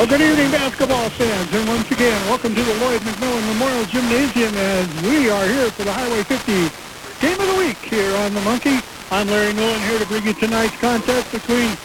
Well, 0.00 0.08
good 0.08 0.22
evening, 0.22 0.50
basketball 0.50 1.10
fans, 1.10 1.52
and 1.52 1.68
once 1.68 1.90
again, 1.90 2.16
welcome 2.24 2.54
to 2.54 2.62
the 2.62 2.74
Lloyd 2.80 3.02
McMillan 3.02 3.46
Memorial 3.52 3.84
Gymnasium 3.84 4.56
as 4.56 4.88
we 5.02 5.28
are 5.28 5.44
here 5.44 5.70
for 5.72 5.84
the 5.84 5.92
Highway 5.92 6.22
50 6.22 6.72
Game 7.20 7.38
of 7.38 7.46
the 7.46 7.58
Week 7.60 7.76
here 7.76 8.16
on 8.24 8.32
the 8.32 8.40
Monkey. 8.40 8.80
I'm 9.10 9.28
Larry 9.28 9.52
Millen 9.52 9.78
here 9.82 9.98
to 9.98 10.06
bring 10.06 10.24
you 10.24 10.32
tonight's 10.32 10.74
contest 10.80 11.30
between, 11.30 11.76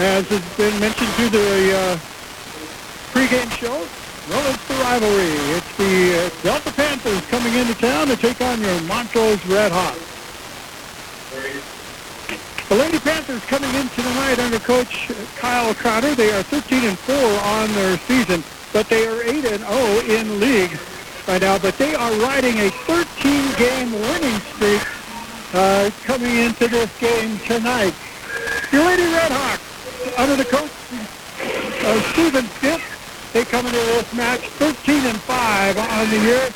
as 0.00 0.24
has 0.32 0.40
been 0.56 0.80
mentioned 0.80 1.12
through 1.20 1.28
the 1.28 1.76
uh, 1.76 1.96
pregame 3.12 3.52
show, 3.60 3.84
well, 4.32 4.48
it's 4.48 4.64
the 4.64 4.74
rivalry. 4.88 5.28
It's 5.52 5.76
the 5.76 6.24
uh, 6.24 6.42
Delta 6.42 6.72
Panthers 6.72 7.20
coming 7.26 7.52
into 7.52 7.74
town 7.74 8.06
to 8.06 8.16
take 8.16 8.40
on 8.40 8.62
your 8.62 8.80
Montrose 8.88 9.44
Red 9.44 9.72
Hawks. 9.72 10.08
The 12.68 12.74
Lady 12.74 12.98
Panthers 12.98 13.42
coming 13.46 13.74
in 13.76 13.88
tonight 13.88 14.38
under 14.38 14.58
Coach 14.58 15.08
Kyle 15.36 15.74
Crowder. 15.74 16.14
They 16.14 16.30
are 16.32 16.42
13 16.42 16.84
and 16.84 16.98
4 16.98 17.16
on 17.16 17.72
their 17.72 17.96
season, 17.96 18.44
but 18.74 18.86
they 18.90 19.06
are 19.06 19.22
8 19.22 19.42
and 19.46 19.64
0 19.64 20.00
in 20.04 20.38
league 20.38 20.78
right 21.26 21.40
now. 21.40 21.58
But 21.58 21.78
they 21.78 21.94
are 21.94 22.12
riding 22.20 22.58
a 22.58 22.68
13-game 22.84 23.90
winning 23.92 24.38
streak 24.52 24.84
uh, 25.54 25.88
coming 26.04 26.36
into 26.36 26.68
this 26.68 26.92
game 27.00 27.38
tonight. 27.48 27.94
Your 28.70 28.84
Lady 28.84 29.04
Redhawks 29.16 30.18
under 30.18 30.36
the 30.36 30.44
coach 30.44 30.68
of 31.88 32.04
Stephen 32.12 32.44
Stiff. 32.60 33.30
They 33.32 33.46
come 33.46 33.64
into 33.64 33.78
this 33.78 34.12
match 34.12 34.40
13 34.60 35.06
and 35.06 35.18
5 35.18 35.78
on 35.78 36.10
the 36.10 36.18
year, 36.18 36.50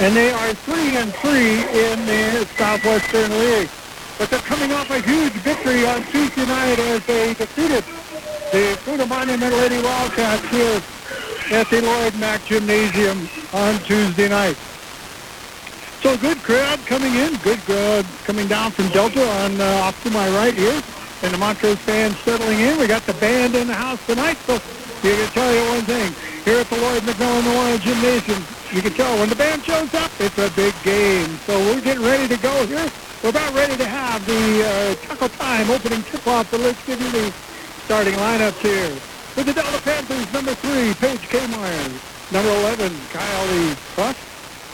and 0.00 0.14
they 0.14 0.30
are 0.30 0.52
3 0.52 0.96
and 0.98 1.14
3 1.14 1.32
in 1.32 2.04
the 2.04 2.46
Southwestern 2.58 3.30
League 3.30 3.70
but 4.18 4.28
they're 4.30 4.40
coming 4.40 4.72
off 4.72 4.90
a 4.90 5.00
huge 5.00 5.32
victory 5.46 5.86
on 5.86 6.02
Tuesday 6.10 6.44
night 6.44 6.78
as 6.78 7.06
they 7.06 7.34
defeated 7.34 7.84
the 8.50 8.76
Freedom 8.82 9.08
Monument 9.08 9.54
Lady 9.54 9.80
Wildcats 9.80 10.44
here 10.50 10.82
at 11.52 11.70
the 11.70 11.80
Lloyd 11.80 12.14
Mack 12.18 12.44
Gymnasium 12.44 13.28
on 13.52 13.78
Tuesday 13.80 14.28
night. 14.28 14.56
So 16.02 16.16
good 16.16 16.38
crowd 16.38 16.78
coming 16.86 17.14
in, 17.14 17.36
good 17.38 17.58
crowd 17.60 18.04
coming 18.24 18.48
down 18.48 18.72
from 18.72 18.88
Delta 18.88 19.22
on 19.44 19.60
uh, 19.60 19.86
off 19.86 20.02
to 20.02 20.10
my 20.10 20.28
right 20.30 20.54
here, 20.54 20.82
and 21.22 21.32
the 21.32 21.38
Montrose 21.38 21.78
fans 21.78 22.18
settling 22.18 22.58
in. 22.58 22.78
We 22.78 22.86
got 22.86 23.02
the 23.02 23.14
band 23.14 23.54
in 23.54 23.68
the 23.68 23.74
house 23.74 24.04
tonight, 24.06 24.36
so 24.46 24.54
you 24.54 25.14
can 25.14 25.30
tell 25.30 25.54
you 25.54 25.62
one 25.70 25.82
thing. 25.82 26.12
Here 26.44 26.58
at 26.58 26.70
the 26.70 26.76
Lloyd 26.76 27.02
McMillan 27.02 27.44
Memorial 27.44 27.78
Gymnasium, 27.78 28.42
you 28.72 28.82
can 28.82 28.92
tell 28.92 29.18
when 29.18 29.28
the 29.28 29.36
band 29.36 29.64
shows 29.64 29.92
up, 29.94 30.10
it's 30.20 30.36
a 30.36 30.50
big 30.54 30.74
game. 30.82 31.28
So 31.46 31.58
we're 31.58 31.80
getting 31.80 32.04
ready 32.04 32.28
to 32.28 32.40
go 32.42 32.66
here. 32.66 32.84
We're 33.22 33.30
about 33.30 33.54
ready 33.54 33.76
to 33.76 33.86
have 33.86 34.24
the 34.26 34.64
uh, 34.64 34.94
Taco 35.06 35.28
Time 35.28 35.70
opening 35.70 36.02
tip-off, 36.02 36.50
but 36.50 36.60
let's 36.60 36.84
give 36.84 37.00
you 37.00 37.10
the 37.10 37.32
starting 37.84 38.14
lineups 38.14 38.60
here. 38.60 38.90
For 39.32 39.42
the 39.42 39.52
Delta 39.52 39.80
Panthers, 39.82 40.30
number 40.32 40.54
three, 40.54 40.92
Paige 40.94 41.24
Kmire. 41.32 42.32
Number 42.32 42.50
11, 42.60 42.92
Kylie 43.08 43.74
Huff. 43.96 44.16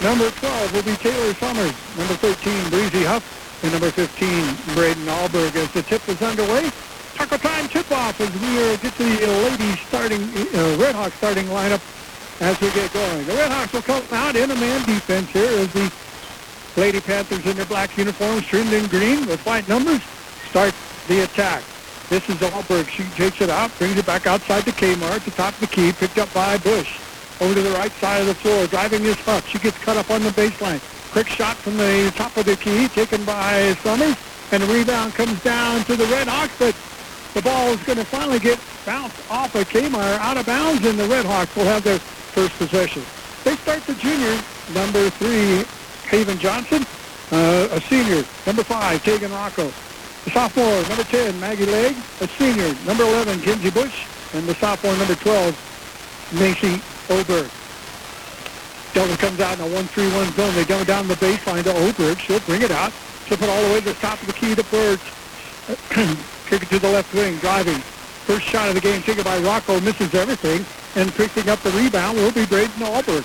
Number 0.03 0.31
12 0.31 0.75
will 0.75 0.83
be 0.83 0.97
Taylor 0.97 1.35
Summers. 1.35 1.75
Number 1.97 2.15
13, 2.15 2.71
Breezy 2.71 3.05
Huff. 3.05 3.23
And 3.63 3.73
number 3.73 3.91
15, 3.91 4.75
Braden 4.75 5.07
Alberg. 5.07 5.55
As 5.55 5.71
the 5.73 5.83
tip 5.83 6.07
is 6.09 6.21
underway, 6.21 6.69
Taco 7.15 7.37
Time 7.37 7.69
tip-off 7.69 8.21
as 8.21 8.33
we 8.43 8.59
are, 8.59 8.77
get 8.79 8.95
the 8.99 9.27
ladies 9.47 9.81
starting, 9.87 10.23
uh, 10.23 10.77
Red 10.81 10.97
Hawks 10.97 11.15
starting 11.15 11.47
lineup 11.47 11.81
as 12.41 12.61
we 12.61 12.71
get 12.73 12.93
going. 12.93 13.25
The 13.27 13.35
Red 13.35 13.51
Hawks 13.53 13.73
will 13.73 13.83
come 13.83 14.03
out 14.13 14.37
in 14.37 14.51
a 14.51 14.57
man 14.57 14.85
defense 14.85 15.31
here 15.31 15.59
as 15.61 15.73
the 15.73 15.93
Lady 16.77 17.01
Panthers 17.01 17.47
in 17.47 17.57
their 17.57 17.67
black 17.67 17.97
uniforms, 17.97 18.45
trimmed 18.47 18.73
in 18.73 18.87
green 18.87 19.27
with 19.27 19.45
white 19.47 19.69
numbers, 19.69 20.03
start 20.51 20.75
the 21.07 21.23
attack. 21.23 21.63
This 22.09 22.29
is 22.29 22.37
Alberg. 22.37 22.89
She 22.89 23.05
takes 23.15 23.41
it 23.41 23.49
out, 23.49 23.77
brings 23.79 23.97
it 23.97 24.07
back 24.07 24.27
outside 24.27 24.65
the 24.65 24.73
Kmart, 24.73 25.25
the 25.25 25.31
top 25.31 25.55
of 25.55 25.61
the 25.61 25.67
key, 25.67 25.93
picked 25.93 26.19
up 26.19 26.33
by 26.35 26.59
Bush. 26.59 26.99
Over 27.41 27.55
to 27.55 27.63
the 27.63 27.71
right 27.71 27.93
side 27.93 28.21
of 28.21 28.27
the 28.27 28.35
floor, 28.35 28.67
driving 28.67 29.03
this 29.03 29.19
Huff. 29.21 29.49
She 29.49 29.59
gets 29.59 29.79
cut 29.79 29.97
up 29.97 30.11
on 30.11 30.23
the 30.23 30.31
baseline. 30.31 30.81
Quick 31.13 31.29
shot 31.29 31.57
from 31.57 31.77
the 31.77 32.13
top 32.15 32.37
of 32.37 32.45
the 32.45 32.57
key, 32.57 32.89
taken 32.89 33.25
by 33.25 33.75
Summers, 33.83 34.17
and 34.53 34.63
the 34.63 34.67
rebound 34.67 35.15
comes 35.15 35.43
down 35.43 35.85
to 35.85 35.97
the 35.97 36.07
Red 36.07 36.29
Hawks, 36.29 36.59
but 36.59 36.75
the 37.35 37.43
ball 37.43 37.71
is 37.71 37.83
going 37.85 37.99
to 37.99 38.05
finally 38.05 38.39
get 38.39 38.59
bounced 38.85 39.17
off 39.31 39.55
of 39.55 39.69
Kmire 39.69 40.19
out 40.19 40.37
of 40.37 40.47
bounds, 40.47 40.85
and 40.85 40.99
the 40.99 41.07
Red 41.07 41.25
Hawks 41.25 41.55
will 41.57 41.65
have 41.65 41.83
their 41.85 42.01
first 42.35 42.59
possession. 42.59 43.03
They 43.45 43.55
start 43.63 43.87
the 43.87 43.95
junior, 43.95 44.35
number 44.75 45.09
three, 45.23 45.63
Haven 46.11 46.37
Johnson, 46.39 46.85
uh, 47.31 47.69
a 47.71 47.81
senior. 47.83 48.25
Number 48.45 48.65
five, 48.65 49.03
Tegan 49.05 49.31
Rocco. 49.31 49.71
The 50.25 50.31
sophomore, 50.31 50.83
number 50.89 51.05
10, 51.05 51.39
Maggie 51.39 51.67
Legg, 51.67 51.95
a 52.21 52.27
senior. 52.27 52.75
Number 52.87 53.05
11, 53.05 53.41
Kinsey 53.41 53.71
Bush, 53.71 54.05
and 54.35 54.47
the 54.49 54.55
sophomore, 54.57 54.97
number 54.97 55.15
12, 55.15 56.35
Macy 56.41 56.83
Oberg. 57.15 57.49
Delta 58.95 59.17
comes 59.19 59.39
out 59.41 59.59
in 59.59 59.65
a 59.65 59.77
1-3-1 59.77 60.35
zone. 60.35 60.55
They 60.55 60.65
go 60.65 60.83
down 60.85 61.07
the 61.07 61.15
baseline 61.15 61.63
to 61.65 61.75
Oberg. 61.87 62.19
She'll 62.19 62.41
bring 62.41 62.63
it 62.63 62.71
out. 62.71 62.93
She'll 63.27 63.39
put 63.39 63.49
all 63.49 63.63
the 63.63 63.75
way 63.75 63.81
to 63.81 63.87
the 63.87 63.95
top 63.95 64.21
of 64.21 64.27
the 64.27 64.33
key 64.33 64.55
to 64.55 64.65
Bush. 64.65 65.01
Kick 66.51 66.63
it 66.63 66.69
to 66.69 66.79
the 66.79 66.91
left 66.91 67.13
wing, 67.15 67.37
driving. 67.39 67.79
First 68.27 68.47
shot 68.47 68.69
of 68.69 68.75
the 68.75 68.81
game 68.81 69.03
taken 69.03 69.23
by 69.23 69.39
Rocco, 69.39 69.81
misses 69.81 70.15
everything, 70.15 70.65
and 70.97 71.13
picking 71.15 71.49
up 71.49 71.61
the 71.61 71.71
rebound 71.73 72.17
will 72.17 72.33
be 72.33 72.47
Braden 72.47 72.83
Alberg. 72.83 73.25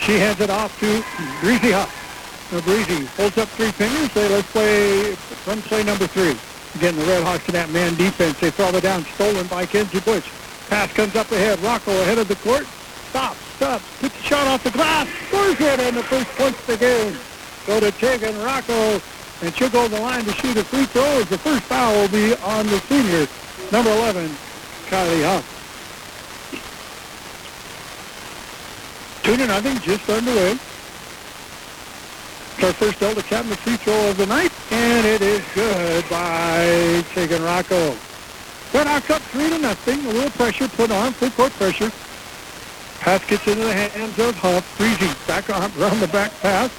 She 0.00 0.18
hands 0.18 0.40
it 0.40 0.50
off 0.50 0.78
to 0.80 1.04
Breezy 1.40 1.72
Huff. 1.72 1.90
Now 2.52 2.60
Breezy 2.62 3.04
holds 3.16 3.38
up 3.38 3.48
three 3.50 3.70
fingers. 3.70 4.10
Say, 4.12 4.28
let's 4.28 4.50
play, 4.50 5.16
run 5.46 5.62
play 5.62 5.84
number 5.84 6.06
three. 6.06 6.36
Again, 6.76 6.96
the 6.96 7.04
Red 7.04 7.22
Hawks 7.22 7.46
in 7.46 7.54
that 7.54 7.70
man 7.70 7.94
defense. 7.96 8.38
They 8.40 8.50
throw 8.50 8.68
it 8.70 8.82
down, 8.82 9.04
stolen 9.14 9.46
by 9.46 9.66
Kenzie 9.66 10.00
Bush. 10.00 10.28
Pass 10.68 10.92
comes 10.92 11.14
up 11.16 11.30
ahead. 11.30 11.60
Rocco 11.60 11.92
ahead 12.02 12.18
of 12.18 12.28
the 12.28 12.36
court. 12.36 12.66
Stops, 13.10 13.38
stops, 13.56 13.84
puts 14.00 14.16
the 14.16 14.22
shot 14.22 14.46
off 14.46 14.64
the 14.64 14.70
glass. 14.70 15.08
Scores 15.28 15.60
it, 15.60 15.80
and 15.80 15.96
the 15.96 16.02
first 16.02 16.28
points 16.38 16.58
of 16.60 16.66
the 16.66 16.76
game 16.76 17.16
go 17.66 17.78
to 17.78 17.90
Tegan 17.92 18.36
Rocco. 18.42 19.00
And 19.42 19.54
she'll 19.54 19.70
go 19.70 19.88
to 19.88 19.94
the 19.94 20.00
line 20.00 20.24
to 20.24 20.32
shoot 20.32 20.56
a 20.56 20.64
free 20.64 20.86
throw 20.86 21.18
as 21.18 21.28
the 21.28 21.38
first 21.38 21.62
foul 21.62 21.94
will 21.94 22.08
be 22.08 22.34
on 22.36 22.66
the 22.66 22.78
senior, 22.80 23.26
number 23.72 23.90
11, 23.90 24.28
Kylie 24.86 25.24
Huff. 25.24 25.59
Two 29.30 29.36
to 29.36 29.46
nothing, 29.46 29.78
just 29.78 30.10
underway. 30.10 30.58
It's 32.54 32.64
our 32.64 32.72
first 32.72 32.98
Delta 32.98 33.22
Cabinet 33.22 33.58
free 33.58 33.76
throw 33.76 34.10
of 34.10 34.16
the 34.16 34.26
night, 34.26 34.50
and 34.72 35.06
it 35.06 35.22
is 35.22 35.40
good 35.54 36.02
by 36.10 37.04
Tegan 37.14 37.40
Rocco. 37.40 37.94
Red 38.74 38.88
Hawks 38.88 39.08
up 39.08 39.22
three 39.30 39.48
to 39.48 39.58
nothing. 39.58 40.04
A 40.04 40.08
little 40.08 40.30
pressure 40.30 40.66
put 40.66 40.90
on, 40.90 41.12
full 41.12 41.30
court 41.30 41.52
pressure. 41.52 41.92
Pass 42.98 43.24
gets 43.24 43.46
into 43.46 43.62
the 43.62 43.72
hands 43.72 44.18
of 44.18 44.34
Huff. 44.34 44.66
Breezy 44.76 45.14
back 45.28 45.48
on, 45.48 45.70
around 45.78 46.00
the 46.00 46.08
back 46.08 46.32
pass, 46.40 46.72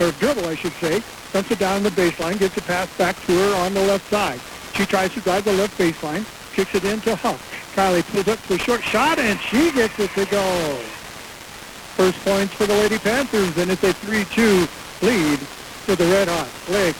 or 0.00 0.10
dribble, 0.18 0.46
I 0.46 0.56
should 0.56 0.72
say. 0.82 1.04
Dumps 1.32 1.52
it 1.52 1.60
down 1.60 1.84
the 1.84 1.90
baseline, 1.90 2.36
gets 2.36 2.56
the 2.56 2.62
pass 2.62 2.88
back 2.98 3.14
to 3.26 3.32
her 3.32 3.54
on 3.64 3.74
the 3.74 3.82
left 3.86 4.10
side. 4.10 4.40
She 4.74 4.86
tries 4.86 5.14
to 5.14 5.20
drive 5.20 5.44
the 5.44 5.52
left 5.52 5.78
baseline, 5.78 6.24
kicks 6.52 6.74
it 6.74 6.82
into 6.82 7.14
Huff. 7.14 7.38
Kylie 7.76 8.02
pulls 8.10 8.26
up 8.26 8.40
for 8.40 8.54
a 8.54 8.58
short 8.58 8.82
shot, 8.82 9.20
and 9.20 9.38
she 9.38 9.70
gets 9.70 9.96
it 10.00 10.10
to 10.14 10.26
go. 10.26 10.82
First 11.96 12.24
points 12.24 12.54
for 12.54 12.66
the 12.66 12.74
Lady 12.74 12.98
Panthers, 12.98 13.56
and 13.58 13.70
it's 13.70 13.84
a 13.84 13.92
3-2 13.92 14.66
lead 15.02 15.38
for 15.38 15.94
the 15.94 16.04
Red 16.06 16.28
Hot. 16.28 16.48
Blake 16.66 16.96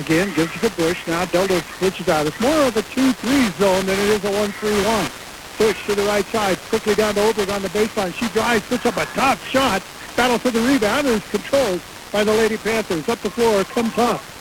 again 0.00 0.34
gives 0.34 0.54
it 0.56 0.68
to 0.68 0.76
Bush. 0.76 1.06
Now 1.06 1.24
Delta 1.26 1.60
switches 1.78 2.08
out. 2.08 2.26
It's 2.26 2.40
more 2.40 2.62
of 2.66 2.76
a 2.76 2.82
2-3 2.82 3.58
zone 3.58 3.86
than 3.86 3.98
it 3.98 4.08
is 4.08 4.24
a 4.24 4.30
1-3-1. 4.30 5.58
Bush 5.58 5.86
to 5.86 5.94
the 5.94 6.04
right 6.04 6.24
side, 6.26 6.58
quickly 6.68 6.94
down 6.94 7.14
to 7.14 7.28
Oberg 7.28 7.50
on 7.50 7.62
the 7.62 7.68
baseline. 7.68 8.12
She 8.14 8.28
drives, 8.28 8.66
puts 8.66 8.86
up 8.86 8.96
a 8.96 9.06
tough 9.06 9.46
shot. 9.48 9.82
Battle 10.16 10.38
for 10.38 10.50
the 10.50 10.60
rebound 10.60 11.06
is 11.06 11.26
controlled 11.30 11.80
by 12.10 12.24
the 12.24 12.32
Lady 12.32 12.56
Panthers. 12.56 13.08
Up 13.08 13.18
the 13.20 13.30
floor, 13.30 13.64
comes 13.64 13.92
Huff. 13.92 14.32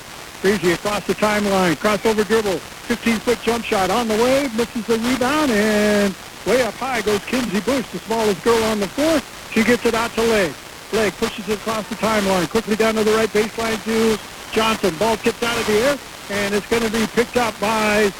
Breezy 0.41 0.71
across 0.71 1.05
the 1.07 1.15
timeline, 1.15 1.75
crossover 1.75 2.25
dribble, 2.25 2.59
15-foot 2.87 3.41
jump 3.41 3.63
shot 3.63 3.89
on 3.89 4.07
the 4.07 4.15
way, 4.15 4.49
misses 4.55 4.85
the 4.85 4.97
rebound, 4.99 5.51
and 5.51 6.13
way 6.45 6.61
up 6.61 6.73
high 6.75 7.01
goes 7.01 7.23
Kinsey 7.25 7.59
Bush, 7.61 7.87
the 7.89 7.99
smallest 7.99 8.43
girl 8.43 8.63
on 8.65 8.79
the 8.79 8.87
floor. 8.87 9.19
She 9.55 9.63
gets 9.63 9.85
it 9.85 9.93
out 9.93 10.11
to 10.15 10.21
Legg. 10.21 10.53
Legg 10.91 11.13
pushes 11.13 11.47
it 11.47 11.57
across 11.57 11.87
the 11.87 11.95
timeline. 11.95 12.49
Quickly 12.49 12.75
down 12.75 12.95
to 12.95 13.05
the 13.05 13.13
right 13.13 13.29
baseline 13.29 13.81
to 13.85 14.19
Johnson. 14.51 14.93
Ball 14.97 15.15
tipped 15.15 15.41
out 15.43 15.57
of 15.57 15.65
the 15.65 15.73
air, 15.73 15.97
and 16.29 16.53
it's 16.53 16.67
going 16.67 16.83
to 16.83 16.91
be 16.91 17.07
picked 17.07 17.37
up 17.37 17.57
by 17.61 18.11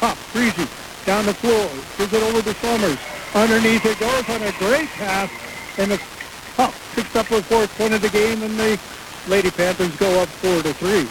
Huff. 0.00 0.30
Breezy 0.34 0.68
down 1.06 1.24
the 1.24 1.32
floor. 1.32 1.70
Gives 1.96 2.12
it 2.12 2.22
over 2.22 2.42
to 2.42 2.54
Summers. 2.60 2.98
Underneath 3.34 3.86
it 3.86 3.98
goes 3.98 4.28
on 4.28 4.42
a 4.42 4.52
great 4.58 4.90
pass, 4.90 5.30
and 5.78 5.90
the 5.90 5.96
Huff 6.58 6.76
picks 6.94 7.16
up 7.16 7.26
her 7.28 7.40
fourth 7.40 7.74
point 7.78 7.94
of 7.94 8.02
the 8.02 8.10
game, 8.10 8.42
and 8.42 8.60
the 8.60 8.78
Lady 9.26 9.50
Panthers 9.50 9.96
go 9.96 10.20
up 10.20 10.28
four 10.28 10.62
to 10.62 10.74
three. 10.74 11.08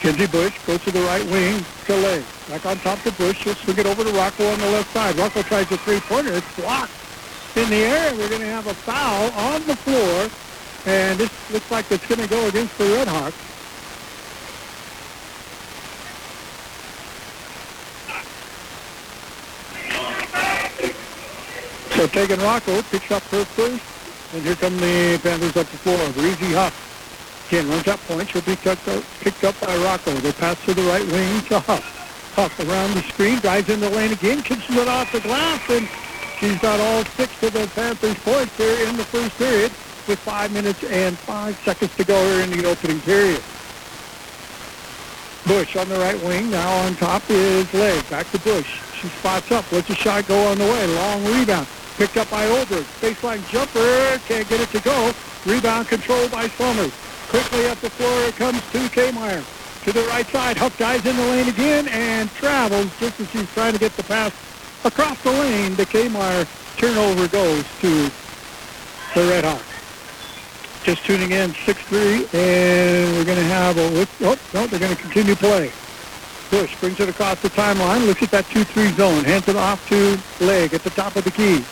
Kinsey 0.00 0.26
Bush 0.26 0.52
goes 0.66 0.84
to 0.84 0.90
the 0.90 1.00
right 1.00 1.24
wing 1.24 1.64
to 1.86 1.96
Legg. 1.96 2.24
Back 2.48 2.66
on 2.66 2.78
top 2.78 3.00
to 3.02 3.12
Bush. 3.12 3.42
He'll 3.44 3.54
swing 3.54 3.78
it 3.78 3.86
over 3.86 4.04
to 4.04 4.10
Rocco 4.10 4.46
on 4.46 4.58
the 4.58 4.70
left 4.70 4.92
side. 4.92 5.16
Rocco 5.16 5.42
tries 5.42 5.70
a 5.72 5.78
three-pointer. 5.78 6.32
It's 6.34 6.56
blocked 6.56 6.92
in 7.56 7.70
the 7.70 7.76
air, 7.76 8.12
we're 8.14 8.28
going 8.28 8.40
to 8.40 8.48
have 8.48 8.66
a 8.66 8.74
foul 8.74 9.30
on 9.32 9.64
the 9.66 9.76
floor. 9.76 10.28
And 10.86 11.18
this 11.18 11.30
looks 11.52 11.70
like 11.70 11.90
it's 11.90 12.06
going 12.06 12.20
to 12.20 12.28
go 12.28 12.48
against 12.48 12.76
the 12.78 12.84
Redhawks. 12.84 13.32
So 21.96 22.08
Tegan 22.08 22.40
Rocco 22.40 22.82
picks 22.82 23.10
up 23.12 23.22
her 23.24 23.44
first, 23.44 23.82
and 24.34 24.42
here 24.42 24.56
come 24.56 24.76
the 24.78 25.20
Panthers 25.22 25.56
up 25.56 25.68
the 25.68 25.78
floor. 25.78 26.12
Breezy 26.12 26.52
Huff. 26.52 26.74
Again, 27.48 27.68
runs 27.68 27.86
up 27.86 28.00
points. 28.00 28.32
She'll 28.32 28.42
be 28.42 28.56
picked 28.56 28.88
up, 28.88 29.04
picked 29.20 29.44
up 29.44 29.58
by 29.60 29.76
Rocco. 29.76 30.12
They 30.14 30.32
pass 30.32 30.62
to 30.64 30.74
the 30.74 30.82
right 30.82 31.06
wing 31.06 31.40
to 31.42 31.60
Huff. 31.60 32.03
Huff 32.34 32.58
around 32.60 32.94
the 32.94 33.02
screen, 33.02 33.38
drives 33.38 33.68
in 33.68 33.78
the 33.78 33.90
lane 33.90 34.12
again, 34.12 34.42
kicks 34.42 34.68
it 34.68 34.88
off 34.88 35.10
the 35.12 35.20
glass, 35.20 35.62
and 35.70 35.88
she's 36.38 36.58
got 36.58 36.80
all 36.80 37.04
six 37.16 37.30
of 37.44 37.52
the 37.52 37.70
Panthers 37.74 38.18
points 38.18 38.56
here 38.56 38.88
in 38.88 38.96
the 38.96 39.04
first 39.04 39.38
period 39.38 39.70
with 40.08 40.18
five 40.18 40.52
minutes 40.52 40.82
and 40.84 41.16
five 41.16 41.56
seconds 41.64 41.94
to 41.96 42.04
go 42.04 42.20
here 42.26 42.42
in 42.42 42.50
the 42.50 42.66
opening 42.66 43.00
period. 43.02 43.40
Bush 45.46 45.76
on 45.76 45.88
the 45.88 45.98
right 45.98 46.20
wing. 46.24 46.50
Now 46.50 46.72
on 46.84 46.94
top 46.96 47.22
is 47.28 47.72
Leg. 47.74 48.08
Back 48.08 48.30
to 48.32 48.38
Bush. 48.40 48.80
She 48.94 49.08
spots 49.08 49.52
up. 49.52 49.70
Lets 49.70 49.90
a 49.90 49.94
shot 49.94 50.26
go 50.26 50.48
on 50.48 50.58
the 50.58 50.64
way. 50.64 50.86
Long 50.86 51.24
rebound. 51.24 51.66
Picked 51.98 52.16
up 52.16 52.30
by 52.30 52.46
Oberg. 52.46 52.84
Baseline 53.00 53.46
jumper. 53.48 54.18
Can't 54.26 54.48
get 54.48 54.60
it 54.60 54.70
to 54.70 54.80
go. 54.80 55.12
Rebound 55.44 55.88
controlled 55.88 56.30
by 56.30 56.48
Summers. 56.48 56.92
Quickly 57.28 57.68
up 57.68 57.78
the 57.80 57.90
floor 57.90 58.22
it 58.22 58.36
comes 58.36 58.60
to 58.72 58.78
Kmeyer. 58.88 59.63
To 59.84 59.92
the 59.92 60.02
right 60.04 60.26
side. 60.28 60.56
Huff 60.56 60.78
dives 60.78 61.04
in 61.04 61.14
the 61.14 61.22
lane 61.22 61.48
again 61.48 61.88
and 61.88 62.30
travels 62.32 62.90
just 62.98 63.20
as 63.20 63.30
she's 63.30 63.52
trying 63.52 63.74
to 63.74 63.78
get 63.78 63.92
the 63.96 64.02
pass 64.02 64.32
across 64.84 65.22
the 65.22 65.30
lane. 65.30 65.74
The 65.74 65.84
Kmeyer 65.84 66.46
turnover 66.78 67.28
goes 67.28 67.64
to 67.80 68.10
the 69.14 69.28
Red 69.28 69.44
Hawks 69.44 69.74
just 70.84 71.04
tuning 71.06 71.32
in, 71.32 71.50
6-3, 71.50 72.34
and 72.34 73.16
we're 73.16 73.24
going 73.24 73.38
to 73.38 73.44
have 73.44 73.78
a, 73.78 74.06
oh, 74.20 74.38
no, 74.52 74.66
they're 74.66 74.78
going 74.78 74.94
to 74.94 75.00
continue 75.00 75.34
play. 75.34 75.72
Bush 76.50 76.76
brings 76.78 77.00
it 77.00 77.08
across 77.08 77.40
the 77.40 77.48
timeline, 77.48 78.06
looks 78.06 78.22
at 78.22 78.30
that 78.30 78.44
2-3 78.46 78.94
zone, 78.94 79.24
hands 79.24 79.48
it 79.48 79.56
off 79.56 79.88
to 79.88 80.18
Leg 80.44 80.74
at 80.74 80.82
the 80.82 80.90
top 80.90 81.16
of 81.16 81.24
the 81.24 81.30
key. 81.30 81.64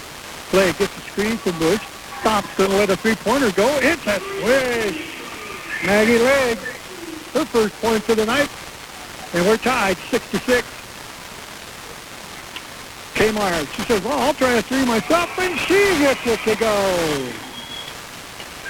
Leg 0.57 0.77
gets 0.79 0.95
the 0.95 1.03
screen 1.03 1.37
from 1.37 1.59
Bush, 1.59 1.83
stops, 2.21 2.57
going 2.57 2.71
to 2.71 2.77
let 2.77 2.89
a 2.89 2.97
three-pointer 2.97 3.53
go. 3.53 3.69
It's 3.83 4.07
a 4.07 4.19
swish. 4.19 5.13
Maggie 5.85 6.19
Leg, 6.19 6.59
her 7.33 7.45
first 7.45 7.75
point 7.81 8.03
for 8.03 8.15
the 8.15 8.27
night, 8.27 8.51
and 9.35 9.47
we're 9.47 9.57
tied 9.57 9.97
6-6. 9.97 10.63
Kmeyer, 13.15 13.75
she 13.75 13.83
says, 13.83 14.03
well, 14.03 14.19
I'll 14.19 14.35
try 14.35 14.53
a 14.53 14.63
three 14.63 14.85
myself, 14.85 15.39
and 15.39 15.59
she 15.61 15.79
gets 15.99 16.27
it 16.27 16.41
to 16.41 16.57
go. 16.57 17.33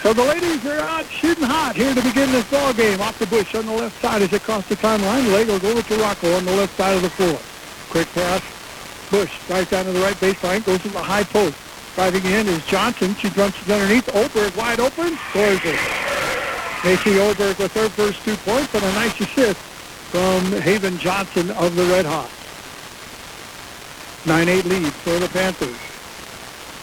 So 0.03 0.13
the 0.13 0.25
ladies 0.25 0.67
are 0.67 0.81
out 0.81 1.07
shooting 1.07 1.45
hot 1.45 1.77
here 1.77 1.95
to 1.95 2.03
begin 2.03 2.33
this 2.33 2.51
ball 2.51 2.73
game. 2.73 3.01
Off 3.01 3.19
the 3.21 3.27
bush 3.27 3.55
on 3.55 3.67
the 3.67 3.73
left 3.73 4.01
side 4.03 4.21
as 4.21 4.33
it 4.33 4.43
crosses 4.43 4.69
the 4.69 4.75
timeline. 4.77 5.33
Leg 5.33 5.47
will 5.47 5.61
go 5.61 5.71
over 5.71 5.83
to 5.83 5.97
Rocco 5.97 6.35
on 6.35 6.45
the 6.45 6.53
left 6.53 6.77
side 6.77 6.97
of 6.97 7.03
the 7.03 7.11
floor. 7.11 7.39
Quick 7.89 8.13
pass. 8.13 8.43
Bush 9.11 9.31
drives 9.47 9.71
down 9.71 9.85
to 9.85 9.93
the 9.93 10.01
right 10.01 10.17
baseline, 10.17 10.65
goes 10.65 10.83
to 10.83 10.89
the 10.89 10.99
high 10.99 11.23
post. 11.23 11.57
Driving 11.95 12.25
in 12.25 12.49
is 12.49 12.67
Johnson. 12.67 13.15
She 13.15 13.31
jumps 13.31 13.69
underneath. 13.71 14.09
Oberg 14.15 14.57
wide 14.57 14.81
open. 14.81 15.17
Scores 15.31 15.61
it. 15.65 16.02
Macy 16.85 17.17
Oberg 17.21 17.59
with 17.59 17.73
her 17.75 17.89
first 17.89 18.25
two 18.25 18.37
points 18.39 18.75
and 18.75 18.83
a 18.83 18.93
nice 18.95 19.21
assist 19.21 19.61
from 20.11 20.43
Haven 20.61 20.99
Johnson 20.99 21.51
of 21.53 21.77
the 21.77 21.85
Red 21.85 22.05
Hawks. 22.05 22.33
9-8 24.25 24.65
lead 24.65 24.93
for 24.93 25.17
the 25.21 25.29
Panthers. 25.29 25.77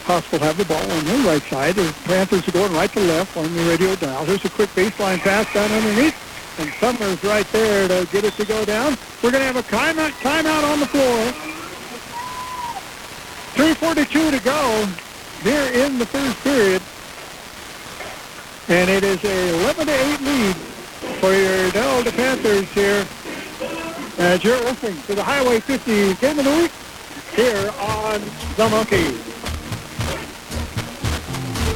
Huff 0.04 0.32
will 0.32 0.38
have 0.38 0.56
the 0.56 0.64
ball 0.64 0.90
on 0.90 1.04
the 1.04 1.28
right 1.28 1.42
side. 1.42 1.74
The 1.74 1.94
Panthers 2.04 2.48
are 2.48 2.52
going 2.52 2.72
right 2.72 2.90
to 2.92 3.00
left 3.00 3.36
on 3.36 3.54
the 3.54 3.62
radio 3.64 3.94
dial. 3.96 4.24
Here's 4.24 4.44
a 4.46 4.50
quick 4.50 4.70
baseline 4.70 5.18
pass 5.18 5.52
down 5.52 5.70
underneath. 5.70 6.16
And 6.58 6.72
Summers 6.80 7.22
right 7.22 7.46
there 7.52 7.86
to 7.88 8.08
get 8.10 8.24
it 8.24 8.34
to 8.34 8.44
go 8.46 8.64
down. 8.64 8.96
We're 9.22 9.30
going 9.30 9.46
to 9.46 9.52
have 9.52 9.56
a 9.56 9.62
timeout, 9.62 10.10
timeout 10.20 10.64
on 10.72 10.80
the 10.80 10.86
floor. 10.86 11.32
3.42 13.54 14.30
to 14.30 14.44
go 14.44 14.88
here 15.42 15.84
in 15.84 15.98
the 15.98 16.06
first 16.06 16.42
period. 16.42 16.82
And 18.70 18.88
it 18.88 19.02
is 19.02 19.24
a 19.24 19.54
11 19.64 19.88
to 19.88 19.92
8 19.92 20.20
lead 20.20 20.54
for 21.18 21.32
your 21.32 21.70
Delta 21.72 22.12
Panthers 22.12 22.70
here 22.70 23.04
as 24.18 24.44
you're 24.44 24.60
listening 24.60 24.94
to 25.08 25.16
the 25.16 25.24
Highway 25.24 25.58
50 25.58 26.14
Game 26.14 26.38
of 26.38 26.44
the 26.44 26.54
Week 26.54 26.70
here 27.34 27.68
on 27.80 28.22
The 28.54 28.68
Monkey. 28.68 29.18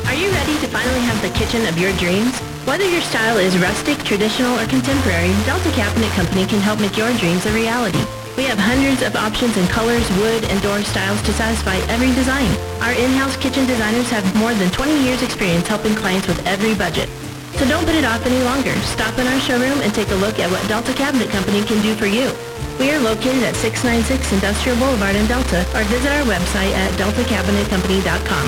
Are 0.06 0.14
you 0.14 0.30
ready 0.30 0.54
to 0.60 0.68
finally 0.70 1.00
have 1.00 1.20
the 1.20 1.36
kitchen 1.36 1.66
of 1.66 1.76
your 1.80 1.92
dreams? 1.94 2.38
Whether 2.64 2.88
your 2.88 3.02
style 3.02 3.38
is 3.38 3.58
rustic, 3.58 3.98
traditional, 4.04 4.56
or 4.56 4.66
contemporary, 4.66 5.34
Delta 5.46 5.72
Cabinet 5.72 6.12
Company 6.12 6.46
can 6.46 6.60
help 6.60 6.78
make 6.78 6.96
your 6.96 7.12
dreams 7.14 7.44
a 7.46 7.52
reality. 7.52 8.23
We 8.36 8.44
have 8.50 8.58
hundreds 8.58 9.02
of 9.02 9.14
options 9.14 9.56
in 9.56 9.66
colors, 9.68 10.02
wood, 10.18 10.42
and 10.50 10.58
door 10.60 10.82
styles 10.82 11.22
to 11.22 11.32
satisfy 11.32 11.78
every 11.86 12.10
design. 12.18 12.50
Our 12.82 12.90
in-house 12.90 13.36
kitchen 13.36 13.64
designers 13.66 14.10
have 14.10 14.26
more 14.34 14.52
than 14.54 14.70
20 14.74 14.90
years 15.06 15.22
experience 15.22 15.68
helping 15.68 15.94
clients 15.94 16.26
with 16.26 16.42
every 16.44 16.74
budget. 16.74 17.08
So 17.54 17.62
don't 17.70 17.86
put 17.86 17.94
it 17.94 18.04
off 18.04 18.26
any 18.26 18.42
longer. 18.42 18.74
Stop 18.90 19.14
in 19.22 19.26
our 19.30 19.38
showroom 19.38 19.78
and 19.86 19.94
take 19.94 20.10
a 20.10 20.18
look 20.18 20.42
at 20.42 20.50
what 20.50 20.66
Delta 20.66 20.92
Cabinet 20.92 21.30
Company 21.30 21.62
can 21.62 21.78
do 21.86 21.94
for 21.94 22.06
you. 22.10 22.34
We 22.82 22.90
are 22.90 22.98
located 22.98 23.46
at 23.46 23.54
696 23.54 24.10
Industrial 24.34 24.74
Boulevard 24.82 25.14
in 25.14 25.30
Delta 25.30 25.62
or 25.70 25.86
visit 25.86 26.10
our 26.10 26.26
website 26.26 26.74
at 26.74 26.90
deltacabinetcompany.com. 26.98 28.44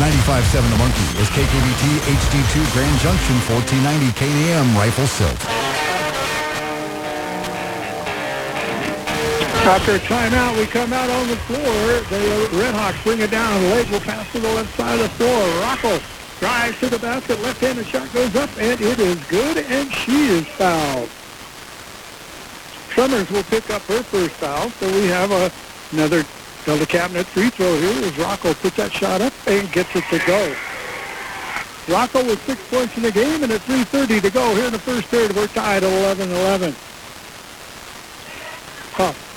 95.7 0.00 0.64
The 0.64 0.80
Monkey 0.80 1.08
is 1.20 1.28
KKBT 1.28 1.84
HD2 2.08 2.72
Grand 2.72 2.96
Junction 3.04 3.36
1490 3.52 4.16
KNAM 4.16 4.72
Rifle 4.80 5.04
Silt. 5.04 5.36
After 9.70 9.94
a 9.94 9.98
timeout, 10.00 10.58
we 10.58 10.66
come 10.66 10.92
out 10.92 11.08
on 11.08 11.28
the 11.28 11.36
floor. 11.46 11.60
The 12.10 12.48
Redhawks 12.58 13.04
bring 13.04 13.20
it 13.20 13.30
down. 13.30 13.62
Leg 13.70 13.88
will 13.88 14.00
pass 14.00 14.26
to 14.32 14.40
the 14.40 14.48
left 14.48 14.76
side 14.76 14.98
of 14.98 15.02
the 15.04 15.08
floor. 15.10 15.60
Rocco 15.60 16.00
drives 16.40 16.80
to 16.80 16.88
the 16.88 16.98
basket. 16.98 17.40
Left-handed 17.40 17.86
shot 17.86 18.12
goes 18.12 18.34
up, 18.34 18.50
and 18.58 18.80
it 18.80 18.98
is 18.98 19.14
good, 19.28 19.58
and 19.58 19.92
she 19.92 20.26
is 20.26 20.44
fouled. 20.58 21.08
Summers 22.96 23.30
will 23.30 23.44
pick 23.44 23.70
up 23.70 23.82
her 23.82 24.02
first 24.02 24.34
foul, 24.34 24.70
so 24.70 24.88
we 24.88 25.06
have 25.06 25.30
a, 25.30 25.52
another 25.92 26.24
Delta 26.66 26.84
Cabinet 26.84 27.26
free 27.28 27.50
throw 27.50 27.78
here 27.78 28.04
as 28.06 28.18
Rocco 28.18 28.54
puts 28.54 28.74
that 28.74 28.92
shot 28.92 29.20
up 29.20 29.32
and 29.46 29.70
gets 29.70 29.94
it 29.94 30.02
to 30.10 30.18
go. 30.26 30.56
Rocco 31.86 32.24
with 32.24 32.44
six 32.44 32.60
points 32.70 32.96
in 32.96 33.04
the 33.04 33.12
game, 33.12 33.44
and 33.44 33.52
at 33.52 33.60
3.30 33.60 34.20
to 34.20 34.30
go 34.30 34.52
here 34.56 34.66
in 34.66 34.72
the 34.72 34.80
first 34.80 35.08
period, 35.12 35.36
we're 35.36 35.46
tied 35.46 35.84
at 35.84 36.18
11-11. 36.18 36.74
Huff 38.94 39.29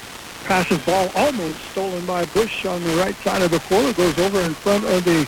passes 0.43 0.77
ball 0.85 1.09
almost 1.15 1.57
stolen 1.71 2.05
by 2.05 2.25
Bush 2.25 2.65
on 2.65 2.83
the 2.83 2.95
right 2.95 3.15
side 3.17 3.41
of 3.41 3.51
the. 3.51 3.57
It 3.57 3.97
goes 3.97 4.17
over 4.19 4.41
in 4.41 4.53
front 4.53 4.83
of 4.85 5.03
the 5.03 5.27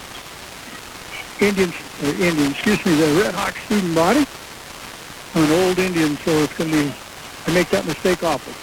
Indians, 1.45 1.73
uh, 2.03 2.07
Indian, 2.07 2.51
excuse 2.51 2.85
me, 2.85 2.95
the 2.95 3.21
Red 3.21 3.35
Hawk 3.35 3.55
student 3.65 3.95
body. 3.95 4.25
I'm 5.35 5.43
an 5.43 5.67
old 5.67 5.79
Indian, 5.79 6.15
so 6.17 6.31
it's 6.31 6.57
going 6.57 6.71
to 6.71 6.83
be, 6.83 6.93
I 7.47 7.53
make 7.53 7.69
that 7.69 7.85
mistake 7.85 8.23
often. 8.23 8.53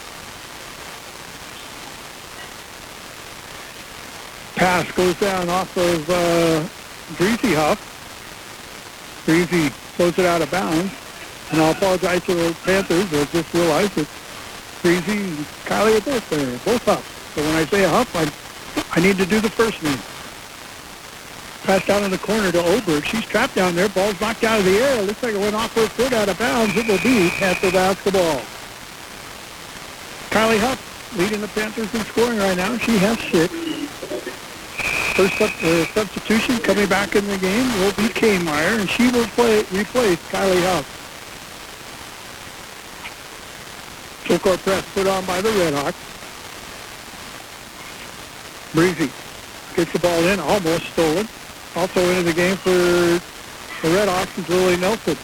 Pass 4.57 4.91
goes 4.93 5.19
down 5.19 5.49
off 5.49 5.77
of 5.77 6.09
uh, 6.09 6.65
Breezy 7.17 7.55
Huff. 7.55 7.79
Breezy 9.27 9.69
throws 9.97 10.19
it 10.19 10.25
out 10.25 10.41
of 10.41 10.51
bounds. 10.51 10.93
And 11.51 11.61
I'll 11.61 11.73
apologize 11.73 12.25
to 12.25 12.35
the 12.35 12.57
Panthers. 12.65 13.13
I 13.13 13.25
just 13.27 13.53
realized 13.53 13.95
that 13.97 14.09
Breezy 14.83 15.13
and 15.13 15.47
Kylie 15.65 15.97
are 15.97 16.01
both 16.01 16.29
there, 16.31 16.59
both 16.65 16.85
Huff. 16.85 17.35
So 17.35 17.43
when 17.43 17.55
I 17.55 17.65
say 17.65 17.85
Huff, 17.85 18.11
I, 18.17 18.27
I 18.99 19.01
need 19.01 19.17
to 19.17 19.27
do 19.27 19.41
the 19.41 19.49
first 19.49 19.81
name. 19.83 19.99
Pass 21.63 21.87
down 21.87 22.03
in 22.03 22.11
the 22.11 22.19
corner 22.19 22.51
to 22.51 22.59
Oberg. 22.59 23.07
She's 23.07 23.25
trapped 23.25 23.55
down 23.55 23.77
there. 23.77 23.89
Ball's 23.89 24.21
knocked 24.21 24.43
out 24.43 24.59
of 24.59 24.65
the 24.65 24.77
air. 24.79 25.01
Looks 25.03 25.23
like 25.23 25.35
it 25.35 25.39
went 25.39 25.55
off 25.55 25.73
her 25.75 25.87
foot 25.87 26.13
out 26.13 26.29
of 26.29 26.37
bounds. 26.37 26.77
It 26.77 26.89
will 26.89 26.99
be 26.99 27.31
Panther 27.31 27.71
basketball. 27.71 28.43
Kylie 30.35 30.59
Huff 30.59 31.17
leading 31.17 31.41
the 31.41 31.49
Panthers 31.49 31.95
in 31.95 32.01
scoring 32.07 32.39
right 32.39 32.57
now. 32.57 32.77
She 32.79 32.99
has 32.99 33.19
six. 33.21 33.55
First 35.15 35.39
sub, 35.39 35.51
uh, 35.63 35.85
substitution 35.93 36.59
coming 36.59 36.89
back 36.89 37.15
in 37.15 37.27
the 37.29 37.39
game 37.39 37.69
will 37.79 37.93
be 37.93 38.09
Kmeyer, 38.09 38.81
and 38.81 38.91
she 38.91 39.11
will 39.13 39.27
play 39.29 39.61
replace 39.71 40.19
Kylie 40.31 40.63
Huff. 40.73 41.02
Court 44.39 44.59
press 44.61 44.85
put 44.95 45.07
on 45.07 45.25
by 45.27 45.41
the 45.41 45.51
Red 45.51 45.75
Hawks. 45.75 45.99
Breezy 48.73 49.11
gets 49.77 49.93
the 49.93 49.99
ball 49.99 50.25
in, 50.25 50.41
almost 50.41 50.85
stolen. 50.93 51.29
Also 51.77 52.01
into 52.11 52.23
the 52.23 52.33
game 52.33 52.57
for 52.57 52.71
the 52.71 53.95
Red 53.95 54.09
Hawks 54.09 54.37
is 54.39 54.49
Lily 54.49 54.77
Nelson. 54.77 55.17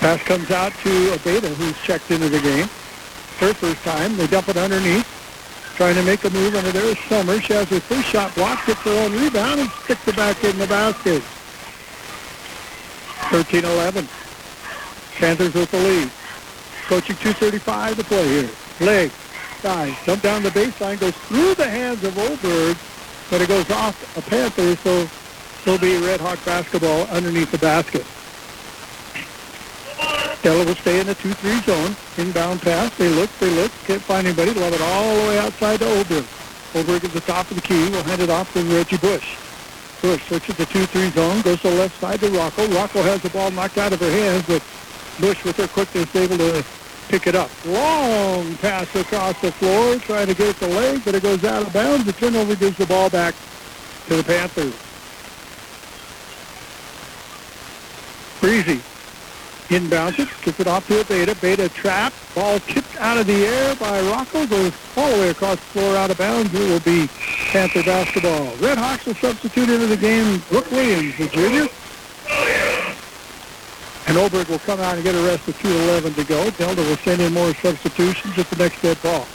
Pass 0.00 0.22
comes 0.24 0.50
out 0.50 0.72
to 0.82 0.90
Abeda, 1.16 1.48
who's 1.54 1.80
checked 1.82 2.10
into 2.10 2.28
the 2.28 2.40
game. 2.40 2.68
Her 3.38 3.54
first 3.54 3.82
time. 3.84 4.16
They 4.16 4.26
dump 4.26 4.48
it 4.48 4.56
underneath. 4.56 5.08
Trying 5.76 5.94
to 5.96 6.02
make 6.02 6.22
a 6.24 6.30
move 6.30 6.54
under 6.54 6.72
there 6.72 6.84
is 6.84 6.98
Summer. 7.08 7.40
She 7.40 7.52
has 7.52 7.68
her 7.68 7.80
first 7.80 8.06
shot 8.08 8.34
blocked, 8.34 8.66
gets 8.66 8.80
her 8.80 9.04
own 9.04 9.12
rebound, 9.12 9.60
and 9.60 9.70
sticks 9.70 10.06
it 10.06 10.16
back 10.16 10.42
in 10.44 10.58
the 10.58 10.66
basket. 10.66 11.22
13-11. 13.32 14.06
Panthers 15.18 15.54
with 15.54 15.70
the 15.70 15.78
lead. 15.78 16.10
Coaching 16.86 17.16
235 17.16 17.96
to 17.96 18.04
play 18.04 18.28
here. 18.28 18.50
Leg, 18.80 19.10
dive, 19.62 19.96
jump 20.04 20.22
down 20.22 20.42
the 20.42 20.50
baseline, 20.50 21.00
goes 21.00 21.16
through 21.28 21.54
the 21.54 21.68
hands 21.68 22.04
of 22.04 22.16
Oberg, 22.18 22.76
but 23.30 23.40
it 23.40 23.48
goes 23.48 23.70
off 23.70 24.16
a 24.18 24.22
Panther, 24.22 24.76
so 24.76 25.08
there'll 25.64 25.80
be 25.80 25.96
Red 26.06 26.20
Hawk 26.20 26.44
basketball 26.44 27.06
underneath 27.08 27.50
the 27.50 27.58
basket. 27.58 28.04
Delta 30.42 30.68
will 30.68 30.76
stay 30.76 31.00
in 31.00 31.06
the 31.06 31.14
2-3 31.14 31.64
zone. 31.64 31.96
Inbound 32.18 32.60
pass. 32.60 32.94
They 32.98 33.08
look, 33.08 33.30
they 33.40 33.48
look. 33.48 33.72
Can't 33.86 34.02
find 34.02 34.26
anybody. 34.26 34.52
Love 34.52 34.74
it 34.74 34.80
all 34.82 35.16
the 35.16 35.28
way 35.28 35.38
outside 35.38 35.78
to 35.78 35.86
Oberg. 35.86 36.26
Oberg 36.74 37.02
at 37.02 37.12
the 37.12 37.22
top 37.22 37.48
of 37.48 37.56
the 37.56 37.62
key. 37.62 37.88
We'll 37.88 38.02
hand 38.02 38.20
it 38.20 38.28
off 38.28 38.52
to 38.52 38.60
Reggie 38.60 38.98
Bush. 38.98 39.38
Bush 40.02 40.22
switches 40.28 40.54
the 40.58 40.66
2-3 40.66 41.12
zone. 41.12 41.40
Goes 41.40 41.62
to 41.62 41.70
the 41.70 41.76
left 41.76 41.98
side 41.98 42.20
to 42.20 42.28
Rocco. 42.28 42.68
Rocco 42.68 43.00
has 43.00 43.22
the 43.22 43.30
ball 43.30 43.50
knocked 43.52 43.78
out 43.78 43.94
of 43.94 44.00
her 44.00 44.10
hands, 44.10 44.44
but 44.46 44.62
Bush 45.20 45.44
with 45.44 45.56
her 45.56 45.68
quickness 45.68 46.14
able 46.16 46.38
to 46.38 46.64
pick 47.08 47.26
it 47.26 47.34
up. 47.34 47.50
Long 47.66 48.56
pass 48.56 48.94
across 48.96 49.40
the 49.40 49.52
floor, 49.52 49.96
trying 49.96 50.26
to 50.26 50.34
get 50.34 50.48
it 50.48 50.56
to 50.56 50.66
leg, 50.66 51.02
but 51.04 51.14
it 51.14 51.22
goes 51.22 51.44
out 51.44 51.66
of 51.66 51.72
bounds. 51.72 52.04
The 52.04 52.12
turnover 52.12 52.56
gives 52.56 52.76
the 52.76 52.86
ball 52.86 53.10
back 53.10 53.34
to 54.08 54.16
the 54.16 54.24
Panthers. 54.24 54.74
Breezy 58.40 58.80
inbounds 59.68 60.18
it, 60.18 60.28
gets 60.42 60.60
it 60.60 60.66
off 60.66 60.86
to 60.88 61.00
a 61.00 61.04
Beta. 61.04 61.34
Beta 61.40 61.68
trap. 61.68 62.12
Ball 62.34 62.58
tipped 62.60 62.96
out 62.96 63.16
of 63.16 63.26
the 63.26 63.46
air 63.46 63.74
by 63.76 64.00
Rocco, 64.02 64.46
goes 64.46 64.72
all 64.96 65.10
the 65.10 65.18
way 65.18 65.30
across 65.30 65.56
the 65.56 65.64
floor 65.64 65.96
out 65.96 66.10
of 66.10 66.18
bounds. 66.18 66.52
It 66.52 66.58
will 66.58 66.80
be 66.80 67.08
Panther 67.50 67.82
basketball. 67.82 68.54
Red 68.56 68.78
Hawks 68.78 69.06
will 69.06 69.14
substitute 69.14 69.70
into 69.70 69.86
the 69.86 69.96
game 69.96 70.42
Brooke 70.50 70.70
Williams, 70.70 71.16
the 71.16 71.28
junior. 71.28 71.68
And 74.06 74.18
Oberg 74.18 74.48
will 74.48 74.58
come 74.60 74.80
out 74.80 74.94
and 74.96 75.04
get 75.04 75.14
a 75.14 75.22
rest 75.22 75.46
with 75.46 75.58
2.11 75.58 76.14
to 76.16 76.24
go. 76.24 76.50
Delta 76.50 76.82
will 76.82 76.96
send 76.98 77.22
in 77.22 77.32
more 77.32 77.54
substitutions 77.54 78.38
at 78.38 78.48
the 78.50 78.56
next 78.56 78.82
dead 78.82 79.00
ball. 79.02 79.26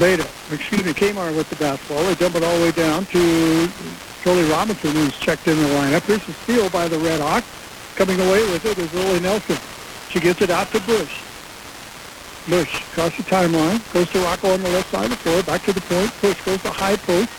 Beta, 0.00 0.26
excuse 0.50 0.84
me, 0.84 0.92
Kmart 0.92 1.36
with 1.36 1.48
the 1.48 1.56
basketball. 1.56 2.02
They 2.04 2.14
dump 2.16 2.34
it 2.34 2.42
all 2.42 2.58
the 2.58 2.64
way 2.64 2.72
down 2.72 3.06
to 3.06 3.68
Jolie 4.24 4.50
Robinson, 4.50 4.90
who's 4.90 5.16
checked 5.18 5.46
in 5.46 5.56
the 5.56 5.68
lineup. 5.68 6.02
Here's 6.02 6.28
a 6.28 6.32
steal 6.32 6.68
by 6.70 6.88
the 6.88 6.98
Red 6.98 7.20
Hawks. 7.20 7.46
Coming 7.94 8.20
away 8.20 8.42
with 8.50 8.66
it 8.66 8.76
is 8.78 8.92
Lily 8.92 9.20
Nelson. 9.20 9.56
She 10.10 10.20
gets 10.20 10.42
it 10.42 10.50
out 10.50 10.70
to 10.72 10.80
Bush. 10.80 11.20
Bush 12.48 12.82
across 12.92 13.16
the 13.16 13.22
timeline, 13.22 13.80
goes 13.92 14.10
to 14.10 14.18
Rocco 14.20 14.52
on 14.52 14.62
the 14.62 14.68
left 14.70 14.90
side 14.90 15.04
of 15.04 15.10
the 15.10 15.16
floor, 15.16 15.42
back 15.44 15.62
to 15.62 15.72
the 15.72 15.80
point. 15.82 16.12
Bush 16.20 16.40
goes 16.44 16.60
to 16.62 16.70
high 16.70 16.96
post. 16.96 17.30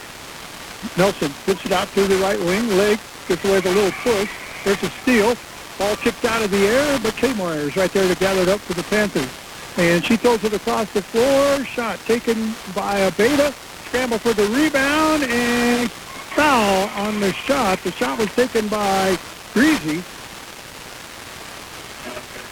Nelson 0.98 1.32
puts 1.46 1.66
it 1.66 1.72
out 1.72 1.88
to 1.94 2.08
the 2.08 2.16
right 2.18 2.39
wing. 2.39 2.68
Leg 2.70 3.00
gets 3.27 3.43
away 3.43 3.55
with 3.55 3.65
a 3.65 3.72
little 3.72 3.91
push. 4.03 4.29
There's 4.63 4.81
a 4.84 4.89
steal. 5.01 5.36
Ball 5.77 5.96
tipped 5.98 6.25
out 6.25 6.41
of 6.41 6.50
the 6.50 6.57
air, 6.57 7.00
but 7.03 7.13
Kmart 7.13 7.57
is 7.57 7.75
right 7.75 7.91
there 7.91 8.07
to 8.07 8.19
gather 8.19 8.41
it 8.41 8.50
up 8.50 8.60
for 8.60 8.74
the 8.74 8.84
Panthers. 8.84 9.29
And 9.77 10.03
she 10.03 10.17
throws 10.17 10.43
it 10.43 10.53
across 10.53 10.91
the 10.93 11.01
floor. 11.01 11.63
Shot 11.65 12.00
taken 12.00 12.55
by 12.74 12.98
a 12.98 13.12
Beta. 13.12 13.53
Scramble 13.86 14.17
for 14.17 14.34
the 14.34 14.46
rebound 14.48 15.24
and 15.24 15.91
foul 15.91 16.89
on 17.05 17.19
the 17.19 17.31
shot. 17.34 17.79
The 17.84 17.91
shot 17.91 18.17
was 18.17 18.34
taken 18.34 18.67
by 18.67 19.17
Breezy. 19.53 20.03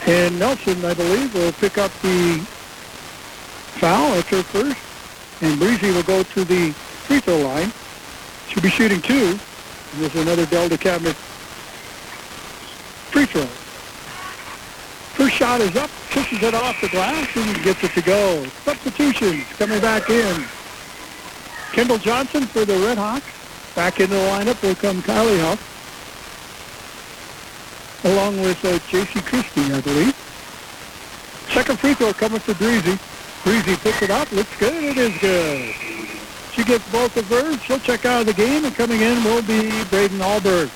And 0.06 0.38
Nelson, 0.38 0.86
I 0.86 0.94
believe, 0.94 1.34
will 1.34 1.52
pick 1.54 1.78
up 1.78 1.92
the 2.02 2.38
foul. 3.80 4.12
That's 4.12 4.30
her 4.30 4.44
first. 4.44 4.78
And 5.42 5.60
Breezy 5.60 5.92
will 5.92 6.04
go 6.04 6.22
to 6.22 6.44
the 6.44 6.72
free 6.72 7.20
throw 7.20 7.40
line. 7.40 7.72
She'll 8.50 8.62
be 8.62 8.70
shooting 8.70 9.02
two. 9.02 9.40
And 9.96 10.04
there's 10.04 10.28
another 10.28 10.46
Delta 10.48 10.78
Cabinet 10.78 11.16
free 13.16 13.26
throw. 13.26 13.46
First 15.16 15.36
shot 15.36 15.62
is 15.62 15.74
up, 15.78 15.90
pushes 16.10 16.44
it 16.44 16.54
off 16.54 16.82
the 16.82 16.90
glass, 16.90 17.34
and 17.38 17.64
gets 17.64 17.82
it 17.82 17.92
to 17.92 18.02
go. 18.02 18.46
Substitutions 18.66 19.46
coming 19.58 19.80
back 19.80 20.10
in. 20.10 20.44
Kendall 21.72 21.98
Johnson 21.98 22.46
for 22.46 22.66
the 22.66 22.78
Red 22.80 22.98
Hawks. 22.98 23.26
Back 23.74 24.02
in 24.02 24.10
the 24.10 24.18
lineup 24.18 24.62
will 24.62 24.76
come 24.76 25.02
Kylie 25.02 25.40
Huff, 25.40 25.64
along 28.04 28.42
with 28.42 28.66
uh, 28.66 28.78
J.C. 28.90 29.22
Christie, 29.22 29.72
I 29.72 29.80
believe. 29.80 30.16
Second 31.54 31.80
free 31.80 31.94
throw 31.94 32.12
coming 32.12 32.40
for 32.40 32.54
Breezy. 32.56 33.00
Breezy 33.46 33.78
picks 33.78 34.02
it 34.02 34.10
up. 34.12 34.30
Looks 34.34 34.58
good. 34.60 34.84
It 34.84 34.98
is 34.98 35.18
good. 35.20 36.15
Gets 36.66 36.92
both 36.92 37.16
of 37.16 37.28
hers. 37.28 37.62
She'll 37.62 37.80
check 37.80 38.06
out 38.06 38.22
of 38.22 38.28
the 38.28 38.34
game, 38.34 38.66
and 38.66 38.74
coming 38.74 39.00
in 39.00 39.24
will 39.24 39.44
be 39.44 39.84
Braden 39.86 40.18
Alberg. 40.18 40.70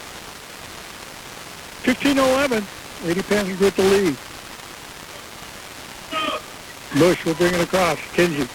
15-11. 1.82 2.64
Lady 3.08 3.24
Panthers 3.24 3.60
with 3.60 3.76
the 3.76 3.84
lead. 3.84 4.16
Bush 7.00 7.26
will 7.26 7.34
bring 7.34 7.56
it 7.56 7.62
across. 7.62 7.98
Kinsey 8.14 8.48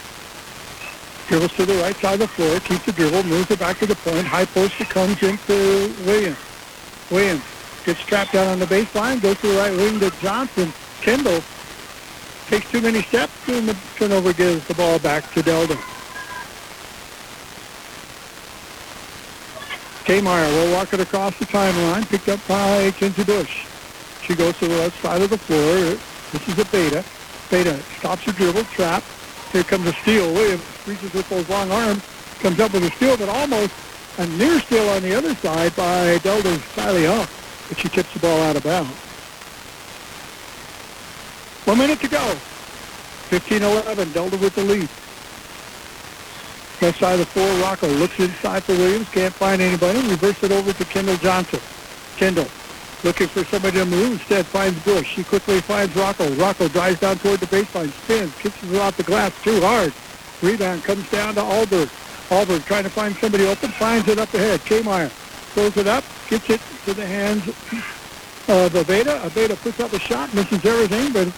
dribbles 1.27 1.51
to 1.53 1.65
the 1.65 1.73
right 1.75 1.95
side 1.97 2.13
of 2.13 2.19
the 2.19 2.27
floor, 2.27 2.59
keeps 2.61 2.85
the 2.85 2.93
dribble, 2.93 3.23
moves 3.23 3.51
it 3.51 3.59
back 3.59 3.79
to 3.79 3.85
the 3.85 3.95
point. 3.95 4.25
High 4.25 4.45
post 4.45 4.79
it 4.79 4.89
comes 4.89 5.21
into 5.21 5.93
Williams. 6.05 6.37
Williams 7.11 7.43
gets 7.85 7.99
trapped 8.01 8.31
down 8.31 8.47
on 8.47 8.59
the 8.59 8.65
baseline, 8.65 9.21
goes 9.21 9.37
to 9.41 9.47
the 9.47 9.57
right 9.57 9.75
wing 9.75 9.99
to 9.99 10.09
Johnson. 10.21 10.71
Kendall 11.01 11.43
takes 12.47 12.71
too 12.71 12.79
many 12.79 13.01
steps, 13.01 13.33
and 13.49 13.67
the 13.67 13.75
turnover 13.97 14.31
gives 14.31 14.65
the 14.67 14.73
ball 14.73 14.99
back 14.99 15.29
to 15.33 15.41
Delta. 15.41 15.77
Kmeyer 20.05 20.51
will 20.53 20.71
walk 20.71 20.93
it 20.93 20.99
across 20.99 21.35
the 21.39 21.45
timeline, 21.45 22.07
picked 22.07 22.29
up 22.29 22.39
by 22.47 22.91
Kinsey 22.91 23.23
Bush. 23.23 23.65
She 24.21 24.35
goes 24.35 24.55
to 24.59 24.67
the 24.67 24.77
left 24.77 25.01
side 25.01 25.19
of 25.19 25.31
the 25.31 25.37
floor. 25.37 25.97
This 26.31 26.47
is 26.47 26.59
a 26.59 26.65
Beta. 26.65 27.03
Beta 27.49 27.81
stops 27.97 28.21
her 28.25 28.31
dribble, 28.31 28.65
trap. 28.65 29.03
Here 29.51 29.63
comes 29.63 29.87
a 29.87 29.93
steal. 29.93 30.31
Williams 30.31 30.63
reaches 30.85 31.11
with 31.11 31.27
those 31.29 31.49
long 31.49 31.71
arms, 31.71 32.03
comes 32.39 32.59
up 32.59 32.73
with 32.73 32.83
a 32.83 32.91
steal, 32.91 33.17
but 33.17 33.29
almost 33.29 33.73
a 34.19 34.27
near 34.27 34.59
steal 34.59 34.87
on 34.89 35.01
the 35.01 35.15
other 35.15 35.33
side 35.35 35.75
by 35.75 36.19
Delta's 36.19 36.61
Kylie 36.75 37.07
Huff, 37.07 37.65
but 37.67 37.79
she 37.79 37.89
tips 37.89 38.13
the 38.13 38.19
ball 38.19 38.39
out 38.43 38.55
of 38.55 38.63
bounds. 38.63 38.91
One 41.65 41.79
minute 41.79 41.99
to 42.01 42.07
go. 42.07 42.35
15-11, 43.31 44.13
Delta 44.13 44.37
with 44.37 44.53
the 44.53 44.63
lead. 44.63 44.87
Left 46.81 46.99
side 46.99 47.13
of 47.13 47.19
the 47.19 47.25
floor, 47.25 47.47
Rocco 47.61 47.87
looks 47.87 48.19
inside 48.19 48.63
for 48.63 48.73
Williams, 48.73 49.09
can't 49.09 49.33
find 49.33 49.61
anybody, 49.61 49.99
reverse 50.07 50.43
it 50.43 50.51
over 50.51 50.73
to 50.73 50.85
Kendall 50.85 51.15
Johnson. 51.17 51.59
Kendall 52.17 52.47
looking 53.03 53.27
for 53.27 53.43
somebody 53.45 53.77
to 53.79 53.85
move, 53.85 54.13
instead 54.13 54.45
finds 54.45 54.77
Bush. 54.83 55.15
She 55.15 55.23
quickly 55.23 55.61
finds 55.61 55.95
Rocco. 55.95 56.29
Rocco 56.35 56.67
drives 56.67 56.99
down 56.99 57.17
toward 57.17 57.39
the 57.39 57.45
baseline, 57.47 57.91
spins, 58.03 58.35
kicks 58.39 58.61
it 58.63 58.75
off 58.79 58.97
the 58.97 59.03
glass 59.03 59.31
too 59.43 59.61
hard. 59.61 59.93
Rebound 60.41 60.83
comes 60.83 61.09
down 61.09 61.35
to 61.35 61.41
Alberg. 61.41 61.89
Alberg 62.29 62.65
trying 62.65 62.83
to 62.83 62.89
find 62.89 63.15
somebody 63.15 63.45
open, 63.45 63.69
finds 63.69 64.07
it 64.07 64.19
up 64.19 64.33
ahead. 64.33 64.59
Kmeyer 64.61 65.09
throws 65.53 65.77
it 65.77 65.87
up, 65.87 66.03
gets 66.29 66.49
it 66.49 66.61
to 66.85 66.93
the 66.93 67.05
hands 67.05 67.47
of 67.47 68.73
Abeda. 68.73 69.21
Abeda 69.21 69.55
puts 69.61 69.79
up 69.79 69.93
a 69.93 69.99
shot, 69.99 70.33
misses 70.33 70.65
everything, 70.65 71.13
but 71.13 71.31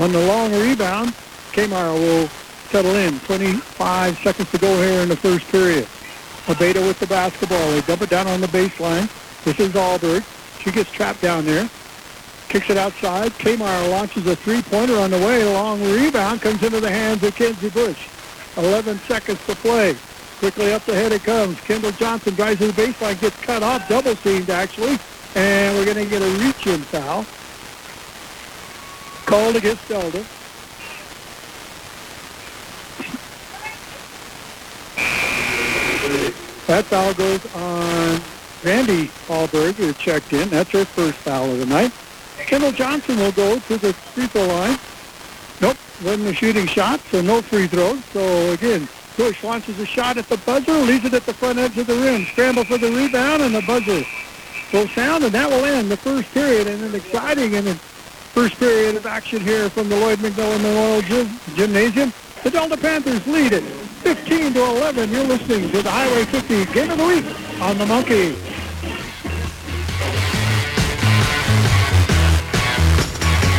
on 0.00 0.12
the 0.12 0.26
long 0.26 0.52
rebound, 0.52 1.10
Kmeyer 1.52 1.94
will 1.94 2.28
settle 2.66 2.94
in. 2.96 3.18
25 3.20 4.18
seconds 4.18 4.50
to 4.50 4.58
go 4.58 4.74
here 4.82 5.00
in 5.00 5.08
the 5.08 5.16
first 5.16 5.46
period. 5.48 5.84
Abeda 6.46 6.86
with 6.86 6.98
the 7.00 7.06
basketball. 7.06 7.70
They 7.70 7.80
dump 7.82 8.02
it 8.02 8.10
down 8.10 8.26
on 8.26 8.40
the 8.40 8.46
baseline. 8.48 9.10
This 9.44 9.58
is 9.58 9.72
Alberg. 9.72 10.24
She 10.60 10.70
gets 10.70 10.90
trapped 10.90 11.20
down 11.20 11.44
there. 11.44 11.68
Kicks 12.48 12.70
it 12.70 12.76
outside. 12.76 13.32
Kmeyer 13.32 13.90
launches 13.90 14.26
a 14.26 14.36
three-pointer 14.36 14.96
on 14.96 15.10
the 15.10 15.18
way. 15.18 15.44
Long 15.44 15.82
rebound 15.82 16.40
comes 16.40 16.62
into 16.62 16.80
the 16.80 16.90
hands 16.90 17.22
of 17.22 17.34
Kenzie 17.34 17.70
Bush. 17.70 18.08
11 18.56 18.98
seconds 19.00 19.44
to 19.46 19.54
play. 19.56 19.96
Quickly 20.38 20.72
up 20.72 20.84
the 20.84 20.94
head 20.94 21.12
it 21.12 21.24
comes. 21.24 21.60
Kendall 21.60 21.92
Johnson 21.92 22.34
drives 22.34 22.58
to 22.58 22.66
the 22.66 22.82
baseline, 22.82 23.18
gets 23.20 23.40
cut 23.40 23.62
off, 23.62 23.88
double 23.88 24.14
teamed 24.16 24.50
actually, 24.50 24.98
and 25.34 25.76
we're 25.76 25.84
going 25.84 25.96
to 25.96 26.04
get 26.04 26.22
a 26.22 26.30
reach-in 26.38 26.80
foul. 26.80 27.24
Called 29.24 29.56
against 29.56 29.88
Delta. 29.88 30.24
That 36.66 36.84
foul 36.86 37.14
goes 37.14 37.54
on 37.54 38.20
Randy 38.64 39.08
Alberg, 39.28 39.74
who 39.74 39.92
checked 39.92 40.32
in. 40.32 40.48
That's 40.48 40.70
her 40.70 40.84
first 40.84 41.18
foul 41.18 41.50
of 41.50 41.58
the 41.58 41.66
night. 41.66 41.92
Kendall 42.38 42.72
Johnson 42.72 43.16
will 43.18 43.32
go 43.32 43.58
to 43.58 43.76
the 43.76 43.92
free 43.92 44.26
throw 44.26 44.46
line. 44.46 44.78
Nope, 45.60 45.76
wasn't 46.04 46.36
shooting 46.36 46.66
shot, 46.66 47.00
so 47.10 47.20
no 47.20 47.40
free 47.40 47.66
throws. 47.66 48.04
So 48.06 48.52
again, 48.52 48.88
Bush 49.16 49.42
launches 49.42 49.78
a 49.78 49.86
shot 49.86 50.16
at 50.16 50.28
the 50.28 50.38
buzzer, 50.38 50.72
leaves 50.72 51.04
it 51.04 51.14
at 51.14 51.24
the 51.24 51.32
front 51.32 51.58
edge 51.58 51.78
of 51.78 51.86
the 51.86 51.94
rim. 51.94 52.24
Scramble 52.26 52.64
for 52.64 52.78
the 52.78 52.90
rebound, 52.90 53.42
and 53.42 53.54
the 53.54 53.62
buzzer 53.62 54.04
will 54.72 54.88
sound, 54.88 55.24
and 55.24 55.32
that 55.32 55.48
will 55.48 55.64
end 55.64 55.90
the 55.90 55.96
first 55.96 56.32
period. 56.34 56.66
And 56.66 56.82
an 56.82 56.94
exciting 56.94 57.54
and 57.54 57.80
first 57.80 58.58
period 58.58 58.96
of 58.96 59.06
action 59.06 59.40
here 59.40 59.70
from 59.70 59.88
the 59.88 59.96
Lloyd 59.96 60.18
McMillan 60.18 60.62
Memorial 60.62 61.02
Gym, 61.02 61.40
Gymnasium. 61.54 62.12
The 62.42 62.50
Delta 62.50 62.76
Panthers 62.76 63.26
lead 63.26 63.52
it 63.52 63.64
15 64.14 64.54
to 64.54 64.60
11. 64.60 65.10
You're 65.10 65.24
listening 65.24 65.68
to 65.72 65.82
the 65.82 65.90
Highway 65.90 66.24
50 66.26 66.66
Game 66.66 66.90
of 66.92 66.98
the 66.98 67.06
Week 67.06 67.24
on 67.60 67.76
the 67.76 67.86
Monkey. 67.86 68.55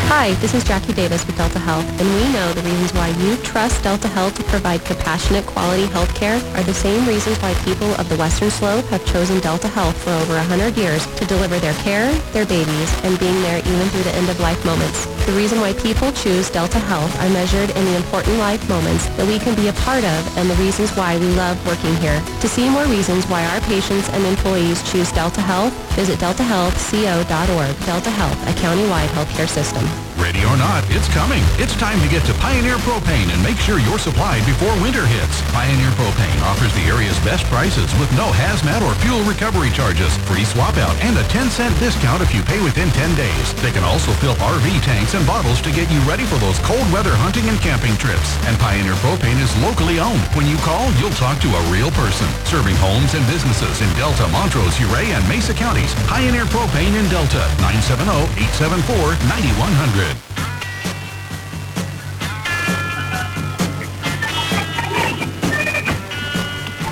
Hi, 0.07 0.33
this 0.35 0.53
is 0.53 0.63
Jackie 0.63 0.93
Davis 0.93 1.27
with 1.27 1.35
Delta 1.35 1.59
Health, 1.59 1.83
and 1.99 2.07
we 2.15 2.31
know 2.31 2.53
the 2.53 2.61
reasons 2.61 2.93
why 2.93 3.09
you 3.19 3.35
trust 3.43 3.83
Delta 3.83 4.07
Health 4.07 4.35
to 4.35 4.43
provide 4.45 4.85
compassionate, 4.85 5.45
quality 5.45 5.85
health 5.87 6.15
care 6.15 6.39
are 6.55 6.63
the 6.63 6.73
same 6.73 7.05
reasons 7.05 7.37
why 7.39 7.53
people 7.65 7.91
of 7.99 8.07
the 8.07 8.15
Western 8.15 8.49
Slope 8.49 8.85
have 8.85 9.05
chosen 9.05 9.41
Delta 9.41 9.67
Health 9.67 10.01
for 10.01 10.11
over 10.11 10.35
100 10.35 10.77
years 10.77 11.05
to 11.17 11.25
deliver 11.25 11.59
their 11.59 11.73
care, 11.83 12.09
their 12.31 12.45
babies, 12.45 12.89
and 13.03 13.19
being 13.19 13.35
there 13.41 13.59
even 13.59 13.87
through 13.89 14.03
the 14.03 14.15
end-of-life 14.15 14.63
moments. 14.65 15.05
The 15.27 15.33
reason 15.33 15.59
why 15.59 15.73
people 15.73 16.13
choose 16.13 16.49
Delta 16.49 16.79
Health 16.79 17.11
are 17.19 17.29
measured 17.35 17.69
in 17.75 17.83
the 17.83 17.97
important 17.97 18.37
life 18.39 18.63
moments 18.69 19.07
that 19.19 19.27
we 19.27 19.37
can 19.39 19.55
be 19.59 19.67
a 19.67 19.75
part 19.83 20.05
of 20.07 20.37
and 20.37 20.49
the 20.49 20.55
reasons 20.55 20.89
why 20.95 21.19
we 21.19 21.27
love 21.35 21.59
working 21.67 21.93
here. 21.97 22.23
To 22.39 22.47
see 22.47 22.69
more 22.69 22.85
reasons 22.85 23.27
why 23.27 23.43
our 23.43 23.59
patients 23.67 24.07
and 24.15 24.23
employees 24.23 24.79
choose 24.89 25.11
Delta 25.11 25.41
Health, 25.41 25.75
visit 25.99 26.17
deltahealthco.org. 26.19 27.85
Delta 27.85 28.09
Health, 28.09 28.39
a 28.47 28.53
county-wide 28.61 29.09
healthcare 29.09 29.49
system. 29.49 29.96
Ready 30.17 30.41
or 30.49 30.57
not, 30.57 30.81
it's 30.89 31.05
coming. 31.13 31.45
It's 31.61 31.77
time 31.77 32.01
to 32.01 32.09
get 32.09 32.25
to 32.25 32.33
Pioneer 32.41 32.81
Propane 32.81 33.29
and 33.29 33.37
make 33.45 33.61
sure 33.61 33.77
you're 33.77 34.01
supplied 34.01 34.41
before 34.49 34.73
winter 34.81 35.05
hits. 35.05 35.45
Pioneer 35.53 35.93
Propane 35.93 36.41
offers 36.41 36.73
the 36.73 36.89
area's 36.89 37.21
best 37.21 37.45
prices 37.53 37.85
with 38.01 38.09
no 38.17 38.33
hazmat 38.33 38.81
or 38.81 38.97
fuel 39.05 39.21
recovery 39.29 39.69
charges, 39.69 40.09
free 40.25 40.41
swap 40.41 40.73
out, 40.81 40.97
and 41.05 41.13
a 41.21 41.25
10 41.29 41.53
cent 41.53 41.69
discount 41.77 42.25
if 42.25 42.33
you 42.33 42.41
pay 42.41 42.57
within 42.65 42.89
10 42.97 43.13
days. 43.13 43.53
They 43.61 43.69
can 43.69 43.85
also 43.85 44.09
fill 44.17 44.33
RV 44.41 44.65
tanks 44.81 45.13
and 45.13 45.21
bottles 45.29 45.61
to 45.61 45.69
get 45.69 45.85
you 45.93 46.01
ready 46.09 46.25
for 46.25 46.41
those 46.41 46.57
cold 46.65 46.89
weather 46.89 47.13
hunting 47.13 47.45
and 47.45 47.61
camping 47.61 47.93
trips. 48.01 48.33
And 48.49 48.57
Pioneer 48.57 48.97
Propane 49.05 49.37
is 49.37 49.53
locally 49.61 50.01
owned. 50.01 50.25
When 50.33 50.49
you 50.49 50.57
call, 50.65 50.89
you'll 50.97 51.13
talk 51.13 51.37
to 51.45 51.49
a 51.53 51.61
real 51.69 51.93
person. 51.93 52.25
Serving 52.49 52.73
homes 52.81 53.13
and 53.13 53.21
businesses 53.29 53.85
in 53.85 53.89
Delta, 53.93 54.25
Montrose, 54.33 54.81
Ouray, 54.81 55.13
and 55.13 55.21
Mesa 55.29 55.53
counties. 55.53 55.93
Pioneer 56.09 56.49
Propane 56.49 56.97
in 56.97 57.05
Delta, 57.13 57.45
970-874-9100. 57.61 60.06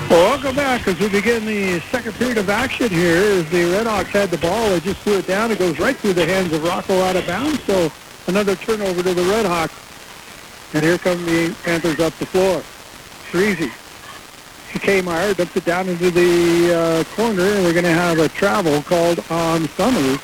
Welcome 0.08 0.56
back 0.56 0.86
as 0.86 0.98
we 1.00 1.08
begin 1.08 1.44
the 1.44 1.80
second 1.90 2.14
period 2.14 2.38
of 2.38 2.48
action 2.48 2.88
here. 2.88 3.16
As 3.16 3.50
the 3.50 3.64
Red 3.64 3.86
Redhawks 3.86 4.06
had 4.06 4.30
the 4.30 4.38
ball, 4.38 4.70
they 4.70 4.80
just 4.80 5.00
threw 5.00 5.18
it 5.18 5.26
down. 5.26 5.50
It 5.50 5.58
goes 5.58 5.78
right 5.78 5.96
through 5.96 6.12
the 6.12 6.24
hands 6.24 6.52
of 6.52 6.62
Rocco 6.62 7.00
out 7.00 7.16
of 7.16 7.26
bounds. 7.26 7.62
So 7.64 7.90
another 8.26 8.54
turnover 8.54 9.02
to 9.02 9.14
the 9.14 9.22
Red 9.22 9.44
Redhawks. 9.44 10.74
And 10.74 10.84
here 10.84 10.98
come 10.98 11.24
the 11.26 11.54
Panthers 11.64 12.00
up 12.00 12.12
the 12.18 12.26
floor. 12.26 12.62
Breezy. 13.32 13.70
Kmire 14.78 15.36
dumps 15.36 15.56
it 15.56 15.64
down 15.64 15.88
into 15.88 16.10
the 16.10 16.74
uh, 16.74 17.04
corner, 17.16 17.42
and 17.42 17.64
we're 17.64 17.72
going 17.72 17.84
to 17.84 17.90
have 17.90 18.18
a 18.18 18.28
travel 18.28 18.82
called 18.82 19.24
on 19.30 19.66
Summers. 19.70 20.20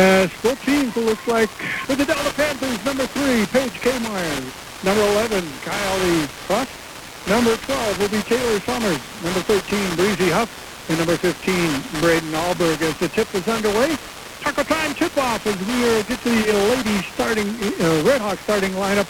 As 0.00 0.32
both 0.40 0.56
teams 0.64 0.96
it 0.96 1.04
looks 1.04 1.28
like 1.28 1.50
for 1.84 1.94
the 1.94 2.06
Delta 2.06 2.32
Panthers, 2.32 2.82
number 2.86 3.04
three, 3.04 3.44
Paige 3.52 3.84
Kmire. 3.84 4.40
Number 4.80 5.04
11, 5.28 5.44
Kylie 5.60 6.24
Huff. 6.48 7.28
Number 7.28 7.54
12 7.68 8.00
will 8.00 8.08
be 8.08 8.24
Taylor 8.24 8.60
Summers. 8.64 8.96
Number 9.20 9.44
13, 9.44 9.96
Breezy 9.96 10.32
Huff. 10.32 10.48
And 10.88 10.96
number 10.96 11.18
15, 11.18 12.00
Braden 12.00 12.32
Alberg. 12.32 12.80
As 12.80 12.96
the 12.96 13.08
tip 13.08 13.28
is 13.34 13.46
underway, 13.46 13.94
Taco 14.40 14.62
Time 14.62 14.94
tip-off 14.94 15.46
as 15.46 15.60
we 15.68 15.76
uh, 15.84 16.02
get 16.08 16.18
to 16.24 16.32
the 16.32 16.56
ladies 16.72 17.04
starting, 17.12 17.48
uh, 17.60 18.00
Red 18.00 18.22
Hawks 18.24 18.40
starting 18.40 18.72
lineup 18.80 19.04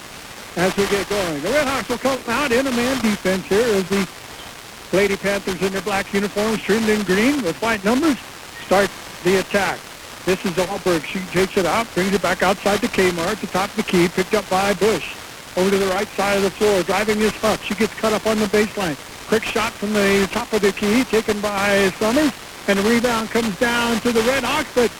as 0.58 0.76
we 0.76 0.90
get 0.90 1.08
going. 1.08 1.40
The 1.42 1.50
Red 1.50 1.68
Hawks 1.68 1.88
will 1.88 2.02
come 2.02 2.18
out 2.26 2.50
in 2.50 2.66
a 2.66 2.72
man 2.72 2.98
defense 2.98 3.46
here 3.46 3.62
as 3.78 3.88
the 3.88 4.08
Lady 4.90 5.16
Panthers 5.16 5.62
in 5.62 5.70
their 5.70 5.86
black 5.86 6.12
uniforms 6.12 6.58
trimmed 6.62 6.88
in 6.88 7.04
green 7.04 7.42
with 7.46 7.54
white 7.62 7.84
numbers 7.84 8.18
start 8.66 8.90
the 9.22 9.38
attack. 9.38 9.78
This 10.26 10.44
is 10.44 10.52
Alberg. 10.52 11.04
She 11.04 11.18
takes 11.32 11.56
it 11.56 11.66
out, 11.66 11.92
brings 11.94 12.12
it 12.12 12.22
back 12.22 12.42
outside 12.42 12.80
the 12.80 12.88
Kmart 12.88 13.40
the 13.40 13.46
top 13.46 13.70
of 13.70 13.76
the 13.76 13.82
key, 13.82 14.06
picked 14.08 14.34
up 14.34 14.48
by 14.50 14.74
Bush 14.74 15.16
over 15.56 15.70
to 15.70 15.78
the 15.78 15.86
right 15.86 16.08
side 16.08 16.36
of 16.36 16.42
the 16.42 16.50
floor, 16.50 16.82
driving 16.82 17.18
this 17.18 17.34
Huff. 17.36 17.64
She 17.64 17.74
gets 17.74 17.94
cut 17.94 18.12
up 18.12 18.26
on 18.26 18.38
the 18.38 18.46
baseline. 18.46 18.96
Quick 19.28 19.44
shot 19.44 19.72
from 19.72 19.92
the 19.92 20.28
top 20.30 20.52
of 20.52 20.60
the 20.60 20.72
key, 20.72 21.04
taken 21.04 21.40
by 21.40 21.90
Summers, 21.98 22.32
and 22.68 22.78
the 22.78 22.82
rebound 22.82 23.30
comes 23.30 23.58
down 23.58 23.98
to 24.00 24.12
the 24.12 24.22
Red 24.22 24.44
Hawks, 24.44 24.72
but 24.74 24.92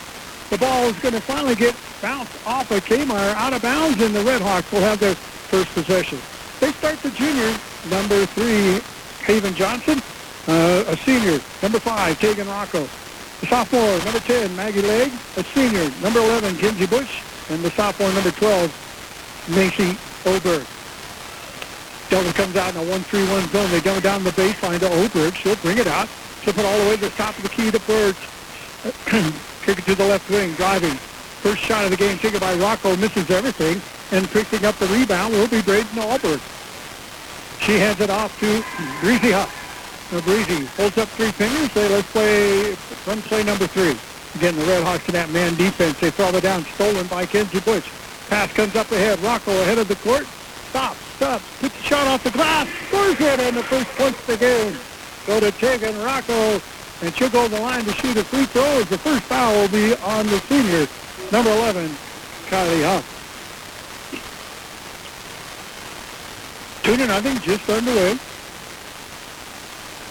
the 0.50 0.59
ball 0.59 0.87
is 0.87 0.98
going 0.98 1.14
to 1.14 1.20
finally 1.20 1.54
get 1.54 1.76
bounced 2.00 2.35
off 2.46 2.70
of 2.70 2.85
Kmire 2.85 3.35
out 3.35 3.52
of 3.52 3.62
bounds, 3.62 4.00
and 4.02 4.14
the 4.14 4.22
Red 4.22 4.40
Hawks 4.40 4.70
will 4.72 4.80
have 4.80 4.98
their 4.98 5.14
first 5.14 5.72
possession. 5.74 6.18
They 6.61 6.72
start 6.72 6.98
the 7.02 7.11
junior, 7.11 7.56
number 7.88 8.26
three, 8.26 8.80
Haven 9.24 9.54
Johnson, 9.54 10.00
uh, 10.48 10.85
a 10.88 10.96
senior, 10.96 11.40
number 11.62 11.78
five, 11.78 12.18
Tegan 12.18 12.48
Rocco. 12.48 12.88
The 13.40 13.46
sophomore, 13.46 13.98
number 14.05 14.20
10, 14.20 14.55
Maggie 14.55 14.83
Legg, 14.83 15.11
a 15.37 15.42
senior, 15.42 15.90
number 16.03 16.20
11, 16.20 16.57
Kinsey 16.59 16.87
Bush, 16.87 17.22
and 17.48 17.62
the 17.62 17.70
sophomore, 17.70 18.12
number 18.12 18.31
12, 18.33 19.48
Macy 19.57 19.96
Oberg. 20.29 20.66
Delta 22.11 22.33
comes 22.35 22.57
out 22.57 22.74
in 22.74 22.81
a 22.83 22.92
1-3-1 22.92 23.53
zone. 23.53 23.70
They 23.70 23.81
go 23.81 23.98
down 24.00 24.24
the 24.24 24.31
baseline 24.33 24.79
to 24.81 24.92
Oberg. 24.92 25.35
She'll 25.37 25.57
bring 25.57 25.79
it 25.79 25.87
out. 25.87 26.09
She'll 26.42 26.53
put 26.53 26.66
all 26.66 26.79
the 26.85 26.90
way 26.90 26.96
to 26.96 27.03
the 27.03 27.11
top 27.11 27.37
of 27.37 27.42
the 27.42 27.48
key 27.48 27.70
to 27.70 27.81
Birds. 27.81 28.18
Kick 29.64 29.79
it 29.79 29.85
to 29.85 29.94
the 29.94 30.07
left 30.07 30.29
wing, 30.29 30.53
driving. 30.55 30.94
First 31.40 31.62
shot 31.62 31.85
of 31.85 31.90
the 31.90 31.96
game 31.96 32.18
taken 32.18 32.40
by 32.40 32.55
Rocco, 32.57 32.94
misses 32.96 33.31
everything, 33.31 33.81
and 34.11 34.29
picking 34.29 34.66
up 34.66 34.74
the 34.76 34.87
rebound 34.88 35.33
will 35.33 35.48
be 35.48 35.62
Braden 35.62 35.96
Alberg. 35.96 36.40
She 37.61 37.79
hands 37.79 38.00
it 38.00 38.11
off 38.11 38.38
to 38.40 38.62
Breezy 39.00 39.33
Huff. 39.33 39.60
Breezy 40.18 40.66
holds 40.75 40.99
up 40.99 41.09
three 41.11 41.31
fingers. 41.31 41.70
Say, 41.70 41.88
let's 41.88 42.11
play, 42.11 42.75
run 43.07 43.23
play 43.23 43.44
number 43.44 43.68
three. 43.68 43.96
Again, 44.35 44.57
the 44.57 44.64
Red 44.64 44.83
Hawks 44.83 45.07
in 45.07 45.14
that 45.14 45.31
man 45.31 45.55
defense. 45.55 46.01
They 46.01 46.11
throw 46.11 46.31
it 46.31 46.42
down, 46.42 46.64
stolen 46.75 47.07
by 47.07 47.27
Kenzie 47.27 47.61
Bush. 47.61 47.88
Pass 48.29 48.53
comes 48.53 48.75
up 48.75 48.90
ahead. 48.90 49.20
Rocco 49.20 49.53
ahead 49.62 49.79
of 49.79 49.87
the 49.87 49.94
court. 49.96 50.27
Stop, 50.70 50.96
stop. 51.14 51.40
Puts 51.61 51.77
the 51.77 51.83
shot 51.85 52.07
off 52.09 52.25
the 52.25 52.33
glass. 52.33 52.68
Scores 52.88 53.20
it 53.20 53.38
in 53.38 53.55
the 53.55 53.62
first 53.62 53.88
point 53.90 54.18
of 54.18 54.27
the 54.27 54.37
game. 54.37 54.77
Go 55.27 55.38
to 55.38 55.53
Tegan 55.53 55.96
Rocco. 56.03 56.61
And 57.03 57.14
she'll 57.14 57.31
go 57.31 57.44
to 57.49 57.55
the 57.55 57.61
line 57.61 57.85
to 57.85 57.92
shoot 57.92 58.16
a 58.16 58.25
free 58.25 58.46
throw 58.46 58.81
as 58.81 58.88
the 58.88 58.99
first 58.99 59.23
foul 59.23 59.55
will 59.55 59.68
be 59.68 59.94
on 60.03 60.27
the 60.27 60.38
senior, 60.40 60.87
number 61.33 61.51
11, 61.51 61.88
Kylie 62.51 62.85
Huff. 62.85 63.07
Two 66.83 66.96
to 66.96 67.07
nothing, 67.07 67.38
just 67.40 67.70
underway. 67.70 68.18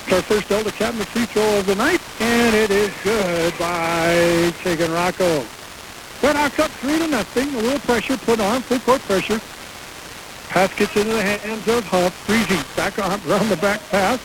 It's 0.10 0.15
our 0.15 0.24
first 0.24 0.50
Delta 0.50 0.72
Cabinet 0.72 1.08
free 1.10 1.28
throw 1.28 1.60
of 1.60 1.67
the 1.67 1.76
night, 1.76 2.02
and 2.19 2.56
it 2.56 2.72
is 2.72 2.91
good 3.04 3.56
by 3.60 4.52
Tegan 4.63 4.91
Rocco. 4.91 5.45
Red 6.24 6.36
Hawks 6.36 6.58
up 6.58 6.72
three 6.82 6.98
to 6.98 7.08
nothing. 7.08 7.54
A 7.54 7.60
little 7.60 7.80
pressure 7.82 8.17
put 8.17 8.39
on, 8.39 8.62
full 8.62 8.80
court 8.80 9.02
pressure. 9.02 9.39
Pass 10.50 10.74
gets 10.74 10.98
into 10.98 11.13
the 11.13 11.22
hands 11.22 11.67
of 11.67 11.86
Huff. 11.86 12.26
Breezy 12.26 12.58
back 12.76 12.98
on, 12.98 13.22
around 13.30 13.50
the 13.50 13.58
back 13.58 13.88
pass, 13.91 14.19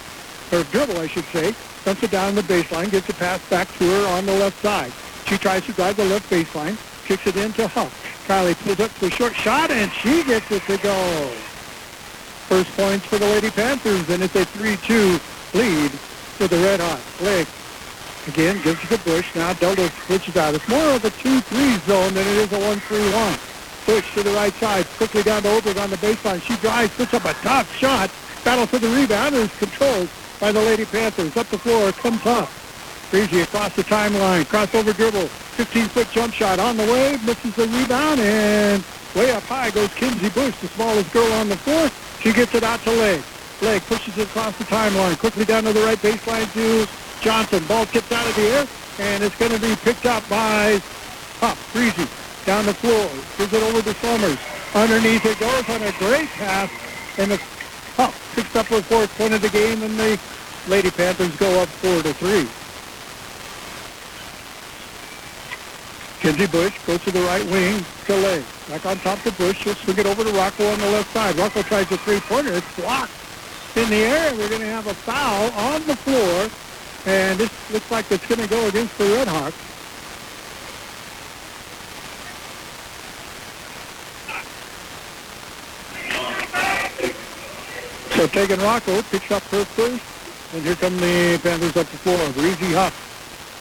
or 0.54 0.64
dribble, 0.72 0.96
I 0.96 1.06
should 1.06 1.26
say. 1.26 1.54
Dumps 1.84 2.02
it 2.02 2.10
down 2.10 2.34
the 2.34 2.40
baseline, 2.40 2.90
gets 2.90 3.06
the 3.06 3.12
pass 3.12 3.46
back 3.50 3.68
to 3.76 3.84
her 3.84 4.06
on 4.16 4.24
the 4.24 4.32
left 4.32 4.62
side. 4.62 4.90
She 5.26 5.36
tries 5.36 5.66
to 5.66 5.74
drive 5.74 5.96
the 5.96 6.06
left 6.06 6.30
baseline, 6.30 6.78
kicks 7.04 7.26
it 7.26 7.36
into 7.36 7.68
Huff. 7.68 7.92
Kylie 8.26 8.56
pulls 8.64 8.80
up 8.80 8.90
for 8.92 9.08
a 9.08 9.10
short 9.10 9.34
shot, 9.34 9.70
and 9.70 9.92
she 9.92 10.24
gets 10.24 10.50
it 10.50 10.62
to 10.62 10.78
go. 10.78 11.28
First 12.48 12.74
points 12.74 13.04
for 13.04 13.18
the 13.18 13.26
Lady 13.26 13.50
Panthers, 13.50 14.08
and 14.08 14.22
it's 14.22 14.34
a 14.34 14.46
3-2 14.46 15.20
lead 15.54 15.90
for 15.90 16.48
the 16.48 16.56
red 16.56 16.80
hot 16.80 17.00
Leg 17.22 17.46
again 18.28 18.60
gives 18.62 18.82
it 18.84 18.96
to 18.96 19.04
Bush. 19.04 19.34
Now 19.34 19.52
Delta 19.54 19.88
switches 20.06 20.36
out. 20.36 20.54
It's 20.54 20.68
more 20.68 20.96
of 20.96 21.04
a 21.04 21.10
2-3 21.10 21.86
zone 21.86 22.14
than 22.14 22.26
it 22.26 22.36
is 22.36 22.52
a 22.52 22.58
1-3-1. 22.58 23.86
Bush 23.86 24.14
to 24.14 24.22
the 24.22 24.30
right 24.30 24.52
side, 24.54 24.86
quickly 24.96 25.22
down 25.22 25.42
to 25.42 25.50
Oberg 25.50 25.76
on 25.76 25.90
the 25.90 25.96
baseline. 25.96 26.40
She 26.40 26.56
drives, 26.56 26.94
puts 26.94 27.12
up 27.12 27.24
a 27.24 27.34
tough 27.44 27.70
shot. 27.76 28.10
Battle 28.44 28.66
for 28.66 28.78
the 28.78 28.88
rebound 28.88 29.34
is 29.34 29.54
controlled 29.58 30.08
by 30.40 30.52
the 30.52 30.60
Lady 30.60 30.84
Panthers. 30.84 31.36
Up 31.36 31.46
the 31.48 31.58
floor, 31.58 31.92
comes 31.92 32.20
Huff. 32.20 32.62
Breezy 33.10 33.42
across 33.42 33.76
the 33.76 33.84
timeline, 33.84 34.44
crossover 34.44 34.94
dribble, 34.96 35.28
15-foot 35.56 36.10
jump 36.10 36.32
shot 36.32 36.58
on 36.58 36.76
the 36.76 36.84
way, 36.84 37.18
misses 37.24 37.54
the 37.54 37.68
rebound, 37.68 38.18
and 38.18 38.82
way 39.14 39.30
up 39.30 39.42
high 39.44 39.70
goes 39.70 39.92
Kinsey 39.94 40.30
Bush, 40.30 40.56
the 40.56 40.68
smallest 40.68 41.12
girl 41.12 41.30
on 41.34 41.48
the 41.48 41.56
floor. 41.56 41.90
She 42.20 42.32
gets 42.32 42.54
it 42.54 42.64
out 42.64 42.80
to 42.80 42.90
Leg. 42.90 43.22
Leg 43.62 43.82
pushes 43.82 44.18
it 44.18 44.28
across 44.28 44.56
the 44.58 44.64
timeline, 44.64 45.18
quickly 45.18 45.44
down 45.44 45.64
to 45.64 45.72
the 45.72 45.80
right 45.80 45.98
baseline 45.98 46.50
to 46.52 46.86
Johnson. 47.22 47.64
Ball 47.66 47.86
tipped 47.86 48.12
out 48.12 48.26
of 48.26 48.34
the 48.36 48.42
air, 48.42 48.66
and 48.98 49.24
it's 49.24 49.36
going 49.36 49.52
to 49.52 49.60
be 49.60 49.74
picked 49.76 50.06
up 50.06 50.28
by 50.28 50.80
Huff. 51.40 51.58
Breezy 51.72 52.06
down 52.44 52.66
the 52.66 52.74
floor, 52.74 53.08
gives 53.38 53.52
it 53.52 53.62
over 53.62 53.80
to 53.80 53.94
Summers. 53.94 54.38
Underneath 54.74 55.24
it 55.24 55.38
goes 55.38 55.68
on 55.70 55.82
a 55.82 55.92
great 55.98 56.28
pass, 56.30 56.70
and 57.18 57.30
the 57.30 57.36
Huff 57.96 58.14
picks 58.34 58.54
up 58.56 58.66
her 58.66 58.82
fourth 58.82 59.16
point 59.16 59.32
of 59.32 59.40
the 59.40 59.48
game, 59.48 59.82
and 59.82 59.98
the 59.98 60.18
Lady 60.68 60.90
Panthers 60.90 61.34
go 61.36 61.60
up 61.60 61.68
four 61.68 62.02
to 62.02 62.12
three. 62.14 62.48
Kinsey 66.20 66.46
Bush 66.46 66.74
goes 66.86 67.02
to 67.04 67.10
the 67.10 67.20
right 67.20 67.44
wing 67.46 67.84
to. 68.06 68.42
Back 68.68 68.86
on 68.86 68.98
top 69.00 69.20
to 69.22 69.32
Bush. 69.32 69.58
She'll 69.62 69.74
swing 69.74 69.98
it 69.98 70.06
over 70.06 70.24
to 70.24 70.30
Rocco 70.30 70.66
on 70.66 70.78
the 70.78 70.88
left 70.90 71.12
side. 71.12 71.36
Rocco 71.36 71.62
tries 71.62 71.90
a 71.92 71.98
three-pointer. 71.98 72.54
It's 72.54 72.76
blocked 72.76 73.12
in 73.76 73.88
the 73.90 73.96
air, 73.96 74.32
we're 74.34 74.48
going 74.48 74.60
to 74.60 74.66
have 74.66 74.86
a 74.86 74.94
foul 74.94 75.50
on 75.52 75.84
the 75.86 75.96
floor. 75.96 76.48
And 77.06 77.38
this 77.38 77.50
looks 77.70 77.90
like 77.90 78.10
it's 78.10 78.26
going 78.26 78.40
to 78.40 78.48
go 78.48 78.66
against 78.68 78.96
the 78.96 79.04
Redhawks. 79.04 79.52
So 88.16 88.26
Tegan 88.28 88.60
Rocco 88.60 89.02
picks 89.02 89.30
up 89.30 89.42
her 89.44 89.64
first, 89.64 90.02
and 90.54 90.62
here 90.62 90.76
come 90.76 90.96
the 90.96 91.38
Panthers 91.42 91.76
up 91.76 91.86
the 91.88 91.98
floor. 91.98 92.32
Breezy 92.32 92.72
Huff. 92.72 92.94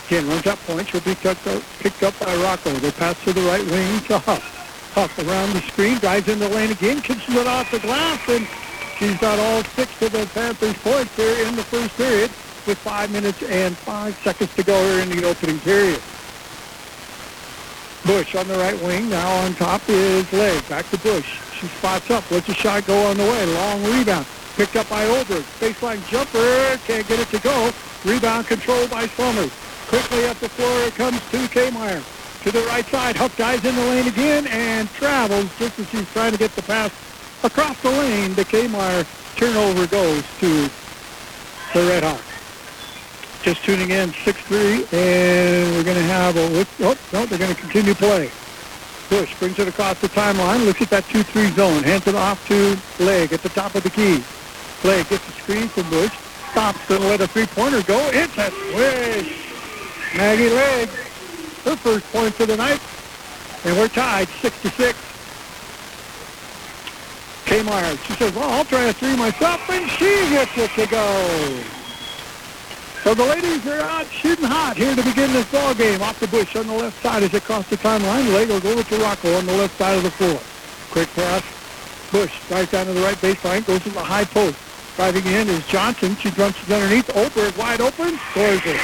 Again, 0.08 0.28
runs 0.28 0.45
up 0.45 0.60
points. 0.67 0.93
will 0.93 1.02
be 1.02 1.15
picked 1.15 2.04
up 2.04 2.19
by 2.19 2.36
Rocco. 2.36 2.71
They 2.73 2.91
pass 2.91 3.21
to 3.23 3.34
the 3.34 3.41
right 3.41 3.65
wing 3.65 3.99
to 4.08 4.19
Huff. 4.19 4.93
Huff 4.93 5.17
around 5.19 5.54
the 5.54 5.62
screen, 5.62 5.97
drives 5.97 6.28
in 6.30 6.38
the 6.38 6.49
lane 6.49 6.71
again, 6.71 7.02
kicks 7.02 7.28
it 7.28 7.47
off 7.47 7.71
the 7.71 7.80
glass, 7.80 8.21
and 8.30 8.47
she's 9.03 9.19
got 9.19 9.37
all 9.37 9.63
six 9.75 10.01
of 10.01 10.11
the 10.13 10.25
Panthers 10.33 10.77
points 10.77 11.13
here 11.15 11.45
in 11.45 11.55
the 11.55 11.63
first 11.63 11.95
period 11.97 12.31
with 12.65 12.77
five 12.77 13.11
minutes 13.11 13.43
and 13.43 13.75
five 13.75 14.15
seconds 14.23 14.53
to 14.55 14.63
go 14.63 14.81
here 14.81 15.03
in 15.03 15.09
the 15.09 15.27
opening 15.27 15.59
period. 15.59 15.99
Bush 18.05 18.35
on 18.35 18.47
the 18.47 18.57
right 18.57 18.79
wing. 18.81 19.09
Now 19.09 19.29
on 19.43 19.53
top 19.55 19.81
is 19.89 20.31
Leg. 20.31 20.67
Back 20.69 20.89
to 20.91 20.97
Bush. 20.99 21.39
She 21.59 21.67
spots 21.67 22.11
up. 22.11 22.29
Lets 22.31 22.47
a 22.47 22.53
shot 22.53 22.85
go 22.85 22.97
on 23.07 23.17
the 23.17 23.23
way. 23.23 23.45
Long 23.45 23.83
rebound. 23.83 24.25
Picked 24.55 24.75
up 24.75 24.89
by 24.89 25.05
Oberg. 25.05 25.43
Baseline 25.59 26.05
jumper. 26.07 26.77
Can't 26.85 27.07
get 27.07 27.19
it 27.19 27.27
to 27.29 27.39
go. 27.39 27.71
Rebound 28.05 28.47
controlled 28.47 28.89
by 28.89 29.07
Summers. 29.07 29.51
Quickly 29.87 30.25
up 30.27 30.37
the 30.39 30.49
floor 30.49 30.79
it 30.81 30.95
comes 30.95 31.19
to 31.31 31.37
Kmeyer. 31.47 32.43
To 32.43 32.51
the 32.51 32.61
right 32.67 32.85
side. 32.85 33.15
Huff 33.15 33.35
dives 33.37 33.65
in 33.65 33.75
the 33.75 33.81
lane 33.81 34.07
again 34.07 34.47
and 34.47 34.89
travels 34.91 35.49
just 35.57 35.79
as 35.79 35.89
she's 35.89 36.09
trying 36.11 36.33
to 36.33 36.37
get 36.37 36.53
the 36.55 36.61
pass 36.63 36.91
across 37.43 37.82
the 37.82 37.89
lane. 37.89 38.34
The 38.34 38.45
Kmeyer 38.45 39.06
turnover 39.36 39.88
goes 39.88 40.23
to 40.39 40.69
the 41.73 41.88
Red 41.88 42.03
Hawks 42.03 42.34
just 43.43 43.63
tuning 43.65 43.89
in, 43.89 44.10
6-3, 44.12 44.93
and 44.93 45.75
we're 45.75 45.84
going 45.84 45.97
to 45.97 46.03
have 46.03 46.38
a, 46.38 46.65
oh, 46.79 46.97
no, 47.12 47.25
they're 47.25 47.38
going 47.38 47.53
to 47.53 47.60
continue 47.60 47.93
play. 47.93 48.32
Bush 49.10 49.38
brings 49.38 49.60
it 49.60 49.67
across 49.67 49.99
the 49.99 50.08
timeline, 50.08 50.65
looks 50.65 50.82
at 50.82 50.89
that 50.89 51.03
2-3 51.06 51.53
zone, 51.53 51.84
hands 51.84 52.08
it 52.08 52.15
off 52.15 52.47
to 52.47 52.77
Leg 53.03 53.34
at 53.34 53.41
the 53.41 53.49
top 53.49 53.75
of 53.75 53.84
the 53.84 53.89
key. 53.89 54.23
Leg 54.88 55.10
gets 55.10 55.27
a 55.27 55.32
screen 55.34 55.67
from 55.67 55.89
Bush, 55.89 56.13
stops 56.51 56.88
to 56.88 56.97
let 56.99 57.19
a 57.19 57.27
three-pointer 57.27 57.84
go. 57.84 57.99
It's 58.13 58.38
a 58.38 58.49
swish. 58.49 60.15
Maggie 60.15 60.49
Leg, 60.49 60.88
her 61.65 61.75
first 61.75 62.10
point 62.13 62.34
for 62.34 62.45
the 62.45 62.56
night, 62.56 62.79
and 63.65 63.77
we're 63.77 63.89
tied 63.89 64.29
6-6. 64.29 65.12
Kmeyer, 67.53 68.03
she 68.07 68.13
says, 68.13 68.33
well, 68.33 68.49
I'll 68.49 68.65
try 68.65 68.85
a 68.85 68.93
three 68.93 69.15
myself, 69.15 69.69
and 69.69 69.87
she 69.91 70.09
gets 70.33 70.57
it 70.57 70.71
to 70.71 70.89
go. 70.89 71.05
So 73.03 73.13
the 73.13 73.25
ladies 73.25 73.67
are 73.67 73.81
out 73.81 74.07
shooting 74.07 74.45
hot 74.45 74.75
here 74.75 74.95
to 74.95 75.03
begin 75.03 75.31
this 75.33 75.45
ball 75.51 75.75
game. 75.75 76.01
Off 76.01 76.19
the 76.19 76.27
bush 76.29 76.55
on 76.55 76.65
the 76.65 76.73
left 76.73 76.99
side 77.03 77.21
as 77.21 77.31
it 77.31 77.43
crosses 77.43 77.69
the 77.69 77.77
timeline. 77.77 78.33
Leg 78.33 78.49
will 78.49 78.59
go 78.59 78.71
over 78.71 78.81
to 78.81 78.97
Rocco 78.97 79.37
on 79.37 79.45
the 79.45 79.53
left 79.53 79.77
side 79.77 79.95
of 79.95 80.01
the 80.01 80.09
floor. 80.09 80.39
Quick 80.89 81.13
pass. 81.13 81.43
Bush 82.11 82.33
drives 82.47 82.71
down 82.71 82.87
to 82.87 82.93
the 82.93 83.01
right 83.01 83.17
baseline, 83.17 83.63
goes 83.67 83.83
to 83.83 83.89
the 83.91 83.99
high 83.99 84.25
post. 84.25 84.57
Driving 84.95 85.25
in 85.27 85.47
is 85.49 85.67
Johnson. 85.67 86.15
She 86.15 86.31
jumps 86.31 86.57
underneath. 86.71 87.15
Oberg 87.15 87.55
wide 87.55 87.81
open. 87.81 88.17
Scores 88.31 88.61
it. 88.65 88.81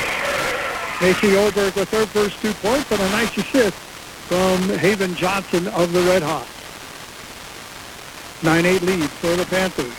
Macy 1.02 1.36
Oberg 1.38 1.74
with 1.74 1.90
her 1.90 2.06
first 2.06 2.40
two 2.40 2.54
points 2.54 2.92
and 2.92 3.02
a 3.02 3.10
nice 3.10 3.36
assist 3.36 3.78
from 4.28 4.62
Haven 4.78 5.16
Johnson 5.16 5.68
of 5.70 5.92
the 5.92 6.02
Red 6.02 6.22
Hawks. 6.22 6.59
9-8 8.42 8.82
lead 8.82 9.10
for 9.10 9.36
the 9.36 9.46
Panthers. 9.46 9.94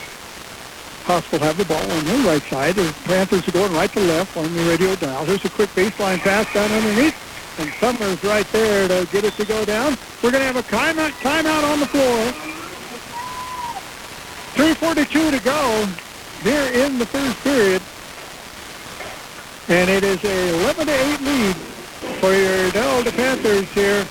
Huff 1.05 1.31
will 1.33 1.41
have 1.41 1.59
the 1.59 1.65
ball 1.67 1.91
on 1.91 2.05
the 2.05 2.15
right 2.27 2.43
side. 2.43 2.75
The 2.75 2.95
Panthers 3.05 3.47
are 3.47 3.53
going 3.53 3.73
right 3.73 3.93
to 3.93 4.01
left 4.01 4.37
on 4.37 4.55
the 4.55 4.63
radio 4.65 4.95
dial. 4.97 5.25
Here's 5.27 5.45
a 5.45 5.51
quick 5.51 5.69
baseline 5.71 6.19
pass 6.19 6.51
down 6.55 6.71
underneath. 6.71 7.17
And 7.59 7.71
Summers 7.75 8.23
right 8.25 8.47
there 8.53 8.89
to 8.89 9.07
get 9.13 9.25
it 9.25 9.35
to 9.35 9.45
go 9.45 9.65
down. 9.67 9.99
We're 10.23 10.31
going 10.31 10.41
to 10.41 10.53
have 10.53 10.57
a 10.57 10.63
timeout, 10.63 11.11
timeout 11.21 11.65
on 11.71 11.81
the 11.81 11.87
floor. 11.87 12.33
3.42 14.57 15.37
to 15.37 15.45
go 15.45 15.87
here 16.43 16.87
in 16.87 16.99
the 16.99 17.07
first 17.07 17.37
period. 17.45 17.83
And 19.69 19.91
it 19.91 20.03
is 20.03 20.25
a 20.25 20.55
11 20.65 20.87
to 20.87 20.93
8 20.93 21.21
lead 21.21 21.57
for 22.21 22.33
your 22.33 22.71
Delta 22.71 23.13
Panthers 23.13 23.69
here 23.73 24.07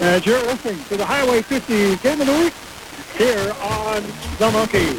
as 0.00 0.26
you're 0.26 0.42
listening 0.42 0.82
to 0.84 0.96
the 0.96 1.06
Highway 1.06 1.42
50 1.42 1.96
Game 1.96 2.20
of 2.20 2.26
the 2.26 2.32
Week 2.32 2.54
here 3.16 3.52
on 3.60 4.02
The 4.38 4.50
Monkey. 4.50 4.96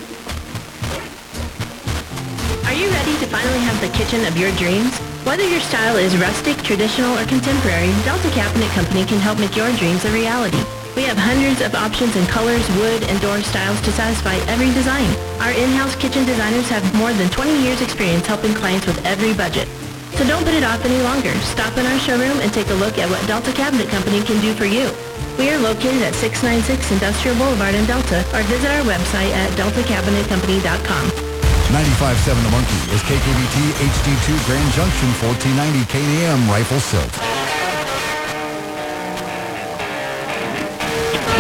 Are 2.66 2.74
you 2.74 2.90
ready 2.90 3.16
to 3.20 3.28
finally 3.28 3.60
have 3.60 3.80
the 3.82 3.90
kitchen 3.98 4.26
of 4.26 4.38
your 4.38 4.52
dreams? 4.56 4.98
Whether 5.26 5.48
your 5.48 5.62
style 5.62 5.98
is 5.98 6.16
rustic, 6.18 6.58
traditional, 6.58 7.18
or 7.18 7.26
contemporary, 7.26 7.92
Delta 8.04 8.30
Cabinet 8.32 8.70
Company 8.72 9.06
can 9.06 9.20
help 9.20 9.40
make 9.40 9.56
your 9.56 9.72
dreams 9.78 10.06
a 10.06 10.12
reality. 10.12 10.62
We 10.96 11.04
have 11.04 11.18
hundreds 11.18 11.62
of 11.62 11.74
options 11.74 12.16
in 12.16 12.26
colors, 12.28 12.68
wood, 12.78 13.04
and 13.10 13.20
door 13.22 13.42
styles 13.42 13.82
to 13.82 13.92
satisfy 13.92 14.36
every 14.46 14.70
design. 14.74 15.10
Our 15.42 15.52
in-house 15.52 15.96
kitchen 15.96 16.26
designers 16.26 16.70
have 16.70 16.84
more 16.96 17.14
than 17.14 17.30
20 17.30 17.64
years 17.64 17.82
experience 17.82 18.28
helping 18.28 18.54
clients 18.54 18.86
with 18.86 19.04
every 19.06 19.34
budget. 19.34 19.68
So 20.14 20.28
don't 20.28 20.44
put 20.44 20.54
it 20.54 20.64
off 20.64 20.86
any 20.86 21.02
longer. 21.02 21.34
Stop 21.42 21.76
in 21.78 21.86
our 21.88 22.00
showroom 22.00 22.38
and 22.42 22.54
take 22.54 22.70
a 22.70 22.78
look 22.78 23.00
at 23.00 23.10
what 23.10 23.26
Delta 23.28 23.52
Cabinet 23.54 23.90
Company 23.90 24.22
can 24.22 24.40
do 24.42 24.54
for 24.54 24.66
you. 24.66 24.92
We 25.38 25.50
are 25.50 25.58
located 25.58 26.06
at 26.06 26.14
696 26.14 26.94
Industrial 26.94 27.36
Boulevard 27.38 27.74
in 27.74 27.86
Delta 27.86 28.22
or 28.38 28.44
visit 28.46 28.70
our 28.70 28.86
website 28.86 29.34
at 29.34 29.50
deltacabinetcompany.com. 29.58 31.06
95.7 31.74 32.38
The 32.38 32.54
Monkey 32.54 32.82
is 32.94 33.02
KKBT 33.02 33.58
HD2 33.82 34.28
Grand 34.46 34.70
Junction 34.78 35.10
1490 35.26 35.90
KNAM 35.90 36.46
Rifle 36.46 36.80
Silt. 36.80 37.10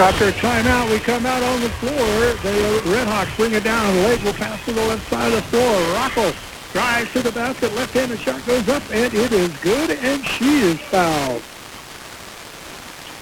After 0.01 0.29
a 0.29 0.31
timeout, 0.31 0.89
we 0.89 0.97
come 0.99 1.25
out 1.27 1.43
on 1.43 1.61
the 1.61 1.69
floor. 1.77 1.93
The 2.41 2.81
Redhawks 2.89 3.37
bring 3.37 3.53
it 3.53 3.63
down. 3.63 3.95
Leg 4.03 4.21
will 4.23 4.33
pass 4.33 4.57
to 4.65 4.71
the 4.73 4.81
left 4.87 5.07
side 5.07 5.31
of 5.31 5.37
the 5.37 5.47
floor. 5.53 5.79
Rocco 5.93 6.33
drives 6.73 7.13
to 7.13 7.21
the 7.21 7.31
basket. 7.31 7.71
Left-handed 7.75 8.19
shot 8.19 8.43
goes 8.47 8.67
up, 8.69 8.83
and 8.91 9.13
it 9.13 9.31
is 9.31 9.55
good, 9.57 9.91
and 9.91 10.25
she 10.25 10.61
is 10.61 10.79
fouled. 10.81 11.43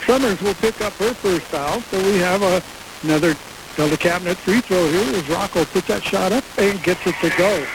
Summers 0.06 0.42
will 0.42 0.56
pick 0.56 0.82
up 0.82 0.94
her 0.94 1.14
first 1.14 1.46
foul, 1.48 1.82
so 1.82 1.98
we 2.04 2.18
have 2.18 2.42
a, 2.42 2.62
another 3.04 3.36
Delta 3.76 3.98
Cabinet 3.98 4.38
free 4.38 4.62
throw 4.62 4.90
here 4.90 5.16
as 5.16 5.30
Rocco 5.30 5.66
puts 5.66 5.88
that 5.88 6.04
shot 6.04 6.32
up 6.32 6.44
and 6.58 6.82
gets 6.84 7.06
it 7.06 7.16
to 7.22 7.30
go. 7.38 7.66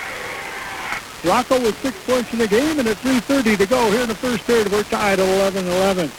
Rocco 1.24 1.60
with 1.60 1.76
six 1.80 1.96
points 2.04 2.32
in 2.32 2.38
the 2.38 2.48
game, 2.48 2.78
and 2.78 2.88
at 2.88 2.96
3.30 2.98 3.58
to 3.58 3.66
go 3.66 3.90
here 3.90 4.02
in 4.02 4.08
the 4.08 4.14
first 4.14 4.46
period, 4.46 4.70
we're 4.70 4.84
tied 4.84 5.18
at 5.18 5.54
11-11. 5.54 6.10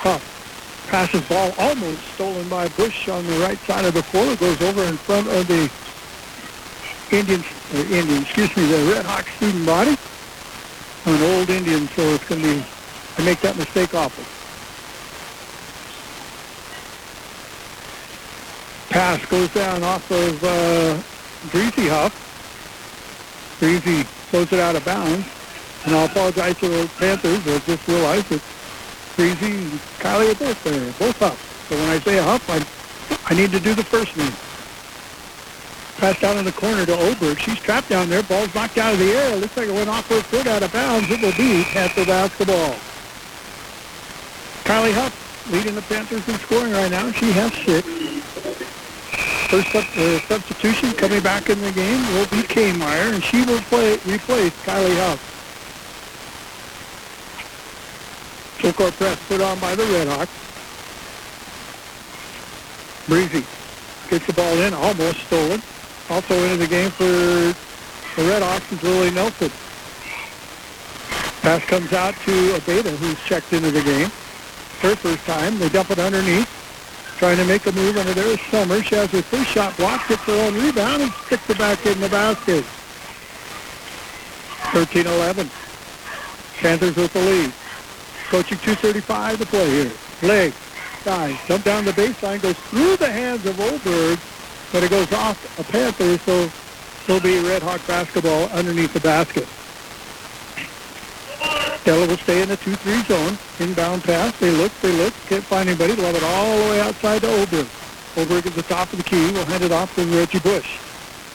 Huff 0.00 0.86
passes 0.88 1.20
ball 1.28 1.52
almost 1.58 2.00
stolen 2.14 2.48
by 2.48 2.68
Bush 2.68 3.08
on 3.08 3.26
the 3.26 3.38
right 3.40 3.58
side 3.60 3.84
of 3.84 3.94
the 3.94 4.02
floor. 4.02 4.24
It 4.32 4.40
goes 4.40 4.60
over 4.62 4.84
in 4.84 4.96
front 4.96 5.26
of 5.28 5.46
the 5.48 5.70
Indian, 7.10 7.44
uh, 7.74 7.78
Indian, 7.90 8.22
excuse 8.22 8.56
me, 8.56 8.66
the 8.66 8.92
Red 8.92 9.04
Hawk 9.04 9.26
student 9.36 9.66
body. 9.66 9.96
I'm 11.06 11.14
an 11.14 11.38
old 11.38 11.50
Indian, 11.50 11.88
so 11.88 12.02
it's 12.14 12.28
going 12.28 12.42
to 12.42 12.54
be, 12.54 12.64
I 13.18 13.24
make 13.24 13.40
that 13.40 13.56
mistake 13.56 13.94
often. 13.94 14.24
Pass 18.90 19.24
goes 19.26 19.52
down 19.52 19.82
off 19.82 20.10
of 20.10 20.44
uh, 20.44 21.00
Breezy 21.50 21.88
Huff. 21.88 22.12
Breezy 23.58 24.02
throws 24.30 24.52
it 24.52 24.60
out 24.60 24.76
of 24.76 24.84
bounds. 24.84 25.26
And 25.84 25.94
I'll 25.94 26.06
apologize 26.06 26.58
to 26.58 26.68
the 26.68 26.90
Panthers. 26.98 27.46
I 27.46 27.58
just 27.60 27.86
realized 27.88 28.28
that 28.30 28.42
Breezy 29.16 29.52
and 29.52 29.70
Kylie 30.00 30.32
are 30.32 30.34
both 30.34 30.64
there, 30.64 30.92
both 30.98 31.18
Huff. 31.18 31.68
So 31.68 31.76
when 31.76 31.90
I 31.90 31.98
say 32.00 32.18
Huff, 32.18 32.48
I, 32.50 32.64
I 33.32 33.36
need 33.36 33.50
to 33.52 33.60
do 33.60 33.74
the 33.74 33.84
first 33.84 34.16
name. 34.16 34.32
Pass 35.98 36.20
down 36.20 36.36
in 36.36 36.44
the 36.44 36.52
corner 36.52 36.84
to 36.84 36.98
Oberg. 36.98 37.38
She's 37.38 37.58
trapped 37.58 37.88
down 37.88 38.10
there. 38.10 38.22
Ball's 38.22 38.54
knocked 38.54 38.76
out 38.76 38.92
of 38.92 38.98
the 38.98 39.12
air. 39.12 39.36
Looks 39.36 39.56
like 39.56 39.68
it 39.68 39.72
went 39.72 39.88
off 39.88 40.06
her 40.08 40.20
foot 40.20 40.46
out 40.46 40.62
of 40.62 40.72
bounds. 40.72 41.10
It 41.10 41.22
will 41.22 41.32
be 41.32 41.64
Panther 41.64 42.04
basketball. 42.04 42.76
Kylie 44.66 44.92
Huff 44.94 45.14
leading 45.52 45.76
the 45.76 45.82
Panthers 45.82 46.28
in 46.28 46.34
scoring 46.40 46.72
right 46.72 46.90
now. 46.90 47.12
She 47.12 47.30
has 47.30 47.52
six. 47.54 47.86
First 49.46 49.72
uh, 49.76 50.18
substitution 50.26 50.90
coming 50.90 51.22
back 51.22 51.48
in 51.48 51.60
the 51.60 51.70
game 51.70 52.02
will 52.14 52.26
be 52.34 52.42
Kmeyer, 52.42 53.14
and 53.14 53.22
she 53.22 53.44
will 53.44 53.60
play 53.70 53.92
replace 54.04 54.50
Kylie 54.66 54.98
Huff. 55.06 55.22
Full 58.58 58.72
court 58.72 58.92
press 58.94 59.16
put 59.28 59.40
on 59.40 59.60
by 59.60 59.76
the 59.76 59.84
Red 59.84 60.08
Hawks. 60.08 60.34
Breezy 63.06 63.46
gets 64.10 64.26
the 64.26 64.32
ball 64.32 64.58
in, 64.66 64.74
almost 64.74 65.20
stolen. 65.28 65.62
Also 66.10 66.34
into 66.42 66.56
the 66.56 66.66
game 66.66 66.90
for 66.90 67.04
the 67.04 67.54
Red 68.18 68.42
Hawks 68.42 68.72
is 68.72 68.82
Lily 68.82 69.12
Nelson. 69.12 69.52
Pass 71.42 71.64
comes 71.66 71.92
out 71.92 72.14
to 72.24 72.32
Abeda, 72.58 72.96
who's 72.96 73.22
checked 73.26 73.52
into 73.52 73.70
the 73.70 73.82
game. 73.82 74.10
Her 74.80 74.94
first 74.96 75.24
time. 75.24 75.58
They 75.58 75.68
dump 75.68 75.90
it 75.90 75.98
underneath. 75.98 76.48
Trying 77.18 77.38
to 77.38 77.44
make 77.46 77.64
a 77.66 77.72
move 77.72 77.96
under 77.96 78.12
there 78.12 78.28
is 78.28 78.40
Summer. 78.50 78.82
She 78.82 78.94
has 78.94 79.10
her 79.10 79.22
first 79.22 79.48
shot 79.48 79.76
blocked, 79.76 80.08
gets 80.08 80.22
her 80.24 80.46
own 80.46 80.54
rebound, 80.54 81.02
and 81.02 81.12
sticks 81.12 81.48
it 81.48 81.58
back 81.58 81.84
in 81.86 81.98
the 81.98 82.08
basket. 82.10 82.64
13-11. 84.72 85.48
Panthers 86.60 86.96
with 86.96 87.12
the 87.12 87.20
lead. 87.20 87.52
Coaching 88.28 88.58
235 88.58 89.38
to 89.38 89.46
play 89.46 89.70
here. 89.70 89.92
Leg, 90.22 90.52
dive, 91.04 91.38
jump 91.46 91.64
down 91.64 91.84
the 91.84 91.92
baseline, 91.92 92.42
goes 92.42 92.56
through 92.56 92.96
the 92.96 93.10
hands 93.10 93.46
of 93.46 93.58
Oberg, 93.60 94.18
but 94.72 94.82
it 94.82 94.90
goes 94.90 95.12
off 95.12 95.58
a 95.60 95.64
Panther, 95.64 96.18
so 96.18 96.50
there'll 97.06 97.22
be 97.22 97.48
Red 97.48 97.62
Hawk 97.62 97.86
basketball 97.86 98.48
underneath 98.48 98.92
the 98.92 99.00
basket. 99.00 99.46
Delta 101.86 102.10
will 102.10 102.18
stay 102.18 102.42
in 102.42 102.48
the 102.48 102.56
2-3 102.56 103.06
zone. 103.06 103.38
Inbound 103.60 104.02
pass. 104.02 104.36
They 104.40 104.50
look, 104.50 104.72
they 104.82 104.90
look. 104.90 105.14
Can't 105.28 105.44
find 105.44 105.68
anybody. 105.68 105.94
Love 105.94 106.16
it 106.16 106.22
all 106.24 106.58
the 106.58 106.70
way 106.70 106.80
outside 106.80 107.20
to 107.20 107.28
Oberg. 107.28 107.68
Oberg 108.16 108.44
at 108.44 108.54
the 108.54 108.64
top 108.64 108.90
of 108.92 108.98
the 108.98 109.04
key. 109.04 109.30
We'll 109.30 109.44
hand 109.44 109.62
it 109.62 109.70
off 109.70 109.94
to 109.94 110.02
Reggie 110.06 110.40
Bush. 110.40 110.80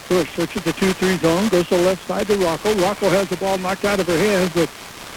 Bush 0.09 0.29
switches 0.35 0.61
the 0.65 0.73
2-3 0.73 1.19
zone. 1.19 1.47
Goes 1.47 1.69
to 1.69 1.77
the 1.77 1.83
left 1.83 2.05
side 2.05 2.27
to 2.27 2.35
Rocco. 2.35 2.75
Rocco 2.75 3.07
has 3.09 3.29
the 3.29 3.37
ball 3.37 3.57
knocked 3.59 3.85
out 3.85 4.01
of 4.01 4.07
her 4.07 4.17
hands, 4.17 4.51
but 4.53 4.69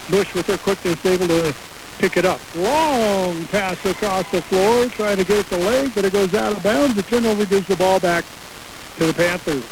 Bush 0.08 0.32
with 0.34 0.46
her 0.46 0.56
quickness 0.56 1.04
able 1.04 1.26
to 1.26 1.52
pick 1.98 2.16
it 2.16 2.24
up. 2.24 2.40
Long 2.54 3.44
pass 3.46 3.84
across 3.86 4.30
the 4.30 4.40
floor, 4.40 4.86
trying 4.86 5.16
to 5.16 5.24
get 5.24 5.38
it 5.38 5.46
to 5.48 5.56
leg, 5.56 5.90
but 5.96 6.04
it 6.04 6.12
goes 6.12 6.32
out 6.34 6.52
of 6.52 6.62
bounds. 6.62 6.94
The 6.94 7.02
turnover 7.02 7.44
gives 7.44 7.66
the 7.66 7.74
ball 7.74 7.98
back 7.98 8.24
to 8.98 9.06
the 9.06 9.12
Panthers. 9.12 9.64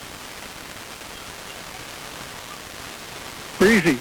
Breezy 3.60 4.00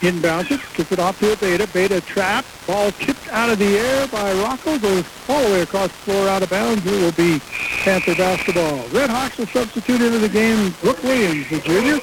inbounds 0.00 0.50
it, 0.50 0.60
gets 0.74 0.92
it 0.92 0.98
off 0.98 1.18
to 1.20 1.32
a 1.32 1.36
Beta. 1.36 1.66
Beta 1.72 2.00
trap. 2.00 2.44
Ball 2.66 2.90
tipped 2.92 3.28
out 3.28 3.50
of 3.50 3.58
the 3.58 3.78
air 3.78 4.06
by 4.08 4.32
Rocco, 4.34 4.78
goes 4.78 5.04
all 5.28 5.42
the 5.42 5.50
way 5.50 5.60
across 5.62 5.88
the 5.88 5.96
floor 5.96 6.28
out 6.28 6.42
of 6.42 6.50
bounds. 6.50 6.84
It 6.86 6.90
will 6.90 7.12
be 7.12 7.40
Panther 7.82 8.14
basketball. 8.14 8.86
Red 8.88 9.10
Hawks 9.10 9.38
will 9.38 9.46
substitute 9.46 10.00
into 10.00 10.18
the 10.18 10.28
game 10.28 10.74
Brooke 10.80 11.02
Williams, 11.02 11.48
the 11.48 11.60
junior. 11.60 12.00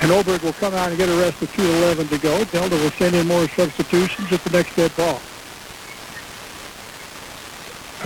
And 0.00 0.12
Oberg 0.12 0.42
will 0.42 0.52
come 0.52 0.74
out 0.74 0.90
and 0.90 0.98
get 0.98 1.08
a 1.08 1.16
rest 1.16 1.40
with 1.40 1.52
2.11 1.52 2.08
to 2.10 2.18
go. 2.18 2.44
Delta 2.44 2.76
will 2.76 2.90
send 2.92 3.16
in 3.16 3.26
more 3.26 3.48
substitutions 3.48 4.32
at 4.32 4.42
the 4.44 4.50
next 4.50 4.76
dead 4.76 4.94
ball. 4.96 5.20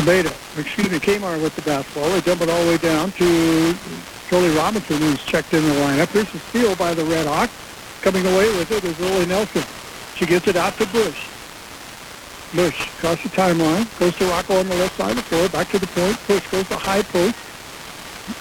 Beta, 0.06 0.32
excuse 0.56 0.90
me, 0.90 0.98
Kmart 0.98 1.42
with 1.42 1.54
the 1.54 1.62
basketball. 1.62 2.08
They 2.10 2.20
dump 2.22 2.40
it 2.40 2.48
all 2.48 2.64
the 2.64 2.70
way 2.70 2.78
down 2.78 3.12
to 3.12 3.74
Jolie 4.32 4.48
Robinson, 4.56 4.96
who's 4.96 5.22
checked 5.26 5.52
in 5.52 5.62
the 5.62 5.74
lineup. 5.74 6.08
Here's 6.08 6.34
a 6.34 6.38
steal 6.38 6.74
by 6.76 6.94
the 6.94 7.04
Red 7.04 7.26
Hawks. 7.26 7.52
Coming 8.00 8.24
away 8.24 8.48
with 8.56 8.72
it 8.72 8.82
is 8.82 8.98
Lily 8.98 9.26
Nelson. 9.26 9.62
She 10.16 10.24
gets 10.24 10.48
it 10.48 10.56
out 10.56 10.72
to 10.78 10.86
Bush. 10.86 11.26
Bush 12.54 12.88
across 12.96 13.22
the 13.22 13.28
timeline, 13.28 13.84
goes 13.98 14.16
to 14.16 14.24
Rocco 14.24 14.58
on 14.58 14.66
the 14.70 14.74
left 14.76 14.96
side 14.96 15.10
of 15.10 15.16
the 15.16 15.22
floor, 15.24 15.50
back 15.50 15.68
to 15.68 15.78
the 15.78 15.86
point. 15.88 16.16
Bush 16.26 16.50
goes 16.50 16.66
to 16.68 16.76
high 16.76 17.02
post. 17.02 17.36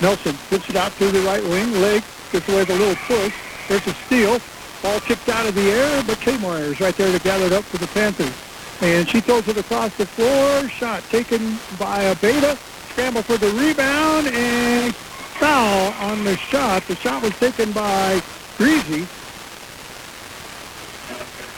Nelson 0.01 0.33
puts 0.49 0.69
it 0.69 0.77
out 0.77 0.95
to 0.95 1.11
the 1.11 1.19
right 1.27 1.43
wing. 1.43 1.69
Leg 1.81 2.01
gets 2.31 2.47
away 2.47 2.59
with 2.59 2.69
a 2.69 2.75
little 2.75 2.95
push. 2.95 3.35
There's 3.67 3.85
a 3.85 3.93
steal. 4.05 4.39
Ball 4.81 5.01
tipped 5.01 5.27
out 5.27 5.45
of 5.45 5.55
the 5.55 5.69
air, 5.71 6.03
but 6.07 6.15
Kmart 6.19 6.61
is 6.71 6.79
right 6.79 6.95
there 6.95 7.11
to 7.11 7.21
gather 7.21 7.47
it 7.47 7.51
up 7.51 7.65
for 7.65 7.79
the 7.79 7.87
Panthers. 7.87 8.31
And 8.79 9.09
she 9.09 9.19
throws 9.19 9.45
it 9.49 9.57
across 9.57 9.93
the 9.97 10.05
floor. 10.05 10.69
Shot 10.69 11.03
taken 11.09 11.59
by 11.77 12.03
a 12.03 12.15
Beta. 12.15 12.57
Scramble 12.91 13.23
for 13.23 13.35
the 13.35 13.49
rebound 13.51 14.27
and 14.27 14.95
foul 15.41 15.91
on 16.07 16.23
the 16.23 16.37
shot. 16.37 16.83
The 16.83 16.95
shot 16.97 17.23
was 17.23 17.35
taken 17.39 17.71
by 17.71 18.21
Breezy. 18.57 19.07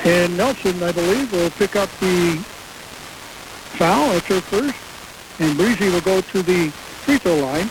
And 0.06 0.38
Nelson, 0.38 0.82
I 0.82 0.94
believe, 0.94 1.34
will 1.34 1.50
pick 1.52 1.76
up 1.76 1.90
the 2.00 2.38
foul. 3.76 4.14
That's 4.14 4.26
her 4.28 4.40
first. 4.40 4.80
And 5.42 5.58
Breezy 5.58 5.90
will 5.90 6.00
go 6.00 6.22
to 6.22 6.42
the 6.42 6.70
free 6.70 7.18
throw 7.18 7.36
line. 7.36 7.70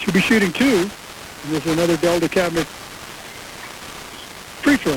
She'll 0.00 0.14
be 0.14 0.20
shooting 0.20 0.54
two. 0.54 0.88
And 0.88 1.52
there's 1.52 1.66
another 1.66 1.98
Delta 1.98 2.30
Cabinet 2.30 2.66
free 4.64 4.78
throw. 4.78 4.96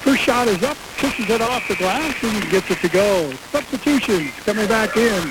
First 0.00 0.22
shot 0.22 0.48
is 0.48 0.62
up, 0.62 0.78
pushes 0.96 1.28
it 1.28 1.42
off 1.42 1.68
the 1.68 1.76
glass, 1.76 2.14
and 2.24 2.50
gets 2.50 2.70
it 2.70 2.78
to 2.78 2.88
go. 2.88 3.32
Substitutions 3.52 4.32
coming 4.46 4.66
back 4.66 4.96
in. 4.96 5.30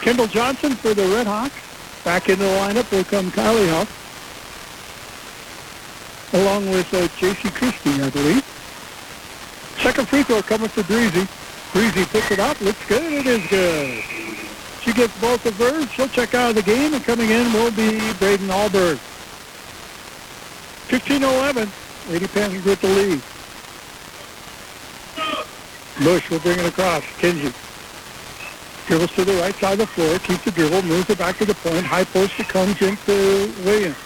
Kendall 0.00 0.28
Johnson 0.28 0.76
for 0.76 0.94
the 0.94 1.06
Red 1.08 1.26
Hawks. 1.26 1.63
Back 2.04 2.28
in 2.28 2.38
the 2.38 2.44
lineup 2.44 2.90
will 2.92 3.02
come 3.02 3.30
Kylie 3.30 3.66
Huff, 3.70 3.88
along 6.34 6.68
with 6.68 6.92
uh, 6.92 7.08
J.C. 7.18 7.48
Christie, 7.48 8.02
I 8.02 8.10
believe. 8.10 8.44
Second 9.80 10.06
free 10.08 10.22
throw 10.22 10.42
coming 10.42 10.68
for 10.68 10.82
Breezy. 10.82 11.26
Breezy 11.72 12.04
picks 12.04 12.30
it 12.30 12.38
up. 12.38 12.60
Looks 12.60 12.86
good. 12.86 13.10
It 13.10 13.26
is 13.26 13.46
good. 13.48 14.04
She 14.82 14.92
gets 14.92 15.18
both 15.18 15.46
of 15.46 15.56
hers. 15.56 15.90
She'll 15.92 16.08
check 16.08 16.34
out 16.34 16.50
of 16.50 16.56
the 16.56 16.62
game, 16.62 16.92
and 16.92 17.02
coming 17.02 17.30
in 17.30 17.50
will 17.54 17.70
be 17.70 17.98
Braden 18.18 18.48
Alberg. 18.48 18.98
15-11. 20.88 22.10
Lady 22.10 22.26
Panthers 22.28 22.64
with 22.66 22.80
the 22.82 22.88
lead. 22.88 23.22
Bush 26.04 26.28
will 26.28 26.40
bring 26.40 26.58
it 26.58 26.66
across. 26.66 27.02
Kinsey 27.16 27.50
dribbles 28.86 29.12
to 29.12 29.24
the 29.24 29.32
right 29.34 29.54
side 29.56 29.72
of 29.72 29.78
the 29.78 29.86
floor, 29.86 30.18
keeps 30.18 30.44
the 30.44 30.50
dribble, 30.50 30.82
moves 30.82 31.08
it 31.10 31.18
back 31.18 31.38
to 31.38 31.44
the 31.44 31.54
point. 31.54 31.84
High 31.84 32.04
post 32.04 32.38
it 32.38 32.48
comes 32.48 32.80
into 32.82 33.52
Williams. 33.64 33.96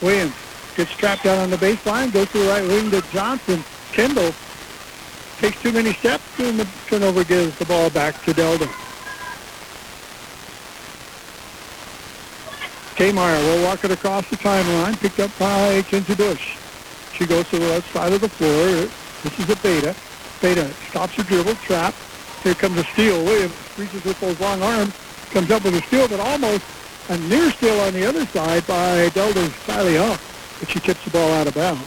Williams 0.00 0.34
gets 0.76 0.90
trapped 0.92 1.24
down 1.24 1.38
on 1.38 1.50
the 1.50 1.56
baseline, 1.56 2.12
goes 2.12 2.30
to 2.32 2.38
the 2.38 2.48
right 2.48 2.66
wing 2.66 2.90
to 2.90 3.02
Johnson. 3.12 3.64
Kendall 3.92 4.34
takes 5.38 5.60
too 5.60 5.72
many 5.72 5.92
steps, 5.92 6.24
and 6.38 6.58
the 6.58 6.68
turnover 6.86 7.24
gives 7.24 7.56
the 7.58 7.64
ball 7.64 7.90
back 7.90 8.22
to 8.24 8.32
Delta. 8.32 8.68
Kmeyer 12.96 13.42
will 13.44 13.64
walk 13.64 13.84
it 13.84 13.90
across 13.90 14.28
the 14.30 14.36
timeline, 14.36 14.98
picked 14.98 15.20
up 15.20 15.30
by 15.38 15.82
Kinsey 15.82 16.14
Bush. 16.14 16.56
She 17.12 17.26
goes 17.26 17.48
to 17.50 17.58
the 17.58 17.68
left 17.68 17.92
side 17.92 18.12
of 18.12 18.22
the 18.22 18.28
floor. 18.28 18.88
This 19.22 19.38
is 19.38 19.50
a 19.50 19.56
Beta. 19.56 19.94
Beta 20.40 20.70
stops 20.88 21.14
her 21.14 21.22
dribble, 21.22 21.54
trap. 21.56 21.94
Here 22.46 22.54
comes 22.54 22.78
a 22.78 22.84
steal. 22.84 23.24
Williams 23.24 23.52
reaches 23.76 24.04
with 24.04 24.20
those 24.20 24.38
long 24.38 24.62
arms, 24.62 24.94
comes 25.32 25.50
up 25.50 25.64
with 25.64 25.74
a 25.74 25.82
steal, 25.82 26.06
but 26.06 26.20
almost 26.20 26.64
a 27.08 27.18
near 27.18 27.50
steal 27.50 27.80
on 27.80 27.92
the 27.92 28.06
other 28.06 28.24
side 28.26 28.64
by 28.68 29.08
Delta's 29.08 29.50
Kylie 29.66 29.98
Huff, 29.98 30.56
but 30.60 30.70
she 30.70 30.78
tips 30.78 31.02
the 31.04 31.10
ball 31.10 31.28
out 31.32 31.48
of 31.48 31.54
bounds. 31.54 31.82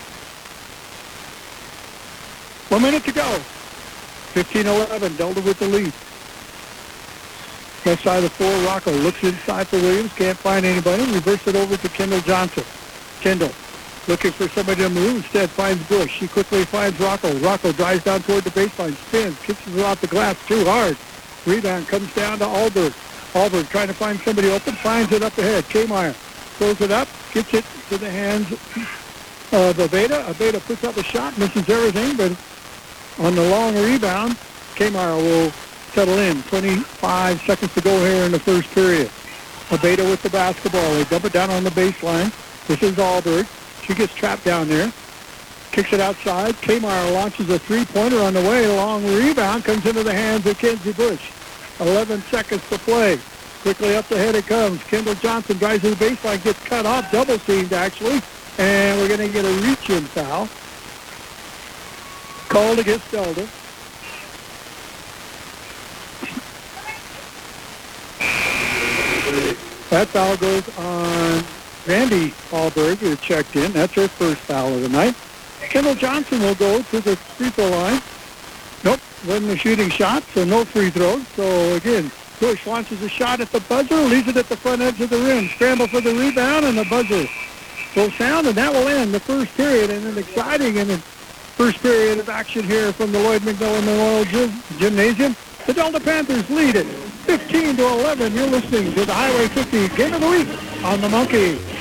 One 2.67 2.81
minute 2.81 3.05
to 3.05 3.13
go. 3.13 3.39
15-11, 4.33 5.17
Delta 5.17 5.39
with 5.39 5.59
the 5.59 5.67
lead. 5.69 5.93
Left 7.85 8.03
side 8.03 8.17
of 8.17 8.23
the 8.23 8.29
floor, 8.29 8.51
Rocco 8.65 8.91
looks 8.91 9.23
inside 9.23 9.65
for 9.65 9.77
Williams, 9.77 10.11
can't 10.11 10.37
find 10.37 10.65
anybody, 10.65 11.09
reverse 11.13 11.47
it 11.47 11.55
over 11.55 11.77
to 11.77 11.87
Kendall 11.87 12.19
Johnson. 12.19 12.65
Kendall 13.21 13.53
looking 14.09 14.31
for 14.31 14.49
somebody 14.49 14.81
to 14.81 14.89
move, 14.89 15.17
instead 15.17 15.49
finds 15.51 15.87
Bush. 15.87 16.11
She 16.19 16.27
quickly 16.27 16.65
finds 16.65 16.99
Rocco. 16.99 17.31
Rocco 17.37 17.71
drives 17.71 18.03
down 18.03 18.23
toward 18.23 18.43
the 18.43 18.49
baseline, 18.49 18.95
spins, 19.07 19.37
kicks 19.43 19.65
it 19.67 19.79
off 19.85 20.01
the 20.01 20.07
glass 20.07 20.35
too 20.47 20.65
hard. 20.65 20.97
Rebound 21.45 21.87
comes 21.87 22.11
down 22.15 22.39
to 22.39 22.45
Alberg. 22.45 22.91
Alberg 23.33 23.69
trying 23.69 23.87
to 23.87 23.93
find 23.93 24.19
somebody 24.21 24.49
open, 24.49 24.73
finds 24.73 25.11
it 25.11 25.21
up 25.21 25.37
ahead. 25.37 25.63
Kmeyer 25.65 26.13
throws 26.57 26.81
it 26.81 26.89
up, 26.89 27.07
gets 27.31 27.53
it 27.53 27.63
to 27.89 27.99
the 27.99 28.09
hands 28.09 28.51
of 28.51 29.77
Abeda. 29.77 30.25
Abeda 30.25 30.59
puts 30.65 30.83
up 30.83 30.97
a 30.97 31.03
shot, 31.03 31.37
misses 31.37 31.69
everything, 31.69 32.17
but 32.17 32.31
on 33.23 33.35
the 33.35 33.47
long 33.47 33.75
rebound, 33.75 34.33
Kmeyer 34.73 35.17
will 35.17 35.51
settle 35.93 36.17
in. 36.17 36.41
25 36.43 37.41
seconds 37.41 37.73
to 37.75 37.81
go 37.81 37.95
here 38.03 38.23
in 38.23 38.31
the 38.31 38.39
first 38.39 38.71
period. 38.71 39.07
Abeda 39.69 40.09
with 40.09 40.23
the 40.23 40.31
basketball. 40.31 40.95
They 40.95 41.03
dump 41.03 41.25
it 41.25 41.33
down 41.33 41.51
on 41.51 41.63
the 41.63 41.69
baseline. 41.69 42.33
This 42.65 42.81
is 42.81 42.95
Alberg. 42.95 43.47
She 43.89 43.95
gets 43.95 44.13
trapped 44.13 44.45
down 44.45 44.67
there. 44.67 44.93
Kicks 45.71 45.93
it 45.93 45.99
outside. 45.99 46.53
Kmeyer 46.61 47.11
launches 47.11 47.49
a 47.49 47.57
three-pointer 47.57 48.19
on 48.19 48.35
the 48.35 48.41
way. 48.41 48.67
Long 48.67 49.03
rebound 49.03 49.65
comes 49.65 49.83
into 49.83 50.03
the 50.03 50.13
hands 50.13 50.45
of 50.45 50.59
Kenzie 50.59 50.93
Bush. 50.93 51.31
11 51.79 52.21
seconds 52.29 52.61
to 52.69 52.77
play. 52.77 53.17
Quickly 53.63 53.95
up 53.95 54.07
the 54.07 54.15
head 54.15 54.35
it 54.35 54.45
comes. 54.45 54.83
Kendall 54.83 55.15
Johnson 55.15 55.57
drives 55.57 55.81
to 55.81 55.95
the 55.95 56.05
baseline, 56.05 56.43
gets 56.43 56.63
cut 56.65 56.85
off, 56.85 57.11
double 57.11 57.39
teamed 57.39 57.73
actually, 57.73 58.21
and 58.59 59.01
we're 59.01 59.07
going 59.07 59.27
to 59.27 59.33
get 59.33 59.43
a 59.43 59.67
reach-in 59.67 60.03
foul. 60.03 60.47
Called 62.47 62.77
against 62.77 63.09
Delta. 63.11 63.41
That 69.89 70.07
foul 70.09 70.37
goes 70.37 70.77
on 70.77 71.43
Randy 71.87 72.31
Alberg, 72.51 72.97
who 72.97 73.15
checked 73.15 73.55
in. 73.55 73.71
That's 73.71 73.93
her 73.93 74.07
first 74.07 74.41
foul 74.41 74.73
of 74.73 74.81
the 74.81 74.89
night. 74.89 75.15
Kendall 75.61 75.95
Johnson 75.95 76.39
will 76.41 76.55
go 76.55 76.81
to 76.81 76.99
the 76.99 77.15
free 77.15 77.49
throw 77.49 77.69
line. 77.69 78.01
Nope, 78.83 78.99
wasn't 79.27 79.59
shooting 79.59 79.89
shot, 79.89 80.23
so 80.33 80.43
no 80.43 80.65
free 80.65 80.89
throws. 80.89 81.27
So 81.29 81.75
again, 81.75 82.11
Bush 82.39 82.65
launches 82.65 83.01
a 83.01 83.09
shot 83.09 83.39
at 83.41 83.51
the 83.51 83.59
buzzer, 83.61 83.95
leaves 83.95 84.27
it 84.27 84.37
at 84.37 84.47
the 84.47 84.57
front 84.57 84.81
edge 84.81 85.01
of 85.01 85.09
the 85.09 85.17
rim. 85.17 85.47
Scramble 85.49 85.87
for 85.87 86.01
the 86.01 86.13
rebound, 86.13 86.65
and 86.65 86.77
the 86.77 86.85
buzzer 86.85 87.27
will 87.95 88.11
sound, 88.11 88.47
and 88.47 88.55
that 88.55 88.71
will 88.71 88.87
end 88.87 89.13
the 89.13 89.19
first 89.19 89.55
period. 89.55 89.89
And 89.89 90.05
an 90.05 90.17
exciting 90.17 90.77
and 90.77 91.01
first 91.03 91.81
period 91.81 92.19
of 92.19 92.29
action 92.29 92.63
here 92.63 92.93
from 92.93 93.11
the 93.11 93.19
Lloyd 93.19 93.41
McMillan 93.41 93.85
Memorial 93.85 94.25
Gym, 94.25 94.63
Gymnasium. 94.77 95.35
The 95.65 95.73
Delta 95.73 95.99
Panthers 95.99 96.49
lead 96.49 96.75
it 96.75 96.87
15 97.37 97.77
to 97.77 97.83
11. 97.87 98.33
You're 98.33 98.47
listening 98.47 98.91
to 98.95 99.05
the 99.05 99.13
Highway 99.13 99.47
50 99.49 99.89
Game 99.89 100.13
of 100.15 100.21
the 100.21 100.29
Week 100.29 100.47
on 100.83 100.99
the 100.99 101.09
Monkey. 101.09 101.78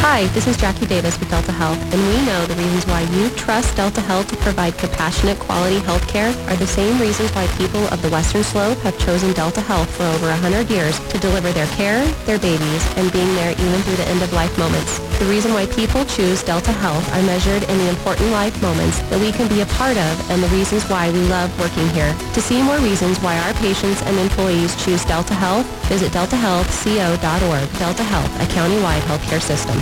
Hi, 0.00 0.26
this 0.28 0.46
is 0.46 0.56
Jackie 0.56 0.86
Davis 0.86 1.20
with 1.20 1.28
Delta 1.28 1.52
Health, 1.52 1.76
and 1.92 2.00
we 2.08 2.24
know 2.24 2.46
the 2.46 2.54
reasons 2.54 2.86
why 2.86 3.02
you 3.12 3.28
trust 3.36 3.76
Delta 3.76 4.00
Health 4.00 4.28
to 4.30 4.36
provide 4.36 4.78
compassionate, 4.78 5.38
quality 5.38 5.78
health 5.80 6.08
care 6.08 6.32
are 6.48 6.56
the 6.56 6.66
same 6.66 6.98
reasons 6.98 7.30
why 7.32 7.46
people 7.58 7.84
of 7.92 8.00
the 8.00 8.08
Western 8.08 8.42
Slope 8.42 8.78
have 8.78 8.98
chosen 8.98 9.34
Delta 9.34 9.60
Health 9.60 9.94
for 9.94 10.04
over 10.04 10.28
100 10.28 10.70
years 10.70 10.98
to 11.10 11.18
deliver 11.18 11.52
their 11.52 11.66
care, 11.76 12.02
their 12.24 12.38
babies, 12.38 12.82
and 12.96 13.12
being 13.12 13.28
there 13.34 13.52
even 13.52 13.80
through 13.82 13.96
the 13.96 14.08
end-of-life 14.08 14.56
moments. 14.58 14.98
The 15.20 15.26
reason 15.26 15.52
why 15.52 15.66
people 15.66 16.06
choose 16.06 16.42
Delta 16.42 16.72
Health 16.72 17.04
are 17.12 17.22
measured 17.28 17.62
in 17.68 17.76
the 17.76 17.90
important 17.90 18.30
life 18.32 18.56
moments 18.62 19.00
that 19.12 19.20
we 19.20 19.32
can 19.32 19.48
be 19.52 19.60
a 19.60 19.68
part 19.76 19.98
of 20.00 20.30
and 20.30 20.42
the 20.42 20.48
reasons 20.48 20.82
why 20.88 21.12
we 21.12 21.20
love 21.28 21.52
working 21.60 21.86
here. 21.90 22.16
To 22.32 22.40
see 22.40 22.62
more 22.62 22.78
reasons 22.78 23.20
why 23.20 23.36
our 23.36 23.52
patients 23.60 24.00
and 24.08 24.16
employees 24.16 24.72
choose 24.82 25.04
Delta 25.04 25.34
Health, 25.34 25.68
visit 25.92 26.10
deltahealthco.org. 26.12 27.78
Delta 27.78 28.02
Health, 28.04 28.32
a 28.40 28.46
county-wide 28.54 29.02
healthcare 29.02 29.42
system. 29.42 29.76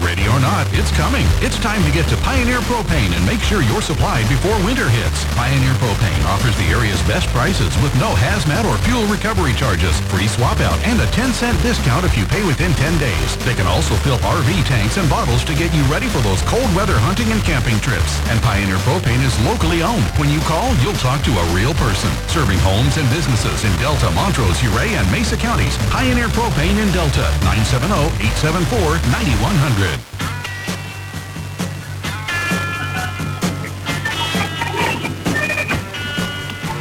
Ready 0.00 0.24
or 0.32 0.40
not, 0.40 0.64
it's 0.72 0.88
coming. 0.96 1.28
It's 1.44 1.60
time 1.60 1.84
to 1.84 1.92
get 1.92 2.08
to 2.08 2.16
Pioneer 2.24 2.64
Propane 2.64 3.12
and 3.12 3.20
make 3.28 3.44
sure 3.44 3.60
you're 3.60 3.84
supplied 3.84 4.24
before 4.32 4.56
winter 4.64 4.88
hits. 4.88 5.28
Pioneer 5.36 5.76
Propane 5.76 6.24
offers 6.24 6.56
the 6.56 6.72
area's 6.72 7.04
best 7.04 7.28
prices 7.36 7.68
with 7.84 7.92
no 8.00 8.16
hazmat 8.16 8.64
or 8.64 8.80
fuel 8.88 9.04
recovery 9.12 9.52
charges, 9.52 9.92
free 10.08 10.24
swap 10.24 10.56
out, 10.64 10.80
and 10.88 10.96
a 11.04 11.08
10 11.12 11.36
cent 11.36 11.52
discount 11.60 12.08
if 12.08 12.16
you 12.16 12.24
pay 12.24 12.40
within 12.48 12.72
10 12.80 12.96
days. 12.96 13.36
They 13.44 13.52
can 13.52 13.68
also 13.68 13.92
fill 14.00 14.16
RV 14.24 14.48
tanks 14.64 14.96
and 14.96 15.04
bottles 15.12 15.44
to 15.44 15.52
get 15.52 15.68
you 15.76 15.84
ready 15.92 16.08
for 16.08 16.24
those 16.24 16.40
cold 16.48 16.72
weather 16.72 16.96
hunting 16.96 17.28
and 17.28 17.44
camping 17.44 17.76
trips. 17.84 18.16
And 18.32 18.40
Pioneer 18.40 18.80
Propane 18.88 19.20
is 19.20 19.36
locally 19.44 19.84
owned. 19.84 20.08
When 20.16 20.32
you 20.32 20.40
call, 20.48 20.72
you'll 20.80 20.96
talk 20.96 21.20
to 21.28 21.32
a 21.36 21.44
real 21.52 21.76
person. 21.76 22.08
Serving 22.32 22.56
homes 22.64 22.96
and 22.96 23.04
businesses 23.12 23.68
in 23.68 23.72
Delta, 23.76 24.08
Montrose, 24.16 24.64
Ouray, 24.64 24.96
and 24.96 25.04
Mesa 25.12 25.36
counties. 25.36 25.76
Pioneer 25.92 26.32
Propane 26.32 26.80
in 26.80 26.88
Delta, 26.96 27.28
970-874-9100. 27.44 29.89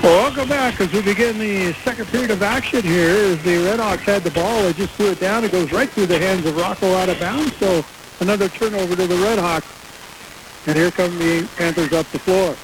Welcome 0.10 0.50
back 0.50 0.82
as 0.82 0.92
we 0.92 1.04
begin 1.04 1.38
the 1.38 1.72
second 1.84 2.08
period 2.08 2.32
of 2.32 2.42
action 2.42 2.82
here. 2.82 3.32
As 3.32 3.44
the 3.44 3.58
Red 3.58 3.80
Redhawks 3.80 4.00
had 4.00 4.24
the 4.24 4.32
ball, 4.32 4.64
they 4.64 4.74
just 4.74 4.92
threw 4.94 5.12
it 5.12 5.20
down. 5.20 5.44
It 5.44 5.52
goes 5.52 5.72
right 5.72 5.88
through 5.88 6.08
the 6.08 6.18
hands 6.18 6.48
of 6.48 6.58
Rocco 6.58 6.96
out 6.96 7.10
of 7.10 7.20
bounds. 7.20 7.56
So 7.58 7.86
another 8.20 8.50
turnover 8.50 8.96
to 8.96 9.06
the 9.06 9.16
Red 9.18 9.38
Redhawks. 9.38 10.68
And 10.68 10.76
here 10.76 10.90
come 10.90 11.16
the 11.20 11.48
Panthers 11.58 11.94
up 11.94 12.08
the 12.08 12.18
floor. 12.18 12.58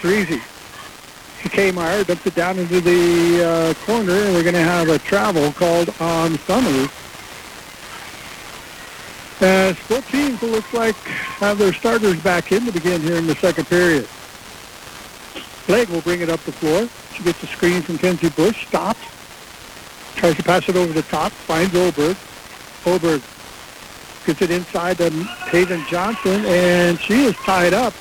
Breezy. 0.00 0.40
Kmire 1.42 2.06
dumps 2.06 2.24
it 2.24 2.36
down 2.36 2.56
into 2.56 2.80
the 2.80 3.44
uh, 3.44 3.74
corner, 3.84 4.12
and 4.12 4.34
we're 4.34 4.44
going 4.44 4.54
to 4.54 4.60
have 4.60 4.88
a 4.88 5.00
travel 5.00 5.50
called 5.54 5.88
on 5.98 6.38
Summers. 6.38 6.88
As 9.40 9.76
both 9.88 10.08
teams, 10.08 10.40
it 10.40 10.50
looks 10.52 10.72
like, 10.72 10.94
have 10.94 11.58
their 11.58 11.72
starters 11.72 12.20
back 12.22 12.52
in 12.52 12.64
to 12.64 12.70
begin 12.70 13.00
here 13.00 13.16
in 13.16 13.26
the 13.26 13.34
second 13.34 13.66
period. 13.66 14.08
Legg 15.68 15.88
will 15.88 16.00
bring 16.00 16.20
it 16.20 16.30
up 16.30 16.40
the 16.40 16.52
floor. 16.52 16.88
She 17.14 17.22
gets 17.24 17.42
a 17.42 17.46
screen 17.46 17.82
from 17.82 17.98
Kenzie 17.98 18.28
Bush, 18.30 18.66
stops, 18.68 19.00
tries 20.14 20.36
to 20.36 20.42
pass 20.42 20.68
it 20.68 20.76
over 20.76 20.92
the 20.92 21.02
top, 21.02 21.32
finds 21.32 21.74
Oberg. 21.74 22.16
Oberg 22.84 23.22
gets 24.24 24.42
it 24.42 24.50
inside 24.50 24.98
to 24.98 25.10
Hayden 25.50 25.84
Johnson, 25.88 26.44
and 26.46 26.98
she 27.00 27.24
is 27.24 27.34
tied 27.36 27.74
up. 27.74 27.94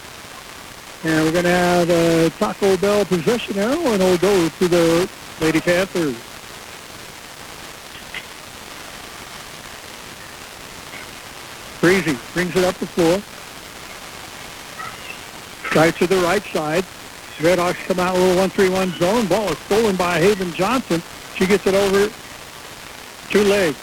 And 1.04 1.24
we're 1.24 1.32
going 1.32 1.44
to 1.44 1.50
have 1.50 1.90
a 1.90 2.30
Taco 2.32 2.78
Bell 2.78 3.06
possession 3.06 3.58
arrow, 3.58 3.80
and 3.80 4.02
it'll 4.02 4.18
go 4.18 4.50
to 4.50 4.68
the 4.68 5.10
Lady 5.40 5.62
Panthers. 5.62 6.16
Breezy 11.80 12.18
brings 12.34 12.56
it 12.56 12.64
up 12.64 12.76
the 12.76 12.88
floor. 12.88 13.22
Drives 15.72 15.98
to 15.98 16.08
the 16.08 16.18
right 16.18 16.44
side. 16.46 16.86
Redhawks 17.38 17.84
come 17.86 18.00
out 18.00 18.16
a 18.16 18.20
little 18.20 18.48
1-3-1 18.48 18.98
zone. 18.98 19.28
Ball 19.28 19.50
is 19.50 19.58
stolen 19.60 19.96
by 19.96 20.20
Haven 20.20 20.54
Johnson. 20.54 21.04
She 21.36 21.46
gets 21.46 21.68
it 21.68 21.74
over 21.76 22.12
to 23.30 23.44
Legg. 23.44 23.76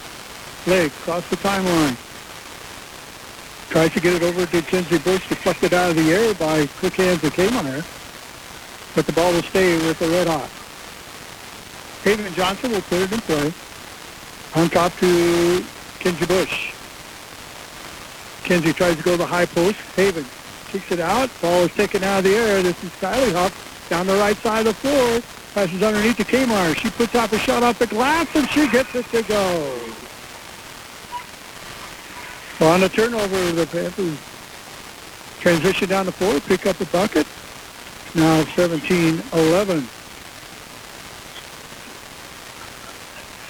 Legg 0.67 0.91
across 0.91 1.29
the 1.29 1.37
timeline. 1.37 1.97
Tries 3.69 3.93
to 3.93 4.01
get 4.01 4.15
it 4.15 4.23
over 4.23 4.47
to 4.47 4.63
Kinsey 4.63 4.99
Bush, 4.99 5.29
deflected 5.29 5.75
out 5.75 5.91
of 5.91 5.97
the 5.97 6.13
air 6.13 6.35
by 6.35 6.67
quick 6.79 6.95
hands 6.95 7.21
that 7.21 7.35
came 7.35 7.55
on 7.57 7.65
Kmire. 7.65 8.95
But 8.95 9.07
the 9.07 9.13
ball 9.13 9.33
will 9.33 9.43
stay 9.43 9.77
with 9.87 9.99
the 9.99 10.07
Redhawks. 10.07 10.51
Haven 12.05 12.33
Johnson 12.35 12.73
will 12.73 12.83
put 12.83 13.03
it 13.03 13.13
in 13.13 13.21
play. 13.21 13.53
On 14.55 14.69
top 14.69 14.95
to 14.99 15.65
Kinsey 15.99 16.27
Bush. 16.27 16.73
Kinsey 18.45 18.73
tries 18.73 18.97
to 18.97 19.03
go 19.03 19.13
to 19.13 19.17
the 19.19 19.27
high 19.27 19.47
post. 19.47 19.79
Haven 19.97 20.25
kicks 20.73 20.91
it 20.91 21.01
out. 21.01 21.29
Ball 21.43 21.65
is 21.65 21.75
taken 21.75 22.03
out 22.03 22.19
of 22.19 22.25
the 22.25 22.35
air. 22.35 22.63
This 22.63 22.83
is 22.83 22.91
Kylie 22.93 23.33
Huff 23.33 23.87
down 23.91 24.07
the 24.07 24.17
right 24.17 24.37
side 24.39 24.67
of 24.67 24.75
the 24.75 24.75
floor. 24.75 25.21
Passes 25.53 25.83
underneath 25.83 26.17
to 26.17 26.25
Kmire. 26.25 26.75
She 26.75 26.89
puts 26.89 27.15
out 27.15 27.31
a 27.31 27.39
shot 27.39 27.63
off 27.63 27.79
the 27.79 27.87
glass, 27.87 28.27
and 28.35 28.49
she 28.49 28.67
gets 28.71 28.95
it 28.95 29.05
to 29.11 29.23
go. 29.23 29.79
Well, 32.59 32.73
on 32.73 32.81
the 32.81 32.89
turnover, 32.89 33.53
the 33.53 33.67
Panthers 33.67 34.19
transition 35.41 35.91
down 35.91 36.07
the 36.07 36.13
floor, 36.13 36.41
pick 36.41 36.65
up 36.65 36.77
the 36.77 36.87
bucket. 36.87 37.27
Now 38.15 38.43
17-11. 38.45 39.85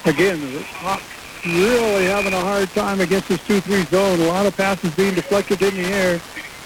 Again, 0.04 0.40
really 1.46 2.04
having 2.06 2.32
a 2.32 2.40
hard 2.40 2.68
time 2.70 3.00
against 3.00 3.28
this 3.28 3.38
2-3 3.42 3.86
zone. 3.90 4.20
A 4.20 4.24
lot 4.24 4.46
of 4.46 4.56
passes 4.56 4.92
being 4.96 5.14
deflected 5.14 5.62
in 5.62 5.74
the 5.74 5.84
air. 5.84 6.20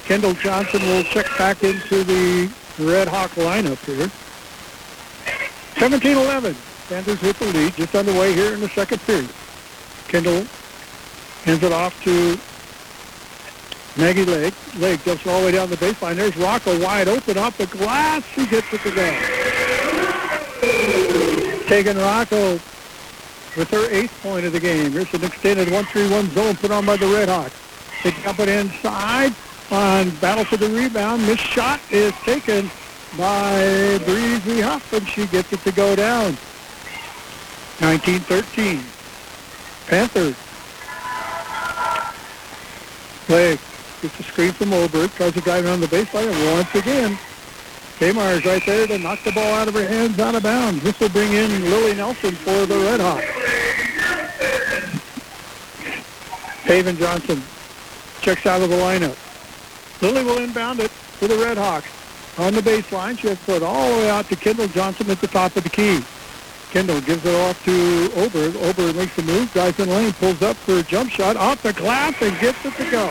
Kendall 0.06 0.34
Johnson 0.34 0.80
will 0.82 1.02
check 1.02 1.26
back 1.36 1.64
into 1.64 2.04
the 2.04 2.48
Red 2.78 3.08
Hawk 3.08 3.32
lineup 3.32 3.84
here. 3.84 4.06
17-11. 5.74 6.54
Panthers 6.88 7.20
with 7.20 7.36
the 7.40 7.46
lead, 7.46 7.74
just 7.74 7.92
underway 7.92 8.32
here 8.32 8.54
in 8.54 8.60
the 8.60 8.68
second 8.68 9.00
period. 9.02 9.28
Kendall 10.06 10.46
hands 11.42 11.60
it 11.64 11.72
off 11.72 12.00
to 12.04 12.38
Maggie 14.00 14.24
Lake. 14.24 14.54
Lake 14.78 15.02
jumps 15.02 15.26
all 15.26 15.40
the 15.40 15.46
way 15.46 15.52
down 15.52 15.68
the 15.70 15.76
baseline. 15.76 16.14
There's 16.14 16.36
Rocco 16.36 16.80
wide 16.80 17.08
open 17.08 17.36
off 17.36 17.58
the 17.58 17.66
glass. 17.66 18.24
She 18.26 18.46
gets 18.46 18.72
it 18.72 18.82
to 18.82 18.92
go. 18.92 19.10
Tegan 21.66 21.98
Rocco 21.98 22.52
with 23.56 23.68
her 23.70 23.90
eighth 23.90 24.22
point 24.22 24.46
of 24.46 24.52
the 24.52 24.60
game. 24.60 24.92
Here's 24.92 25.12
an 25.14 25.24
extended 25.24 25.66
1-3-1 25.66 26.28
zone 26.28 26.54
put 26.54 26.70
on 26.70 26.86
by 26.86 26.96
the 26.96 27.08
Red 27.08 27.28
Hawks. 27.28 27.56
They 28.04 28.12
dump 28.22 28.38
it 28.38 28.48
inside 28.48 29.34
on 29.70 30.10
battle 30.16 30.44
for 30.44 30.56
the 30.56 30.68
rebound. 30.68 31.22
This 31.22 31.40
shot 31.40 31.80
is 31.90 32.12
taken 32.24 32.70
by 33.16 33.98
Breezy 34.04 34.60
Huff, 34.60 34.92
and 34.92 35.06
she 35.08 35.26
gets 35.26 35.52
it 35.52 35.60
to 35.60 35.72
go 35.72 35.96
down. 35.96 36.36
19-13. 37.78 38.80
Panthers. 39.86 40.36
Play. 43.26 43.58
gets 44.02 44.20
a 44.20 44.22
screen 44.22 44.52
from 44.52 44.72
Oberg, 44.72 45.10
tries 45.12 45.32
to 45.34 45.40
drive 45.40 45.64
around 45.64 45.80
the 45.80 45.86
baseline, 45.86 46.30
and 46.32 46.56
once 46.56 46.74
again, 46.74 47.18
Kmire 47.98 48.36
is 48.36 48.44
right 48.44 48.64
there 48.66 48.86
to 48.86 48.98
knock 48.98 49.22
the 49.24 49.32
ball 49.32 49.54
out 49.54 49.68
of 49.68 49.74
her 49.74 49.86
hands 49.86 50.18
out 50.18 50.34
of 50.34 50.42
bounds. 50.42 50.82
This 50.82 51.00
will 51.00 51.08
bring 51.08 51.32
in 51.32 51.64
Lily 51.64 51.94
Nelson 51.94 52.32
for 52.32 52.66
the 52.66 52.76
Red 52.76 53.00
Hawks. 53.00 53.24
Haven 56.64 56.96
Johnson 56.96 57.42
checks 58.20 58.44
out 58.44 58.60
of 58.60 58.68
the 58.68 58.76
lineup. 58.76 59.16
Lily 60.00 60.24
will 60.24 60.38
inbound 60.38 60.80
it 60.80 60.90
for 60.90 61.26
the 61.26 61.36
Red 61.36 61.56
Hawks. 61.56 61.88
On 62.38 62.52
the 62.52 62.60
baseline, 62.60 63.18
she 63.18 63.28
has 63.28 63.38
put 63.44 63.62
all 63.62 63.90
the 63.90 63.96
way 63.98 64.10
out 64.10 64.28
to 64.28 64.36
Kendall 64.36 64.68
Johnson 64.68 65.10
at 65.10 65.20
the 65.20 65.26
top 65.26 65.56
of 65.56 65.62
the 65.62 65.70
key. 65.70 66.04
Kendall 66.70 67.00
gives 67.00 67.24
it 67.24 67.34
off 67.34 67.64
to 67.64 68.10
Oberg. 68.16 68.56
Oberg 68.56 68.96
makes 68.96 69.16
the 69.16 69.22
move, 69.22 69.50
drives 69.52 69.78
in 69.80 69.88
lane, 69.88 70.12
pulls 70.12 70.42
up 70.42 70.56
for 70.56 70.78
a 70.78 70.82
jump 70.82 71.10
shot 71.10 71.36
off 71.36 71.62
the 71.62 71.72
glass 71.72 72.14
and 72.20 72.38
gets 72.38 72.62
it 72.64 72.74
to 72.74 72.90
go. 72.90 73.04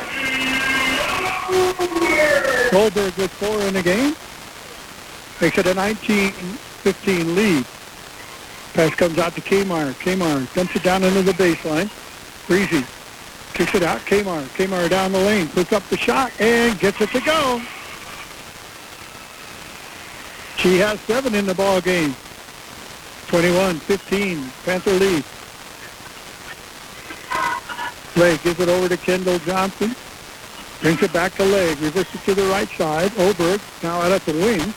Oberg 2.77 3.15
with 3.15 3.31
four 3.31 3.59
in 3.61 3.73
the 3.73 3.81
game. 3.81 4.15
Makes 5.41 5.57
it 5.57 5.65
a 5.67 5.73
19-15 5.73 7.36
lead. 7.36 7.65
Pass 8.73 8.93
comes 8.95 9.17
out 9.17 9.33
to 9.36 9.41
Kmire. 9.41 9.93
Kmire 9.93 10.53
dumps 10.53 10.75
it 10.75 10.83
down 10.83 11.03
into 11.03 11.23
the 11.23 11.31
baseline. 11.31 11.89
Breezy 12.47 12.86
kicks 13.55 13.73
it 13.73 13.83
out. 13.83 13.99
Kmire. 14.01 14.43
Kmire 14.57 14.89
down 14.89 15.11
the 15.11 15.17
lane. 15.19 15.47
Puts 15.47 15.71
up 15.71 15.81
the 15.89 15.97
shot 15.97 16.31
and 16.39 16.77
gets 16.77 17.01
it 17.01 17.09
to 17.09 17.21
go. 17.21 17.61
She 20.57 20.77
has 20.77 20.99
seven 21.01 21.33
in 21.33 21.45
the 21.45 21.55
ball 21.55 21.81
game. 21.81 22.11
21-15. 23.27 24.65
Panther 24.65 24.91
lead. 24.91 25.23
Leg 28.17 28.41
gives 28.43 28.59
it 28.59 28.69
over 28.69 28.89
to 28.89 28.97
Kendall 28.97 29.39
Johnson. 29.39 29.95
Brings 30.81 31.01
it 31.01 31.13
back 31.13 31.33
to 31.35 31.45
Leg. 31.45 31.79
Reverses 31.79 32.23
to 32.25 32.35
the 32.35 32.43
right 32.43 32.69
side. 32.69 33.11
Oberg 33.17 33.61
now 33.81 34.01
out 34.01 34.11
at 34.11 34.25
the 34.25 34.33
wing. 34.33 34.73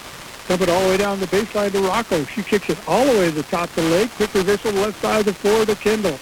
Dump 0.47 0.63
it 0.63 0.69
all 0.69 0.83
the 0.83 0.89
way 0.89 0.97
down 0.97 1.21
the 1.21 1.27
baseline 1.27 1.73
to 1.73 1.81
Rocco. 1.81 2.25
She 2.25 2.43
kicks 2.43 2.71
it 2.71 2.79
all 2.89 3.05
the 3.05 3.19
way 3.19 3.27
to 3.27 3.35
the 3.35 3.43
top 3.43 3.69
of 3.71 3.77
the 3.77 3.83
leg. 3.83 4.11
Quick 4.11 4.33
reversal 4.35 4.73
left 4.73 5.01
side 5.03 5.21
of 5.21 5.27
the 5.27 5.35
floor 5.35 5.67
to 5.67 5.75
Kendall. 5.75 6.19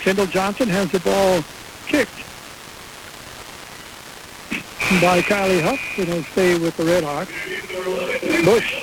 Kendall 0.00 0.26
Johnson 0.26 0.68
has 0.68 0.90
the 0.90 1.00
ball 1.00 1.44
kicked 1.90 2.22
by 5.02 5.20
Kylie 5.22 5.60
Huff, 5.60 5.80
he'll 5.96 6.22
stay 6.22 6.56
with 6.56 6.76
the 6.76 6.84
Red 6.84 7.02
Hawks. 7.02 7.32
Bush. 8.44 8.80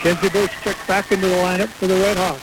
Kenzie 0.00 0.28
Bush 0.28 0.50
checked 0.62 0.86
back 0.88 1.12
into 1.12 1.28
the 1.28 1.36
lineup 1.36 1.68
for 1.68 1.86
the 1.86 1.94
Red 1.94 2.16
Hawks. 2.16 2.42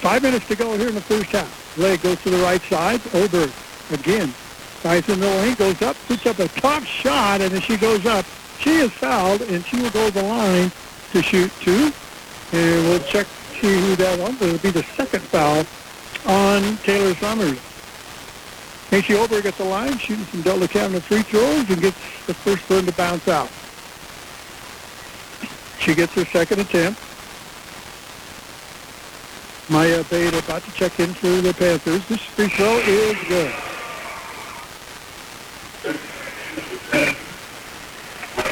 Five 0.00 0.22
minutes 0.22 0.48
to 0.48 0.56
go 0.56 0.78
here 0.78 0.88
in 0.88 0.94
the 0.94 1.00
first 1.02 1.30
half. 1.30 1.78
Legg 1.78 2.00
goes 2.00 2.22
to 2.22 2.30
the 2.30 2.38
right 2.38 2.62
side. 2.62 3.02
Oberg 3.12 3.50
again. 3.92 4.32
Guys 4.82 5.06
in 5.10 5.20
the 5.20 5.26
lane, 5.26 5.54
goes 5.56 5.82
up, 5.82 5.96
puts 6.06 6.24
up 6.24 6.38
a 6.38 6.48
top 6.48 6.84
shot, 6.84 7.42
and 7.42 7.52
as 7.52 7.62
she 7.62 7.76
goes 7.76 8.06
up, 8.06 8.24
she 8.60 8.76
is 8.76 8.92
fouled, 8.92 9.42
and 9.42 9.64
she 9.66 9.76
will 9.76 9.90
go 9.90 10.08
to 10.08 10.14
the 10.14 10.22
line 10.22 10.70
to 11.12 11.22
shoot 11.22 11.50
two. 11.60 11.92
And 12.52 12.88
we'll 12.88 13.00
check, 13.00 13.26
see 13.60 13.80
who 13.80 13.96
that 13.96 14.18
it'll 14.18 14.58
be 14.58 14.70
the 14.70 14.82
second 14.96 15.22
foul 15.22 15.64
on 16.26 16.76
Taylor 16.78 17.14
Summers. 17.16 17.58
Casey 18.90 19.14
Oberg 19.14 19.46
at 19.46 19.54
the 19.56 19.64
line, 19.64 19.98
shooting 19.98 20.24
some 20.26 20.42
Delta 20.42 20.68
Cabinet 20.68 21.02
free 21.02 21.22
throws, 21.22 21.68
and 21.68 21.80
gets 21.80 21.96
the 22.26 22.34
first 22.34 22.68
one 22.70 22.86
to 22.86 22.92
bounce 22.92 23.26
out. 23.28 23.50
She 25.80 25.94
gets 25.94 26.12
her 26.14 26.24
second 26.26 26.60
attempt. 26.60 27.00
Maya 29.68 30.04
Beta 30.04 30.38
about 30.38 30.62
to 30.62 30.72
check 30.72 31.00
in 31.00 31.12
for 31.14 31.26
the 31.26 31.52
Panthers. 31.52 32.06
This 32.06 32.20
free 32.20 32.48
throw 32.48 32.76
is 32.78 33.16
good. 33.28 33.52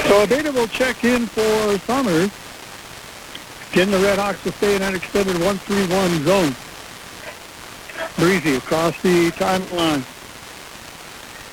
So 0.09 0.27
Abeda 0.27 0.53
will 0.53 0.69
check 0.69 1.05
in 1.05 1.27
for 1.27 1.79
Summers. 1.79 2.31
Again, 3.75 3.91
the 3.91 3.99
Red 3.99 4.21
Hawks 4.21 4.45
will 4.45 4.53
stay 4.53 4.77
in 4.77 4.83
that 4.83 4.95
extended 4.95 5.35
1-3-1 5.35 6.23
zone. 6.23 6.55
Breezy 8.15 8.55
across 8.55 8.95
the 9.03 9.33
timeline. 9.33 10.05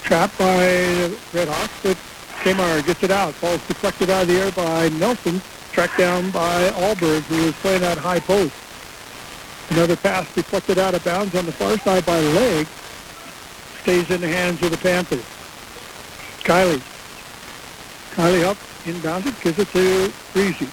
Trapped 0.04 0.38
by 0.38 0.56
the 0.56 1.18
Red 1.34 1.48
Hawks, 1.48 1.74
but 1.82 1.98
Kmire 2.44 2.86
gets 2.86 3.02
it 3.02 3.10
out. 3.10 3.34
Ball's 3.42 3.66
deflected 3.66 4.12
out 4.12 4.22
of 4.22 4.28
the 4.28 4.36
air 4.36 4.52
by 4.52 4.90
Nelson. 4.90 5.42
Tracked 5.72 5.98
down 5.98 6.30
by 6.30 6.70
Alberg, 6.70 7.24
who 7.24 7.46
was 7.46 7.56
playing 7.56 7.82
that 7.82 7.98
high 7.98 8.20
post. 8.20 8.54
Another 9.72 9.96
pass 9.96 10.32
deflected 10.36 10.78
out 10.78 10.94
of 10.94 11.04
bounds 11.04 11.34
on 11.34 11.48
the 11.48 11.52
far 11.52 11.76
side 11.80 12.06
by 12.06 12.20
Leg. 12.20 12.68
Stays 13.82 14.12
in 14.12 14.22
the 14.22 14.28
hands 14.28 14.62
of 14.62 14.70
the 14.70 14.78
Panthers. 14.78 15.26
Kylie. 16.44 16.84
Kylie 18.14 18.44
up, 18.44 18.58
inbounds 18.84 19.26
it, 19.26 19.42
gives 19.42 19.58
it 19.58 19.70
to 19.70 20.14
Breezy. 20.34 20.70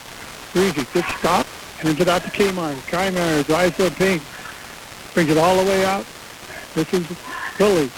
Breezy, 0.53 0.87
good 0.95 1.05
stop, 1.19 1.47
hands 1.79 2.01
it 2.01 2.09
out 2.09 2.23
to 2.23 2.31
Kmire. 2.31 2.75
Kmire 2.89 3.47
drives 3.47 3.77
the 3.77 3.91
paint. 3.91 4.23
Brings 5.15 5.31
it 5.31 5.39
all 5.39 5.57
the 5.63 5.69
way 5.69 5.85
out. 5.85 6.07
This 6.75 6.93
is 6.95 7.07
Lily. 7.59 7.91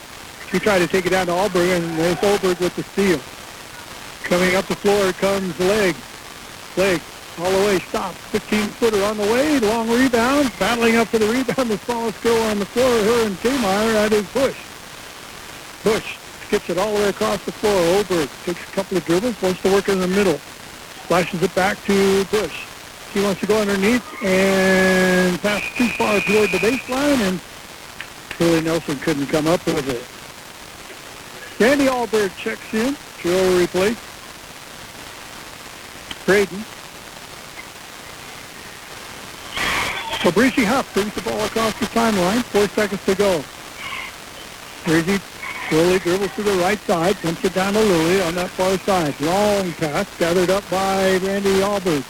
She 0.51 0.59
tried 0.59 0.80
to 0.80 0.88
take 0.88 1.07
it 1.07 1.11
down 1.11 1.26
to 1.26 1.32
Alberg, 1.32 1.76
and 1.76 1.98
there's 1.98 2.16
Alberg 2.16 2.59
with 2.61 2.74
the 2.74 2.82
steal. 2.82 3.20
Coming 4.24 4.57
up 4.57 4.66
the 4.66 4.74
floor 4.74 5.12
comes 5.12 5.59
Leg. 5.61 5.94
Leg 6.76 7.01
all 7.38 7.51
the 7.51 7.66
way, 7.66 7.78
stop. 7.78 8.14
15-footer 8.32 9.03
on 9.05 9.16
the 9.16 9.24
way, 9.24 9.59
long 9.61 9.88
rebound. 9.88 10.51
Battling 10.59 10.96
up 10.96 11.09
for 11.09 11.18
the 11.18 11.26
rebound, 11.26 11.70
the 11.70 11.78
smallest 11.78 12.20
girl 12.22 12.42
on 12.51 12.59
the 12.59 12.66
floor, 12.66 12.84
her 12.84 13.26
and 13.26 13.36
Kmar, 13.36 13.92
that 13.92 14.12
is 14.12 14.26
Bush. 14.32 14.57
Bush 15.84 16.16
gets 16.51 16.68
it 16.68 16.78
all 16.78 16.92
the 16.94 17.01
way 17.01 17.09
across 17.09 17.44
the 17.44 17.53
floor. 17.53 18.01
Oberg 18.01 18.28
takes 18.44 18.62
a 18.68 18.72
couple 18.72 18.96
of 18.96 19.05
dribbles, 19.05 19.40
wants 19.40 19.62
to 19.62 19.72
work 19.72 19.88
in 19.88 20.01
the 20.01 20.09
middle. 20.09 20.40
Flashes 21.11 21.43
it 21.43 21.53
back 21.57 21.77
to 21.87 22.25
Bush. 22.27 22.67
She 23.13 23.21
wants 23.21 23.41
to 23.41 23.47
go 23.49 23.61
underneath 23.61 24.23
and 24.23 25.43
pass 25.43 25.61
too 25.75 25.89
far 25.89 26.21
toward 26.21 26.51
the 26.53 26.59
baseline, 26.59 27.19
and 27.27 27.41
Lily 28.39 28.61
Nelson 28.61 28.97
couldn't 29.01 29.27
come 29.27 29.49
up 29.49 29.67
with 29.67 29.89
it. 29.89 30.07
Randy 31.61 31.87
Alberg 31.87 32.31
checks 32.37 32.73
in. 32.73 32.97
She'll 33.19 33.59
replace 33.61 33.99
Braden. 36.27 36.65
Breezy 40.33 40.63
Huff 40.63 40.95
brings 40.95 41.13
the 41.15 41.23
ball 41.23 41.45
across 41.45 41.77
the 41.81 41.87
timeline. 41.87 42.45
Four 42.45 42.69
seconds 42.69 43.05
to 43.07 43.17
go. 43.17 43.43
Breezy 44.85 45.21
slowly 45.71 46.01
dribbles 46.01 46.35
to 46.35 46.43
the 46.43 46.53
right 46.59 46.81
side, 46.81 47.16
dumps 47.23 47.45
it 47.45 47.55
down 47.55 47.73
to 47.73 47.79
Lily 47.79 48.21
on 48.23 48.35
that 48.35 48.51
far 48.51 48.77
side. 48.79 49.14
Long 49.21 49.73
pass 49.75 50.05
gathered 50.18 50.51
up 50.51 50.68
by 50.68 51.16
Randy 51.18 51.61
Alberg. 51.61 52.03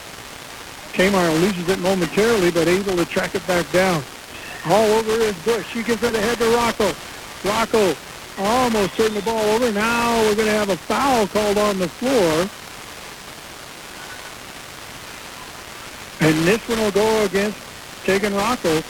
Kmire 0.95 1.41
loses 1.43 1.69
it 1.69 1.79
momentarily, 1.79 2.51
but 2.51 2.67
able 2.67 2.97
to 2.97 3.05
track 3.05 3.35
it 3.35 3.47
back 3.47 3.71
down. 3.71 4.03
All 4.67 4.87
over 4.93 5.13
is 5.13 5.37
Bush. 5.45 5.67
She 5.73 5.83
gives 5.83 6.03
it 6.03 6.15
ahead 6.15 6.39
to 6.39 6.49
Rocco. 6.57 6.93
Rocco 7.45 7.95
almost 8.39 8.97
turned 8.97 9.15
the 9.15 9.23
ball 9.23 9.45
over. 9.45 9.71
Now 9.71 10.23
we're 10.23 10.37
going 10.37 10.49
to 10.49 10.55
have 10.55 10.71
a 10.71 10.77
foul 10.77 11.27
called 11.29 11.59
on 11.59 11.79
the 11.79 11.89
floor. 11.89 12.49
And 16.23 16.49
this 16.49 16.67
one 16.67 16.79
will 16.79 16.91
go 16.93 17.25
against 17.25 17.59
Tegan 18.05 18.35
Rocco. 18.35 18.83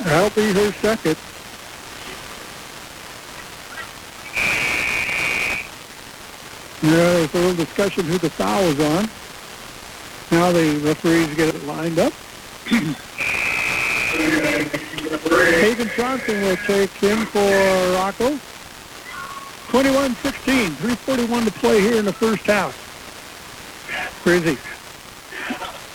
That'll 0.00 0.30
be 0.30 0.52
her 0.52 0.70
second. 0.72 1.16
Yeah, 6.84 6.90
there's 6.90 7.32
a 7.32 7.38
little 7.38 7.54
discussion 7.54 8.04
who 8.04 8.18
the 8.18 8.28
foul 8.28 8.62
was 8.66 8.78
on. 8.78 9.08
Now 10.30 10.52
the 10.52 10.76
referees 10.84 11.34
get 11.34 11.54
it 11.54 11.64
lined 11.64 11.98
up. 11.98 12.12
Haven 15.62 15.90
Johnson 15.96 16.42
will 16.42 16.58
take 16.58 16.90
him 16.90 17.24
for 17.24 17.40
Rocco. 17.94 18.38
21-16, 19.68 20.76
341 20.76 21.44
to 21.46 21.50
play 21.52 21.80
here 21.80 21.96
in 21.96 22.04
the 22.04 22.12
first 22.12 22.44
half. 22.44 22.76
Breezy. 24.22 24.58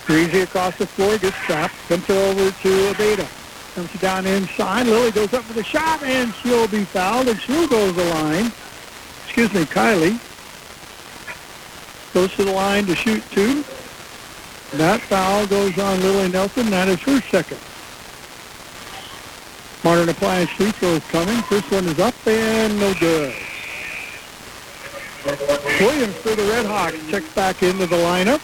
Breezy 0.07 0.39
across 0.39 0.75
the 0.77 0.87
floor, 0.87 1.19
gets 1.19 1.37
trapped, 1.37 1.75
comes 1.87 2.09
it 2.09 2.17
over 2.17 2.49
to 2.49 2.93
Abeda. 2.93 3.75
Comes 3.75 3.93
it 3.93 4.01
down 4.01 4.25
inside. 4.25 4.87
Lily 4.87 5.11
goes 5.11 5.35
up 5.35 5.43
for 5.43 5.53
the 5.53 5.63
shot, 5.63 6.01
and 6.01 6.33
she'll 6.41 6.67
be 6.67 6.83
fouled, 6.83 7.27
and 7.27 7.39
she'll 7.39 7.67
go 7.67 7.85
to 7.85 7.91
the 7.91 8.05
line. 8.05 8.51
Excuse 9.25 9.53
me, 9.53 9.65
Kylie. 9.65 10.19
Goes 12.13 12.33
to 12.35 12.43
the 12.43 12.51
line 12.51 12.85
to 12.87 12.95
shoot 12.95 13.23
two. 13.31 13.63
That 14.77 14.99
foul 15.01 15.45
goes 15.47 15.77
on 15.77 15.99
Lily 16.01 16.29
Nelson. 16.29 16.69
That 16.69 16.87
is 16.87 16.99
her 17.01 17.21
second. 17.21 17.59
Modern 19.83 20.09
Appliance 20.09 20.49
free 20.51 20.71
throw 20.71 20.89
is 20.89 21.03
coming. 21.05 21.41
First 21.43 21.71
one 21.71 21.85
is 21.85 21.99
up 21.99 22.15
and 22.27 22.79
no 22.79 22.93
good. 22.95 23.33
Williams 25.79 26.15
for 26.15 26.35
the 26.35 26.43
Red 26.49 26.65
Hawks 26.65 26.97
checks 27.09 27.33
back 27.33 27.61
into 27.63 27.85
the 27.85 27.95
lineup. 27.95 28.41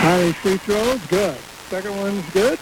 Kylie's 0.00 0.36
free 0.36 0.56
throw 0.58 0.98
good. 1.08 1.36
Second 1.68 1.96
one's 1.98 2.30
good. 2.30 2.58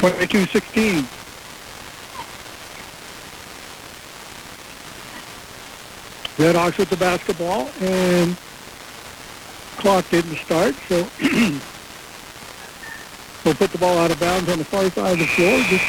22-16. 0.00 1.04
Red 6.38 6.56
Hawks 6.56 6.78
with 6.78 6.88
the 6.88 6.96
basketball, 6.96 7.68
and 7.82 8.34
clock 9.76 10.08
didn't 10.08 10.36
start, 10.36 10.74
so 10.88 11.06
we'll 13.44 13.54
put 13.54 13.70
the 13.72 13.78
ball 13.78 13.98
out 13.98 14.10
of 14.10 14.18
bounds 14.18 14.48
on 14.48 14.56
the 14.56 14.64
far 14.64 14.88
side 14.88 15.12
of 15.12 15.18
the 15.18 15.26
floor. 15.26 15.60
Just 15.68 15.84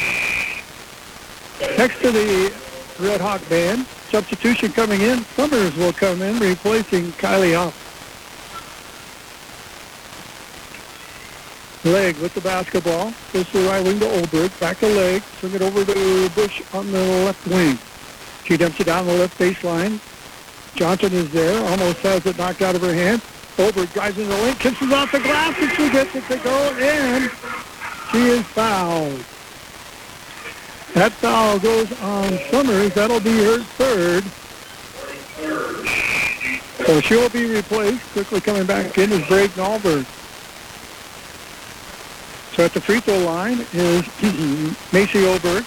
next 1.78 2.02
to 2.02 2.12
the 2.12 2.52
Red 3.00 3.22
Hawk 3.22 3.40
band, 3.48 3.86
substitution 4.10 4.72
coming 4.72 5.00
in. 5.00 5.24
Summers 5.36 5.74
will 5.76 5.94
come 5.94 6.20
in, 6.20 6.38
replacing 6.38 7.12
Kylie 7.12 7.56
Huff. 7.56 7.91
Leg 11.84 12.16
with 12.18 12.32
the 12.34 12.40
basketball. 12.40 13.12
Goes 13.32 13.48
to 13.50 13.58
the 13.58 13.68
right 13.68 13.84
wing 13.84 13.98
to 13.98 14.08
Oberg. 14.20 14.58
Back 14.60 14.78
to 14.78 14.86
Leg. 14.86 15.22
Swing 15.40 15.54
it 15.54 15.62
over 15.62 15.84
to 15.84 16.30
Bush 16.30 16.62
on 16.72 16.90
the 16.92 17.00
left 17.24 17.44
wing. 17.48 17.76
She 18.44 18.56
dumps 18.56 18.78
it 18.78 18.84
down 18.84 19.06
the 19.06 19.14
left 19.14 19.36
baseline. 19.38 20.00
Johnson 20.76 21.12
is 21.12 21.30
there. 21.32 21.58
Almost 21.70 21.98
has 21.98 22.24
it 22.24 22.38
knocked 22.38 22.62
out 22.62 22.76
of 22.76 22.82
her 22.82 22.94
hand. 22.94 23.20
Oberg 23.58 23.92
drives 23.92 24.16
in 24.16 24.28
the 24.28 24.34
lane. 24.34 24.54
Kisses 24.56 24.92
off 24.92 25.10
the 25.10 25.18
glass 25.20 25.56
and 25.58 25.70
she 25.72 25.90
gets 25.90 26.14
it 26.14 26.24
to 26.26 26.36
go 26.38 26.76
in. 26.78 27.30
She 28.12 28.28
is 28.28 28.42
fouled. 28.46 29.24
That 30.94 31.12
foul 31.12 31.58
goes 31.58 31.90
on 32.00 32.38
Summers. 32.50 32.94
That'll 32.94 33.20
be 33.20 33.36
her 33.44 33.58
third. 33.58 34.24
So 36.86 37.00
she'll 37.00 37.28
be 37.30 37.46
replaced. 37.46 38.02
Quickly 38.12 38.40
coming 38.40 38.66
back 38.66 38.96
in 38.98 39.10
is 39.10 39.26
Braden 39.26 39.64
Alberg. 39.64 40.06
So 42.54 42.64
at 42.64 42.74
the 42.74 42.80
free 42.80 43.00
throw 43.00 43.18
line 43.18 43.64
is 43.72 44.04
Macy 44.92 45.24
Oberg. 45.24 45.64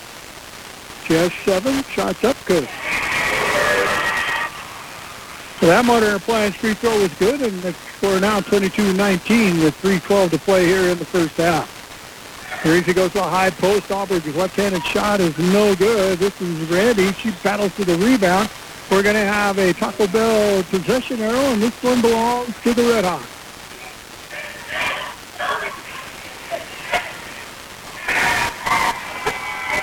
She 1.06 1.14
has 1.14 1.34
seven 1.44 1.84
shots 1.84 2.24
up. 2.24 2.38
Good. 2.46 2.68
So 5.60 5.68
that 5.68 5.84
modern 5.86 6.16
appliance 6.16 6.56
free 6.56 6.76
throw 6.76 7.00
was 7.02 7.14
good, 7.16 7.42
and 7.42 7.60
the 7.62 7.74
score 7.98 8.20
now 8.20 8.40
22-19 8.40 9.64
with 9.64 9.76
3.12 9.82 10.32
to 10.32 10.38
play 10.38 10.66
here 10.66 10.92
in 10.92 11.00
the 11.00 11.06
first 11.06 11.38
half. 11.38 11.72
Here 12.62 12.82
he 12.82 12.94
goes 12.94 13.12
to 13.14 13.20
a 13.20 13.28
high 13.28 13.50
post. 13.50 13.92
Auburn's 13.92 14.36
left-handed 14.36 14.84
shot 14.84 15.20
is 15.22 15.38
no 15.38 15.76
good. 15.76 16.20
This 16.20 16.40
is 16.42 16.70
Randy. 16.70 17.14
She 17.14 17.32
battles 17.44 17.72
for 17.72 17.84
the 17.84 17.98
rebound. 17.98 18.50
We're 18.92 19.02
going 19.02 19.16
to 19.16 19.26
have 19.26 19.58
a 19.58 19.74
Taco 19.74 20.08
Bell 20.08 20.62
possession 20.64 21.20
arrow, 21.22 21.54
and 21.54 21.62
this 21.62 21.82
one 21.82 22.02
belongs 22.02 22.60
to 22.62 22.74
the 22.74 22.84
Red 22.84 23.06
Hawks. 23.06 23.35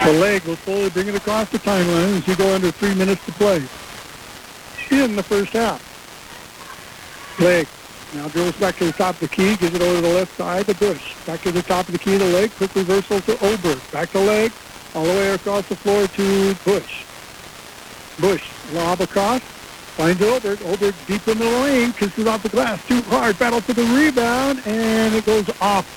The 0.05 0.13
leg 0.19 0.43
will 0.45 0.57
slowly 0.57 0.91
bring 0.91 1.09
it 1.09 1.15
across 1.15 1.49
the 1.51 1.59
timeline 1.59 2.19
as 2.19 2.27
you 2.27 2.37
go 2.37 2.55
under 2.55 2.71
three 2.71 2.95
minutes 2.95 3.25
to 3.27 3.33
play 3.33 3.63
in 5.01 5.17
the 5.17 5.23
first 5.23 5.53
half. 5.53 5.81
Leg 7.41 7.67
now 8.15 8.29
dribbles 8.29 8.57
back 8.57 8.77
to 8.77 8.85
the 8.85 8.93
top 8.93 9.15
of 9.15 9.21
the 9.21 9.29
key, 9.29 9.57
gives 9.57 9.75
it 9.75 9.81
over 9.81 9.97
to 9.97 10.03
the 10.03 10.15
left 10.15 10.37
side 10.37 10.67
to 10.67 10.75
Bush. 10.75 11.15
Back 11.25 11.41
to 11.43 11.51
the 11.51 11.63
top 11.63 11.87
of 11.89 11.93
the 11.93 11.99
key, 11.99 12.19
the 12.19 12.27
leg, 12.27 12.51
quick 12.53 12.75
reversal 12.75 13.21
to 13.23 13.33
Oberg. 13.45 13.81
Back 13.91 14.11
to 14.11 14.21
leg, 14.21 14.53
all 14.95 15.05
the 15.05 15.11
way 15.11 15.31
across 15.31 15.67
the 15.69 15.77
floor 15.77 16.07
to 16.07 16.55
Bush. 16.65 17.05
Bush, 18.21 18.51
lob 18.73 19.01
across, 19.01 19.41
finds 19.41 20.21
Oberg. 20.21 20.61
Oberg 20.63 20.95
deep 21.07 21.27
in 21.27 21.39
the 21.39 21.45
lane, 21.45 21.93
kisses 21.95 22.27
off 22.27 22.43
the 22.43 22.51
glass, 22.51 22.87
too 22.87 23.01
hard, 23.03 23.39
battle 23.39 23.63
for 23.63 23.73
the 23.73 23.85
rebound, 23.85 24.63
and 24.67 25.15
it 25.15 25.25
goes 25.25 25.49
off. 25.61 25.89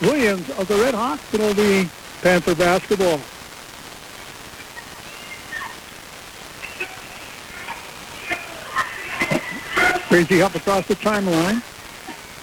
Williams 0.00 0.48
of 0.50 0.68
the 0.68 0.76
Red 0.76 0.94
Hawks, 0.94 1.34
it'll 1.34 1.54
be 1.54 1.88
Panther 2.22 2.54
basketball. 2.54 3.18
Crazy 10.06 10.40
up 10.40 10.54
across 10.54 10.86
the 10.86 10.94
timeline. 10.94 11.60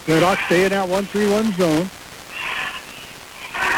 Red 0.06 0.22
Hawks 0.24 0.44
stay 0.48 0.66
in 0.66 0.72
that 0.72 0.90
1-3-1 0.90 1.56
zone. 1.56 1.90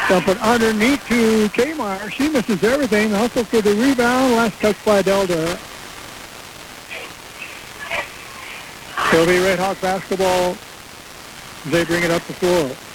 Dump 0.09 0.27
it 0.27 0.41
underneath 0.41 1.07
to 1.07 1.49
Kmire. 1.49 2.11
She 2.11 2.29
misses 2.29 2.63
everything. 2.63 3.11
Hustle 3.11 3.43
for 3.43 3.61
the 3.61 3.75
rebound. 3.75 4.33
Last 4.33 4.59
touch 4.59 4.83
by 4.83 5.03
Delta. 5.03 5.59
It'll 9.13 9.25
be 9.25 9.39
Red 9.39 9.59
Hawk 9.59 9.79
basketball. 9.81 10.57
They 11.67 11.85
bring 11.85 12.03
it 12.03 12.09
up 12.09 12.23
the 12.23 12.33
floor. 12.33 12.90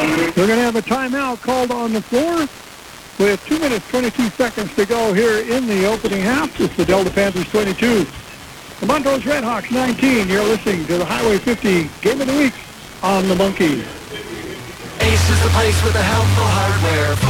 We're 0.00 0.46
going 0.46 0.48
to 0.48 0.64
have 0.64 0.76
a 0.76 0.80
timeout 0.80 1.42
called 1.42 1.70
on 1.70 1.92
the 1.92 2.00
floor 2.00 2.48
with 3.18 3.44
2 3.44 3.58
minutes 3.58 3.86
22 3.90 4.30
seconds 4.30 4.74
to 4.74 4.86
go 4.86 5.12
here 5.12 5.42
in 5.54 5.66
the 5.66 5.84
opening 5.84 6.22
half. 6.22 6.58
It's 6.58 6.74
the 6.74 6.86
Delta 6.86 7.10
Panthers 7.10 7.50
22. 7.50 8.06
The 8.80 8.86
Montrose 8.86 9.24
Redhawks 9.24 9.70
19. 9.70 10.28
You're 10.28 10.42
listening 10.42 10.86
to 10.86 10.96
the 10.96 11.04
Highway 11.04 11.36
50 11.36 11.90
Game 12.00 12.18
of 12.18 12.28
the 12.28 12.38
Week 12.38 12.54
on 13.02 13.28
the 13.28 13.34
Monkey. 13.36 13.84
Ace 15.04 15.30
is 15.30 15.42
the 15.42 15.50
place 15.52 15.84
with 15.84 15.92
the 15.92 16.02
helpful 16.02 16.48
hardware. 16.48 17.29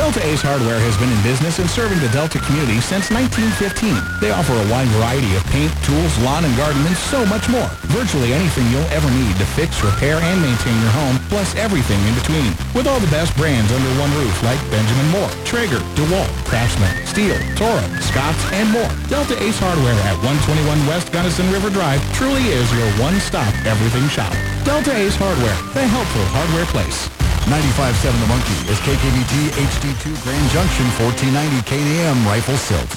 Delta 0.00 0.24
Ace 0.32 0.40
Hardware 0.40 0.80
has 0.80 0.96
been 0.96 1.12
in 1.12 1.20
business 1.20 1.60
and 1.60 1.68
serving 1.68 2.00
the 2.00 2.08
Delta 2.08 2.40
community 2.40 2.80
since 2.80 3.12
1915. 3.12 3.92
They 4.16 4.32
offer 4.32 4.56
a 4.56 4.66
wide 4.72 4.88
variety 4.96 5.28
of 5.36 5.44
paint, 5.52 5.68
tools, 5.84 6.16
lawn 6.24 6.48
and 6.48 6.56
garden, 6.56 6.80
and 6.88 6.96
so 6.96 7.20
much 7.28 7.52
more. 7.52 7.68
Virtually 7.92 8.32
anything 8.32 8.64
you'll 8.72 8.88
ever 8.96 9.12
need 9.12 9.36
to 9.36 9.44
fix, 9.52 9.84
repair, 9.84 10.16
and 10.16 10.40
maintain 10.40 10.72
your 10.80 10.94
home, 10.96 11.20
plus 11.28 11.52
everything 11.52 12.00
in 12.08 12.16
between. 12.16 12.48
With 12.72 12.88
all 12.88 12.96
the 12.96 13.12
best 13.12 13.36
brands 13.36 13.68
under 13.76 13.92
one 14.00 14.08
roof 14.16 14.32
like 14.40 14.56
Benjamin 14.72 15.04
Moore, 15.12 15.28
Traeger, 15.44 15.84
DeWalt, 15.92 16.32
Craftsman, 16.48 16.96
Stihl, 17.04 17.36
Toro, 17.60 17.84
Scotts, 18.00 18.40
and 18.56 18.72
more. 18.72 18.88
Delta 19.12 19.36
Ace 19.36 19.60
Hardware 19.60 20.00
at 20.08 20.16
121 20.24 20.64
West 20.88 21.12
Gunnison 21.12 21.44
River 21.52 21.68
Drive 21.68 22.00
truly 22.16 22.48
is 22.48 22.64
your 22.72 22.88
one-stop 22.96 23.52
everything 23.68 24.08
shop. 24.08 24.32
Delta 24.64 24.96
Ace 24.96 25.20
Hardware, 25.20 25.60
the 25.76 25.84
helpful 25.84 26.24
hardware 26.32 26.64
place. 26.72 27.12
95.7 27.46 28.20
The 28.20 28.26
Monkey 28.26 28.58
is 28.70 28.78
KKVT 28.80 29.50
HD2 29.56 30.22
Grand 30.22 30.50
Junction 30.50 30.86
1490 30.98 31.62
KAM 31.64 32.26
Rifle 32.26 32.56
Silt. 32.56 32.90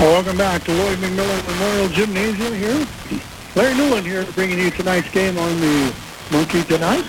Welcome 0.00 0.36
back 0.36 0.62
to 0.64 0.72
Lloyd 0.72 0.98
McMillan 0.98 1.46
Memorial 1.48 1.88
Gymnasium 1.88 2.54
here. 2.54 2.86
Larry 3.56 3.74
Newland 3.74 4.06
here 4.06 4.24
bringing 4.34 4.58
you 4.58 4.70
tonight's 4.70 5.10
game 5.10 5.36
on 5.38 5.60
the 5.60 5.92
Monkey 6.30 6.62
tonight. 6.62 7.04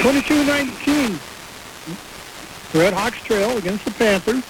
22-19. 0.00 1.18
Red 2.74 2.92
Hawks 2.92 3.22
trail 3.22 3.56
against 3.56 3.84
the 3.84 3.90
Panthers. 3.92 4.44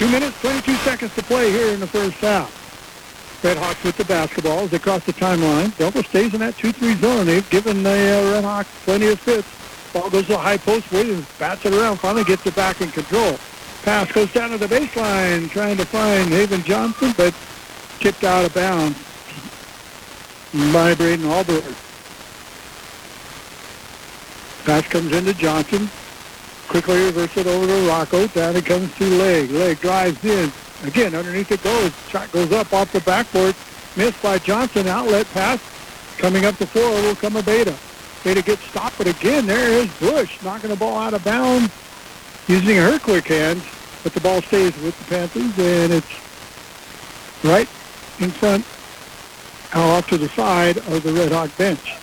Two 0.00 0.08
minutes, 0.08 0.40
22 0.40 0.76
seconds 0.76 1.14
to 1.14 1.22
play 1.22 1.50
here 1.52 1.74
in 1.74 1.78
the 1.78 1.86
first 1.86 2.16
half. 2.16 3.44
Red 3.44 3.58
Hawks 3.58 3.84
with 3.84 3.98
the 3.98 4.04
basketball 4.06 4.60
as 4.60 4.70
they 4.70 4.78
cross 4.78 5.04
the 5.04 5.12
timeline. 5.12 5.76
Delta 5.76 6.02
stays 6.02 6.32
in 6.32 6.40
that 6.40 6.54
2-3 6.54 6.96
zone. 6.96 7.26
They've 7.26 7.50
given 7.50 7.82
the 7.82 7.90
uh, 7.90 8.32
Red 8.32 8.44
Hawks 8.44 8.70
plenty 8.84 9.08
of 9.08 9.20
fits. 9.20 9.46
Ball 9.92 10.08
goes 10.08 10.22
to 10.22 10.32
the 10.32 10.38
high 10.38 10.56
post. 10.56 10.90
Williams 10.90 11.26
bats 11.38 11.66
it 11.66 11.74
around, 11.74 11.98
finally 11.98 12.24
gets 12.24 12.46
it 12.46 12.56
back 12.56 12.80
in 12.80 12.90
control. 12.90 13.36
Pass 13.82 14.10
goes 14.10 14.32
down 14.32 14.48
to 14.48 14.56
the 14.56 14.68
baseline, 14.68 15.50
trying 15.50 15.76
to 15.76 15.84
find 15.84 16.30
Haven 16.30 16.62
Johnson, 16.62 17.12
but 17.18 17.34
tipped 17.98 18.24
out 18.24 18.46
of 18.46 18.54
bounds 18.54 18.96
by 20.72 20.94
Braden 20.94 21.26
Alberg. 21.26 21.76
Pass 24.64 24.88
comes 24.88 25.12
into 25.12 25.34
Johnson. 25.34 25.90
Quickly 26.70 27.04
reverse 27.06 27.36
it 27.36 27.48
over 27.48 27.66
to 27.66 27.88
Rocco. 27.88 28.28
Down 28.28 28.54
it 28.54 28.64
comes 28.64 28.94
to 28.94 29.04
Leg. 29.04 29.50
Leg 29.50 29.80
drives 29.80 30.24
in. 30.24 30.52
Again, 30.84 31.16
underneath 31.16 31.50
it 31.50 31.64
goes. 31.64 31.92
Shot 32.08 32.30
goes 32.30 32.52
up 32.52 32.72
off 32.72 32.92
the 32.92 33.00
backboard. 33.00 33.56
Missed 33.96 34.22
by 34.22 34.38
Johnson. 34.38 34.86
Outlet 34.86 35.26
pass. 35.34 35.60
Coming 36.18 36.44
up 36.44 36.54
the 36.58 36.66
floor 36.66 36.92
will 37.02 37.16
come 37.16 37.34
a 37.34 37.42
Beta. 37.42 37.74
Beta 38.22 38.40
gets 38.40 38.62
stopped, 38.62 38.98
but 38.98 39.08
again, 39.08 39.46
there 39.46 39.70
is 39.70 39.88
Bush 39.98 40.40
knocking 40.44 40.70
the 40.70 40.76
ball 40.76 40.96
out 40.96 41.12
of 41.12 41.24
bounds 41.24 41.72
using 42.46 42.76
her 42.76 43.00
quick 43.00 43.26
hands, 43.26 43.64
but 44.04 44.12
the 44.12 44.20
ball 44.20 44.40
stays 44.42 44.76
with 44.80 44.96
the 44.98 45.04
Panthers, 45.06 45.58
and 45.58 45.92
it's 45.92 47.44
right 47.44 47.68
in 48.20 48.30
front, 48.30 48.64
off 49.74 50.06
to 50.08 50.18
the 50.18 50.28
side 50.28 50.76
of 50.76 51.02
the 51.02 51.12
Red 51.12 51.32
Hawk 51.32 51.56
bench. 51.56 51.96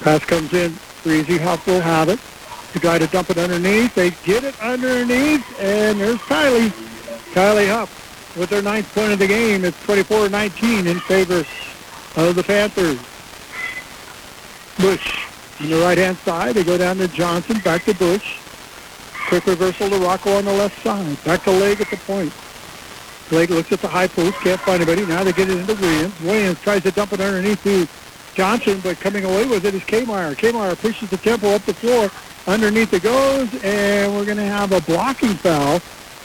Pass 0.00 0.24
comes 0.24 0.52
in, 0.54 0.78
Breezy 1.02 1.36
Huff 1.36 1.66
will 1.66 1.80
have 1.80 2.08
it. 2.08 2.20
The 2.76 2.80
guy 2.80 2.98
to 2.98 3.06
dump 3.06 3.30
it 3.30 3.38
underneath. 3.38 3.94
They 3.94 4.10
get 4.10 4.44
it 4.44 4.60
underneath, 4.60 5.42
and 5.58 5.98
there's 5.98 6.18
Kylie. 6.18 6.68
Kylie 7.32 7.68
Huff 7.70 8.36
with 8.36 8.50
their 8.50 8.60
ninth 8.60 8.94
point 8.94 9.12
of 9.12 9.18
the 9.18 9.26
game. 9.26 9.64
It's 9.64 9.78
24-19 9.86 10.84
in 10.84 11.00
favor 11.00 11.38
of 12.20 12.34
the 12.36 12.42
Panthers. 12.42 12.98
Bush 14.76 15.26
on 15.58 15.70
the 15.70 15.80
right-hand 15.80 16.18
side. 16.18 16.54
They 16.54 16.64
go 16.64 16.76
down 16.76 16.98
to 16.98 17.08
Johnson, 17.08 17.60
back 17.60 17.84
to 17.84 17.94
Bush. 17.94 18.40
Quick 19.28 19.46
reversal 19.46 19.88
to 19.88 19.96
Rocco 19.96 20.36
on 20.36 20.44
the 20.44 20.52
left 20.52 20.82
side. 20.82 21.24
Back 21.24 21.44
to 21.44 21.52
Leg 21.52 21.80
at 21.80 21.88
the 21.88 21.96
point. 21.96 22.30
Leg 23.30 23.48
looks 23.48 23.72
at 23.72 23.80
the 23.80 23.88
high 23.88 24.06
post, 24.06 24.36
can't 24.40 24.60
find 24.60 24.82
anybody. 24.82 25.06
Now 25.06 25.24
they 25.24 25.32
get 25.32 25.48
it 25.48 25.56
into 25.56 25.76
Williams. 25.76 26.20
Williams 26.20 26.60
tries 26.60 26.82
to 26.82 26.90
dump 26.90 27.14
it 27.14 27.22
underneath 27.22 27.62
to 27.62 27.88
Johnson, 28.34 28.80
but 28.82 29.00
coming 29.00 29.24
away 29.24 29.46
with 29.46 29.64
it 29.64 29.74
is 29.74 29.80
Kmire. 29.80 30.36
Kmire 30.36 30.78
pushes 30.78 31.08
the 31.08 31.16
tempo 31.16 31.54
up 31.54 31.62
the 31.62 31.72
floor. 31.72 32.10
Underneath 32.46 32.92
it 32.92 33.02
goes, 33.02 33.48
and 33.64 34.14
we're 34.14 34.24
going 34.24 34.36
to 34.36 34.44
have 34.44 34.70
a 34.70 34.80
blocking 34.82 35.34
foul 35.34 35.80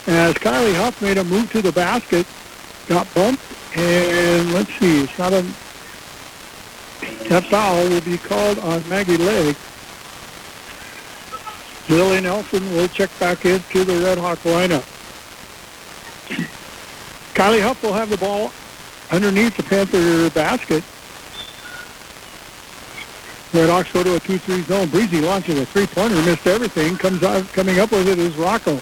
as 0.06 0.36
Kylie 0.36 0.76
Huff 0.76 1.02
made 1.02 1.18
a 1.18 1.24
move 1.24 1.52
to 1.52 1.64
the 1.64 1.72
basket, 1.72 2.28
got 2.88 3.12
bumped, 3.16 3.42
and 3.76 4.54
let's 4.54 4.72
see, 4.76 5.04
it's 5.04 5.18
not 5.18 5.34
a, 5.34 5.42
that 7.28 7.44
foul 7.46 7.90
will 7.90 8.02
be 8.02 8.20
called 8.20 8.60
on 8.60 8.88
Maggie 8.88 9.18
Legg. 9.18 9.56
Lily 11.90 12.22
Nelson 12.22 12.72
will 12.76 12.88
check 12.88 13.10
back 13.20 13.44
into 13.46 13.84
the 13.84 13.98
Red 14.04 14.20
Hawk 14.20 14.40
lineup. 14.40 14.86
Kylie 17.34 17.62
Huff 17.62 17.82
will 17.82 17.94
have 17.94 18.10
the 18.10 18.18
ball 18.18 18.52
underneath 19.12 19.58
the 19.58 19.64
Panther 19.64 20.30
basket. 20.30 20.84
Red 23.54 23.70
Hawks 23.70 23.92
go 23.92 24.02
to 24.02 24.16
a 24.16 24.20
2-3 24.20 24.64
zone. 24.64 24.88
Breezy 24.88 25.20
launches 25.20 25.60
a 25.60 25.66
three-pointer, 25.66 26.16
missed 26.24 26.48
everything. 26.48 26.96
Comes 26.96 27.22
out, 27.22 27.46
coming 27.52 27.80
up 27.80 27.92
with 27.92 28.08
it 28.08 28.18
is 28.18 28.36
Rocco. 28.38 28.80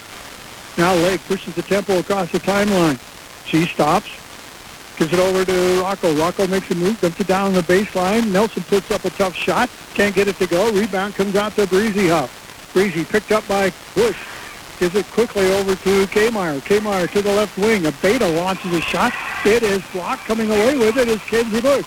Now 0.78 0.94
Lake 0.94 1.22
pushes 1.26 1.56
the 1.56 1.64
tempo 1.64 1.98
across 1.98 2.32
the 2.32 2.40
timeline. 2.40 3.00
She 3.46 3.66
stops, 3.66 4.10
gives 4.98 5.12
it 5.12 5.20
over 5.20 5.44
to 5.44 5.82
Rocco. 5.82 6.14
Rocco 6.14 6.46
makes 6.46 6.70
a 6.70 6.76
move, 6.76 7.02
dumps 7.02 7.20
it 7.20 7.26
down 7.26 7.54
the 7.54 7.62
baseline. 7.62 8.32
Nelson 8.32 8.62
puts 8.64 8.92
up 8.92 9.04
a 9.06 9.10
tough 9.10 9.34
shot, 9.36 9.72
can't 9.96 10.14
get 10.14 10.28
it 10.28 10.38
to 10.38 10.46
go. 10.46 10.72
Rebound 10.72 11.16
comes 11.16 11.36
out 11.36 11.56
to 11.56 11.66
Breezy 11.66 12.10
Huff. 12.10 12.72
Breezy 12.72 13.04
picked 13.04 13.32
up 13.32 13.48
by 13.48 13.74
Bush. 13.96 14.18
Gives 14.80 14.96
it 14.96 15.06
quickly 15.08 15.52
over 15.54 15.76
to 15.76 16.06
Kmire. 16.08 16.62
Kmire 16.62 17.12
to 17.12 17.22
the 17.22 17.34
left 17.34 17.58
wing. 17.58 17.82
Abeda 17.82 18.34
launches 18.38 18.72
a 18.72 18.80
shot. 18.80 19.12
It 19.44 19.64
is 19.64 19.82
blocked. 19.92 20.24
Coming 20.26 20.50
away 20.50 20.78
with 20.78 20.96
it 20.96 21.10
is 21.10 21.22
Kenzie 21.24 21.60
Bush. 21.60 21.86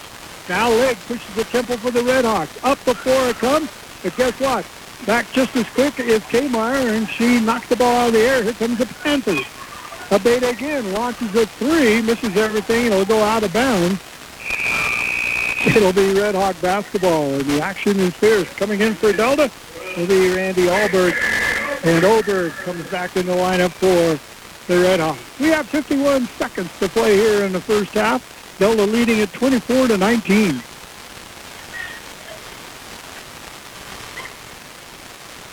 Now 0.53 0.68
Legg 0.68 0.98
pushes 1.09 1.34
the 1.34 1.44
tempo 1.44 1.78
for 1.78 1.90
the 1.90 2.00
Redhawks. 2.00 2.62
Up 2.62 2.76
before 2.84 3.26
it 3.26 3.36
comes. 3.36 3.70
But 4.03 4.14
guess 4.18 4.38
what? 4.38 4.66
Back 5.07 5.32
just 5.32 5.57
as 5.57 5.66
quick 5.70 5.98
is 5.98 6.20
Kmire, 6.24 6.94
and 6.94 7.09
she 7.09 7.40
knocks 7.40 7.70
the 7.70 7.76
ball 7.76 7.96
out 7.96 8.07
of 8.09 8.12
the 8.12 8.20
air. 8.20 8.42
Here 8.42 8.53
comes 8.53 8.76
the 8.76 8.84
Panthers. 8.84 9.46
Abeda 10.11 10.50
again 10.50 10.92
launches 10.92 11.34
a 11.36 11.46
three, 11.46 12.03
misses 12.03 12.36
everything. 12.36 12.88
It'll 12.88 13.07
go 13.07 13.22
out 13.22 13.42
of 13.42 13.55
bounds. 13.55 13.98
It'll 15.74 15.94
be 15.94 16.20
Red 16.20 16.34
Hawk 16.34 16.61
basketball, 16.61 17.32
and 17.32 17.46
the 17.46 17.62
action 17.62 17.98
is 17.98 18.12
fierce. 18.12 18.53
Coming 18.53 18.82
in 18.82 18.94
for 18.94 19.11
Delta 19.11 19.50
will 19.96 20.07
be 20.07 20.34
Randy 20.34 20.66
Alberg, 20.66 21.14
and 21.82 22.05
Oberg 22.05 22.53
comes 22.53 22.86
back 22.90 23.16
in 23.16 23.24
the 23.24 23.34
lineup 23.34 23.70
for 23.70 24.20
the 24.70 24.82
Red 24.82 25.00
Hawks. 25.00 25.40
We 25.40 25.48
have 25.48 25.66
51 25.66 26.26
seconds 26.26 26.78
to 26.78 26.90
play 26.90 27.16
here 27.16 27.42
in 27.44 27.55
the 27.55 27.61
first 27.61 27.94
half. 27.94 28.41
Delta 28.59 28.84
leading 28.84 29.20
at 29.20 29.32
24 29.32 29.88
to 29.88 29.98
19. 29.98 30.62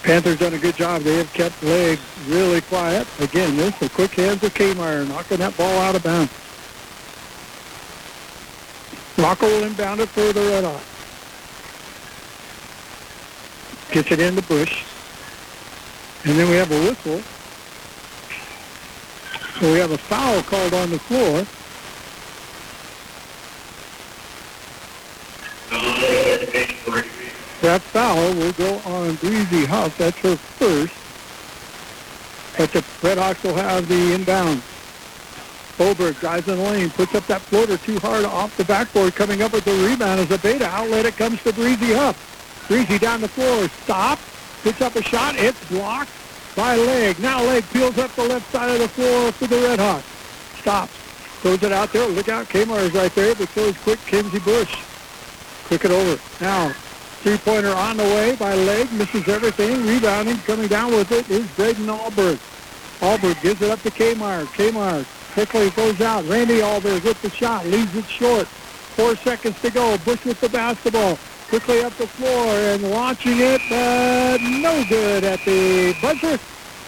Panthers 0.04 0.40
done 0.40 0.54
a 0.54 0.58
good 0.58 0.76
job. 0.76 1.02
They 1.04 1.18
have 1.18 1.32
kept 1.34 1.62
legs 1.62 2.02
really 2.28 2.62
quiet. 2.62 3.08
Again, 3.20 3.56
this 3.58 3.78
the 3.78 3.90
quick 3.90 4.12
hands 4.12 4.44
of 4.44 4.54
Kmire 4.54 5.08
knocking 5.08 5.38
that 5.38 5.56
ball 5.56 5.80
out 5.80 5.96
of 5.96 6.04
bounds. 6.04 6.32
Rocco 9.18 9.46
will 9.46 9.66
inbound 9.66 10.00
it 10.00 10.10
for 10.10 10.32
the 10.32 10.42
Red. 10.42 10.64
Gets 13.92 14.12
it 14.12 14.20
in 14.20 14.36
the 14.36 14.42
bush. 14.44 14.84
And 16.26 16.38
then 16.38 16.50
we 16.50 16.56
have 16.56 16.72
a 16.72 16.80
whistle. 16.80 17.22
So 19.60 19.74
we 19.74 19.80
have 19.80 19.92
a 19.92 19.98
foul 19.98 20.42
called 20.44 20.74
on 20.74 20.90
the 20.90 21.00
floor. 21.00 21.46
That 27.62 27.82
foul 27.82 28.34
will 28.34 28.54
go 28.54 28.78
on 28.86 29.16
Breezy 29.16 29.66
Huff. 29.66 29.98
That's 29.98 30.18
her 30.20 30.36
first. 30.36 30.94
But 32.58 32.72
the 32.72 32.84
Red 33.08 33.18
Hawks 33.18 33.44
will 33.44 33.56
have 33.56 33.88
the 33.88 34.14
inbound. 34.14 34.62
Oberg 35.80 36.20
drives 36.20 36.48
in 36.48 36.58
the 36.58 36.64
lane, 36.64 36.90
puts 36.90 37.16
up 37.16 37.26
that 37.28 37.42
floater 37.42 37.78
too 37.78 38.00
hard 38.00 38.26
off 38.26 38.56
the 38.58 38.66
backboard, 38.66 39.16
coming 39.16 39.42
up 39.42 39.54
with 39.54 39.64
the 39.64 39.72
rebound 39.72 40.20
as 40.20 40.30
a 40.32 40.38
beta 40.38 40.66
outlet. 40.66 41.06
It 41.06 41.16
comes 41.16 41.42
to 41.44 41.54
Breezy 41.54 41.94
Huff. 41.94 42.66
Breezy 42.68 43.00
down 43.00 43.22
the 43.22 43.30
floor, 43.30 43.70
stop, 43.84 44.20
puts 44.62 44.82
up 44.82 44.96
a 44.96 45.02
shot. 45.02 45.36
It's 45.38 45.64
blocked 45.70 46.12
by 46.56 46.76
Leg. 46.76 47.20
Now 47.20 47.42
Leg 47.44 47.64
peels 47.72 47.98
up 47.98 48.12
the 48.16 48.28
left 48.28 48.52
side 48.52 48.72
of 48.72 48.80
the 48.80 48.90
floor 48.90 49.32
for 49.32 49.48
the 49.48 49.56
Red 49.56 49.80
Hawks. 49.80 50.06
Stops, 50.60 50.92
throws 51.42 51.64
it 51.64 51.72
out 51.72 51.94
there. 51.94 52.08
Look 52.08 52.28
out, 52.28 52.48
Kmire 52.48 52.82
is 52.82 52.94
right 52.94 53.14
there, 53.16 53.36
but 53.36 53.48
so 53.50 53.72
quick 53.74 54.00
Kinsey 54.06 54.40
Bush. 54.40 54.76
Quick 55.70 55.86
it 55.86 55.92
over. 55.92 56.22
Now 56.42 56.74
Three-pointer 57.20 57.74
on 57.74 57.98
the 57.98 58.04
way 58.04 58.38
by 58.38 58.56
Legg, 58.56 58.94
misses 58.94 59.28
everything. 59.28 59.86
Rebounding, 59.86 60.38
coming 60.38 60.70
down 60.70 60.94
with 60.94 61.12
it 61.12 61.30
is 61.30 61.46
Braden 61.52 61.86
Alberg. 61.88 62.40
Alberg 63.02 63.42
gives 63.42 63.62
it 63.62 63.70
up 63.70 63.82
to 63.82 63.92
Kmire. 63.92 64.46
Kmire 64.46 65.06
quickly 65.34 65.70
goes 65.72 66.00
out. 66.00 66.26
Randy 66.30 66.60
Alberg 66.62 67.04
with 67.04 67.22
the 67.22 67.30
shot, 67.30 67.66
leaves 67.66 67.94
it 67.94 68.06
short. 68.06 68.48
Four 68.48 69.18
seconds 69.18 69.62
to 69.62 69.70
go. 69.70 69.98
Bush 70.06 70.24
with 70.24 70.40
the 70.40 70.48
basketball. 70.48 71.20
Quickly 71.50 71.84
up 71.84 71.92
the 71.98 72.08
floor 72.08 72.46
and 72.46 72.90
launching 72.90 73.36
it, 73.36 73.60
but 73.70 74.38
no 74.40 74.82
good 74.88 75.26
at 75.26 75.44
the 75.44 75.94
buzzer. 76.02 76.40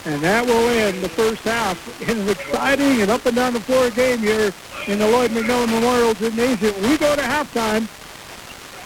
And 0.06 0.22
that 0.22 0.46
will 0.46 0.70
end 0.70 1.04
the 1.04 1.10
first 1.10 1.44
half 1.44 1.78
in 2.08 2.18
an 2.18 2.30
exciting 2.30 3.02
and 3.02 3.12
up 3.12 3.26
and 3.26 3.36
down 3.36 3.52
the 3.52 3.60
floor 3.60 3.90
game 3.90 4.20
here 4.20 4.54
in 4.88 4.98
the 5.00 5.08
Lloyd 5.08 5.32
McMillan 5.32 5.68
Memorial 5.68 6.14
Gymnasium. 6.14 6.74
We 6.84 6.98
go 6.98 7.18
to 7.18 7.22
halftime 7.22 7.86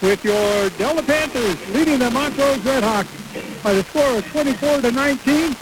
with 0.06 0.24
your 0.24 0.70
Delta 0.78 1.02
Panthers 1.02 1.74
leading 1.74 1.98
the 1.98 2.08
Montrose 2.12 2.58
Redhawks 2.58 3.62
by 3.64 3.72
the 3.72 3.82
score 3.82 4.18
of 4.18 4.26
24 4.30 4.82
to 4.82 4.92
19. 4.92 5.56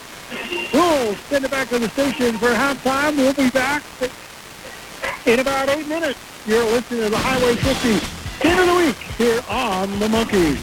We'll 0.71 1.15
send 1.15 1.47
it 1.47 1.51
back 1.51 1.71
to 1.71 1.79
the 1.79 1.89
station 1.89 2.37
for 2.37 2.49
halftime. 2.49 3.17
We'll 3.17 3.33
be 3.33 3.49
back 3.49 3.83
in 5.25 5.41
about 5.41 5.71
eight 5.71 5.89
minutes. 5.89 6.19
You're 6.47 6.63
listening 6.65 7.05
to 7.05 7.09
the 7.09 7.17
Highway 7.17 7.55
50 7.55 8.47
Game 8.47 8.59
of 8.59 8.67
the 8.67 8.75
Week 8.75 8.97
here 9.17 9.43
on 9.49 9.99
The 9.99 10.11
Monkey. 10.11 10.59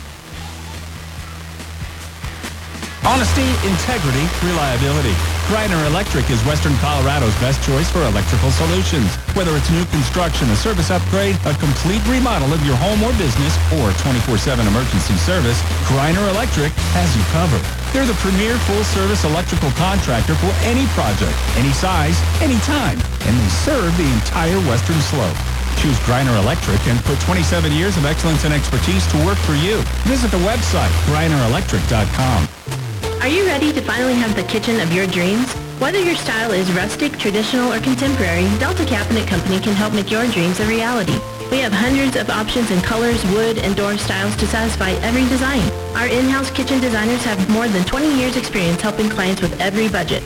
Honesty, 3.01 3.49
integrity, 3.65 4.21
reliability. 4.45 5.17
Greiner 5.49 5.81
Electric 5.89 6.29
is 6.29 6.37
Western 6.45 6.77
Colorado's 6.77 7.33
best 7.41 7.57
choice 7.65 7.89
for 7.89 8.05
electrical 8.05 8.51
solutions. 8.51 9.09
Whether 9.33 9.57
it's 9.57 9.73
new 9.73 9.83
construction, 9.89 10.45
a 10.53 10.55
service 10.55 10.93
upgrade, 10.93 11.35
a 11.49 11.53
complete 11.57 12.05
remodel 12.05 12.53
of 12.53 12.61
your 12.61 12.77
home 12.77 13.01
or 13.01 13.09
business, 13.17 13.57
or 13.81 13.89
24-7 14.05 14.61
emergency 14.69 15.17
service, 15.17 15.57
Greiner 15.89 16.29
Electric 16.29 16.69
has 16.93 17.09
you 17.17 17.25
covered. 17.33 17.65
They're 17.89 18.05
the 18.05 18.17
premier 18.21 18.53
full-service 18.69 19.25
electrical 19.25 19.73
contractor 19.81 20.37
for 20.37 20.53
any 20.61 20.85
project, 20.93 21.33
any 21.57 21.73
size, 21.73 22.21
any 22.37 22.61
time, 22.69 23.01
and 23.25 23.33
they 23.33 23.51
serve 23.65 23.89
the 23.97 24.05
entire 24.21 24.61
Western 24.69 25.01
Slope. 25.09 25.37
Choose 25.81 25.97
Greiner 26.05 26.37
Electric 26.37 26.77
and 26.85 27.01
put 27.09 27.17
27 27.25 27.73
years 27.73 27.97
of 27.97 28.05
excellence 28.05 28.45
and 28.45 28.53
expertise 28.53 29.09
to 29.09 29.17
work 29.25 29.41
for 29.41 29.57
you. 29.57 29.81
Visit 30.05 30.29
the 30.29 30.43
website, 30.45 30.93
greinerelectric.com. 31.09 32.90
Are 33.21 33.27
you 33.27 33.45
ready 33.45 33.71
to 33.71 33.81
finally 33.81 34.15
have 34.15 34.35
the 34.35 34.41
kitchen 34.41 34.79
of 34.79 34.91
your 34.91 35.05
dreams? 35.05 35.53
Whether 35.77 36.01
your 36.01 36.15
style 36.15 36.51
is 36.53 36.71
rustic, 36.71 37.19
traditional, 37.19 37.71
or 37.71 37.79
contemporary, 37.79 38.49
Delta 38.57 38.83
Cabinet 38.83 39.27
Company 39.27 39.59
can 39.59 39.75
help 39.75 39.93
make 39.93 40.09
your 40.09 40.25
dreams 40.25 40.59
a 40.59 40.65
reality. 40.65 41.13
We 41.51 41.59
have 41.59 41.71
hundreds 41.71 42.15
of 42.15 42.31
options 42.31 42.71
in 42.71 42.81
colors, 42.81 43.23
wood, 43.25 43.59
and 43.59 43.75
door 43.75 43.95
styles 43.99 44.35
to 44.37 44.47
satisfy 44.47 44.93
every 45.05 45.21
design. 45.29 45.61
Our 45.93 46.07
in-house 46.07 46.49
kitchen 46.49 46.81
designers 46.81 47.23
have 47.23 47.37
more 47.51 47.67
than 47.67 47.85
20 47.85 48.11
years 48.17 48.37
experience 48.37 48.81
helping 48.81 49.07
clients 49.07 49.43
with 49.43 49.53
every 49.61 49.87
budget. 49.87 50.23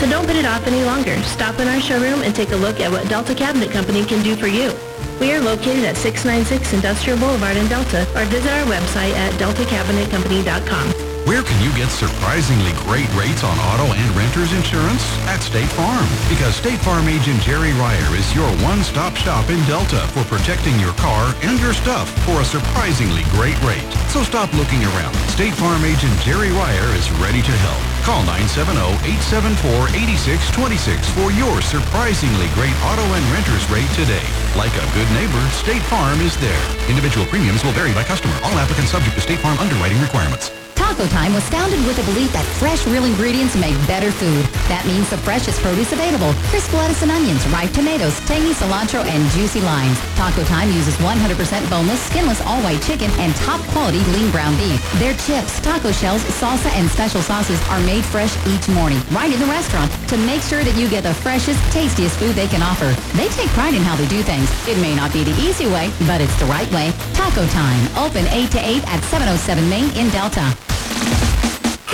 So 0.00 0.08
don't 0.08 0.26
put 0.26 0.36
it 0.36 0.46
off 0.46 0.66
any 0.66 0.82
longer. 0.84 1.20
Stop 1.24 1.60
in 1.60 1.68
our 1.68 1.82
showroom 1.82 2.22
and 2.22 2.34
take 2.34 2.52
a 2.52 2.56
look 2.56 2.80
at 2.80 2.90
what 2.90 3.06
Delta 3.10 3.34
Cabinet 3.34 3.70
Company 3.72 4.06
can 4.06 4.24
do 4.24 4.34
for 4.34 4.48
you. 4.48 4.72
We 5.20 5.34
are 5.34 5.40
located 5.40 5.84
at 5.84 5.98
696 5.98 6.72
Industrial 6.72 7.18
Boulevard 7.18 7.58
in 7.58 7.68
Delta 7.68 8.08
or 8.16 8.24
visit 8.32 8.50
our 8.52 8.64
website 8.64 9.12
at 9.20 9.34
deltacabinetcompany.com. 9.34 11.07
Where 11.28 11.44
can 11.44 11.60
you 11.60 11.68
get 11.76 11.92
surprisingly 11.92 12.72
great 12.88 13.04
rates 13.12 13.44
on 13.44 13.52
auto 13.60 13.84
and 13.84 14.08
renter's 14.16 14.56
insurance? 14.56 15.04
At 15.28 15.44
State 15.44 15.68
Farm. 15.76 16.08
Because 16.24 16.56
State 16.56 16.80
Farm 16.80 17.04
agent 17.04 17.44
Jerry 17.44 17.76
Ryer 17.76 18.16
is 18.16 18.24
your 18.32 18.48
one-stop 18.64 19.12
shop 19.12 19.52
in 19.52 19.60
Delta 19.68 20.08
for 20.16 20.24
protecting 20.24 20.72
your 20.80 20.96
car 20.96 21.36
and 21.44 21.60
your 21.60 21.76
stuff 21.76 22.08
for 22.24 22.40
a 22.40 22.48
surprisingly 22.48 23.28
great 23.36 23.60
rate. 23.60 23.84
So 24.08 24.24
stop 24.24 24.48
looking 24.56 24.80
around. 24.88 25.12
State 25.28 25.52
Farm 25.52 25.84
agent 25.84 26.16
Jerry 26.24 26.48
Ryer 26.48 26.88
is 26.96 27.12
ready 27.20 27.44
to 27.44 27.54
help. 27.60 27.76
Call 28.08 28.24
970-874-8626 28.48 31.12
for 31.12 31.28
your 31.36 31.60
surprisingly 31.60 32.48
great 32.56 32.72
auto 32.88 33.04
and 33.04 33.24
renter's 33.36 33.68
rate 33.68 33.92
today. 33.92 34.24
Like 34.56 34.72
a 34.80 34.88
good 34.96 35.12
neighbor, 35.12 35.44
State 35.52 35.84
Farm 35.92 36.24
is 36.24 36.40
there. 36.40 36.64
Individual 36.88 37.28
premiums 37.28 37.60
will 37.60 37.76
vary 37.76 37.92
by 37.92 38.08
customer. 38.08 38.32
All 38.48 38.56
applicants 38.56 38.96
subject 38.96 39.12
to 39.16 39.20
State 39.20 39.44
Farm 39.44 39.60
underwriting 39.60 40.00
requirements. 40.00 40.56
Taco 40.78 41.10
Time 41.10 41.34
was 41.34 41.42
founded 41.50 41.82
with 41.84 41.98
the 41.98 42.06
belief 42.06 42.30
that 42.32 42.46
fresh, 42.62 42.86
real 42.86 43.02
ingredients 43.02 43.58
make 43.58 43.74
better 43.90 44.14
food. 44.14 44.46
That 44.70 44.86
means 44.86 45.10
the 45.10 45.18
freshest 45.18 45.58
produce 45.58 45.90
available. 45.90 46.30
Crisp 46.54 46.70
lettuce 46.72 47.02
and 47.02 47.10
onions, 47.10 47.42
ripe 47.50 47.74
tomatoes, 47.74 48.14
tangy 48.30 48.54
cilantro, 48.54 49.02
and 49.02 49.26
juicy 49.34 49.58
limes. 49.60 49.98
Taco 50.14 50.46
Time 50.46 50.70
uses 50.70 50.94
100% 51.02 51.34
boneless, 51.66 51.98
skinless, 52.06 52.38
all-white 52.46 52.78
chicken 52.86 53.10
and 53.18 53.34
top-quality 53.42 53.98
lean 54.14 54.30
ground 54.30 54.54
beef. 54.54 54.78
Their 55.02 55.18
chips, 55.26 55.58
taco 55.58 55.90
shells, 55.90 56.22
salsa, 56.38 56.70
and 56.78 56.86
special 56.88 57.26
sauces 57.26 57.58
are 57.74 57.82
made 57.82 58.06
fresh 58.06 58.30
each 58.46 58.70
morning, 58.70 59.02
right 59.10 59.34
in 59.34 59.42
the 59.42 59.50
restaurant, 59.50 59.90
to 60.14 60.16
make 60.30 60.46
sure 60.46 60.62
that 60.62 60.78
you 60.78 60.86
get 60.86 61.02
the 61.02 61.14
freshest, 61.26 61.58
tastiest 61.74 62.14
food 62.22 62.38
they 62.38 62.46
can 62.46 62.62
offer. 62.62 62.94
They 63.18 63.26
take 63.34 63.50
pride 63.58 63.74
in 63.74 63.82
how 63.82 63.98
they 63.98 64.06
do 64.06 64.22
things. 64.22 64.46
It 64.70 64.78
may 64.78 64.94
not 64.94 65.10
be 65.10 65.26
the 65.26 65.34
easy 65.42 65.66
way, 65.66 65.90
but 66.06 66.22
it's 66.22 66.38
the 66.38 66.46
right 66.46 66.70
way. 66.70 66.94
Taco 67.18 67.42
Time, 67.50 67.82
open 67.98 68.30
8 68.30 68.46
to 68.54 68.60
8 68.62 68.86
at 68.86 69.02
707 69.10 69.66
Main 69.66 69.90
in 69.98 70.06
Delta. 70.14 70.46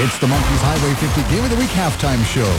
It's 0.04 0.18
the 0.20 0.28
Monkeys 0.28 0.60
Highway 0.60 0.92
50 1.00 1.22
Game 1.32 1.44
of 1.44 1.50
the 1.50 1.56
Week 1.56 1.72
halftime 1.72 2.20
show. 2.28 2.50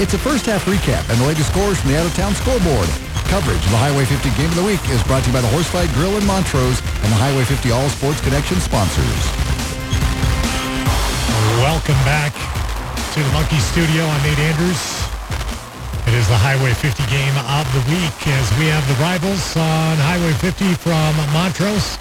It's 0.00 0.14
a 0.14 0.18
first 0.18 0.46
half 0.46 0.64
recap 0.64 1.04
and 1.12 1.20
the 1.20 1.26
latest 1.28 1.52
scores 1.52 1.76
from 1.76 1.92
the 1.92 1.98
out-of-town 2.00 2.32
scoreboard. 2.32 2.88
Coverage 3.28 3.60
of 3.60 3.72
the 3.74 3.82
Highway 3.82 4.08
50 4.08 4.30
Game 4.40 4.48
of 4.48 4.56
the 4.56 4.64
Week 4.64 4.80
is 4.88 5.02
brought 5.04 5.20
to 5.22 5.28
you 5.28 5.36
by 5.36 5.42
the 5.42 5.52
Horsefied 5.52 5.92
Grill 5.92 6.16
in 6.16 6.24
Montrose 6.24 6.80
and 7.04 7.10
the 7.12 7.20
Highway 7.20 7.44
50 7.44 7.70
All 7.70 7.88
Sports 7.92 8.24
Connection 8.24 8.56
sponsors. 8.56 9.20
Welcome 11.60 11.98
back 12.08 12.32
to 13.14 13.18
the 13.20 13.32
Monkey 13.36 13.58
Studio. 13.58 14.06
I'm 14.06 14.22
Nate 14.22 14.54
Andrews. 14.54 14.82
It 16.06 16.14
is 16.14 16.28
the 16.28 16.36
Highway 16.36 16.72
50 16.72 17.04
Game 17.10 17.36
of 17.52 17.66
the 17.74 17.82
Week 17.90 18.18
as 18.32 18.46
we 18.58 18.70
have 18.70 18.86
the 18.86 18.98
rivals 19.02 19.56
on 19.56 19.98
Highway 19.98 20.32
50 20.40 20.74
from 20.78 21.14
Montrose. 21.32 21.98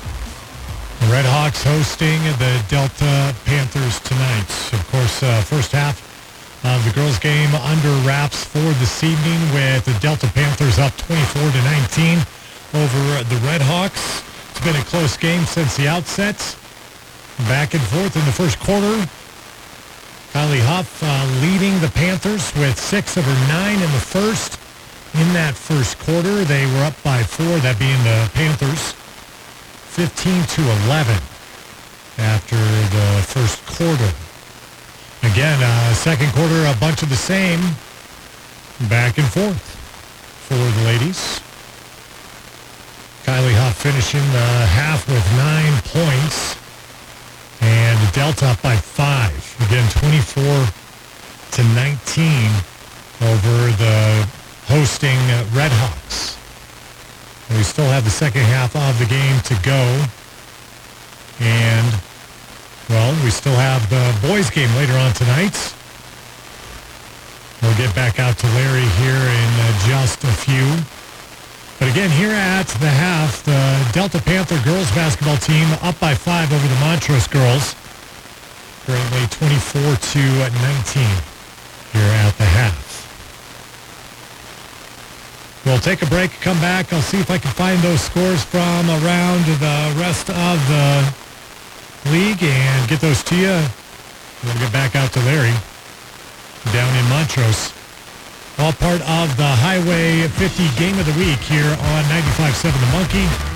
Red 1.09 1.25
Hawks 1.25 1.63
hosting 1.63 2.21
the 2.39 2.63
Delta 2.69 3.35
Panthers 3.45 3.99
tonight. 4.01 4.49
Of 4.71 4.87
course, 4.91 5.23
uh, 5.23 5.41
first 5.41 5.71
half 5.71 5.99
of 6.63 6.83
the 6.85 6.91
girls' 6.93 7.19
game 7.19 7.53
under 7.55 7.91
wraps 8.07 8.43
for 8.45 8.63
this 8.79 9.03
evening 9.03 9.39
with 9.53 9.85
the 9.85 9.93
Delta 9.99 10.27
Panthers 10.27 10.79
up 10.79 10.95
24 10.97 11.51
to 11.51 11.61
19 11.97 12.19
over 12.75 13.23
the 13.25 13.35
Red 13.43 13.61
Hawks. 13.61 14.23
It's 14.51 14.61
been 14.61 14.75
a 14.75 14.83
close 14.85 15.17
game 15.17 15.43
since 15.45 15.75
the 15.75 15.87
outset. 15.87 16.37
Back 17.49 17.73
and 17.73 17.83
forth 17.83 18.15
in 18.15 18.23
the 18.25 18.31
first 18.31 18.59
quarter. 18.59 18.93
Kylie 20.31 20.63
Huff 20.63 21.03
uh, 21.03 21.25
leading 21.41 21.79
the 21.81 21.89
Panthers 21.89 22.53
with 22.55 22.79
six 22.79 23.17
of 23.17 23.25
her 23.25 23.47
nine 23.47 23.75
in 23.75 23.91
the 23.91 24.03
first. 24.03 24.59
In 25.13 25.31
that 25.33 25.53
first 25.53 25.99
quarter, 25.99 26.43
they 26.45 26.65
were 26.65 26.83
up 26.83 26.95
by 27.03 27.21
four, 27.23 27.59
that 27.59 27.77
being 27.77 28.01
the 28.03 28.29
Panthers, 28.33 28.95
15 29.93 30.43
to 30.57 30.61
11 30.89 31.13
after 32.17 32.57
the 32.57 33.21
first 33.29 33.63
quarter. 33.67 34.09
Again, 35.21 35.61
uh, 35.61 35.93
second 35.93 36.33
quarter, 36.33 36.65
a 36.65 36.75
bunch 36.79 37.03
of 37.03 37.09
the 37.09 37.15
same, 37.15 37.61
back 38.89 39.19
and 39.19 39.27
forth 39.27 39.61
for 40.49 40.55
the 40.55 40.83
ladies. 40.89 41.39
Kylie 43.21 43.53
Huff 43.53 43.77
finishing 43.77 44.25
the 44.33 44.49
half 44.73 45.07
with 45.07 45.25
nine 45.37 45.77
points 45.93 46.57
and 47.61 48.13
Delta 48.13 48.47
up 48.47 48.61
by 48.63 48.75
five. 48.75 49.37
Again, 49.69 49.87
24 49.91 50.41
to 51.51 51.63
19 51.77 52.49
over 53.29 53.71
the 53.77 54.27
hosting 54.65 55.21
Redhawks. 55.53 56.42
We 57.53 57.61
still 57.61 57.85
have 57.85 58.03
the 58.03 58.09
second 58.09 58.41
half 58.41 58.75
of 58.75 58.97
the 58.97 59.05
game 59.05 59.39
to 59.45 59.55
go. 59.61 59.81
And, 61.39 61.93
well, 62.89 63.13
we 63.23 63.29
still 63.29 63.55
have 63.55 63.87
the 63.89 64.27
boys 64.27 64.49
game 64.49 64.73
later 64.75 64.93
on 64.97 65.13
tonight. 65.13 65.53
We'll 67.61 67.77
get 67.77 67.93
back 67.93 68.19
out 68.19 68.37
to 68.39 68.47
Larry 68.57 68.89
here 68.99 69.21
in 69.21 69.49
uh, 69.61 69.87
just 69.87 70.23
a 70.23 70.33
few. 70.33 70.65
But 71.79 71.91
again, 71.91 72.09
here 72.09 72.31
at 72.31 72.67
the 72.81 72.89
half, 72.89 73.43
the 73.43 73.61
Delta 73.93 74.21
Panther 74.21 74.59
girls 74.65 74.89
basketball 74.91 75.37
team 75.37 75.67
up 75.81 75.99
by 75.99 76.15
five 76.15 76.51
over 76.51 76.67
the 76.67 76.79
Montrose 76.81 77.27
girls. 77.27 77.75
Currently 78.85 79.27
24 79.29 79.95
to 79.95 80.19
19 80.19 81.05
here 81.93 82.13
at 82.25 82.33
the 82.37 82.45
half. 82.45 82.82
We'll 85.65 85.79
take 85.79 86.01
a 86.01 86.05
break, 86.07 86.31
come 86.41 86.59
back. 86.59 86.91
I'll 86.91 87.01
see 87.01 87.19
if 87.19 87.31
I 87.31 87.37
can 87.37 87.51
find 87.51 87.79
those 87.79 88.01
scores 88.01 88.43
from 88.43 88.89
around 88.89 89.45
the 89.45 89.95
rest 89.97 90.29
of 90.29 90.59
the 90.67 92.11
league 92.11 92.43
and 92.43 92.89
get 92.89 92.99
those 92.99 93.23
to 93.23 93.35
you. 93.35 93.63
We'll 94.43 94.59
get 94.59 94.73
back 94.73 94.95
out 94.95 95.13
to 95.13 95.19
Larry 95.21 95.55
down 96.73 96.95
in 96.97 97.09
Montrose. 97.09 97.71
All 98.59 98.73
part 98.73 99.01
of 99.01 99.37
the 99.37 99.47
Highway 99.47 100.27
50 100.27 100.67
Game 100.77 100.99
of 100.99 101.05
the 101.05 101.17
Week 101.17 101.39
here 101.39 101.63
on 101.63 102.03
95.7 102.11 102.71
The 102.71 102.91
Monkey. 102.91 103.52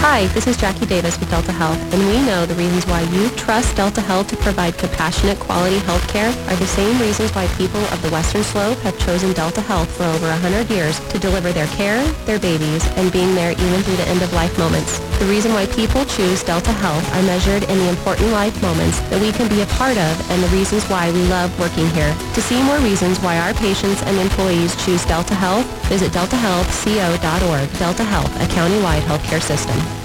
Hi, 0.00 0.26
this 0.28 0.46
is 0.46 0.56
Jackie 0.56 0.86
Davis 0.86 1.18
with 1.18 1.28
Delta 1.28 1.50
Health, 1.50 1.76
and 1.92 2.00
we 2.06 2.22
know 2.24 2.46
the 2.46 2.54
reasons 2.54 2.86
why 2.86 3.02
you 3.10 3.28
trust 3.30 3.74
Delta 3.74 4.00
Health 4.00 4.28
to 4.28 4.36
provide 4.36 4.78
compassionate, 4.78 5.40
quality 5.40 5.78
health 5.80 6.06
care 6.08 6.30
are 6.30 6.56
the 6.56 6.66
same 6.66 7.00
reasons 7.00 7.34
why 7.34 7.48
people 7.58 7.80
of 7.90 8.00
the 8.02 8.10
Western 8.10 8.44
Slope 8.44 8.78
have 8.78 8.96
chosen 9.00 9.32
Delta 9.32 9.60
Health 9.60 9.90
for 9.96 10.04
over 10.04 10.28
100 10.28 10.70
years 10.70 11.00
to 11.10 11.18
deliver 11.18 11.52
their 11.52 11.66
care, 11.74 12.00
their 12.26 12.38
babies, 12.38 12.86
and 12.94 13.10
being 13.10 13.34
there 13.34 13.52
even 13.52 13.82
through 13.82 13.96
the 13.96 14.06
end-of-life 14.06 14.56
moments. 14.56 15.00
The 15.18 15.26
reason 15.26 15.52
why 15.52 15.66
people 15.66 16.04
choose 16.04 16.44
Delta 16.44 16.70
Health 16.78 17.04
are 17.14 17.22
measured 17.22 17.64
in 17.64 17.76
the 17.76 17.88
important 17.88 18.30
life 18.30 18.54
moments 18.62 19.00
that 19.10 19.20
we 19.20 19.32
can 19.32 19.48
be 19.48 19.62
a 19.62 19.66
part 19.74 19.98
of 19.98 20.30
and 20.30 20.40
the 20.40 20.48
reasons 20.54 20.86
why 20.86 21.10
we 21.10 21.26
love 21.26 21.50
working 21.58 21.90
here. 21.90 22.14
To 22.34 22.40
see 22.40 22.62
more 22.62 22.78
reasons 22.78 23.18
why 23.18 23.38
our 23.38 23.52
patients 23.54 24.00
and 24.02 24.16
employees 24.16 24.78
choose 24.86 25.04
Delta 25.04 25.34
Health, 25.34 25.66
visit 25.88 26.12
deltahealthco.org. 26.12 27.78
Delta 27.78 28.04
Health, 28.04 28.30
a 28.40 28.46
county-wide 28.54 29.02
healthcare 29.02 29.42
system. 29.42 29.97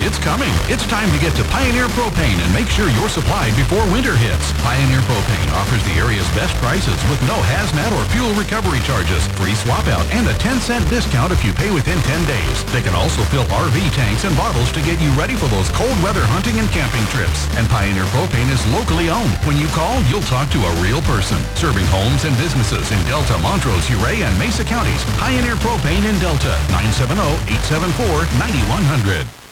It's 0.00 0.16
coming. 0.24 0.48
It's 0.72 0.88
time 0.88 1.12
to 1.12 1.20
get 1.20 1.36
to 1.36 1.44
Pioneer 1.52 1.92
Propane 1.92 2.40
and 2.40 2.48
make 2.56 2.72
sure 2.72 2.88
you're 2.96 3.12
supplied 3.12 3.52
before 3.52 3.84
winter 3.92 4.16
hits. 4.16 4.48
Pioneer 4.64 5.04
Propane 5.04 5.52
offers 5.52 5.84
the 5.84 5.92
area's 6.00 6.24
best 6.32 6.56
prices 6.64 6.96
with 7.12 7.20
no 7.28 7.36
hazmat 7.52 7.92
or 7.92 8.00
fuel 8.08 8.32
recovery 8.32 8.80
charges, 8.88 9.20
free 9.36 9.52
swap 9.52 9.84
out, 9.92 10.08
and 10.08 10.24
a 10.24 10.32
10 10.40 10.64
cent 10.64 10.80
discount 10.88 11.36
if 11.36 11.44
you 11.44 11.52
pay 11.52 11.68
within 11.68 12.00
10 12.00 12.16
days. 12.24 12.64
They 12.72 12.80
can 12.80 12.96
also 12.96 13.20
fill 13.28 13.44
RV 13.52 13.76
tanks 13.92 14.24
and 14.24 14.32
bottles 14.40 14.72
to 14.72 14.80
get 14.88 14.96
you 15.04 15.12
ready 15.20 15.36
for 15.36 15.52
those 15.52 15.68
cold 15.76 15.92
weather 16.00 16.24
hunting 16.32 16.56
and 16.56 16.72
camping 16.72 17.04
trips. 17.12 17.44
And 17.60 17.68
Pioneer 17.68 18.08
Propane 18.16 18.48
is 18.48 18.64
locally 18.72 19.12
owned. 19.12 19.36
When 19.44 19.60
you 19.60 19.68
call, 19.76 20.00
you'll 20.08 20.24
talk 20.32 20.48
to 20.56 20.64
a 20.64 20.72
real 20.80 21.04
person. 21.04 21.36
Serving 21.60 21.84
homes 21.92 22.24
and 22.24 22.32
businesses 22.40 22.88
in 22.88 22.96
Delta, 23.04 23.36
Montrose, 23.44 23.84
Ouray, 23.92 24.24
and 24.24 24.32
Mesa 24.40 24.64
counties. 24.64 25.04
Pioneer 25.20 25.60
Propane 25.60 26.08
in 26.08 26.16
Delta, 26.24 26.56
970-874-9100. 26.72 29.43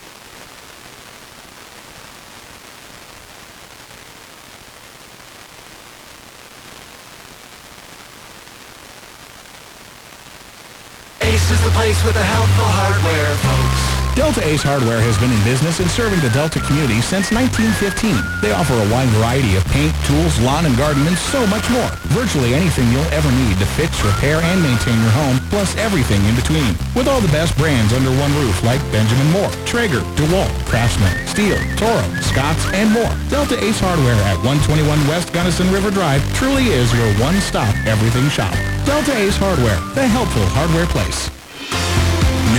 Ace 11.42 11.58
is 11.58 11.64
the 11.66 11.74
place 11.74 11.98
with 12.06 12.14
the 12.14 12.22
helpful 12.22 12.70
hardware, 12.70 13.34
folks. 13.42 13.82
Delta 14.14 14.46
Ace 14.46 14.62
Hardware 14.62 15.02
has 15.02 15.18
been 15.18 15.34
in 15.34 15.42
business 15.42 15.82
and 15.82 15.90
serving 15.90 16.22
the 16.22 16.30
Delta 16.30 16.62
community 16.62 17.02
since 17.02 17.34
1915. 17.34 18.14
They 18.38 18.54
offer 18.54 18.78
a 18.78 18.86
wide 18.94 19.10
variety 19.18 19.58
of 19.58 19.66
paint, 19.74 19.90
tools, 20.06 20.38
lawn 20.38 20.70
and 20.70 20.78
garden, 20.78 21.02
and 21.02 21.18
so 21.18 21.42
much 21.50 21.66
more. 21.74 21.90
Virtually 22.14 22.54
anything 22.54 22.86
you'll 22.94 23.10
ever 23.10 23.26
need 23.42 23.58
to 23.58 23.66
fix, 23.74 23.90
repair, 24.06 24.38
and 24.38 24.62
maintain 24.62 24.94
your 25.02 25.10
home, 25.18 25.42
plus 25.50 25.74
everything 25.82 26.22
in 26.30 26.38
between. 26.38 26.78
With 26.94 27.10
all 27.10 27.18
the 27.18 27.34
best 27.34 27.58
brands 27.58 27.90
under 27.90 28.14
one 28.22 28.30
roof 28.38 28.62
like 28.62 28.78
Benjamin 28.94 29.26
Moore, 29.34 29.50
Traeger, 29.66 30.06
DeWalt, 30.14 30.52
Craftsman, 30.70 31.10
Stihl, 31.26 31.58
Toro, 31.74 32.06
Scotts, 32.22 32.70
and 32.70 32.94
more. 32.94 33.10
Delta 33.34 33.58
Ace 33.58 33.82
Hardware 33.82 34.22
at 34.30 34.38
121 34.46 34.86
West 35.10 35.34
Gunnison 35.34 35.66
River 35.74 35.90
Drive 35.90 36.22
truly 36.38 36.70
is 36.70 36.86
your 36.94 37.10
one-stop 37.18 37.74
everything 37.90 38.30
shop. 38.30 38.54
Delta 38.84 39.16
Ace 39.16 39.36
Hardware, 39.36 39.80
the 39.94 40.06
helpful 40.06 40.44
hardware 40.46 40.86
place. 40.86 41.41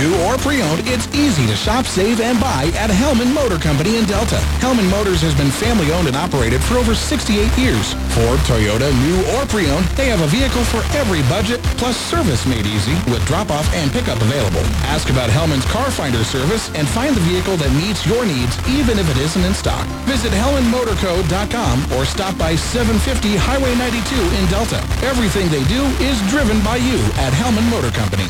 New 0.04 0.12
or 0.28 0.36
pre-owned, 0.36 0.84
it's 0.84 1.08
easy 1.16 1.46
to 1.48 1.56
shop, 1.56 1.88
save, 1.88 2.20
and 2.20 2.36
buy 2.36 2.68
at 2.76 2.92
Hellman 2.92 3.32
Motor 3.32 3.56
Company 3.56 3.96
in 3.96 4.04
Delta. 4.04 4.36
Hellman 4.60 4.84
Motors 4.92 5.24
has 5.24 5.32
been 5.32 5.48
family-owned 5.48 6.04
and 6.04 6.16
operated 6.16 6.60
for 6.60 6.76
over 6.76 6.92
68 6.94 7.40
years. 7.56 7.96
Ford, 8.12 8.36
Toyota, 8.44 8.92
new 9.00 9.16
or 9.32 9.48
pre-owned, 9.48 9.88
they 9.96 10.12
have 10.12 10.20
a 10.20 10.28
vehicle 10.28 10.60
for 10.68 10.84
every 10.92 11.24
budget, 11.32 11.56
plus 11.80 11.96
service 11.96 12.44
made 12.44 12.68
easy 12.68 12.92
with 13.08 13.24
drop-off 13.24 13.64
and 13.72 13.88
pickup 13.96 14.20
available. 14.20 14.60
Ask 14.92 15.08
about 15.08 15.32
Hellman's 15.32 15.64
Car 15.72 15.88
Finder 15.88 16.20
service 16.20 16.68
and 16.76 16.84
find 16.84 17.16
the 17.16 17.24
vehicle 17.24 17.56
that 17.56 17.72
meets 17.72 18.04
your 18.04 18.28
needs, 18.28 18.60
even 18.68 19.00
if 19.00 19.08
it 19.08 19.16
isn't 19.16 19.40
in 19.40 19.56
stock. 19.56 19.88
Visit 20.04 20.36
HellmanMotorCo.com 20.36 21.96
or 21.96 22.04
stop 22.04 22.36
by 22.36 22.52
750 22.52 23.40
Highway 23.40 23.72
92 23.80 24.20
in 24.36 24.44
Delta. 24.52 24.84
Everything 25.00 25.48
they 25.48 25.64
do 25.64 25.80
is 26.04 26.20
driven 26.28 26.60
by 26.60 26.76
you 26.76 27.00
at 27.24 27.32
Hellman 27.32 27.64
Motor 27.72 27.88
Company. 27.96 28.28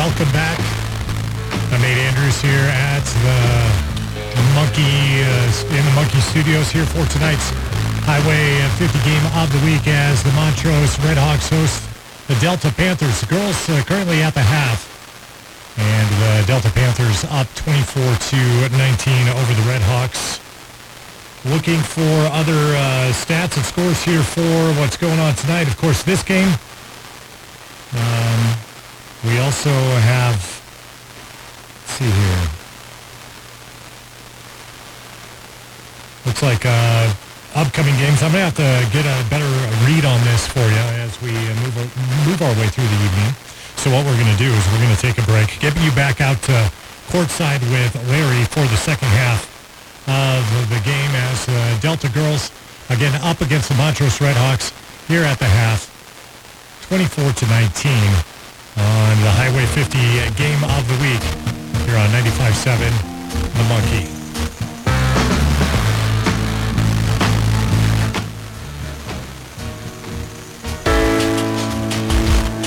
Welcome 0.00 0.32
back. 0.32 0.56
I'm 1.68 1.82
Nate 1.82 1.98
Andrews 2.08 2.40
here 2.40 2.72
at 2.72 3.04
the 3.20 4.40
Monkey 4.56 5.20
uh, 5.20 5.76
in 5.76 5.84
the 5.84 5.92
Monkey 5.92 6.24
Studios 6.24 6.72
here 6.72 6.86
for 6.86 7.04
tonight's 7.12 7.52
Highway 8.08 8.64
50 8.80 8.96
game 9.04 9.20
of 9.36 9.52
the 9.52 9.60
week 9.60 9.84
as 9.84 10.24
the 10.24 10.32
Montrose 10.32 10.96
Redhawks 11.04 11.52
host 11.52 11.84
the 12.28 12.34
Delta 12.40 12.72
Panthers. 12.72 13.20
The 13.20 13.26
girls 13.26 13.68
uh, 13.68 13.84
currently 13.84 14.22
at 14.22 14.32
the 14.32 14.40
half, 14.40 14.88
and 15.76 16.08
the 16.16 16.46
Delta 16.48 16.72
Panthers 16.72 17.28
up 17.28 17.52
24 17.60 18.00
to 18.00 18.40
19 18.72 19.28
over 19.36 19.52
the 19.52 19.68
Redhawks. 19.68 20.40
Looking 21.44 21.76
for 21.76 22.16
other 22.32 22.56
uh, 22.56 23.12
stats 23.12 23.60
and 23.60 23.66
scores 23.68 24.00
here 24.02 24.22
for 24.22 24.72
what's 24.80 24.96
going 24.96 25.20
on 25.20 25.34
tonight. 25.34 25.68
Of 25.68 25.76
course, 25.76 26.02
this 26.02 26.22
game. 26.22 26.48
Um, 27.92 28.69
we 29.24 29.38
also 29.40 29.70
have, 30.08 30.40
see 31.84 32.08
here. 32.08 32.44
Looks 36.24 36.42
like 36.42 36.64
uh, 36.64 37.12
upcoming 37.54 37.96
games. 38.00 38.22
I'm 38.22 38.32
going 38.32 38.48
to 38.48 38.48
have 38.48 38.56
to 38.56 38.72
get 38.96 39.04
a 39.04 39.16
better 39.28 39.48
read 39.84 40.04
on 40.08 40.20
this 40.24 40.48
for 40.48 40.64
you 40.64 40.86
as 41.04 41.20
we 41.20 41.36
uh, 41.36 41.60
move, 41.60 41.76
move 42.24 42.40
our 42.40 42.54
way 42.56 42.68
through 42.72 42.88
the 42.88 43.00
evening. 43.04 43.32
So 43.76 43.92
what 43.92 44.04
we're 44.04 44.16
going 44.16 44.32
to 44.32 44.40
do 44.40 44.48
is 44.48 44.60
we're 44.72 44.84
going 44.84 44.96
to 44.96 45.02
take 45.02 45.18
a 45.20 45.26
break, 45.28 45.58
get 45.60 45.76
you 45.84 45.92
back 45.92 46.20
out 46.20 46.40
to 46.48 46.56
courtside 47.12 47.60
with 47.68 47.92
Larry 48.08 48.44
for 48.48 48.64
the 48.64 48.76
second 48.76 49.08
half 49.20 49.44
of 50.08 50.44
the 50.72 50.80
game 50.80 51.12
as 51.28 51.44
the 51.44 51.78
Delta 51.80 52.08
girls, 52.08 52.50
again, 52.88 53.12
up 53.22 53.40
against 53.40 53.68
the 53.68 53.74
Montrose 53.76 54.18
Redhawks 54.18 54.72
here 55.08 55.24
at 55.24 55.38
the 55.38 55.44
half, 55.44 55.88
24 56.88 57.32
to 57.32 57.46
19 57.46 58.39
on 58.80 59.20
the 59.22 59.30
Highway 59.30 59.66
50 59.66 59.98
game 60.36 60.62
of 60.64 60.82
the 60.88 60.96
week 61.04 61.22
here 61.84 61.96
on 61.96 62.08
95.7 62.10 62.90
The 63.56 63.64
Monkey. 63.68 64.20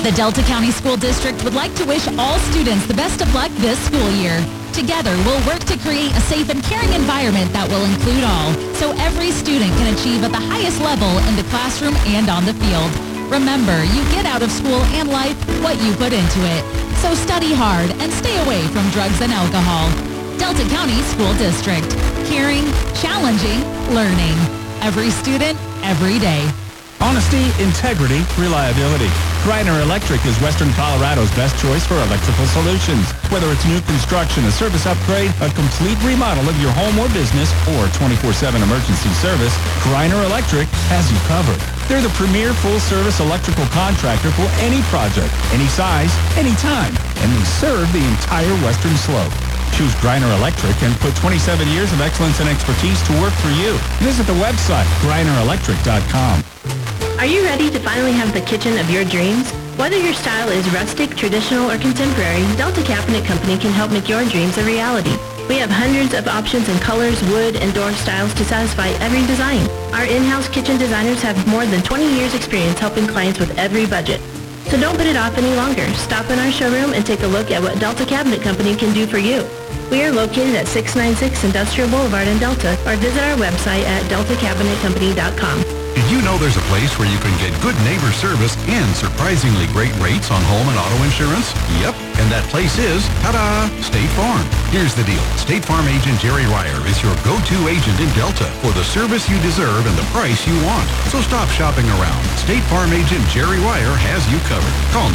The 0.03 0.11
Delta 0.11 0.41
County 0.43 0.71
School 0.71 0.97
District 0.97 1.41
would 1.45 1.53
like 1.53 1.73
to 1.75 1.85
wish 1.85 2.07
all 2.19 2.37
students 2.51 2.85
the 2.87 2.93
best 2.93 3.21
of 3.21 3.33
luck 3.33 3.49
this 3.63 3.79
school 3.85 4.11
year. 4.11 4.37
Together, 4.73 5.15
we'll 5.23 5.45
work 5.47 5.63
to 5.65 5.77
create 5.79 6.11
a 6.11 6.21
safe 6.21 6.49
and 6.49 6.61
caring 6.65 6.91
environment 6.93 7.53
that 7.53 7.69
will 7.69 7.85
include 7.85 8.23
all, 8.25 8.51
so 8.75 8.91
every 8.99 9.31
student 9.31 9.71
can 9.79 9.93
achieve 9.95 10.23
at 10.23 10.31
the 10.31 10.43
highest 10.51 10.81
level 10.81 11.07
in 11.29 11.35
the 11.37 11.47
classroom 11.49 11.95
and 12.11 12.27
on 12.27 12.43
the 12.43 12.53
field. 12.55 13.12
Remember, 13.33 13.83
you 13.85 14.03
get 14.11 14.27
out 14.27 14.43
of 14.43 14.51
school 14.51 14.83
and 14.93 15.09
life 15.09 15.35
what 15.63 15.81
you 15.81 15.91
put 15.93 16.13
into 16.13 16.39
it. 16.45 16.63
So 16.97 17.15
study 17.15 17.51
hard 17.51 17.89
and 17.99 18.13
stay 18.13 18.37
away 18.45 18.61
from 18.67 18.87
drugs 18.91 19.21
and 19.21 19.31
alcohol. 19.31 19.89
Delta 20.37 20.63
County 20.69 21.01
School 21.01 21.33
District. 21.41 21.89
Caring, 22.29 22.63
challenging, 22.93 23.59
learning. 23.89 24.37
Every 24.81 25.09
student, 25.09 25.57
every 25.81 26.19
day. 26.19 26.62
Honesty, 27.01 27.45
integrity, 27.61 28.25
reliability. 28.37 29.09
Greiner 29.45 29.75
Electric 29.83 30.23
is 30.25 30.39
Western 30.39 30.71
Colorado's 30.73 31.29
best 31.35 31.53
choice 31.59 31.85
for 31.85 31.95
electrical 31.99 32.47
solutions. 32.55 33.11
Whether 33.29 33.51
it's 33.51 33.65
new 33.65 33.81
construction, 33.85 34.45
a 34.45 34.51
service 34.51 34.85
upgrade, 34.85 35.29
a 35.41 35.49
complete 35.51 35.99
remodel 36.01 36.47
of 36.47 36.55
your 36.61 36.71
home 36.71 36.97
or 36.97 37.11
business, 37.11 37.51
or 37.75 37.85
24-7 37.99 38.55
emergency 38.63 39.11
service, 39.19 39.53
Greiner 39.83 40.23
Electric 40.25 40.67
has 40.87 41.05
you 41.11 41.19
covered. 41.27 41.59
They're 41.91 42.01
the 42.01 42.13
premier 42.15 42.53
full-service 42.63 43.19
electrical 43.19 43.65
contractor 43.75 44.31
for 44.31 44.47
any 44.63 44.81
project, 44.87 45.33
any 45.51 45.67
size, 45.67 46.13
any 46.39 46.55
time, 46.63 46.95
and 47.21 47.29
they 47.35 47.45
serve 47.59 47.91
the 47.91 48.03
entire 48.15 48.53
Western 48.63 48.95
Slope. 48.95 49.33
Choose 49.75 49.93
Greiner 49.99 50.29
Electric 50.37 50.77
and 50.83 50.95
put 51.01 51.15
27 51.17 51.67
years 51.69 51.91
of 51.91 51.99
excellence 51.99 52.39
and 52.39 52.47
expertise 52.47 53.01
to 53.09 53.13
work 53.19 53.33
for 53.41 53.49
you. 53.59 53.75
Visit 53.99 54.25
the 54.25 54.37
website, 54.39 54.87
greinerelectric.com. 55.01 56.82
Are 57.23 57.35
you 57.35 57.41
ready 57.45 57.71
to 57.71 57.79
finally 57.79 58.11
have 58.11 58.33
the 58.33 58.41
kitchen 58.41 58.77
of 58.77 58.89
your 58.89 59.05
dreams? 59.05 59.49
Whether 59.79 59.95
your 59.97 60.11
style 60.13 60.49
is 60.49 60.67
rustic, 60.73 61.15
traditional, 61.15 61.71
or 61.71 61.77
contemporary, 61.77 62.43
Delta 62.57 62.83
Cabinet 62.83 63.23
Company 63.23 63.57
can 63.57 63.71
help 63.71 63.93
make 63.93 64.09
your 64.09 64.25
dreams 64.25 64.57
a 64.57 64.63
reality. 64.65 65.15
We 65.47 65.55
have 65.55 65.71
hundreds 65.71 66.13
of 66.13 66.27
options 66.27 66.67
in 66.67 66.77
colors, 66.79 67.23
wood, 67.31 67.55
and 67.55 67.73
door 67.73 67.93
styles 67.93 68.33
to 68.33 68.43
satisfy 68.43 68.89
every 68.99 69.25
design. 69.25 69.65
Our 69.93 70.03
in-house 70.03 70.49
kitchen 70.49 70.77
designers 70.77 71.21
have 71.21 71.39
more 71.47 71.65
than 71.65 71.81
20 71.81 72.03
years 72.13 72.35
experience 72.35 72.77
helping 72.77 73.07
clients 73.07 73.39
with 73.39 73.57
every 73.57 73.85
budget. 73.85 74.19
So 74.67 74.77
don't 74.77 74.97
put 74.97 75.07
it 75.07 75.15
off 75.15 75.37
any 75.37 75.55
longer. 75.55 75.87
Stop 75.93 76.29
in 76.29 76.39
our 76.39 76.51
showroom 76.51 76.91
and 76.91 77.05
take 77.05 77.23
a 77.23 77.27
look 77.27 77.51
at 77.51 77.61
what 77.61 77.79
Delta 77.79 78.05
Cabinet 78.05 78.41
Company 78.41 78.75
can 78.75 78.93
do 78.93 79.07
for 79.07 79.17
you. 79.17 79.47
We 79.89 80.03
are 80.03 80.11
located 80.11 80.55
at 80.55 80.67
696 80.67 81.45
Industrial 81.45 81.89
Boulevard 81.89 82.27
in 82.27 82.37
Delta 82.39 82.75
or 82.83 82.97
visit 82.97 83.23
our 83.23 83.37
website 83.37 83.87
at 83.87 84.03
deltacabinetcompany.com. 84.11 85.82
Did 85.93 86.09
you 86.09 86.21
know 86.23 86.37
there's 86.39 86.57
a 86.57 86.65
place 86.73 86.97
where 86.97 87.07
you 87.07 87.19
can 87.19 87.37
get 87.37 87.53
good 87.61 87.75
neighbor 87.85 88.11
service 88.11 88.57
and 88.67 88.95
surprisingly 88.95 89.67
great 89.67 89.93
rates 89.99 90.31
on 90.31 90.41
home 90.41 90.67
and 90.67 90.77
auto 90.77 91.03
insurance? 91.03 91.53
Yep, 91.81 91.93
and 92.23 92.31
that 92.31 92.47
place 92.47 92.79
is, 92.79 93.03
ta-da, 93.19 93.67
State 93.83 94.07
Farm. 94.15 94.47
Here's 94.71 94.95
the 94.95 95.03
deal. 95.03 95.19
State 95.35 95.67
Farm 95.67 95.83
agent 95.91 96.15
Jerry 96.23 96.47
Ryer 96.47 96.79
is 96.87 96.95
your 97.03 97.11
go-to 97.27 97.67
agent 97.67 97.99
in 97.99 98.07
Delta 98.15 98.47
for 98.63 98.71
the 98.71 98.83
service 98.87 99.27
you 99.27 99.35
deserve 99.43 99.83
and 99.83 99.91
the 99.99 100.07
price 100.15 100.47
you 100.47 100.55
want. 100.63 100.87
So 101.11 101.19
stop 101.19 101.51
shopping 101.51 101.83
around. 101.99 102.23
State 102.39 102.63
Farm 102.71 102.95
agent 102.95 103.27
Jerry 103.27 103.59
Ryer 103.59 103.91
has 104.07 104.23
you 104.31 104.39
covered. 104.47 104.71
Call 104.95 105.11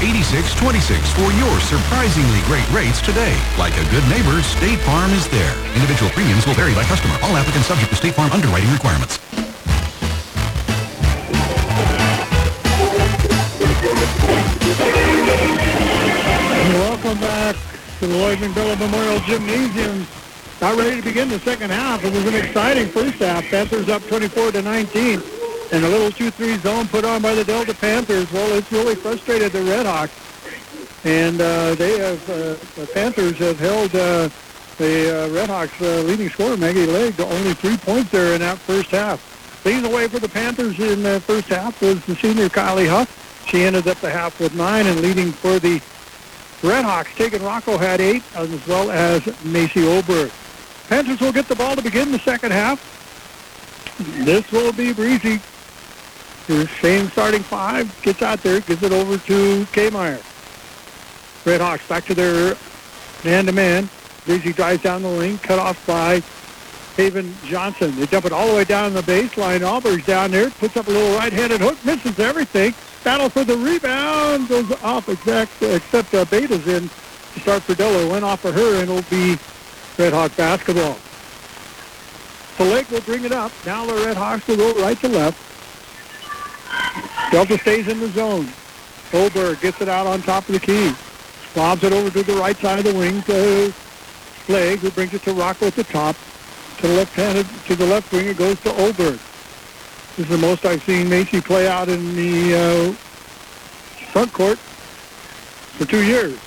970-874-8626 0.00 1.04
for 1.20 1.28
your 1.36 1.52
surprisingly 1.60 2.40
great 2.48 2.64
rates 2.72 3.04
today. 3.04 3.36
Like 3.60 3.76
a 3.76 3.84
good 3.92 4.08
neighbor, 4.08 4.40
State 4.40 4.80
Farm 4.88 5.12
is 5.12 5.28
there. 5.28 5.52
Individual 5.76 6.08
premiums 6.16 6.48
will 6.48 6.56
vary 6.56 6.72
by 6.72 6.88
customer. 6.88 7.12
All 7.20 7.36
applicants 7.36 7.68
subject 7.68 7.92
to 7.92 7.96
State 8.00 8.16
Farm 8.16 8.32
underwriting 8.32 8.72
requirements. 8.72 9.20
To 18.02 18.08
the 18.08 18.16
Lloyd 18.16 18.38
McMillan 18.38 18.80
Memorial 18.80 19.20
Gymnasium. 19.20 20.04
Not 20.60 20.76
ready 20.76 20.96
to 20.96 21.02
begin 21.02 21.28
the 21.28 21.38
second 21.38 21.70
half. 21.70 22.02
It 22.02 22.12
was 22.12 22.26
an 22.26 22.34
exciting 22.34 22.88
first 22.88 23.14
half. 23.18 23.44
Panthers 23.44 23.88
up 23.88 24.02
24 24.08 24.50
to 24.50 24.60
19. 24.60 25.22
And 25.70 25.84
a 25.84 25.88
little 25.88 26.10
2-3 26.10 26.58
zone 26.62 26.88
put 26.88 27.04
on 27.04 27.22
by 27.22 27.32
the 27.36 27.44
Delta 27.44 27.72
Panthers. 27.72 28.32
Well, 28.32 28.58
it's 28.58 28.72
really 28.72 28.96
frustrated 28.96 29.52
the 29.52 29.60
Redhawks. 29.60 30.10
And 31.04 31.40
uh, 31.40 31.76
they 31.76 31.96
have, 32.00 32.28
uh, 32.28 32.54
the 32.74 32.90
Panthers 32.92 33.38
have 33.38 33.60
held 33.60 33.94
uh, 33.94 34.28
the 34.78 35.26
uh, 35.26 35.28
Redhawks 35.28 35.80
uh, 35.80 36.02
leading 36.02 36.28
scorer, 36.28 36.56
Maggie 36.56 36.86
Legg, 36.86 37.14
to 37.18 37.24
only 37.24 37.54
three 37.54 37.76
points 37.76 38.10
there 38.10 38.34
in 38.34 38.40
that 38.40 38.58
first 38.58 38.90
half. 38.90 39.64
Leading 39.64 39.84
the 39.84 39.90
way 39.90 40.08
for 40.08 40.18
the 40.18 40.28
Panthers 40.28 40.76
in 40.80 41.04
the 41.04 41.20
first 41.20 41.46
half 41.46 41.80
was 41.80 42.04
the 42.06 42.16
senior 42.16 42.48
Kylie 42.48 42.88
Huff. 42.88 43.46
She 43.46 43.62
ended 43.62 43.86
up 43.86 43.98
the 43.98 44.10
half 44.10 44.40
with 44.40 44.56
nine 44.56 44.88
and 44.88 45.00
leading 45.02 45.30
for 45.30 45.60
the 45.60 45.80
Redhawks. 46.62 47.14
Tegan 47.16 47.42
Rocco 47.42 47.76
had 47.76 48.00
eight 48.00 48.22
as 48.34 48.66
well 48.66 48.90
as 48.90 49.26
Macy 49.44 49.86
Oberg. 49.86 50.30
Panthers 50.88 51.20
will 51.20 51.32
get 51.32 51.48
the 51.48 51.56
ball 51.56 51.76
to 51.76 51.82
begin 51.82 52.12
the 52.12 52.18
second 52.20 52.52
half. 52.52 52.78
This 53.98 54.50
will 54.50 54.72
be 54.72 54.92
breezy. 54.92 55.40
Same 56.80 57.08
starting 57.08 57.42
five 57.42 58.00
gets 58.02 58.22
out 58.22 58.42
there, 58.42 58.60
gives 58.60 58.82
it 58.82 58.92
over 58.92 59.16
to 59.16 59.64
Kmire. 59.66 60.20
Redhawks 61.44 61.88
back 61.88 62.04
to 62.06 62.14
their 62.14 62.56
man-to-man. 63.24 63.88
Breezy 64.24 64.52
drives 64.52 64.82
down 64.82 65.02
the 65.02 65.08
lane, 65.08 65.38
cut 65.38 65.58
off 65.58 65.84
by 65.86 66.22
Haven 66.96 67.34
Johnson. 67.46 67.94
They 67.96 68.06
dump 68.06 68.26
it 68.26 68.32
all 68.32 68.48
the 68.48 68.54
way 68.54 68.64
down 68.64 68.92
the 68.92 69.02
baseline. 69.02 69.60
Oberg's 69.60 70.06
down 70.06 70.30
there, 70.30 70.50
puts 70.50 70.76
up 70.76 70.86
a 70.86 70.90
little 70.90 71.16
right-handed 71.16 71.60
hook, 71.60 71.76
misses 71.84 72.18
everything. 72.18 72.74
Battle 73.04 73.28
for 73.28 73.42
the 73.42 73.56
rebound 73.56 74.48
goes 74.48 74.70
off 74.82 75.08
exact, 75.08 75.60
except 75.62 76.14
uh, 76.14 76.24
Beta's 76.26 76.66
in 76.68 76.88
to 76.88 77.40
start 77.40 77.62
for 77.62 77.74
Diller. 77.74 78.08
Went 78.08 78.24
off 78.24 78.44
of 78.44 78.54
her, 78.54 78.80
and 78.80 78.88
it'll 78.88 79.02
be 79.10 79.36
Red 79.98 80.12
Hawk 80.12 80.36
basketball. 80.36 80.96
The 82.58 82.64
Lake 82.64 82.90
will 82.90 83.00
bring 83.00 83.24
it 83.24 83.32
up. 83.32 83.50
Now 83.66 83.84
the 83.86 83.94
Red 83.94 84.16
Hawks 84.16 84.46
will 84.46 84.56
go 84.56 84.72
right 84.80 84.98
to 85.00 85.08
left. 85.08 85.38
Delta 87.32 87.58
stays 87.58 87.88
in 87.88 87.98
the 87.98 88.08
zone. 88.08 88.46
Oberg 89.12 89.60
gets 89.60 89.80
it 89.80 89.88
out 89.88 90.06
on 90.06 90.22
top 90.22 90.46
of 90.48 90.54
the 90.54 90.60
key. 90.60 90.94
Lobs 91.56 91.82
it 91.82 91.92
over 91.92 92.10
to 92.10 92.22
the 92.22 92.34
right 92.34 92.56
side 92.56 92.78
of 92.78 92.84
the 92.84 92.94
wing 92.94 93.20
to 93.22 93.72
Legg, 94.48 94.78
who 94.78 94.90
brings 94.90 95.12
it 95.12 95.22
to 95.22 95.32
Rocco 95.32 95.66
at 95.66 95.74
the 95.74 95.84
top. 95.84 96.14
To 96.78 96.88
the 96.88 96.94
left-handed, 96.94 97.46
to 97.66 97.76
the 97.76 97.86
left 97.86 98.12
wing, 98.12 98.28
it 98.28 98.36
goes 98.36 98.60
to 98.60 98.70
Oberg. 98.76 99.18
This 100.16 100.30
is 100.30 100.40
the 100.40 100.46
most 100.46 100.66
I've 100.66 100.82
seen 100.82 101.08
Macy 101.08 101.40
play 101.40 101.66
out 101.66 101.88
in 101.88 102.14
the 102.14 102.54
uh, 102.54 102.92
front 104.12 104.30
court 104.34 104.58
for 104.58 105.86
two 105.86 106.02
years. 106.02 106.38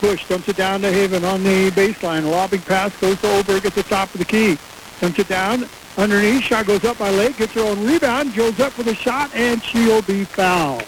Bush 0.00 0.26
dumps 0.26 0.48
it 0.48 0.56
down 0.56 0.80
to 0.80 0.90
Haven 0.90 1.22
on 1.22 1.42
the 1.42 1.70
baseline. 1.72 2.30
Lobbing 2.30 2.62
pass 2.62 2.98
goes 2.98 3.20
to 3.20 3.28
Oberg 3.36 3.66
at 3.66 3.74
the 3.74 3.82
top 3.82 4.10
of 4.14 4.18
the 4.18 4.24
key. 4.24 4.56
Dumps 4.98 5.18
it 5.18 5.28
down 5.28 5.68
underneath. 5.98 6.42
Shot 6.42 6.66
goes 6.66 6.82
up 6.86 6.96
by 6.96 7.10
Lake. 7.10 7.36
Gets 7.36 7.52
her 7.52 7.60
own 7.60 7.84
rebound. 7.84 8.34
Goes 8.34 8.58
up 8.60 8.72
for 8.72 8.82
the 8.82 8.94
shot, 8.94 9.30
and 9.34 9.62
she'll 9.62 10.00
be 10.00 10.24
fouled. 10.24 10.80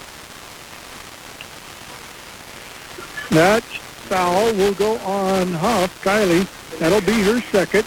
That 3.28 3.62
foul 3.62 4.54
will 4.54 4.72
go 4.72 4.96
on 5.00 5.48
Huff, 5.52 6.02
Kylie. 6.02 6.48
That'll 6.78 7.02
be 7.02 7.20
her 7.22 7.42
second. 7.50 7.86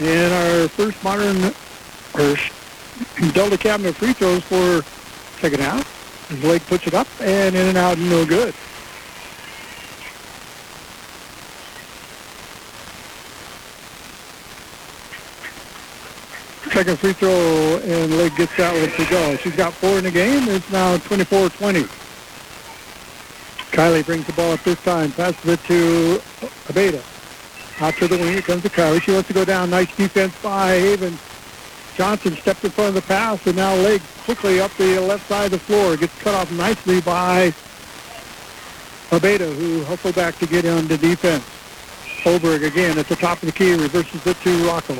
And 0.00 0.34
our 0.34 0.68
first 0.68 1.02
modern, 1.02 1.54
or 2.14 2.36
Delta 3.26 3.58
Cabinet 3.58 3.96
free 3.96 4.12
throws 4.12 4.44
for 4.44 4.82
second 5.40 5.60
half. 5.60 6.30
As 6.30 6.42
Lake 6.44 6.64
puts 6.66 6.86
it 6.86 6.94
up 6.94 7.08
and 7.20 7.56
in 7.56 7.66
and 7.66 7.76
out, 7.76 7.96
and 7.96 8.08
no 8.08 8.24
good. 8.24 8.54
Second 16.72 16.98
free 16.98 17.12
throw, 17.12 17.80
and 17.82 18.16
Lake 18.18 18.36
gets 18.36 18.56
that 18.56 18.72
one 18.72 18.90
to 18.90 19.10
go. 19.10 19.36
She's 19.38 19.56
got 19.56 19.72
four 19.72 19.98
in 19.98 20.04
the 20.04 20.12
game. 20.12 20.48
It's 20.48 20.70
now 20.70 20.96
24-20. 20.98 21.88
Kylie 23.72 24.06
brings 24.06 24.26
the 24.26 24.32
ball 24.34 24.52
up 24.52 24.62
this 24.62 24.80
time. 24.84 25.10
Passes 25.12 25.44
it 25.44 25.60
to 25.64 26.20
Abeda. 26.68 27.02
Out 27.80 27.94
to 27.94 28.06
the 28.06 28.16
wing. 28.16 28.36
It 28.36 28.44
comes 28.44 28.62
to 28.62 28.68
Kylie. 28.68 29.02
She 29.02 29.10
wants 29.10 29.28
to 29.28 29.34
go 29.34 29.44
down. 29.44 29.70
Nice 29.70 29.94
defense 29.96 30.34
by 30.40 30.78
Haven. 30.78 31.18
Johnson 31.98 32.36
stepped 32.36 32.62
in 32.62 32.70
front 32.70 32.90
of 32.90 32.94
the 32.94 33.02
pass, 33.02 33.44
and 33.44 33.56
now 33.56 33.74
Lake 33.74 34.00
quickly 34.22 34.60
up 34.60 34.70
the 34.76 35.00
left 35.00 35.26
side 35.26 35.46
of 35.46 35.50
the 35.50 35.58
floor. 35.58 35.96
Gets 35.96 36.16
cut 36.22 36.32
off 36.32 36.48
nicely 36.52 37.00
by 37.00 37.52
Abeda, 39.10 39.52
who 39.56 39.82
hustled 39.82 40.14
back 40.14 40.38
to 40.38 40.46
get 40.46 40.64
on 40.64 40.86
the 40.86 40.96
defense. 40.96 41.44
Oberg 42.24 42.62
again 42.62 42.98
at 42.98 43.08
the 43.08 43.16
top 43.16 43.42
of 43.42 43.46
the 43.46 43.52
key. 43.52 43.72
Reverses 43.72 44.24
it 44.28 44.36
to 44.42 44.64
Rocco. 44.64 44.96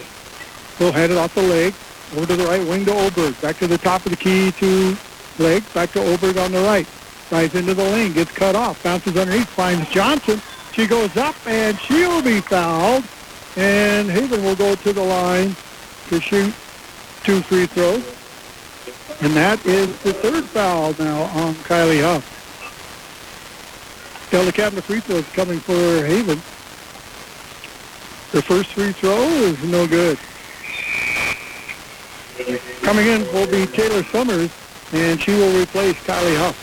He'll 0.78 0.90
hand 0.90 1.12
it 1.12 1.18
off 1.18 1.36
the 1.36 1.42
leg. 1.42 1.72
Over 2.16 2.26
to 2.26 2.34
the 2.34 2.46
right 2.46 2.66
wing 2.66 2.84
to 2.86 2.92
Oberg. 2.92 3.40
Back 3.40 3.58
to 3.58 3.68
the 3.68 3.78
top 3.78 4.04
of 4.04 4.10
the 4.10 4.16
key 4.16 4.50
to 4.50 4.96
Leg. 5.38 5.62
Back 5.74 5.92
to 5.92 6.00
Oberg 6.00 6.36
on 6.36 6.50
the 6.50 6.62
right. 6.62 6.88
Drives 7.28 7.54
into 7.54 7.74
the 7.74 7.84
lane. 7.84 8.12
Gets 8.12 8.32
cut 8.32 8.56
off. 8.56 8.82
Bounces 8.82 9.16
underneath. 9.16 9.46
Finds 9.46 9.88
Johnson. 9.90 10.42
She 10.72 10.88
goes 10.88 11.16
up, 11.16 11.36
and 11.46 11.78
she'll 11.78 12.22
be 12.22 12.40
fouled. 12.40 13.04
And 13.56 14.10
Haven 14.10 14.42
will 14.42 14.56
go 14.56 14.74
to 14.74 14.92
the 14.92 15.04
line 15.04 15.54
to 16.08 16.20
shoot 16.20 16.52
two 17.28 17.42
free 17.42 17.66
throws. 17.66 18.02
And 19.20 19.36
that 19.36 19.60
is 19.66 19.86
the 19.98 20.14
third 20.14 20.44
foul 20.44 20.94
now 20.98 21.24
on 21.38 21.52
Kylie 21.56 22.00
Huff. 22.00 22.24
Delta 24.30 24.50
Cabinet 24.50 24.82
free 24.82 25.00
throws 25.00 25.26
coming 25.34 25.60
for 25.60 25.74
Haven. 26.06 26.38
The 28.32 28.40
first 28.40 28.70
free 28.72 28.92
throw 28.92 29.20
is 29.44 29.62
no 29.62 29.86
good. 29.86 30.18
Coming 32.80 33.08
in 33.08 33.20
will 33.34 33.46
be 33.46 33.66
Taylor 33.66 34.02
Summers, 34.04 34.50
and 34.94 35.20
she 35.20 35.32
will 35.32 35.60
replace 35.60 35.96
Kylie 36.04 36.38
Huff. 36.38 36.56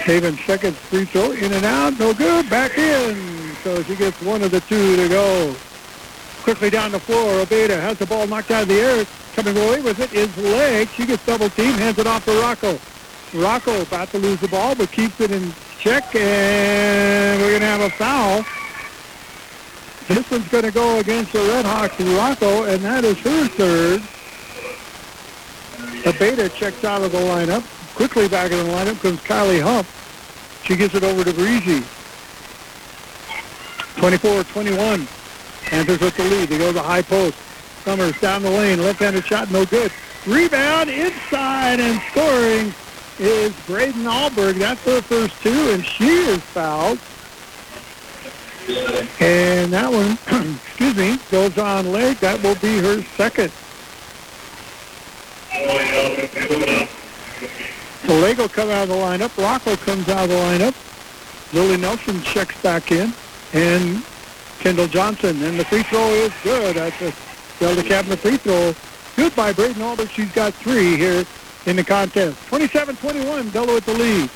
Haven's 0.00 0.44
second 0.44 0.76
free 0.76 1.06
throw 1.06 1.30
in 1.30 1.50
and 1.50 1.64
out, 1.64 1.98
no 1.98 2.12
good, 2.12 2.50
back 2.50 2.76
in. 2.76 3.33
So 3.64 3.82
she 3.84 3.96
gets 3.96 4.20
one 4.20 4.42
of 4.42 4.50
the 4.50 4.60
two 4.60 4.94
to 4.96 5.08
go. 5.08 5.56
Quickly 6.42 6.68
down 6.68 6.92
the 6.92 7.00
floor, 7.00 7.42
Abeda 7.46 7.80
has 7.80 7.96
the 7.96 8.04
ball 8.04 8.26
knocked 8.26 8.50
out 8.50 8.64
of 8.64 8.68
the 8.68 8.74
air. 8.74 9.06
Coming 9.34 9.56
away 9.56 9.80
with 9.80 10.00
it 10.00 10.12
is 10.12 10.36
Legg. 10.36 10.90
She 10.90 11.06
gets 11.06 11.24
double 11.24 11.48
team, 11.48 11.72
hands 11.72 11.98
it 11.98 12.06
off 12.06 12.26
to 12.26 12.32
Rocco. 12.42 12.78
Rocco 13.32 13.80
about 13.80 14.10
to 14.10 14.18
lose 14.18 14.38
the 14.40 14.48
ball, 14.48 14.74
but 14.74 14.92
keeps 14.92 15.18
it 15.18 15.30
in 15.30 15.50
check, 15.78 16.14
and 16.14 17.40
we're 17.40 17.58
going 17.58 17.62
to 17.62 17.66
have 17.66 17.80
a 17.80 17.88
foul. 17.88 18.44
This 20.08 20.30
one's 20.30 20.46
going 20.48 20.64
to 20.64 20.70
go 20.70 20.98
against 20.98 21.32
the 21.32 21.38
Redhawks, 21.38 22.18
Rocco, 22.18 22.64
and 22.64 22.84
that 22.84 23.02
is 23.02 23.18
her 23.20 23.48
third. 23.48 24.02
Abeda 26.04 26.54
checks 26.54 26.84
out 26.84 27.00
of 27.00 27.12
the 27.12 27.18
lineup. 27.18 27.64
Quickly 27.94 28.28
back 28.28 28.52
in 28.52 28.58
the 28.58 28.70
lineup 28.70 29.00
comes 29.00 29.20
Kylie 29.20 29.62
Huff. 29.62 30.60
She 30.66 30.76
gives 30.76 30.94
it 30.94 31.02
over 31.02 31.24
to 31.24 31.32
Breezy. 31.32 31.82
24-21. 33.96 35.06
Panthers 35.66 36.00
with 36.00 36.16
the 36.16 36.24
lead. 36.24 36.48
They 36.48 36.58
go 36.58 36.68
to 36.68 36.72
the 36.72 36.82
high 36.82 37.02
post. 37.02 37.36
Summers 37.84 38.18
down 38.20 38.42
the 38.42 38.50
lane. 38.50 38.80
Left-handed 38.80 39.24
shot, 39.24 39.50
no 39.50 39.64
good. 39.64 39.92
Rebound 40.26 40.90
inside 40.90 41.80
and 41.80 42.00
scoring 42.10 42.72
is 43.18 43.52
Braden 43.66 44.04
Alberg. 44.04 44.58
That's 44.58 44.82
her 44.84 45.02
first 45.02 45.40
two, 45.42 45.70
and 45.70 45.84
she 45.84 46.08
is 46.08 46.40
fouled. 46.40 46.98
And 49.20 49.72
that 49.72 49.90
one, 49.90 50.12
excuse 50.66 50.96
me, 50.96 51.18
goes 51.30 51.58
on 51.58 51.92
Legg. 51.92 52.16
That 52.18 52.42
will 52.42 52.54
be 52.56 52.78
her 52.78 53.02
second. 53.16 53.52
So 58.06 58.14
Lego 58.18 58.48
come 58.48 58.70
out 58.70 58.84
of 58.84 58.88
the 58.88 58.94
lineup. 58.94 59.36
Rocco 59.36 59.76
comes 59.76 60.08
out 60.08 60.24
of 60.24 60.30
the 60.30 60.36
lineup. 60.36 61.54
Lily 61.54 61.76
Nelson 61.76 62.20
checks 62.22 62.60
back 62.62 62.90
in. 62.90 63.12
And 63.54 64.04
Kendall 64.58 64.88
Johnson. 64.88 65.42
And 65.42 65.58
the 65.58 65.64
free 65.64 65.82
throw 65.84 66.08
is 66.10 66.32
good. 66.42 66.76
That's 66.76 67.00
a 67.00 67.12
Delta 67.60 67.82
Cabinet 67.82 68.18
free 68.18 68.36
throw. 68.36 68.74
Good 69.16 69.34
by 69.36 69.52
Braden 69.52 69.80
Alberg. 69.80 70.10
She's 70.10 70.32
got 70.32 70.54
three 70.54 70.96
here 70.96 71.24
in 71.66 71.76
the 71.76 71.84
contest. 71.84 72.36
27-21, 72.50 73.52
Delta 73.52 73.72
with 73.74 73.86
the 73.86 73.94
lead. 73.94 74.30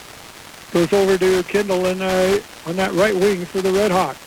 Goes 0.72 0.92
over 0.92 1.18
to 1.18 1.42
Kendall 1.44 1.86
and 1.86 2.02
uh, 2.02 2.38
on 2.66 2.76
that 2.76 2.92
right 2.92 3.14
wing 3.14 3.44
for 3.44 3.60
the 3.60 3.72
Red 3.72 3.90
Hawks. 3.90 4.20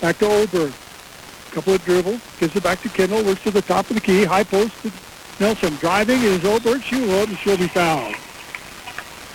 Back 0.00 0.18
to 0.18 0.26
Oberg. 0.26 0.72
Couple 1.50 1.74
of 1.74 1.84
dribbles. 1.84 2.20
Gives 2.38 2.56
it 2.56 2.62
back 2.62 2.80
to 2.82 2.88
Kendall. 2.88 3.24
Works 3.24 3.42
to 3.42 3.50
the 3.50 3.62
top 3.62 3.90
of 3.90 3.96
the 3.96 4.00
key. 4.00 4.24
High 4.24 4.44
post 4.44 4.80
to 4.82 4.92
Nelson. 5.40 5.74
Driving 5.76 6.22
is 6.22 6.44
Oberg. 6.44 6.82
She 6.82 7.00
will, 7.00 7.24
and 7.24 7.36
she'll 7.38 7.58
be 7.58 7.68
fouled. 7.68 8.14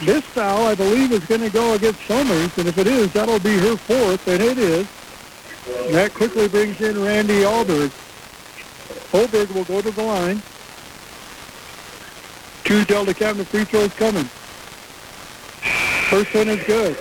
This 0.01 0.23
foul, 0.23 0.65
I 0.67 0.75
believe, 0.75 1.11
is 1.11 1.23
going 1.25 1.41
to 1.41 1.49
go 1.49 1.73
against 1.73 2.01
Summers, 2.05 2.57
and 2.57 2.67
if 2.67 2.77
it 2.77 2.87
is, 2.87 3.13
that'll 3.13 3.39
be 3.39 3.57
her 3.57 3.77
fourth, 3.77 4.27
and 4.27 4.41
it 4.41 4.57
is. 4.57 4.87
That 5.65 6.13
quickly 6.13 6.47
brings 6.47 6.81
in 6.81 7.01
Randy 7.01 7.43
Alberg. 7.43 7.91
Alberg 9.11 9.53
will 9.53 9.63
go 9.63 9.81
to 9.81 9.91
the 9.91 10.03
line. 10.03 10.41
Two 12.65 12.83
Delta 12.85 13.13
Cabinet 13.13 13.47
free 13.47 13.63
throws 13.63 13.93
coming. 13.93 14.25
First 16.09 16.33
one 16.33 16.49
is 16.49 16.63
good. 16.65 16.97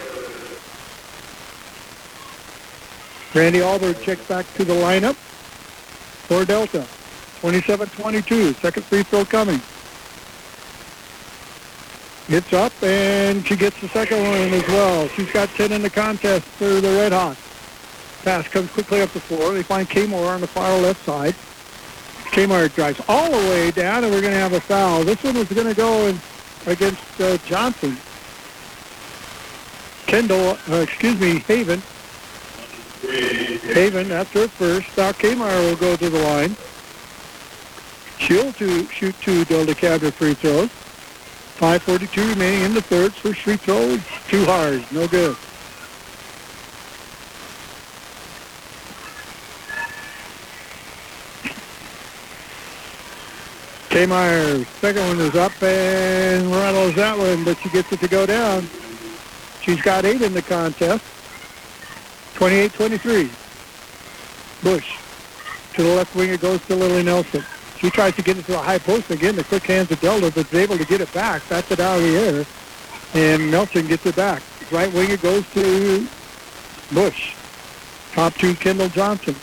Randy 3.35 3.61
Alberg 3.61 4.01
checks 4.03 4.27
back 4.27 4.47
to 4.55 4.65
the 4.65 4.75
lineup 4.75 5.15
for 5.15 6.45
Delta. 6.45 6.87
27-22, 7.41 8.55
second 8.61 8.85
free 8.85 9.03
throw 9.03 9.25
coming. 9.25 9.61
It's 12.29 12.53
up, 12.53 12.73
and 12.83 13.45
she 13.45 13.57
gets 13.57 13.81
the 13.81 13.89
second 13.89 14.23
one 14.23 14.55
as 14.55 14.67
well. 14.69 15.09
She's 15.09 15.31
got 15.33 15.49
10 15.51 15.73
in 15.73 15.83
the 15.83 15.91
contest 15.91 16.47
for 16.47 16.81
the 16.81 16.91
Red 16.91 17.13
Hawks. 17.13 17.42
Pass 18.23 18.47
comes 18.49 18.71
quickly 18.71 19.01
up 19.01 19.11
the 19.11 19.21
floor. 19.21 19.53
They 19.53 19.65
find 19.65 19.89
Kmire 19.89 20.35
on 20.35 20.41
the 20.41 20.47
far 20.47 20.79
left 20.79 21.05
side. 21.05 21.35
Kmire 22.33 22.73
drives 22.73 23.01
all 23.09 23.31
the 23.31 23.49
way 23.51 23.71
down, 23.73 24.05
and 24.05 24.13
we're 24.13 24.21
going 24.21 24.33
to 24.33 24.39
have 24.39 24.53
a 24.53 24.61
foul. 24.61 25.05
This 25.05 25.23
one 25.23 25.37
is 25.37 25.49
going 25.49 25.67
to 25.67 25.75
go 25.75 26.07
in 26.07 26.19
against 26.67 27.21
uh, 27.21 27.37
Johnson. 27.39 27.97
Kendall, 30.07 30.57
uh, 30.71 30.83
excuse 30.83 31.19
me, 31.21 31.41
Haven. 31.41 31.83
Haven, 33.75 34.09
that's 34.09 34.31
her 34.31 34.47
first. 34.47 34.97
Now 34.97 35.13
Kmire 35.13 35.69
will 35.69 35.77
go 35.77 35.97
to 35.97 36.09
the 36.09 36.19
line. 36.21 36.57
She'll 38.19 38.53
to 38.53 38.87
shoot 38.89 39.17
two 39.21 39.45
Delta 39.47 39.75
Cabinet 39.75 40.15
free 40.15 40.35
throws. 40.35 40.71
5.42 41.59 42.31
remaining 42.31 42.63
in 42.63 42.75
the 42.75 42.83
third. 42.83 43.13
First 43.13 43.41
free 43.41 43.57
throw, 43.57 43.99
too 44.29 44.45
hard. 44.45 44.85
No 44.93 45.09
good. 45.09 45.37
Kmire, 53.93 54.65
second 54.81 55.07
one 55.07 55.21
is 55.21 55.35
up 55.35 55.53
and 55.63 56.51
rattles 56.51 56.95
that 56.95 57.19
one, 57.19 57.45
but 57.45 57.59
she 57.59 57.69
gets 57.69 57.93
it 57.93 58.01
to 58.01 58.09
go 58.09 58.25
down. 58.25 58.67
She's 59.61 59.83
got 59.83 60.07
eight 60.07 60.23
in 60.23 60.33
the 60.33 60.41
contest. 60.41 61.05
28-23. 62.37 63.29
Bush. 64.63 64.97
To 65.75 65.83
the 65.83 65.95
left 65.95 66.17
wing, 66.17 66.31
it 66.31 66.41
goes 66.41 66.65
to 66.69 66.75
Lily 66.75 67.03
Nelson. 67.03 67.45
She 67.77 67.91
tries 67.91 68.17
to 68.17 68.23
get 68.23 68.39
it 68.39 68.47
to 68.47 68.53
the 68.53 68.59
high 68.59 68.79
post 68.79 69.11
again. 69.11 69.37
The 69.37 69.45
quick 69.45 69.65
hands 69.65 69.91
of 69.91 70.01
Delta, 70.01 70.33
but 70.35 70.47
is 70.47 70.55
able 70.55 70.79
to 70.79 70.87
get 70.87 71.03
it 71.03 71.13
back. 71.13 71.47
That's 71.49 71.71
it 71.71 71.79
out 71.79 71.99
of 71.99 72.03
the 72.03 72.17
air. 72.17 72.47
And 73.13 73.51
Nelson 73.51 73.87
gets 73.89 74.07
it 74.07 74.17
back. 74.17 74.43
Right 74.71 74.91
wing, 74.91 75.11
it 75.11 75.21
goes 75.21 75.47
to 75.53 76.09
Bush. 76.93 77.35
Top 78.13 78.33
two, 78.37 78.55
Kendall 78.55 78.89
Johnson. 78.89 79.37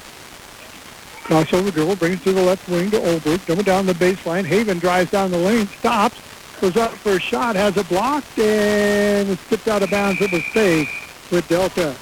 Crossover 1.29 1.71
dribble, 1.71 1.95
brings 1.97 2.23
to 2.23 2.33
the 2.33 2.41
left 2.41 2.67
wing 2.67 2.89
to 2.89 2.99
Oberg. 3.03 3.39
Coming 3.45 3.63
down 3.63 3.85
the 3.85 3.93
baseline. 3.93 4.43
Haven 4.43 4.79
drives 4.79 5.11
down 5.11 5.29
the 5.29 5.37
lane, 5.37 5.67
stops, 5.67 6.19
goes 6.59 6.75
up 6.75 6.89
for 6.89 7.11
a 7.11 7.19
shot, 7.19 7.55
has 7.55 7.77
it 7.77 7.87
blocked, 7.87 8.39
and 8.39 9.29
it 9.29 9.37
skipped 9.45 9.67
out 9.67 9.83
of 9.83 9.91
bounds. 9.91 10.19
It 10.21 10.31
was 10.31 10.43
saved 10.53 10.89
with 11.29 11.47
Delta. 11.47 11.95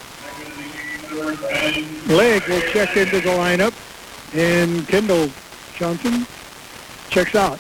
Legg 2.08 2.48
will 2.48 2.62
check 2.72 2.96
into 2.96 3.20
the 3.20 3.32
lineup, 3.32 3.74
and 4.34 4.88
Kendall 4.88 5.30
Johnson 5.76 6.26
checks 7.10 7.36
out. 7.36 7.60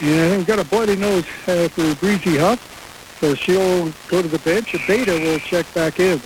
And 0.00 0.36
we've 0.38 0.46
got 0.46 0.60
a 0.60 0.64
bloody 0.64 0.94
nose 0.94 1.24
uh, 1.48 1.66
for 1.70 1.92
Breezy 1.96 2.36
Huff, 2.36 3.16
so 3.18 3.34
she'll 3.34 3.92
go 4.06 4.22
to 4.22 4.28
the 4.28 4.38
bench. 4.38 4.76
Beta 4.86 5.10
will 5.10 5.40
check 5.40 5.66
back 5.74 5.98
in. 5.98 6.20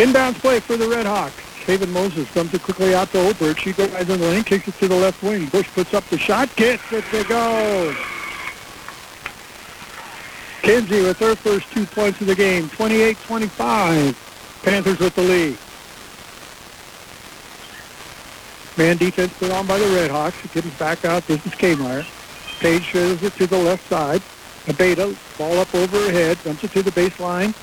Inbounds 0.00 0.36
play 0.36 0.60
for 0.60 0.78
the 0.78 0.88
Red 0.88 1.04
Hawks. 1.04 1.34
Haven 1.66 1.92
Moses 1.92 2.26
comes 2.32 2.54
it 2.54 2.62
quickly 2.62 2.94
out 2.94 3.12
to 3.12 3.18
Oberg. 3.18 3.58
She 3.58 3.74
goes 3.74 3.92
in 3.92 4.06
the 4.06 4.16
lane, 4.16 4.44
kicks 4.44 4.66
it 4.66 4.74
to 4.78 4.88
the 4.88 4.94
left 4.94 5.22
wing. 5.22 5.44
Bush 5.48 5.68
puts 5.74 5.92
up 5.92 6.04
the 6.06 6.16
shot, 6.16 6.48
gets 6.56 6.90
it 6.90 7.04
to 7.10 7.22
go. 7.24 7.94
Kinsey 10.62 11.02
with 11.02 11.18
her 11.18 11.36
first 11.36 11.70
two 11.70 11.84
points 11.84 12.18
of 12.22 12.28
the 12.28 12.34
game, 12.34 12.70
28-25. 12.70 14.62
Panthers 14.62 14.98
with 15.00 15.14
the 15.14 15.22
lead. 15.22 15.58
Man 18.78 18.96
defense 18.96 19.34
put 19.34 19.50
on 19.50 19.66
by 19.66 19.78
the 19.78 19.86
Red 19.94 20.10
Hawks. 20.10 20.42
It 20.46 20.52
comes 20.52 20.72
back 20.78 21.04
out. 21.04 21.26
This 21.26 21.44
is 21.44 21.52
Kmire. 21.52 22.06
Page 22.60 22.84
shows 22.84 23.22
it 23.22 23.34
to 23.34 23.46
the 23.46 23.58
left 23.58 23.86
side. 23.90 24.22
Abeda, 24.64 25.14
ball 25.36 25.58
up 25.58 25.74
over 25.74 25.98
her 25.98 26.10
head, 26.10 26.38
dumps 26.42 26.64
it 26.64 26.72
to 26.72 26.82
the 26.82 26.90
baseline. 26.90 27.54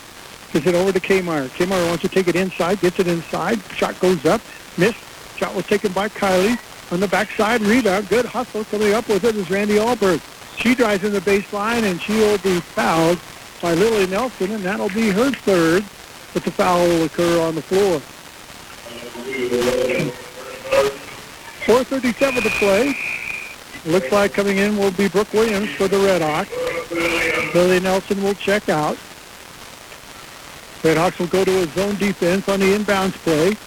Gives 0.54 0.66
it 0.66 0.76
over 0.76 0.92
to 0.92 1.00
Kmire. 1.00 1.50
Kmire 1.50 1.88
wants 1.88 2.02
to 2.04 2.10
take 2.10 2.28
it 2.28 2.36
inside, 2.36 2.80
gets 2.80 3.00
it 3.00 3.08
inside. 3.08 3.62
Shot 3.74 4.00
goes 4.00 4.26
up. 4.26 4.42
Missed. 4.78 5.00
Shot 5.38 5.54
was 5.54 5.66
taken 5.66 5.92
by 5.92 6.10
Kylie. 6.10 6.58
On 6.92 7.00
the 7.00 7.08
backside, 7.08 7.62
rebound. 7.62 8.08
Good 8.08 8.26
hustle. 8.26 8.64
Coming 8.66 8.94
up 8.94 9.08
with 9.10 9.24
it 9.24 9.36
is 9.36 9.50
Randy 9.50 9.76
Alberg. 9.76 10.22
She 10.58 10.74
drives 10.74 11.04
in 11.04 11.12
the 11.12 11.20
baseline, 11.20 11.84
and 11.84 12.02
she 12.02 12.14
will 12.14 12.38
be 12.40 12.60
fouled 12.60 13.20
by 13.62 13.74
Lily 13.74 14.08
Nelson, 14.08 14.52
and 14.52 14.64
that'll 14.64 14.90
be 14.90 15.10
her 15.10 15.32
third, 15.32 15.84
but 16.34 16.44
the 16.44 16.52
foul 16.52 16.88
will 16.88 17.04
occur 17.04 17.42
on 17.42 17.56
the 17.56 17.62
floor. 17.62 18.02
4.37 21.66 22.44
to 22.44 22.50
play. 22.52 22.96
Looks 23.86 24.12
like 24.12 24.34
coming 24.34 24.58
in 24.58 24.78
will 24.78 24.92
be 24.92 25.08
Brooke 25.08 25.34
Williams 25.34 25.70
for 25.72 25.88
the 25.88 25.98
Red 25.98 26.22
Hawks. 26.22 27.54
Lily 27.54 27.80
Nelson 27.80 28.22
will 28.24 28.36
check 28.36 28.70
out. 28.70 28.98
Redhawks 30.82 31.20
will 31.20 31.28
go 31.28 31.44
to 31.44 31.64
a 31.64 31.68
zone 31.68 31.96
defense 31.96 32.48
on 32.48 32.60
the 32.60 32.78
inbounds 32.78 33.14
play. 33.14 33.58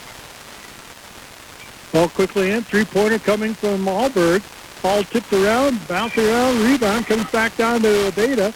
Ball 1.92 2.08
quickly 2.08 2.50
in. 2.52 2.62
Three-pointer 2.62 3.18
coming 3.18 3.54
from 3.54 3.84
Alberg. 3.86 4.42
Ball 4.82 5.02
tipped 5.04 5.32
around, 5.32 5.86
bounced 5.88 6.16
around, 6.16 6.62
rebound, 6.62 7.06
comes 7.06 7.30
back 7.30 7.56
down 7.56 7.82
to 7.82 8.12
Beta. 8.14 8.54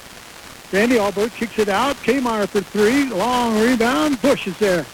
Randy 0.73 0.97
Alberg 0.97 1.33
kicks 1.35 1.59
it 1.59 1.69
out. 1.69 1.97
Kmire 1.97 2.49
for 2.49 2.61
three. 2.61 3.05
Long 3.11 3.61
rebound. 3.61 4.21
Bush 4.23 4.47
is 4.47 4.59
there. 4.59 4.85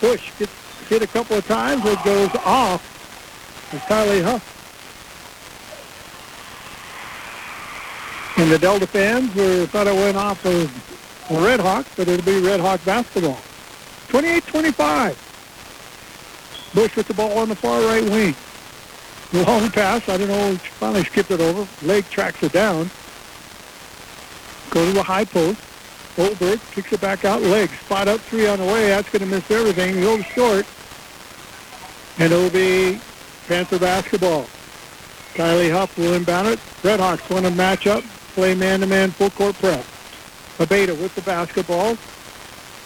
Bush 0.00 0.32
gets 0.38 0.52
hit 0.88 1.02
a 1.02 1.06
couple 1.06 1.36
of 1.36 1.46
times. 1.46 1.84
It 1.84 2.02
goes 2.04 2.34
off. 2.44 2.88
It's 3.72 3.84
Kylie 3.84 4.22
Huff. 4.22 4.48
And 8.38 8.50
the 8.50 8.58
Delta 8.58 8.86
fans 8.86 9.34
were, 9.34 9.66
thought 9.66 9.86
it 9.86 9.94
went 9.94 10.16
off 10.16 10.44
of 10.44 10.91
the 11.28 11.40
Red 11.40 11.60
Hawk, 11.60 11.86
but 11.96 12.08
it'll 12.08 12.24
be 12.24 12.40
Red 12.40 12.60
Hawk 12.60 12.84
basketball. 12.84 13.38
28-25. 14.08 15.16
Bush 16.74 16.96
with 16.96 17.08
the 17.08 17.14
ball 17.14 17.38
on 17.38 17.48
the 17.48 17.56
far 17.56 17.80
right 17.82 18.04
wing. 18.04 18.34
Long 19.32 19.70
pass. 19.70 20.08
I 20.08 20.18
don't 20.18 20.28
know. 20.28 20.56
Finally 20.56 21.04
skipped 21.04 21.30
it 21.30 21.40
over. 21.40 21.66
Legg 21.86 22.08
tracks 22.10 22.42
it 22.42 22.52
down. 22.52 22.90
Go 24.70 24.84
to 24.84 24.92
the 24.92 25.02
high 25.02 25.24
post. 25.24 25.60
Goldberg 26.16 26.60
kicks 26.72 26.92
it 26.92 27.00
back 27.00 27.24
out. 27.24 27.40
Legg. 27.42 27.70
Spot 27.70 28.08
up 28.08 28.20
three 28.20 28.46
on 28.46 28.58
the 28.58 28.66
way. 28.66 28.88
That's 28.88 29.08
going 29.08 29.20
to 29.20 29.26
miss 29.26 29.50
everything. 29.50 29.94
He 29.94 30.02
goes 30.02 30.24
short. 30.26 30.66
And 32.18 32.32
it'll 32.32 32.50
be 32.50 33.00
Panther 33.48 33.78
basketball. 33.78 34.46
Kylie 35.34 35.72
Huff 35.72 35.96
will 35.96 36.12
inbound 36.12 36.48
it. 36.48 36.58
Redhawks 36.82 37.28
want 37.30 37.46
to 37.46 37.50
match 37.50 37.86
up. 37.86 38.04
Play 38.34 38.54
man-to-man 38.54 39.10
full 39.10 39.30
court 39.30 39.54
press. 39.56 39.91
Abeda 40.58 40.98
with 41.00 41.14
the 41.14 41.22
basketball. 41.22 41.96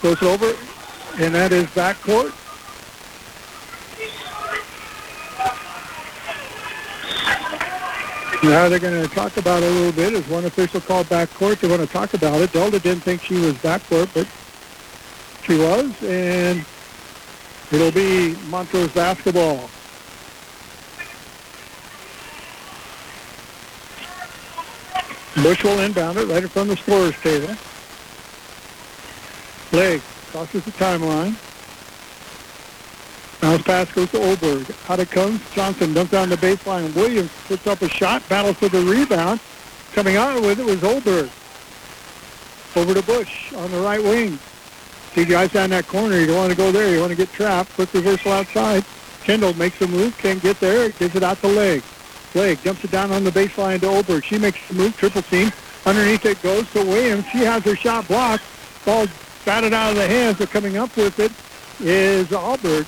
Goes 0.02 0.22
over. 0.22 0.54
And 1.18 1.34
that 1.34 1.52
is 1.52 1.66
backcourt. 1.66 2.32
Now 8.42 8.68
they're 8.68 8.78
going 8.78 9.02
to 9.02 9.12
talk 9.12 9.36
about 9.38 9.62
it 9.62 9.70
a 9.70 9.74
little 9.74 9.92
bit. 9.92 10.14
As 10.14 10.28
one 10.28 10.44
official 10.44 10.80
called 10.80 11.06
backcourt, 11.06 11.58
they 11.58 11.68
want 11.68 11.80
to 11.80 11.86
talk 11.86 12.14
about 12.14 12.40
it. 12.40 12.52
Delta 12.52 12.78
didn't 12.78 13.02
think 13.02 13.22
she 13.22 13.34
was 13.34 13.54
backcourt, 13.54 14.08
but 14.14 14.28
she 15.42 15.58
was, 15.58 15.90
and 16.04 16.64
it'll 17.72 17.90
be 17.90 18.36
Montrose 18.48 18.92
basketball. 18.92 19.68
Bush 25.42 25.62
will 25.64 25.78
inbound 25.80 26.18
it 26.18 26.26
right 26.26 26.42
in 26.42 26.48
front 26.48 26.70
of 26.70 26.76
the 26.76 26.82
scorer's 26.82 27.16
table. 27.20 27.54
Legg 29.72 30.00
crosses 30.30 30.64
the 30.64 30.70
timeline. 30.72 31.34
Bounce 33.40 33.62
pass 33.62 33.92
goes 33.92 34.10
to 34.12 34.18
Oberg. 34.18 34.74
Out 34.88 34.98
it 34.98 35.10
comes. 35.10 35.40
Johnson 35.54 35.92
dumps 35.92 36.12
down 36.12 36.30
the 36.30 36.36
baseline. 36.36 36.94
Williams 36.94 37.30
puts 37.46 37.66
up 37.66 37.82
a 37.82 37.88
shot, 37.88 38.26
battles 38.28 38.56
for 38.56 38.68
the 38.68 38.80
rebound. 38.80 39.38
Coming 39.92 40.16
out 40.16 40.40
with 40.40 40.58
it 40.58 40.66
was 40.66 40.82
Oberg. 40.82 41.30
Over 42.74 42.94
to 42.94 43.02
Bush 43.02 43.52
on 43.54 43.70
the 43.70 43.80
right 43.80 44.02
wing. 44.02 44.38
Two 45.12 45.24
guys 45.24 45.52
down 45.52 45.70
that 45.70 45.86
corner. 45.86 46.18
You 46.18 46.26
don't 46.26 46.36
want 46.36 46.50
to 46.50 46.56
go 46.56 46.72
there. 46.72 46.92
You 46.92 47.00
want 47.00 47.10
to 47.10 47.16
get 47.16 47.32
trapped. 47.32 47.72
Quick 47.74 47.92
reversal 47.94 48.32
outside. 48.32 48.84
Kendall 49.22 49.54
makes 49.54 49.80
a 49.80 49.86
move. 49.86 50.16
Can't 50.18 50.42
get 50.42 50.60
there. 50.60 50.90
Gives 50.90 51.14
it 51.14 51.22
out 51.22 51.40
to 51.40 51.48
Legg. 51.48 51.82
Legg 52.36 52.62
dumps 52.62 52.84
it 52.84 52.90
down 52.90 53.10
on 53.12 53.24
the 53.24 53.30
baseline 53.30 53.80
to 53.80 53.88
Oberg. 53.88 54.22
She 54.22 54.38
makes 54.38 54.68
the 54.68 54.74
move. 54.74 54.94
Triple 54.96 55.22
team. 55.22 55.50
Underneath 55.86 56.24
it 56.26 56.40
goes 56.42 56.70
to 56.72 56.84
Williams. 56.84 57.24
She 57.28 57.38
has 57.38 57.64
her 57.64 57.74
shot 57.74 58.06
blocked. 58.06 58.44
Ball 58.84 59.06
batted 59.46 59.72
out 59.72 59.92
of 59.92 59.96
the 59.96 60.06
hands. 60.06 60.36
But 60.36 60.50
coming 60.50 60.76
up 60.76 60.94
with 60.96 61.18
it 61.18 61.32
is 61.80 62.28
Alberg. 62.28 62.86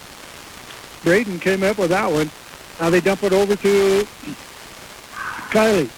Braden 1.03 1.41
came 1.41 1.63
up 1.63 1.79
with 1.79 1.91
that 1.91 2.11
one. 2.11 2.31
Now 2.79 2.91
they 2.91 3.01
dump 3.01 3.23
it 3.23 3.33
over 3.33 3.57
to 3.57 4.07
Kylie. 5.51 5.91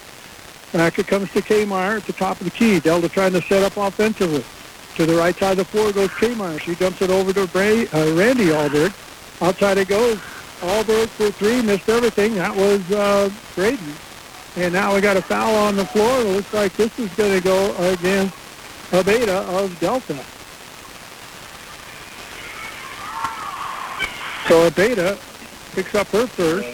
Back 0.73 1.01
it 1.01 1.09
comes 1.09 1.33
to 1.33 1.41
Kmire 1.41 1.97
at 1.97 2.05
the 2.05 2.13
top 2.13 2.41
of 2.41 2.45
the 2.45 2.53
key. 2.53 2.79
Delta 2.79 3.09
trying 3.09 3.33
to 3.33 3.43
set 3.43 3.65
up 3.65 3.77
offensively. 3.77 4.45
To 4.95 5.07
the 5.07 5.17
right 5.17 5.37
side 5.37 5.53
of 5.53 5.59
the 5.59 5.65
floor 5.65 5.93
goes 5.93 6.11
Kmire. 6.11 6.61
She 6.61 6.77
dumps 6.77 7.03
it 7.03 7.11
over 7.11 7.33
to 7.33 7.49
Bray, 7.49 7.89
uh, 7.89 8.15
Randy 8.15 8.47
Alberg. 8.47 8.95
Outside 9.43 9.79
it 9.79 9.89
goes. 9.89 10.21
Alberg 10.61 11.09
for 11.09 11.31
three. 11.31 11.63
Missed 11.63 11.89
everything. 11.89 12.35
That 12.35 12.55
was 12.55 12.91
uh, 12.91 13.31
Braden. 13.55 13.95
And 14.57 14.73
now 14.73 14.95
we 14.95 15.01
got 15.01 15.17
a 15.17 15.23
foul 15.23 15.55
on 15.55 15.77
the 15.77 15.85
floor. 15.85 16.21
It 16.21 16.27
looks 16.27 16.53
like 16.53 16.73
this 16.75 16.99
is 16.99 17.13
going 17.15 17.37
to 17.37 17.41
go 17.41 17.75
against 17.93 18.37
a 18.93 19.05
beta 19.05 19.39
of 19.43 19.79
Delta. 19.79 20.19
So 24.49 24.69
Beta 24.73 25.17
picks 25.75 25.95
up 25.95 26.09
her 26.09 26.27
first. 26.27 26.67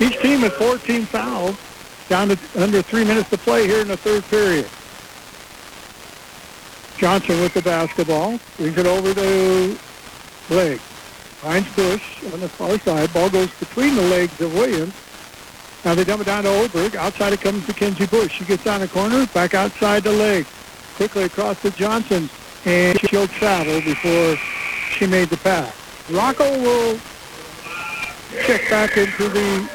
Each 0.00 0.20
team 0.20 0.40
has 0.40 0.52
14 0.54 1.04
fouls 1.04 1.56
down 2.08 2.28
to 2.30 2.38
under 2.56 2.82
three 2.82 3.04
minutes 3.04 3.30
to 3.30 3.38
play 3.38 3.68
here 3.68 3.80
in 3.80 3.88
the 3.88 3.96
third 3.96 4.24
period. 4.24 4.68
Johnson 6.98 7.40
with 7.40 7.54
the 7.54 7.62
basketball. 7.62 8.40
Brings 8.56 8.76
it 8.76 8.86
over 8.86 9.14
to 9.14 9.78
Legg. 10.50 10.80
Finds 11.40 11.74
Bush 11.74 12.22
on 12.34 12.40
the 12.40 12.48
far 12.50 12.78
side. 12.80 13.10
Ball 13.14 13.30
goes 13.30 13.50
between 13.54 13.96
the 13.96 14.02
legs 14.02 14.38
of 14.42 14.52
Williams. 14.52 14.92
Now 15.86 15.94
they 15.94 16.04
dump 16.04 16.20
it 16.20 16.24
down 16.24 16.44
to 16.44 16.50
Oberg. 16.50 16.96
Outside 16.96 17.32
it 17.32 17.40
comes 17.40 17.64
to 17.64 17.72
Kenzie 17.72 18.06
Bush. 18.06 18.32
She 18.32 18.44
gets 18.44 18.62
down 18.64 18.80
the 18.80 18.88
corner. 18.88 19.26
Back 19.28 19.54
outside 19.54 20.02
the 20.02 20.12
Legg. 20.12 20.44
Quickly 20.96 21.24
across 21.24 21.62
to 21.62 21.70
Johnson. 21.70 22.28
And 22.66 23.00
she'll 23.08 23.26
travel 23.26 23.80
before 23.80 24.36
she 24.90 25.06
made 25.06 25.30
the 25.30 25.38
pass. 25.38 25.74
Rocco 26.10 26.44
will 26.60 27.00
check 28.44 28.68
back 28.68 28.98
into 28.98 29.30
the 29.30 29.66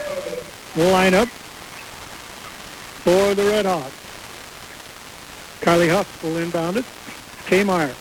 lineup 0.76 1.30
for 3.02 3.34
the 3.34 3.44
Red 3.44 3.66
Hawks. 3.66 3.90
Kylie 5.62 5.90
Huff 5.90 6.24
will 6.24 6.38
inbound 6.38 6.78
it. 6.78 6.86
Kmire. 7.48 7.96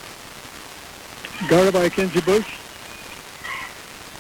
Guarded 1.49 1.73
by 1.73 1.89
Kenzie 1.89 2.21
Bush. 2.21 2.64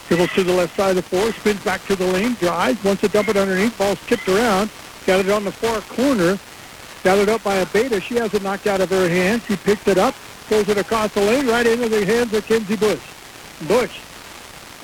Dribbles 0.09 0.33
to 0.35 0.45
the 0.45 0.53
left 0.53 0.77
side 0.77 0.91
of 0.91 0.97
the 0.97 1.03
floor, 1.03 1.33
spins 1.33 1.63
back 1.65 1.85
to 1.87 1.97
the 1.97 2.07
lane, 2.07 2.35
drives, 2.35 2.83
wants 2.85 3.01
to 3.01 3.09
dump 3.09 3.29
it 3.29 3.37
underneath, 3.37 3.77
ball's 3.79 3.99
tipped 4.07 4.29
around, 4.29 4.71
got 5.07 5.21
it 5.21 5.31
on 5.31 5.45
the 5.45 5.53
far 5.53 5.81
corner, 5.83 6.39
got 7.03 7.19
it 7.19 7.29
up 7.29 7.43
by 7.43 7.57
a 7.57 7.67
beta. 7.67 8.01
She 8.01 8.17
has 8.17 8.35
it 8.35 8.43
knocked 8.43 8.67
out 8.67 8.81
of 8.81 8.91
her 8.91 9.09
hands. 9.09 9.45
She 9.47 9.57
picks 9.57 9.87
it 9.89 9.99
up, 9.99 10.15
throws 10.15 10.69
it 10.69 10.79
across 10.79 11.13
the 11.15 11.21
lane, 11.21 11.47
right 11.47 11.67
into 11.67 11.89
the 11.89 12.05
hands 12.05 12.33
of 12.35 12.47
Kenzie 12.47 12.77
Bush. 12.77 13.01
Bush 13.67 14.01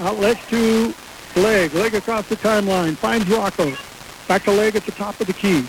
outlets 0.00 0.46
to 0.48 0.94
Legg. 1.36 1.74
Legg 1.74 1.94
across 1.94 2.28
the 2.28 2.36
timeline. 2.36 2.96
Finds 2.96 3.28
Rocco. 3.28 3.72
Back 4.28 4.44
to 4.44 4.52
Legg 4.52 4.76
at 4.76 4.84
the 4.84 4.92
top 4.92 5.20
of 5.20 5.26
the 5.26 5.32
key. 5.32 5.66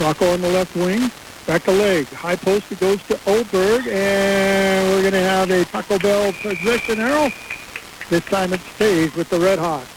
Rocco 0.00 0.32
on 0.32 0.40
the 0.40 0.48
left 0.48 0.76
wing. 0.76 1.10
Back 1.46 1.64
to 1.64 1.72
Legg. 1.72 2.06
High 2.08 2.36
post 2.36 2.70
it 2.72 2.80
goes 2.80 3.02
to 3.08 3.18
Oberg. 3.26 3.86
And 3.88 4.88
we're 4.90 5.02
going 5.02 5.12
to 5.12 5.20
have 5.20 5.50
a 5.50 5.64
Taco 5.64 5.98
Bell 5.98 6.32
possession 6.32 7.00
arrow. 7.00 7.30
This 8.08 8.24
time 8.24 8.52
it 8.52 8.60
stays 8.60 9.14
with 9.14 9.28
the 9.28 9.40
Red 9.40 9.58
Hawks. 9.58 9.88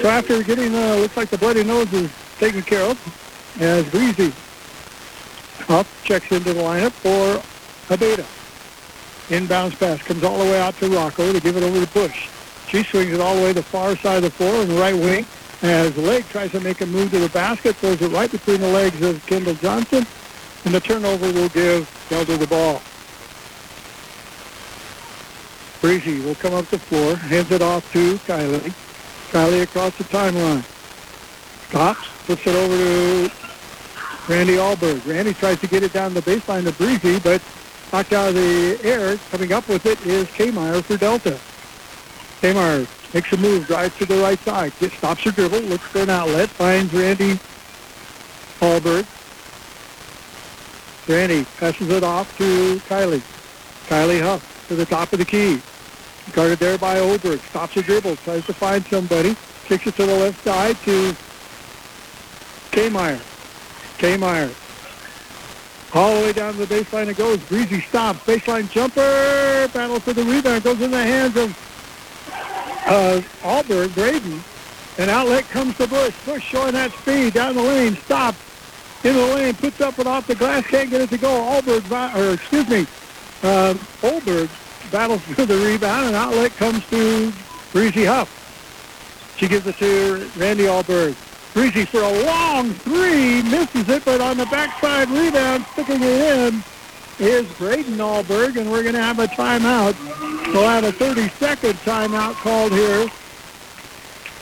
So 0.00 0.08
after 0.08 0.42
getting, 0.42 0.74
uh, 0.74 0.96
looks 0.96 1.16
like 1.16 1.30
the 1.30 1.38
bloody 1.38 1.62
nose 1.62 1.92
is 1.92 2.10
taken 2.38 2.62
care 2.62 2.82
of 2.90 3.60
as 3.60 3.88
Breezy 3.90 4.32
up 5.68 5.86
checks 6.02 6.30
into 6.32 6.52
the 6.52 6.60
lineup 6.60 6.90
for 6.90 7.40
Abeda. 7.94 8.26
Inbounds 9.28 9.78
pass 9.78 10.02
comes 10.02 10.22
all 10.22 10.38
the 10.38 10.44
way 10.44 10.60
out 10.60 10.76
to 10.78 10.88
Rocco 10.88 11.32
to 11.32 11.40
give 11.40 11.56
it 11.56 11.62
over 11.62 11.84
to 11.84 11.92
Bush. 11.92 12.28
She 12.68 12.82
swings 12.82 13.12
it 13.12 13.20
all 13.20 13.36
the 13.36 13.42
way 13.42 13.48
to 13.48 13.54
the 13.54 13.62
far 13.62 13.96
side 13.96 14.16
of 14.16 14.22
the 14.24 14.30
floor 14.30 14.60
on 14.60 14.68
the 14.68 14.74
right 14.74 14.94
wing 14.94 15.24
as 15.62 15.96
Legg 15.96 16.28
tries 16.28 16.50
to 16.50 16.60
make 16.60 16.80
a 16.80 16.86
move 16.86 17.10
to 17.12 17.20
the 17.20 17.28
basket, 17.30 17.76
throws 17.76 18.02
it 18.02 18.10
right 18.10 18.30
between 18.30 18.60
the 18.60 18.68
legs 18.68 19.00
of 19.00 19.24
Kendall 19.26 19.54
Johnson, 19.54 20.04
and 20.64 20.74
the 20.74 20.80
turnover 20.80 21.32
will 21.32 21.48
give 21.50 21.88
Delta 22.10 22.36
the 22.36 22.46
ball. 22.46 22.82
Breezy 25.84 26.18
will 26.20 26.34
come 26.36 26.54
up 26.54 26.64
the 26.68 26.78
floor, 26.78 27.14
hands 27.14 27.50
it 27.50 27.60
off 27.60 27.92
to 27.92 28.14
Kylie. 28.20 28.72
Kylie 29.30 29.64
across 29.64 29.94
the 29.98 30.04
timeline. 30.04 30.62
Stops, 31.68 32.06
flips 32.24 32.46
it 32.46 32.56
over 32.56 32.74
to 32.74 33.30
Randy 34.26 34.54
Alberg. 34.54 35.06
Randy 35.06 35.34
tries 35.34 35.60
to 35.60 35.66
get 35.66 35.82
it 35.82 35.92
down 35.92 36.14
the 36.14 36.22
baseline 36.22 36.64
to 36.64 36.72
Breezy, 36.72 37.20
but 37.20 37.42
knocked 37.92 38.14
out 38.14 38.30
of 38.30 38.34
the 38.34 38.78
air. 38.82 39.18
Coming 39.30 39.52
up 39.52 39.68
with 39.68 39.84
it 39.84 40.00
is 40.06 40.26
Kmire 40.28 40.82
for 40.82 40.96
Delta. 40.96 41.38
Kmire 42.40 42.88
makes 43.12 43.30
a 43.34 43.36
move, 43.36 43.66
drives 43.66 43.94
to 43.98 44.06
the 44.06 44.16
right 44.22 44.38
side, 44.38 44.72
stops 44.72 45.24
her 45.24 45.32
dribble, 45.32 45.60
looks 45.60 45.84
for 45.84 45.98
an 45.98 46.08
outlet, 46.08 46.48
finds 46.48 46.94
Randy 46.94 47.38
Alberg. 48.60 49.04
Randy 51.06 51.44
passes 51.58 51.90
it 51.90 52.02
off 52.02 52.34
to 52.38 52.76
Kylie. 52.88 53.20
Kylie 53.86 54.22
Huff 54.22 54.66
to 54.68 54.76
the 54.76 54.86
top 54.86 55.12
of 55.12 55.18
the 55.18 55.26
key. 55.26 55.60
Guarded 56.32 56.58
there 56.58 56.78
by 56.78 56.98
Oberg. 56.98 57.40
Stops 57.40 57.74
her 57.74 57.82
dribble, 57.82 58.16
tries 58.16 58.44
to 58.46 58.54
find 58.54 58.84
somebody. 58.86 59.36
Kicks 59.66 59.86
it 59.86 59.94
to 59.96 60.06
the 60.06 60.14
left 60.14 60.42
side 60.42 60.76
to 60.78 61.14
Kmire. 62.70 63.20
Kmire 63.98 64.52
All 65.94 66.18
the 66.18 66.22
way 66.22 66.32
down 66.32 66.54
to 66.54 66.66
the 66.66 66.74
baseline 66.74 67.08
it 67.08 67.16
goes. 67.16 67.38
Breezy 67.44 67.80
stops. 67.82 68.20
Baseline 68.20 68.68
jumper. 68.70 69.68
Battle 69.72 70.00
for 70.00 70.12
the 70.12 70.24
rebound. 70.24 70.64
Goes 70.64 70.80
in 70.80 70.90
the 70.90 71.02
hands 71.02 71.36
of 71.36 71.50
uh, 72.86 73.22
Alberg, 73.42 73.94
Braden. 73.94 74.42
An 74.98 75.08
outlet 75.08 75.48
comes 75.50 75.76
to 75.78 75.86
Bush. 75.86 76.14
Bush 76.24 76.42
showing 76.42 76.72
that 76.72 76.92
speed 76.92 77.34
down 77.34 77.54
the 77.54 77.62
lane. 77.62 77.96
Stops. 77.96 78.38
In 79.04 79.14
the 79.14 79.26
lane. 79.34 79.54
Puts 79.54 79.80
up 79.80 79.98
and 79.98 80.08
off 80.08 80.26
the 80.26 80.34
glass. 80.34 80.66
Can't 80.66 80.90
get 80.90 81.00
it 81.00 81.10
to 81.10 81.18
go. 81.18 81.28
Alberg, 81.28 82.16
or 82.16 82.34
excuse 82.34 82.68
me, 82.68 82.86
uh, 83.42 83.74
Olberg 84.02 84.48
battles 84.94 85.22
for 85.22 85.44
the 85.44 85.56
rebound. 85.56 86.06
and 86.06 86.14
outlet 86.14 86.54
comes 86.54 86.88
to 86.88 87.32
Breezy 87.72 88.04
Huff. 88.04 88.30
She 89.36 89.48
gives 89.48 89.66
it 89.66 89.76
to 89.78 90.30
Randy 90.36 90.66
Alberg. 90.66 91.16
Breezy 91.52 91.84
for 91.84 92.00
a 92.00 92.24
long 92.24 92.72
three, 92.72 93.42
misses 93.42 93.88
it, 93.88 94.04
but 94.04 94.20
on 94.20 94.36
the 94.36 94.46
backside 94.46 95.10
rebound, 95.10 95.66
sticking 95.72 96.00
it 96.00 96.02
in 96.02 96.62
is 97.18 97.44
Braden 97.54 97.94
Alberg, 97.94 98.56
and 98.56 98.70
we're 98.70 98.84
going 98.84 98.94
to 98.94 99.02
have 99.02 99.18
a 99.18 99.26
timeout. 99.26 99.96
We'll 100.52 100.68
have 100.68 100.84
a 100.84 100.92
30-second 100.92 101.74
timeout 101.78 102.34
called 102.34 102.70
here 102.70 103.08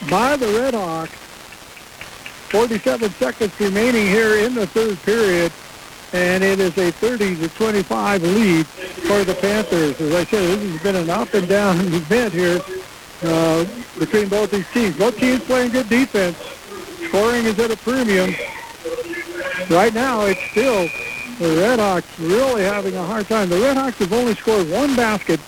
by 0.07 0.35
the 0.35 0.47
Red 0.59 0.75
Hawks. 0.75 1.13
47 2.51 3.09
seconds 3.09 3.59
remaining 3.59 4.05
here 4.05 4.35
in 4.35 4.53
the 4.53 4.67
third 4.67 5.01
period, 5.01 5.51
and 6.13 6.43
it 6.43 6.59
is 6.59 6.77
a 6.77 6.91
30 6.91 7.37
to 7.37 7.49
25 7.49 8.23
lead 8.23 8.67
for 8.67 9.23
the 9.23 9.33
Panthers. 9.33 9.99
As 9.99 10.13
I 10.13 10.23
said, 10.25 10.59
this 10.59 10.71
has 10.71 10.83
been 10.83 10.95
an 10.95 11.09
up 11.09 11.33
and 11.33 11.47
down 11.47 11.79
event 11.93 12.33
here 12.33 12.61
uh, 13.23 13.65
between 13.97 14.29
both 14.29 14.51
these 14.51 14.69
teams. 14.71 14.95
Both 14.95 15.17
teams 15.17 15.43
playing 15.43 15.71
good 15.71 15.89
defense. 15.89 16.37
Scoring 17.07 17.45
is 17.45 17.57
at 17.57 17.71
a 17.71 17.77
premium. 17.77 18.35
Right 19.69 19.93
now, 19.93 20.25
it's 20.25 20.41
still 20.51 20.87
the 21.39 21.57
Red 21.59 21.79
Hawks 21.79 22.19
really 22.19 22.63
having 22.63 22.95
a 22.95 23.03
hard 23.03 23.27
time. 23.27 23.49
The 23.49 23.59
Red 23.59 23.75
Hawks 23.75 23.97
have 23.97 24.13
only 24.13 24.35
scored 24.35 24.69
one 24.69 24.95
basket 24.95 25.39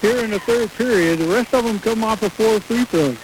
here 0.00 0.24
in 0.24 0.30
the 0.30 0.40
third 0.40 0.70
period. 0.72 1.20
The 1.20 1.28
rest 1.28 1.54
of 1.54 1.64
them 1.64 1.78
come 1.78 2.02
off 2.02 2.22
of 2.22 2.32
four 2.32 2.58
free 2.58 2.84
throws. 2.84 3.18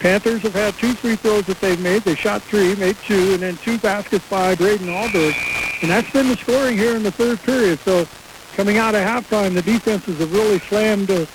Panthers 0.00 0.42
have 0.42 0.54
had 0.54 0.74
two 0.74 0.94
free 0.94 1.16
throws 1.16 1.46
that 1.46 1.60
they've 1.60 1.80
made. 1.80 2.02
They 2.02 2.14
shot 2.14 2.42
three, 2.42 2.74
made 2.74 2.96
two, 2.98 3.34
and 3.34 3.42
then 3.42 3.56
two 3.58 3.78
baskets 3.78 4.28
by 4.28 4.54
Braden 4.54 4.86
Alberg. 4.86 5.34
And 5.82 5.90
that's 5.90 6.10
been 6.10 6.28
the 6.28 6.36
scoring 6.36 6.76
here 6.76 6.96
in 6.96 7.02
the 7.02 7.10
third 7.10 7.40
period. 7.42 7.78
So 7.80 8.06
coming 8.54 8.76
out 8.78 8.94
of 8.94 9.02
halftime, 9.02 9.54
the 9.54 9.62
defenses 9.62 10.18
have 10.18 10.32
really 10.32 10.58
slammed 10.60 11.10
uh, 11.10 11.26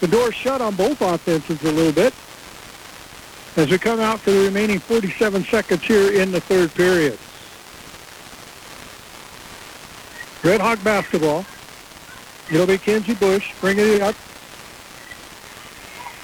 the 0.00 0.08
door 0.08 0.32
shut 0.32 0.60
on 0.60 0.74
both 0.74 1.00
offenses 1.00 1.62
a 1.62 1.72
little 1.72 1.92
bit 1.92 2.14
as 3.56 3.70
we 3.70 3.78
come 3.78 3.98
out 3.98 4.20
for 4.20 4.30
the 4.30 4.44
remaining 4.44 4.78
47 4.78 5.44
seconds 5.44 5.82
here 5.82 6.12
in 6.12 6.30
the 6.30 6.40
third 6.40 6.72
period. 6.74 7.18
Red 10.44 10.60
Hawk 10.60 10.82
basketball. 10.84 11.44
It'll 12.50 12.66
be 12.66 12.78
Kenzie 12.78 13.14
Bush 13.14 13.52
bringing 13.60 13.94
it 13.94 14.00
up. 14.00 14.14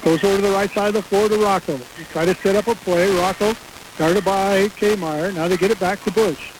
Goes 0.05 0.22
over 0.22 0.36
to 0.36 0.43
the 0.43 0.51
right 0.51 0.70
side 0.70 0.89
of 0.89 0.94
the 0.94 1.02
floor 1.02 1.31
to 1.31 1.39
Rocco. 1.39 1.81
Try 2.12 2.26
to 2.26 2.35
set 2.35 2.56
up 2.56 2.66
a 2.66 2.74
play. 2.74 3.10
Rocco 3.16 3.55
guarded 3.97 4.22
by 4.22 4.68
Kmire. 4.68 5.35
Now 5.35 5.48
they 5.48 5.56
get 5.56 5.70
it 5.70 5.81
back 5.81 6.02
to 6.05 6.10
Bush. 6.10 6.51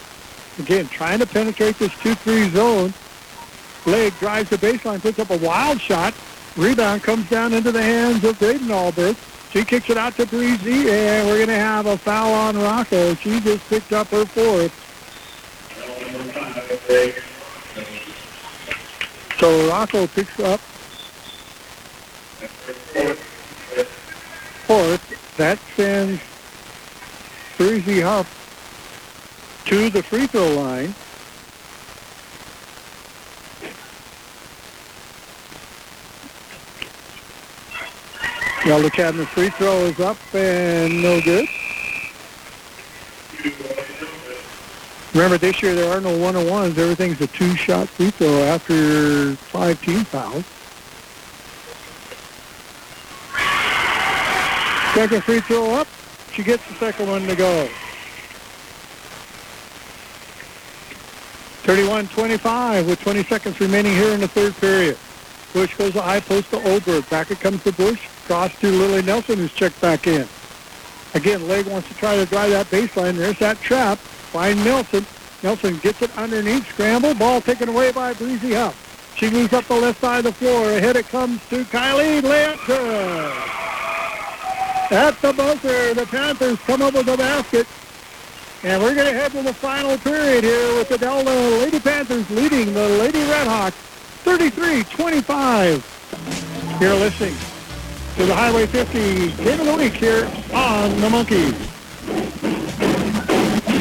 Again, 0.59 0.89
trying 0.89 1.19
to 1.19 1.27
penetrate 1.27 1.79
this 1.79 1.93
2-3 1.93 2.49
zone. 2.53 2.95
Legg 3.85 4.19
drives 4.19 4.49
the 4.49 4.57
baseline, 4.57 5.03
puts 5.03 5.19
up 5.19 5.29
a 5.29 5.37
wild 5.37 5.79
shot. 5.79 6.15
Rebound 6.57 7.03
comes 7.03 7.29
down 7.29 7.53
into 7.53 7.71
the 7.71 7.83
hands 7.83 8.25
of 8.25 8.39
Braden 8.39 8.69
Alberg. 8.69 9.15
She 9.53 9.63
kicks 9.63 9.91
it 9.91 9.99
out 9.99 10.17
to 10.17 10.25
Breezy, 10.25 10.91
and 10.91 11.29
we're 11.29 11.37
going 11.37 11.49
to 11.49 11.55
have 11.55 11.85
a 11.85 11.99
foul 11.99 12.33
on 12.33 12.57
Rocco. 12.57 13.15
She 13.17 13.41
just 13.41 13.69
picked 13.69 13.93
up 13.93 14.07
her 14.09 14.25
fourth. 14.25 14.73
So 19.39 19.69
Rocco 19.69 20.07
picks 20.07 20.41
up 20.41 20.61
fourth. 24.67 25.37
That 25.37 25.59
sends 25.77 26.21
Breezy 27.57 28.01
Huff 28.01 28.29
to 29.67 29.91
the 29.91 30.03
free 30.03 30.27
throw 30.27 30.55
line. 30.55 30.95
Delta 38.65 38.91
Cabinet 38.91 39.29
free 39.29 39.51
throw 39.51 39.85
is 39.85 40.01
up 40.01 40.17
and 40.35 41.03
no 41.03 41.21
good. 41.21 41.47
Remember, 45.13 45.37
this 45.37 45.63
year 45.63 45.75
there 45.75 45.93
are 45.97 46.01
no 46.01 46.17
one-on-ones. 46.17 46.79
Everything's 46.79 47.21
a 47.21 47.27
two-shot 47.27 47.89
free 47.91 48.11
throw 48.11 48.43
after 48.43 49.35
five 49.37 49.81
team 49.83 50.05
fouls. 50.05 50.45
Second 54.95 55.25
free 55.25 55.41
throw 55.41 55.75
up. 55.75 55.89
She 56.33 56.45
gets 56.45 56.65
the 56.69 56.75
second 56.75 57.09
one 57.09 57.27
to 57.27 57.35
go. 57.35 57.69
31-25 61.65 62.87
with 62.87 63.01
20 63.01 63.25
seconds 63.25 63.59
remaining 63.59 63.93
here 63.93 64.13
in 64.13 64.21
the 64.21 64.29
third 64.29 64.55
period. 64.57 64.97
Bush 65.53 65.75
goes 65.77 65.95
to 65.95 66.01
high 66.03 66.21
post 66.21 66.51
to 66.51 66.59
Oberg. 66.59 67.09
Back 67.11 67.33
it 67.33 67.41
comes 67.41 67.63
to 67.65 67.73
Bush. 67.73 68.07
Cross 68.27 68.61
to 68.61 68.71
Lily 68.71 69.03
Nelson, 69.03 69.39
who's 69.39 69.53
checked 69.53 69.81
back 69.81 70.07
in. 70.07 70.29
Again, 71.15 71.49
Legg 71.49 71.67
wants 71.67 71.89
to 71.89 71.95
try 71.95 72.17
to 72.17 72.27
drive 72.27 72.51
that 72.51 72.67
baseline. 72.67 73.17
There's 73.17 73.39
that 73.41 73.61
trap. 73.61 73.99
Find 73.99 74.65
Nelson. 74.65 75.05
Nelson 75.43 75.79
gets 75.79 76.03
it 76.03 76.17
underneath. 76.17 76.69
Scramble. 76.69 77.15
Ball 77.15 77.41
taken 77.41 77.69
away 77.69 77.91
by 77.91 78.15
Breezy 78.15 78.55
Huff. 78.55 79.15
She 79.17 79.29
moves 79.29 79.53
up 79.53 79.65
the 79.65 79.75
left 79.75 80.01
side 80.01 80.19
of 80.19 80.25
the 80.25 80.33
floor. 80.33 80.71
Ahead 80.71 80.95
it 80.97 81.09
comes 81.09 81.41
to 81.49 81.65
Kylie 81.65 82.21
Layup. 82.21 83.84
At 84.91 85.19
the 85.23 85.33
buzzer, 85.33 85.95
the 85.95 86.05
Panthers 86.07 86.59
come 86.61 86.83
up 86.83 86.95
with 86.95 87.09
a 87.09 87.17
basket. 87.17 87.67
And 88.63 88.81
we're 88.83 88.95
going 88.95 89.13
to 89.13 89.19
head 89.19 89.33
to 89.33 89.43
the 89.43 89.53
final 89.53 89.99
period 89.99 90.45
here 90.45 90.75
with 90.75 90.89
the 90.89 90.97
Delta 90.99 91.31
Lady 91.31 91.81
Panthers 91.81 92.31
leading 92.31 92.73
the 92.75 92.89
Lady 92.89 93.25
Redhawks 93.25 93.75
33-25. 94.25 96.81
You're 96.81 96.95
listening 96.95 97.35
to 98.17 98.27
the 98.27 98.35
Highway 98.35 98.67
50 98.67 99.33
Game 99.43 99.61
of 99.61 99.67
the 99.67 99.75
Week 99.75 99.95
here 99.95 100.31
on 100.53 101.01
the 101.01 101.11
Monkeys. 101.11 101.55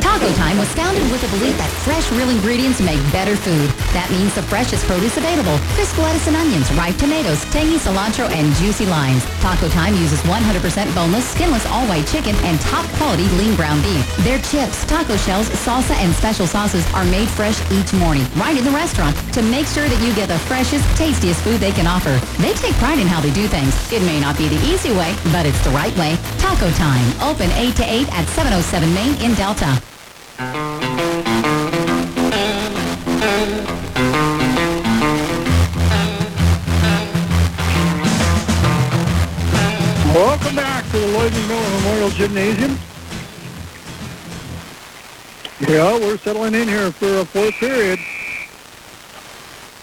Taco 0.03 0.27
Time 0.35 0.57
was 0.57 0.67
founded 0.75 1.01
with 1.09 1.23
the 1.23 1.31
belief 1.31 1.55
that 1.55 1.71
fresh, 1.87 2.11
real 2.11 2.27
ingredients 2.27 2.83
make 2.83 2.99
better 3.15 3.39
food. 3.39 3.71
That 3.95 4.11
means 4.11 4.35
the 4.35 4.43
freshest 4.43 4.83
produce 4.83 5.15
available. 5.15 5.55
Crisp 5.79 5.95
lettuce 5.97 6.27
and 6.27 6.35
onions, 6.35 6.67
ripe 6.75 6.99
tomatoes, 6.99 7.39
tangy 7.55 7.79
cilantro, 7.79 8.27
and 8.27 8.51
juicy 8.59 8.85
limes. 8.85 9.23
Taco 9.39 9.71
Time 9.71 9.95
uses 9.95 10.19
100% 10.27 10.59
boneless, 10.91 11.23
skinless, 11.23 11.63
all-white 11.71 12.03
chicken 12.03 12.35
and 12.43 12.59
top-quality 12.67 13.31
lean 13.39 13.55
ground 13.55 13.79
beef. 13.79 14.03
Their 14.27 14.43
chips, 14.43 14.83
taco 14.91 15.15
shells, 15.15 15.47
salsa, 15.63 15.95
and 16.03 16.11
special 16.13 16.51
sauces 16.51 16.83
are 16.91 17.07
made 17.07 17.31
fresh 17.31 17.55
each 17.71 17.95
morning, 17.95 18.27
right 18.35 18.59
in 18.59 18.67
the 18.67 18.75
restaurant, 18.75 19.15
to 19.31 19.41
make 19.55 19.71
sure 19.71 19.87
that 19.87 20.03
you 20.03 20.11
get 20.19 20.27
the 20.27 20.39
freshest, 20.51 20.83
tastiest 20.99 21.39
food 21.47 21.63
they 21.63 21.71
can 21.71 21.87
offer. 21.87 22.19
They 22.43 22.51
take 22.59 22.75
pride 22.75 22.99
in 22.99 23.07
how 23.07 23.23
they 23.23 23.31
do 23.31 23.47
things. 23.47 23.71
It 23.87 24.03
may 24.03 24.19
not 24.19 24.35
be 24.35 24.51
the 24.51 24.59
easy 24.67 24.91
way, 24.91 25.15
but 25.31 25.47
it's 25.47 25.63
the 25.63 25.71
right 25.71 25.95
way. 25.95 26.19
Taco 26.43 26.67
Time, 26.75 27.07
open 27.23 27.47
8 27.55 27.71
to 27.79 27.85
8 27.87 28.11
at 28.11 28.27
707 28.35 28.91
Main 28.91 29.15
in 29.23 29.31
Delta. 29.39 29.79
Welcome 30.39 30.55
back 40.55 40.85
to 40.85 40.97
the 40.97 41.07
Lloyd 41.07 41.31
McMillan 41.33 41.81
Memorial 41.81 42.09
Gymnasium. 42.09 42.79
Yeah, 45.59 45.99
we're 45.99 46.17
settling 46.17 46.55
in 46.55 46.67
here 46.67 46.91
for 46.91 47.19
a 47.19 47.25
fourth 47.25 47.53
period. 47.53 47.99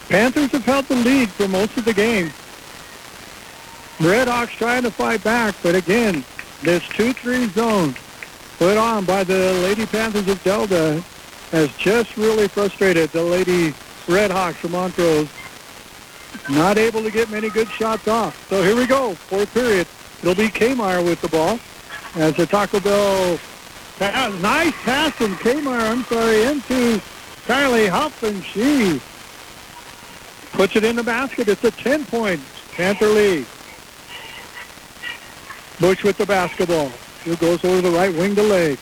Panthers 0.09 0.51
have 0.51 0.65
held 0.65 0.85
the 0.85 0.97
lead 0.97 1.29
for 1.29 1.47
most 1.47 1.77
of 1.77 1.85
the 1.85 1.93
game. 1.93 2.29
Red 4.01 4.27
Hawks 4.27 4.51
trying 4.53 4.83
to 4.83 4.91
fight 4.91 5.23
back, 5.23 5.55
but 5.63 5.75
again, 5.75 6.25
this 6.61 6.83
2-3 6.83 7.49
zone 7.51 7.95
put 8.61 8.77
on 8.77 9.03
by 9.05 9.23
the 9.23 9.53
Lady 9.63 9.87
Panthers 9.87 10.27
of 10.27 10.43
Delta 10.43 11.03
has 11.49 11.75
just 11.77 12.15
really 12.15 12.47
frustrated 12.47 13.09
the 13.09 13.23
Lady 13.23 13.71
Redhawks 14.05 14.53
from 14.53 14.73
Montrose. 14.73 15.27
Not 16.47 16.77
able 16.77 17.01
to 17.01 17.09
get 17.09 17.31
many 17.31 17.49
good 17.49 17.67
shots 17.69 18.07
off. 18.07 18.47
So 18.49 18.61
here 18.61 18.75
we 18.75 18.85
go, 18.85 19.15
fourth 19.15 19.51
period. 19.51 19.87
It'll 20.19 20.35
be 20.35 20.47
Kmire 20.47 21.03
with 21.03 21.21
the 21.21 21.27
ball 21.29 21.59
as 22.13 22.35
the 22.35 22.45
Taco 22.45 22.79
Bell 22.79 23.39
pass, 23.97 24.31
nice 24.43 24.73
pass 24.83 25.11
from 25.13 25.33
Kmire, 25.37 25.81
I'm 25.81 26.03
sorry, 26.03 26.43
into 26.43 27.01
Kylie 27.47 27.89
Huff, 27.89 28.21
and 28.21 28.43
she 28.43 29.01
puts 30.55 30.75
it 30.75 30.83
in 30.83 30.97
the 30.97 31.03
basket. 31.03 31.47
It's 31.47 31.63
a 31.63 31.71
10-point 31.71 32.39
Panther 32.73 33.07
lead. 33.07 33.47
Bush 35.79 36.03
with 36.03 36.19
the 36.19 36.27
basketball. 36.27 36.91
He 37.23 37.35
goes 37.35 37.63
over 37.63 37.81
the 37.81 37.91
right 37.91 38.13
wing 38.13 38.35
to 38.35 38.43
Legg. 38.43 38.79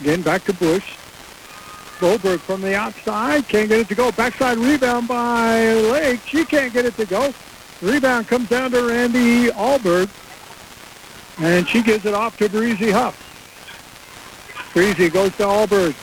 Again, 0.00 0.22
back 0.22 0.44
to 0.44 0.52
Bush. 0.52 0.96
Goldberg 2.00 2.40
from 2.40 2.60
the 2.60 2.74
outside. 2.74 3.46
Can't 3.48 3.68
get 3.68 3.80
it 3.80 3.88
to 3.88 3.94
go. 3.94 4.10
Backside 4.12 4.58
rebound 4.58 5.08
by 5.08 5.72
Lake. 5.72 6.20
She 6.26 6.44
can't 6.44 6.72
get 6.72 6.84
it 6.84 6.96
to 6.96 7.06
go. 7.06 7.32
Rebound 7.80 8.26
comes 8.26 8.48
down 8.48 8.72
to 8.72 8.82
Randy 8.82 9.46
Alberg. 9.50 10.10
And 11.38 11.66
she 11.68 11.82
gives 11.82 12.04
it 12.04 12.12
off 12.12 12.36
to 12.38 12.48
Breezy 12.48 12.90
Huff. 12.90 13.16
Breezy 14.74 15.08
goes 15.08 15.30
to 15.36 15.44
Alberg. 15.44 15.94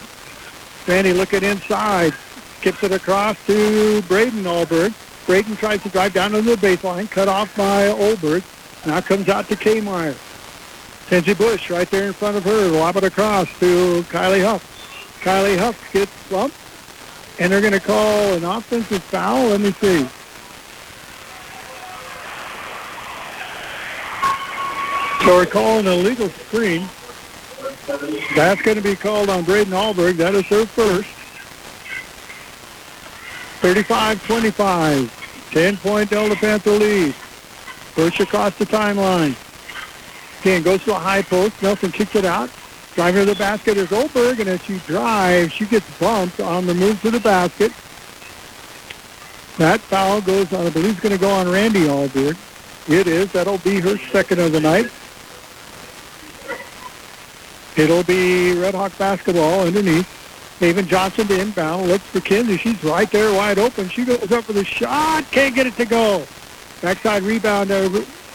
Randy 0.88 1.14
looking 1.14 1.44
inside. 1.44 2.14
Skips 2.60 2.84
it 2.84 2.92
across 2.92 3.38
to 3.46 4.02
Braden 4.04 4.44
Alberg. 4.44 4.94
Braden 5.26 5.56
tries 5.58 5.84
to 5.84 5.90
drive 5.90 6.14
down 6.14 6.32
to 6.32 6.42
the 6.42 6.56
baseline. 6.56 7.12
Cut 7.12 7.28
off 7.28 7.56
by 7.56 7.88
Oberg. 7.88 8.44
Now 8.86 9.02
comes 9.02 9.30
out 9.30 9.48
to 9.50 9.56
Kmire. 9.56 10.16
Kenzie 11.10 11.34
Bush 11.34 11.72
right 11.72 11.90
there 11.90 12.06
in 12.06 12.14
front 12.14 12.38
of 12.38 12.44
her. 12.44 12.68
Lob 12.68 12.96
it 12.98 13.04
across 13.04 13.48
to 13.60 14.04
Kylie 14.10 14.46
Huff. 14.46 15.20
Kylie 15.24 15.58
Huff 15.58 15.92
gets 15.92 16.12
bumped. 16.30 16.56
And 17.40 17.52
they're 17.52 17.62
going 17.62 17.74
to 17.74 17.80
call 17.80 18.36
an 18.36 18.44
offensive 18.44 19.02
foul. 19.02 19.48
Let 19.48 19.60
me 19.60 19.72
see. 19.72 20.08
So 25.26 25.36
we're 25.36 25.48
calling 25.48 25.88
a 25.88 25.96
legal 25.96 26.30
screen. 26.30 26.88
That's 28.36 28.62
going 28.62 28.78
to 28.78 28.84
be 28.84 28.96
called 28.96 29.30
on 29.30 29.46
Braden 29.46 29.74
Alberg. 29.74 30.18
That 30.18 30.36
is 30.36 30.46
her 30.46 30.68
first. 30.68 31.10
35-25. 33.64 35.08
10-point 35.50 36.12
Delta 36.12 36.36
Panther 36.36 36.70
lead. 36.70 37.16
Push 37.96 38.20
across 38.20 38.56
the 38.60 38.66
timeline. 38.66 39.36
Again, 40.42 40.64
goes 40.64 40.84
to 40.86 40.92
a 40.92 41.00
high 41.00 41.22
post. 41.22 41.62
Nelson 41.62 41.92
kicks 41.92 42.16
it 42.16 42.26
out. 42.26 42.50
Driving 42.96 43.26
to 43.26 43.34
the 43.34 43.38
basket 43.38 43.78
is 43.78 43.92
Oberg, 43.92 44.40
and 44.40 44.50
as 44.50 44.62
she 44.64 44.78
drives, 44.80 45.54
she 45.54 45.66
gets 45.66 45.86
bumped 46.00 46.40
on 46.40 46.66
the 46.66 46.74
move 46.74 47.02
to 47.02 47.12
the 47.12 47.20
basket. 47.20 47.72
That 49.58 49.80
foul 49.82 50.22
goes 50.22 50.52
on, 50.54 50.66
I 50.66 50.70
believe 50.70 50.92
it's 50.92 51.00
going 51.00 51.16
to 51.16 51.20
go 51.20 51.30
on 51.30 51.50
Randy 51.50 51.82
Alberg. 51.82 52.38
It 52.88 53.08
is. 53.08 53.32
That'll 53.32 53.58
be 53.60 53.80
her 53.80 53.98
second 53.98 54.40
of 54.40 54.52
the 54.52 54.60
night. 54.60 54.90
It'll 57.78 58.04
be 58.04 58.54
Red 58.54 58.74
Hawk 58.74 58.98
basketball 58.98 59.62
underneath. 59.62 60.08
Haven 60.60 60.88
Johnson 60.88 61.28
to 61.28 61.40
inbound. 61.40 61.88
Looks 61.88 62.06
for 62.06 62.20
Kinsey. 62.20 62.58
She's 62.58 62.84
right 62.84 63.10
there 63.12 63.34
wide 63.34 63.60
open. 63.60 63.90
She 63.90 64.04
goes 64.06 64.32
up 64.32 64.44
for 64.44 64.54
the 64.54 64.66
shot. 64.66 65.24
Can't 65.32 65.56
get 65.56 65.68
it 65.68 65.76
to 65.76 65.86
go. 65.86 66.26
Backside 66.82 67.24
rebound 67.24 67.70
there. 67.70 67.88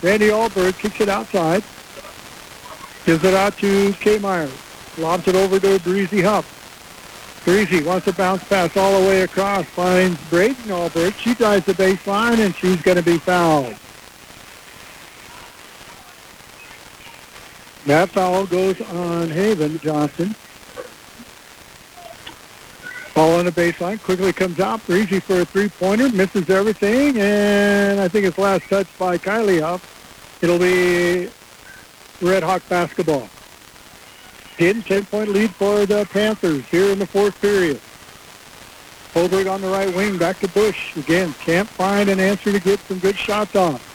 Randy 0.02 0.28
Alberg 0.28 0.78
kicks 0.78 1.00
it 1.00 1.08
outside. 1.08 1.64
Gives 3.04 3.22
it 3.24 3.34
out 3.34 3.56
to 3.58 3.90
Kmire. 3.92 4.50
Lobs 4.98 5.28
it 5.28 5.34
over 5.34 5.60
to 5.60 5.78
Breezy 5.80 6.22
Huff. 6.22 7.42
Breezy 7.44 7.82
wants 7.82 8.06
to 8.06 8.12
bounce 8.12 8.42
pass 8.44 8.74
all 8.76 9.00
the 9.00 9.06
way 9.06 9.22
across. 9.22 9.66
Finds 9.66 10.18
Braden 10.30 10.64
Alberg. 10.64 11.14
She 11.14 11.34
drives 11.34 11.66
the 11.66 11.74
baseline, 11.74 12.38
and 12.38 12.54
she's 12.56 12.80
going 12.80 12.96
to 12.96 13.02
be 13.02 13.18
fouled. 13.18 13.74
That 17.84 18.08
foul 18.08 18.46
goes 18.46 18.80
on 18.80 19.28
Haven 19.28 19.78
Johnson. 19.80 20.34
Ball 23.14 23.38
on 23.40 23.44
the 23.44 23.52
baseline. 23.52 24.02
Quickly 24.02 24.32
comes 24.32 24.58
out. 24.58 24.84
Breezy 24.86 25.20
for 25.20 25.42
a 25.42 25.44
three-pointer. 25.44 26.08
Misses 26.12 26.48
everything. 26.48 27.18
And 27.20 28.00
I 28.00 28.08
think 28.08 28.24
it's 28.24 28.38
last 28.38 28.66
touch 28.70 28.86
by 28.98 29.18
Kylie 29.18 29.60
Huff. 29.60 30.38
It'll 30.42 30.58
be 30.58 31.28
Red 32.24 32.42
Hawk 32.42 32.66
basketball. 32.68 33.28
Again, 34.56 34.82
10-point 34.82 35.30
lead 35.30 35.50
for 35.50 35.84
the 35.84 36.06
Panthers 36.06 36.64
here 36.66 36.90
in 36.90 36.98
the 36.98 37.06
fourth 37.06 37.40
period. 37.40 37.80
Holberg 39.12 39.50
on 39.50 39.60
the 39.60 39.68
right 39.68 39.94
wing. 39.94 40.18
Back 40.18 40.40
to 40.40 40.48
Bush. 40.48 40.96
Again, 40.96 41.34
can't 41.34 41.68
find 41.68 42.08
an 42.08 42.18
answer 42.18 42.52
to 42.52 42.60
get 42.60 42.80
some 42.80 42.98
good 42.98 43.16
shots 43.16 43.54
off. 43.54 43.92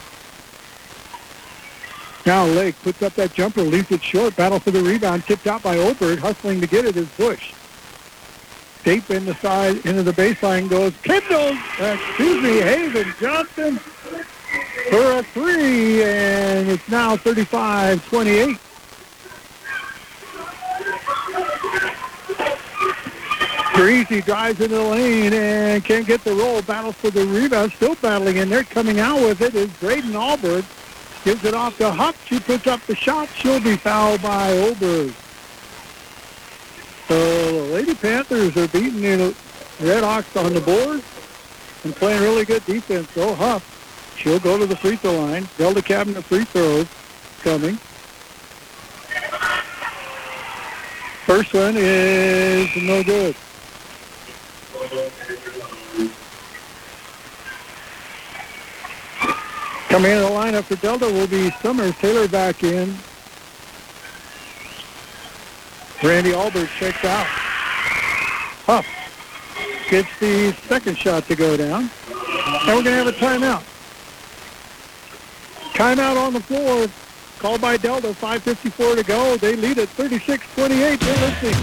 Now 2.25 2.45
Lake 2.45 2.75
puts 2.83 3.01
up 3.01 3.13
that 3.15 3.33
jumper, 3.33 3.61
leaves 3.61 3.91
it 3.91 4.03
short. 4.03 4.35
Battle 4.35 4.59
for 4.59 4.71
the 4.71 4.81
rebound, 4.81 5.23
tipped 5.25 5.47
out 5.47 5.63
by 5.63 5.77
Oberg. 5.77 6.19
Hustling 6.19 6.61
to 6.61 6.67
get 6.67 6.85
it 6.85 6.95
is 6.95 7.07
Bush. 7.09 7.53
Deep 8.83 9.09
in 9.09 9.25
the 9.25 9.35
side, 9.35 9.85
into 9.85 10.03
the 10.03 10.11
baseline 10.11 10.69
goes 10.69 10.93
Kendall, 11.03 11.57
excuse 11.79 12.41
me, 12.41 12.61
Haven 12.61 13.13
Johnson 13.19 13.79
for 14.89 15.19
a 15.19 15.23
three, 15.23 16.03
and 16.03 16.69
it's 16.69 16.87
now 16.89 17.15
35-28. 17.17 18.59
Breezy 23.75 24.21
drives 24.21 24.59
into 24.59 24.75
the 24.75 24.83
lane 24.83 25.31
and 25.31 25.85
can't 25.85 26.05
get 26.05 26.21
the 26.25 26.33
roll. 26.33 26.61
Battles 26.61 26.95
for 26.95 27.11
the 27.11 27.25
rebound. 27.25 27.71
Still 27.71 27.95
battling 27.95 28.35
in 28.35 28.49
there. 28.49 28.65
Coming 28.65 28.99
out 28.99 29.21
with 29.21 29.41
it 29.41 29.55
is 29.55 29.71
Braden 29.77 30.11
Alberg. 30.11 30.65
Gives 31.23 31.45
it 31.45 31.53
off 31.53 31.77
to 31.77 31.89
Huff. 31.89 32.27
She 32.27 32.41
puts 32.41 32.67
up 32.67 32.81
the 32.87 32.95
shot. 32.95 33.29
She'll 33.35 33.61
be 33.61 33.77
fouled 33.77 34.21
by 34.21 34.51
Oberg. 34.51 35.13
So 37.07 37.51
the 37.51 37.73
Lady 37.73 37.95
Panthers 37.95 38.57
are 38.57 38.67
beating 38.67 39.01
the 39.01 39.33
Red 39.79 40.03
Hawks 40.03 40.35
on 40.35 40.53
the 40.53 40.61
board 40.61 41.01
and 41.85 41.95
playing 41.95 42.21
really 42.21 42.43
good 42.43 42.65
defense. 42.65 43.09
So 43.11 43.33
Huff, 43.33 43.63
she'll 44.19 44.39
go 44.39 44.57
to 44.57 44.65
the 44.65 44.75
free 44.75 44.97
throw 44.97 45.17
line. 45.17 45.47
Delta 45.57 45.81
cabinet 45.81 46.23
free 46.23 46.43
throws 46.43 46.87
coming. 47.41 47.75
First 51.25 51.53
one 51.53 51.75
is 51.77 52.75
no 52.75 53.03
good. 53.03 53.35
Coming 59.87 60.11
into 60.11 60.23
the 60.23 60.29
lineup 60.29 60.63
for 60.63 60.75
Delta 60.75 61.05
will 61.05 61.27
be 61.27 61.49
Summers. 61.61 61.95
Taylor 61.97 62.27
back 62.27 62.63
in. 62.63 62.95
Randy 66.03 66.31
Alberg 66.31 66.67
checks 66.77 67.03
out. 67.05 67.25
Huff 68.65 68.85
gets 69.89 70.19
the 70.19 70.51
second 70.67 70.97
shot 70.97 71.25
to 71.25 71.35
go 71.35 71.57
down. 71.57 71.89
And 72.09 72.67
we're 72.67 72.83
going 72.83 72.85
to 72.85 72.91
have 72.91 73.07
a 73.07 73.11
timeout. 73.11 73.68
Timeout 75.79 76.17
on 76.17 76.33
the 76.33 76.41
floor. 76.41 76.87
Called 77.39 77.61
by 77.61 77.77
Delta. 77.77 78.09
5.54 78.09 78.97
to 78.97 79.03
go. 79.03 79.37
They 79.37 79.55
lead 79.55 79.79
at 79.79 79.87
36-28. 79.87 80.67
You're 80.67 81.15
listening 81.23 81.55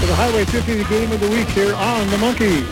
to 0.00 0.06
the 0.06 0.14
Highway 0.14 0.46
50 0.46 0.84
game 0.84 1.12
of 1.12 1.20
the 1.20 1.28
week 1.28 1.46
here 1.48 1.74
on 1.74 2.08
the 2.08 2.16
Monkey. 2.16 2.64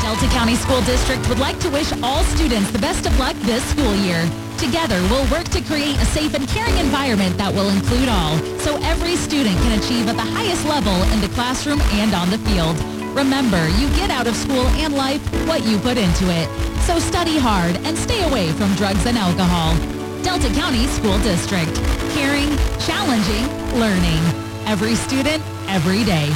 Delta 0.00 0.26
County 0.32 0.54
School 0.56 0.80
District 0.88 1.20
would 1.28 1.38
like 1.38 1.60
to 1.60 1.68
wish 1.68 1.92
all 2.02 2.24
students 2.32 2.70
the 2.70 2.78
best 2.78 3.04
of 3.04 3.12
luck 3.18 3.36
this 3.40 3.62
school 3.72 3.94
year. 3.96 4.24
Together, 4.56 4.96
we'll 5.12 5.30
work 5.30 5.44
to 5.52 5.60
create 5.60 6.00
a 6.00 6.06
safe 6.16 6.32
and 6.32 6.48
caring 6.48 6.78
environment 6.78 7.36
that 7.36 7.52
will 7.52 7.68
include 7.68 8.08
all, 8.08 8.38
so 8.64 8.80
every 8.80 9.16
student 9.16 9.54
can 9.68 9.78
achieve 9.78 10.08
at 10.08 10.16
the 10.16 10.30
highest 10.32 10.64
level 10.64 10.96
in 11.12 11.20
the 11.20 11.28
classroom 11.36 11.78
and 12.00 12.14
on 12.14 12.30
the 12.30 12.38
field. 12.48 12.80
Remember, 13.12 13.68
you 13.76 13.88
get 13.96 14.08
out 14.08 14.26
of 14.26 14.34
school 14.34 14.66
and 14.80 14.94
life 14.94 15.20
what 15.46 15.62
you 15.66 15.76
put 15.76 15.98
into 15.98 16.24
it. 16.32 16.48
So 16.86 17.00
study 17.00 17.36
hard 17.36 17.76
and 17.78 17.98
stay 17.98 18.22
away 18.22 18.52
from 18.52 18.72
drugs 18.76 19.06
and 19.06 19.18
alcohol. 19.18 19.74
Delta 20.22 20.46
County 20.54 20.86
School 20.86 21.18
District. 21.18 21.74
Caring, 22.14 22.46
challenging, 22.78 23.42
learning. 23.74 24.22
Every 24.70 24.94
student, 24.94 25.42
every 25.66 26.04
day. 26.04 26.30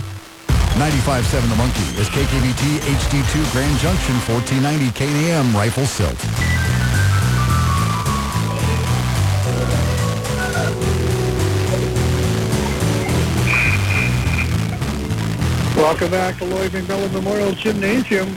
95.7 0.75 1.49
The 1.49 1.55
Monkey 1.55 1.87
is 2.03 2.09
KKVT 2.11 2.83
HD2 2.83 3.53
Grand 3.53 3.79
Junction 3.79 4.17
1490 4.27 4.91
KAM 4.91 5.55
Rifle 5.55 5.87
Silt. 5.87 6.19
Welcome 15.77 16.11
back 16.11 16.39
to 16.39 16.45
Lloyd 16.45 16.73
McMillan 16.73 17.13
Memorial 17.13 17.53
Gymnasium. 17.53 18.37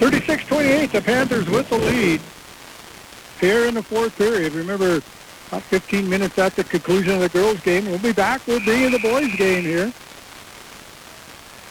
36-28, 0.00 0.92
the 0.92 1.02
Panthers 1.02 1.46
with 1.50 1.68
the 1.68 1.76
lead 1.76 2.22
here 3.38 3.66
in 3.66 3.74
the 3.74 3.82
fourth 3.82 4.16
period. 4.16 4.54
Remember, 4.54 5.02
about 5.48 5.62
15 5.64 6.08
minutes 6.08 6.38
at 6.38 6.56
the 6.56 6.64
conclusion 6.64 7.12
of 7.16 7.20
the 7.20 7.28
girls' 7.28 7.60
game. 7.60 7.84
We'll 7.84 7.98
be 7.98 8.12
back. 8.12 8.46
Be 8.46 8.84
in 8.84 8.92
the 8.92 8.98
boys' 8.98 9.36
game 9.36 9.62
here. 9.62 9.92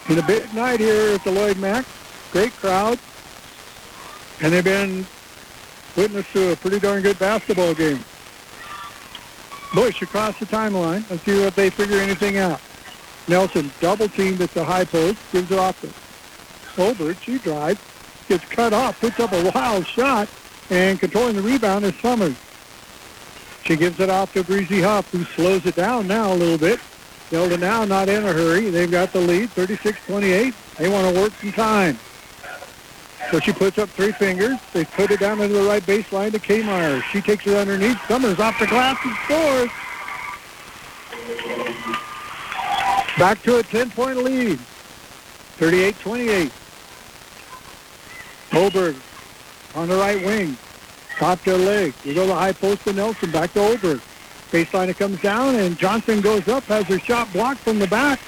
In 0.09 0.19
a 0.19 0.27
big 0.27 0.53
night 0.53 0.79
here 0.79 1.15
at 1.15 1.23
the 1.23 1.31
Lloyd 1.31 1.57
Mac. 1.57 1.85
Great 2.31 2.51
crowd. 2.53 2.99
And 4.41 4.53
they've 4.53 4.63
been 4.63 5.07
witness 5.95 6.31
to 6.33 6.51
a 6.51 6.55
pretty 6.55 6.79
darn 6.79 7.01
good 7.01 7.17
basketball 7.17 7.73
game. 7.73 7.99
Bush 9.73 10.03
across 10.03 10.37
the 10.37 10.45
timeline. 10.45 11.09
Let's 11.09 11.23
see 11.23 11.41
if 11.41 11.55
they 11.55 11.71
figure 11.71 11.97
anything 11.97 12.37
out. 12.37 12.61
Nelson 13.27 13.71
double 13.79 14.07
teamed 14.07 14.39
at 14.41 14.51
the 14.51 14.63
high 14.63 14.85
post, 14.85 15.17
gives 15.31 15.49
it 15.49 15.57
off 15.57 15.81
to 15.81 15.87
Holbert. 16.79 17.19
She 17.23 17.39
drives, 17.39 17.79
gets 18.29 18.45
cut 18.45 18.71
off, 18.71 19.01
puts 19.01 19.19
up 19.19 19.33
a 19.33 19.51
wild 19.51 19.85
shot, 19.85 20.29
and 20.69 20.99
controlling 20.99 21.35
the 21.35 21.41
rebound 21.41 21.83
is 21.83 21.95
Summers. 21.95 22.35
She 23.65 23.75
gives 23.75 23.99
it 23.99 24.09
off 24.09 24.31
to 24.33 24.43
Breezy 24.43 24.81
Huff, 24.81 25.11
who 25.11 25.25
slows 25.25 25.65
it 25.65 25.75
down 25.75 26.07
now 26.07 26.31
a 26.31 26.35
little 26.35 26.57
bit. 26.57 26.79
Delta 27.29 27.57
now 27.57 27.83
not 27.85 28.07
in 28.07 28.23
a 28.23 28.31
hurry. 28.31 28.69
They've 28.69 28.89
got 28.89 29.11
the 29.11 29.19
lead, 29.19 29.49
36-28. 29.49 30.53
They 30.77 30.89
want 30.89 31.13
to 31.13 31.21
work 31.21 31.33
some 31.33 31.51
time. 31.51 31.99
So 33.31 33.39
she 33.39 33.51
puts 33.51 33.77
up 33.77 33.89
three 33.89 34.11
fingers. 34.11 34.57
They 34.73 34.85
put 34.85 35.11
it 35.11 35.19
down 35.19 35.41
into 35.41 35.55
the 35.55 35.67
right 35.67 35.83
baseline 35.83 36.31
to 36.31 36.39
Kmire. 36.39 37.03
She 37.03 37.21
takes 37.21 37.45
it 37.45 37.55
underneath. 37.55 37.99
Summers 38.07 38.39
off 38.39 38.57
the 38.59 38.67
glass 38.67 38.97
and 39.03 39.15
scores. 39.25 39.69
Back 43.17 43.41
to 43.43 43.57
a 43.57 43.63
10-point 43.63 44.17
lead. 44.23 44.59
38-28. 45.57 46.51
Oberg 48.53 48.95
on 49.75 49.87
the 49.87 49.95
right 49.95 50.23
wing. 50.25 50.57
Top 51.17 51.41
to 51.43 51.55
Legg. 51.55 51.93
You 52.03 52.13
go 52.13 52.21
to 52.21 52.27
the 52.27 52.35
high 52.35 52.53
post 52.53 52.83
to 52.85 52.93
Nelson. 52.93 53.31
Back 53.31 53.53
to 53.53 53.59
Oberg. 53.59 54.01
Baseline 54.51 54.87
it 54.87 54.97
comes 54.97 55.21
down, 55.21 55.55
and 55.55 55.77
Johnson 55.77 56.21
goes 56.21 56.47
up, 56.47 56.63
has 56.63 56.85
her 56.85 56.97
shot 56.97 57.31
blocked 57.31 57.59
from 57.59 57.77
the 57.77 57.87
back. 57.87 58.19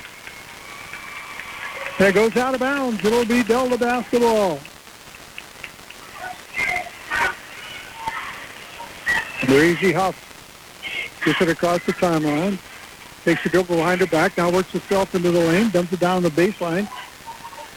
And 1.98 2.10
it 2.10 2.14
goes 2.14 2.36
out 2.38 2.54
of 2.54 2.60
bounds. 2.60 3.04
It'll 3.04 3.26
be 3.26 3.44
Delta 3.44 3.78
basketball. 3.78 4.60
Breezy 9.46 9.92
Huff 9.92 10.16
gets 11.26 11.42
it 11.42 11.50
across 11.50 11.84
the 11.86 11.94
timeline. 11.94 12.60
Takes 13.24 13.44
the 13.44 13.50
dribble 13.50 13.76
behind 13.76 14.02
her 14.02 14.08
back. 14.08 14.38
Now 14.38 14.52
works 14.52 14.72
herself 14.72 15.14
into 15.14 15.32
the 15.32 15.40
lane. 15.40 15.70
Dumps 15.70 15.94
it 15.94 16.00
down 16.00 16.24
the 16.24 16.30
baseline. 16.30 16.88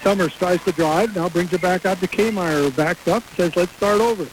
Summers 0.05 0.35
tries 0.37 0.63
to 0.65 0.73
drive. 0.73 1.17
Now 1.17 1.31
brings 1.31 1.51
it 1.55 1.63
back 1.63 1.87
out 1.87 1.99
to 2.01 2.07
Kmire. 2.07 2.77
Backs 2.77 3.09
up. 3.09 3.23
Says, 3.37 3.57
let's 3.57 3.73
start 3.73 4.03
over. 4.03 4.29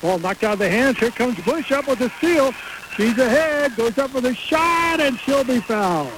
Ball 0.00 0.18
knocked 0.18 0.42
out 0.44 0.54
of 0.54 0.58
the 0.60 0.70
hands. 0.70 0.98
Here 0.98 1.10
comes 1.10 1.38
Bush 1.44 1.72
up 1.72 1.86
with 1.86 2.00
a 2.00 2.08
steal. 2.16 2.52
She's 2.96 3.18
ahead. 3.18 3.76
Goes 3.76 3.98
up 3.98 4.14
with 4.14 4.24
a 4.24 4.34
shot, 4.34 5.00
and 5.00 5.18
she'll 5.18 5.44
be 5.44 5.60
fouled. 5.60 6.10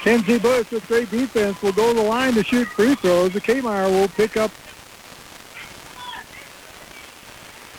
Kenzie 0.00 0.38
Bush 0.38 0.70
with 0.70 0.86
great 0.88 1.10
defense 1.10 1.62
will 1.62 1.72
go 1.72 1.94
to 1.94 2.00
the 2.00 2.06
line 2.06 2.34
to 2.34 2.44
shoot 2.44 2.68
free 2.68 2.94
throws. 2.96 3.32
The 3.32 3.40
Kmire 3.40 3.88
will 3.88 4.08
pick 4.08 4.36
up. 4.36 4.50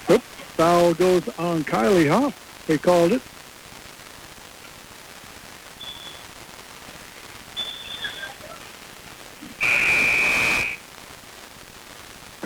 Oops. 0.09 0.25
Foul 0.57 0.95
goes 0.95 1.29
on 1.37 1.63
Kylie 1.63 2.09
Huff. 2.09 2.65
They 2.65 2.79
called 2.79 3.11
it. 3.11 3.21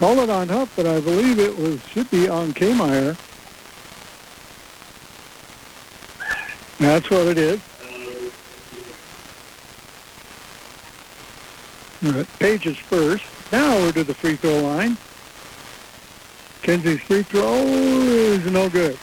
Call 0.06 0.20
it 0.20 0.30
on 0.30 0.48
Huff, 0.50 0.72
but 0.76 0.86
I 0.86 1.00
believe 1.00 1.40
it 1.40 1.58
was 1.58 1.84
should 1.88 2.12
be 2.12 2.30
on 2.30 2.54
Kmire. 2.54 3.18
That's 6.78 7.10
what 7.10 7.26
it 7.26 7.40
is. 7.40 7.60
Pages 12.38 12.78
first. 12.78 13.24
Now 13.52 13.78
we're 13.78 13.94
to 13.94 14.04
the 14.04 14.14
free 14.14 14.36
throw 14.36 14.60
line. 14.60 14.96
Kenzie's 16.62 17.02
free 17.02 17.24
throw 17.24 17.56
is 17.56 18.46
no 18.46 18.70
good. 18.70 19.00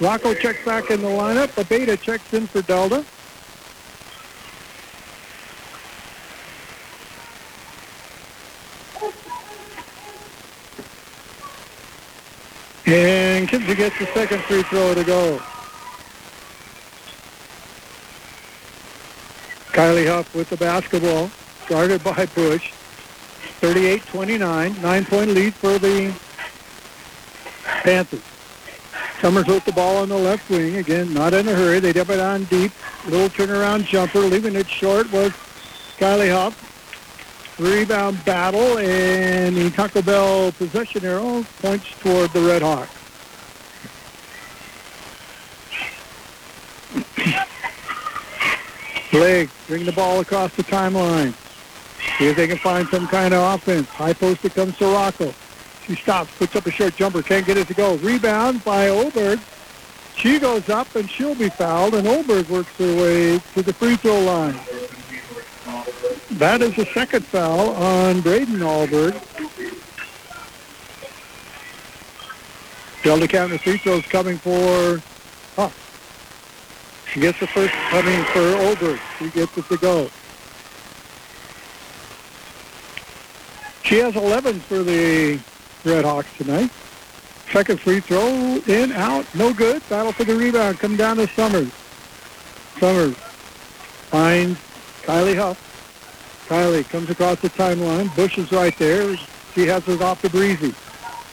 Rocco 0.00 0.32
checks 0.32 0.64
back 0.64 0.90
in 0.90 1.02
the 1.02 1.08
lineup. 1.08 1.48
Abeda 1.62 2.00
checks 2.00 2.32
in 2.32 2.46
for 2.46 2.62
Delta. 2.62 3.04
And 12.86 13.48
Kinsey 13.48 13.74
gets 13.74 13.98
the 13.98 14.06
second 14.06 14.42
free 14.42 14.62
throw 14.64 14.94
to 14.94 15.04
go. 15.04 15.40
Kylie 19.72 20.06
Huff 20.06 20.34
with 20.34 20.50
the 20.50 20.56
basketball, 20.56 21.30
guarded 21.68 22.04
by 22.04 22.26
Bush. 22.26 22.72
38-29, 23.60 24.82
nine-point 24.82 25.30
lead 25.30 25.54
for 25.54 25.78
the 25.78 26.12
Panthers. 27.64 28.20
Summers 29.20 29.46
with 29.46 29.64
the 29.64 29.72
ball 29.72 29.98
on 29.98 30.08
the 30.08 30.16
left 30.16 30.50
wing. 30.50 30.76
Again, 30.76 31.14
not 31.14 31.32
in 31.32 31.46
a 31.46 31.54
hurry. 31.54 31.78
They 31.78 31.92
dip 31.92 32.10
it 32.10 32.18
on 32.18 32.42
deep. 32.44 32.72
Little 33.06 33.28
turnaround 33.28 33.84
jumper. 33.84 34.18
Leaving 34.18 34.56
it 34.56 34.68
short 34.68 35.12
was 35.12 35.30
Kylie 35.98 36.32
Huff. 36.32 36.71
Rebound 37.58 38.24
battle, 38.24 38.78
and 38.78 39.54
the 39.54 39.70
Taco 39.70 40.00
Bell 40.02 40.52
possession 40.52 41.04
arrow 41.04 41.44
points 41.60 41.90
toward 42.00 42.32
the 42.32 42.40
Red 42.40 42.62
Hawks. 42.62 42.90
Blake 49.12 49.50
bring 49.66 49.84
the 49.84 49.92
ball 49.92 50.20
across 50.20 50.54
the 50.54 50.62
timeline. 50.62 51.34
See 52.18 52.28
if 52.28 52.36
they 52.36 52.48
can 52.48 52.58
find 52.58 52.88
some 52.88 53.06
kind 53.06 53.34
of 53.34 53.54
offense. 53.54 53.86
High 53.88 54.14
post 54.14 54.44
it 54.44 54.54
comes 54.54 54.76
to 54.78 54.86
Rocco. 54.86 55.34
She 55.86 55.94
stops, 55.94 56.30
puts 56.38 56.56
up 56.56 56.66
a 56.66 56.70
short 56.70 56.96
jumper, 56.96 57.22
can't 57.22 57.44
get 57.44 57.58
it 57.58 57.68
to 57.68 57.74
go. 57.74 57.96
Rebound 57.96 58.64
by 58.64 58.88
Oberg. 58.88 59.40
She 60.16 60.38
goes 60.38 60.68
up 60.68 60.94
and 60.94 61.08
she'll 61.10 61.34
be 61.34 61.48
fouled, 61.50 61.94
and 61.94 62.06
Oberg 62.06 62.48
works 62.48 62.74
her 62.76 62.96
way 62.96 63.38
to 63.54 63.62
the 63.62 63.72
free 63.72 63.96
throw 63.96 64.20
line. 64.20 64.58
That 66.38 66.62
is 66.62 66.74
the 66.74 66.86
second 66.86 67.24
foul 67.26 67.70
on 67.76 68.20
Braden 68.22 68.56
Alberg. 68.56 69.12
Delta 73.02 73.28
counter 73.28 73.58
free 73.58 73.76
throws 73.76 74.04
coming 74.06 74.38
for 74.38 75.02
Huff. 75.56 77.08
She 77.12 77.20
gets 77.20 77.38
the 77.38 77.46
first 77.46 77.74
coming 77.90 78.24
for 78.26 78.40
Oberg. 78.40 79.00
She 79.18 79.28
gets 79.30 79.56
it 79.58 79.66
to 79.66 79.76
go. 79.76 80.08
She 83.84 83.98
has 83.98 84.16
11 84.16 84.60
for 84.60 84.82
the 84.82 85.38
Red 85.84 86.04
Hawks 86.04 86.34
tonight. 86.38 86.70
Second 87.50 87.78
free 87.78 88.00
throw, 88.00 88.56
in, 88.66 88.92
out, 88.92 89.26
no 89.34 89.52
good. 89.52 89.86
Battle 89.90 90.12
for 90.12 90.24
the 90.24 90.34
rebound. 90.34 90.78
Come 90.78 90.96
down 90.96 91.18
to 91.18 91.26
Summers. 91.28 91.70
Summers 92.80 93.16
finds 94.08 94.58
Kylie 95.02 95.36
Huff. 95.36 95.71
Kylie 96.52 96.86
comes 96.86 97.08
across 97.08 97.40
the 97.40 97.48
timeline. 97.48 98.14
Bush 98.14 98.36
is 98.36 98.52
right 98.52 98.76
there. 98.76 99.16
She 99.54 99.64
has 99.68 99.88
it 99.88 100.02
off 100.02 100.20
to 100.20 100.28
Breezy. 100.28 100.74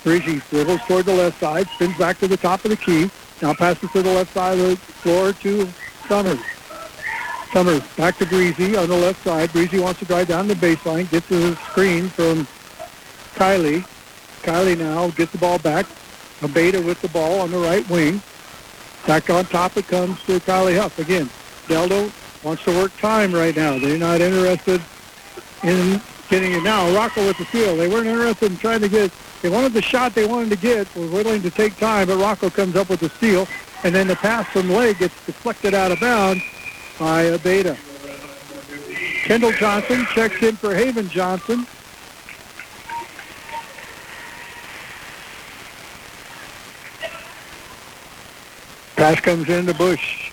Breezy 0.02 0.42
dribbles 0.50 0.80
toward 0.88 1.08
the 1.08 1.14
left 1.14 1.42
side, 1.42 1.68
spins 1.72 1.98
back 1.98 2.20
to 2.20 2.28
the 2.30 2.38
top 2.38 2.64
of 2.64 2.72
the 2.72 2.78
key. 2.78 3.12
Now 3.42 3.54
passes 3.54 3.92
to 3.92 4.02
the 4.02 4.14
left 4.14 4.34
side 4.34 4.58
of 4.58 4.70
the 4.70 4.78
floor 4.78 5.34
to 5.34 5.68
Summers. 6.08 6.40
Summers 7.52 7.82
back 7.98 8.18
to 8.20 8.26
Breezy 8.28 8.78
on 8.78 8.88
the 8.88 8.96
left 8.96 9.22
side. 9.22 9.52
Breezy 9.52 9.78
wants 9.78 10.00
to 10.00 10.06
drive 10.06 10.30
down 10.30 10.48
the 10.48 10.54
baseline, 10.54 11.10
gets 11.12 11.30
a 11.32 11.54
screen 11.70 12.08
from 12.08 12.48
Kylie. 13.36 13.86
Kylie 14.44 14.78
now 14.78 15.10
gets 15.10 15.34
the 15.34 15.38
ball 15.38 15.60
back. 15.60 15.86
Abeda 16.40 16.82
with 16.82 17.02
the 17.02 17.10
ball 17.10 17.42
on 17.42 17.52
the 17.52 17.60
right 17.60 17.88
wing. 17.90 18.22
Back 19.06 19.30
on 19.30 19.44
top 19.48 19.76
it 19.76 19.86
comes 19.86 20.24
to 20.24 20.40
Kylie 20.40 20.80
Huff. 20.80 20.98
Again, 20.98 21.30
Delta 21.68 22.10
wants 22.42 22.64
to 22.64 22.72
work 22.72 22.96
time 23.00 23.34
right 23.34 23.54
now. 23.54 23.78
They're 23.78 23.98
not 23.98 24.22
interested 24.22 24.82
in 25.64 26.02
getting 26.30 26.54
it 26.54 26.64
now. 26.64 26.94
Rocco 26.96 27.26
with 27.26 27.38
the 27.38 27.46
steal. 27.46 27.76
They 27.76 27.88
weren't 27.88 28.08
interested 28.08 28.52
in 28.52 28.58
trying 28.58 28.82
to 28.82 28.90
get, 28.90 29.12
they 29.42 29.50
wanted 29.50 29.74
the 29.74 29.82
shot 29.82 30.14
they 30.14 30.26
wanted 30.26 30.50
to 30.52 30.58
get, 30.58 30.94
were 30.96 31.08
willing 31.08 31.42
to 31.42 31.50
take 31.50 31.76
time, 31.78 32.08
but 32.08 32.18
Rocco 32.18 32.50
comes 32.50 32.76
up 32.76 32.90
with 32.90 33.00
the 33.00 33.10
steal, 33.10 33.48
and 33.84 33.94
then 33.94 34.08
the 34.08 34.16
pass 34.16 34.48
from 34.48 34.70
Legg 34.70 35.00
gets 35.00 35.26
deflected 35.26 35.74
out 35.74 35.92
of 35.92 36.00
bounds 36.00 36.44
by 37.00 37.26
Abeda. 37.26 37.78
Kendall 39.24 39.52
Johnson 39.52 40.06
checks 40.14 40.42
in 40.42 40.56
for 40.56 40.74
Haven 40.74 41.08
Johnson. 41.10 41.66
Pass 48.96 49.22
comes 49.22 49.48
in 49.48 49.66
to 49.66 49.74
Bush. 49.74 50.29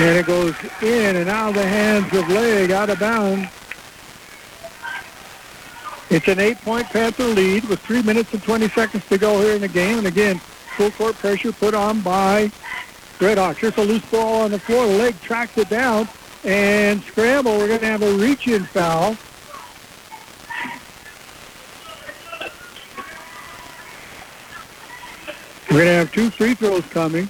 And 0.00 0.16
it 0.16 0.24
goes 0.24 0.54
in 0.80 1.16
and 1.16 1.28
out 1.28 1.50
of 1.50 1.56
the 1.56 1.68
hands 1.68 2.10
of 2.14 2.26
Legg, 2.30 2.70
out 2.70 2.88
of 2.88 2.98
bounds. 2.98 3.50
It's 6.08 6.26
an 6.26 6.40
eight-point 6.40 6.86
Panther 6.86 7.24
lead 7.24 7.64
with 7.64 7.80
three 7.80 8.00
minutes 8.00 8.32
and 8.32 8.42
20 8.42 8.70
seconds 8.70 9.06
to 9.08 9.18
go 9.18 9.42
here 9.42 9.56
in 9.56 9.60
the 9.60 9.68
game. 9.68 9.98
And 9.98 10.06
again, 10.06 10.38
full 10.38 10.90
court 10.92 11.16
pressure 11.16 11.52
put 11.52 11.74
on 11.74 12.00
by 12.00 12.50
Red 13.20 13.36
Hawks. 13.36 13.58
Here's 13.58 13.76
a 13.76 13.82
loose 13.82 14.04
ball 14.06 14.40
on 14.40 14.52
the 14.52 14.58
floor. 14.58 14.86
Legg 14.86 15.20
tracks 15.20 15.58
it 15.58 15.68
down 15.68 16.08
and 16.44 17.02
scramble. 17.02 17.58
We're 17.58 17.68
going 17.68 17.80
to 17.80 17.86
have 17.86 18.02
a 18.02 18.14
reach-in 18.14 18.64
foul. 18.64 19.18
We're 25.70 25.84
going 25.84 25.86
to 25.88 25.92
have 25.92 26.10
two 26.10 26.30
free 26.30 26.54
throws 26.54 26.86
coming. 26.86 27.28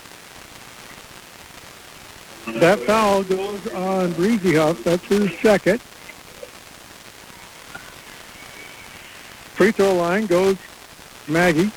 That 2.46 2.80
foul 2.80 3.22
goes 3.22 3.66
on 3.68 4.12
Breezy 4.12 4.54
Huff. 4.54 4.82
That's 4.84 5.04
his 5.04 5.30
second. 5.40 5.80
Free 9.54 9.72
throw 9.72 9.94
line 9.94 10.26
goes 10.26 10.56
Maggie. 11.28 11.70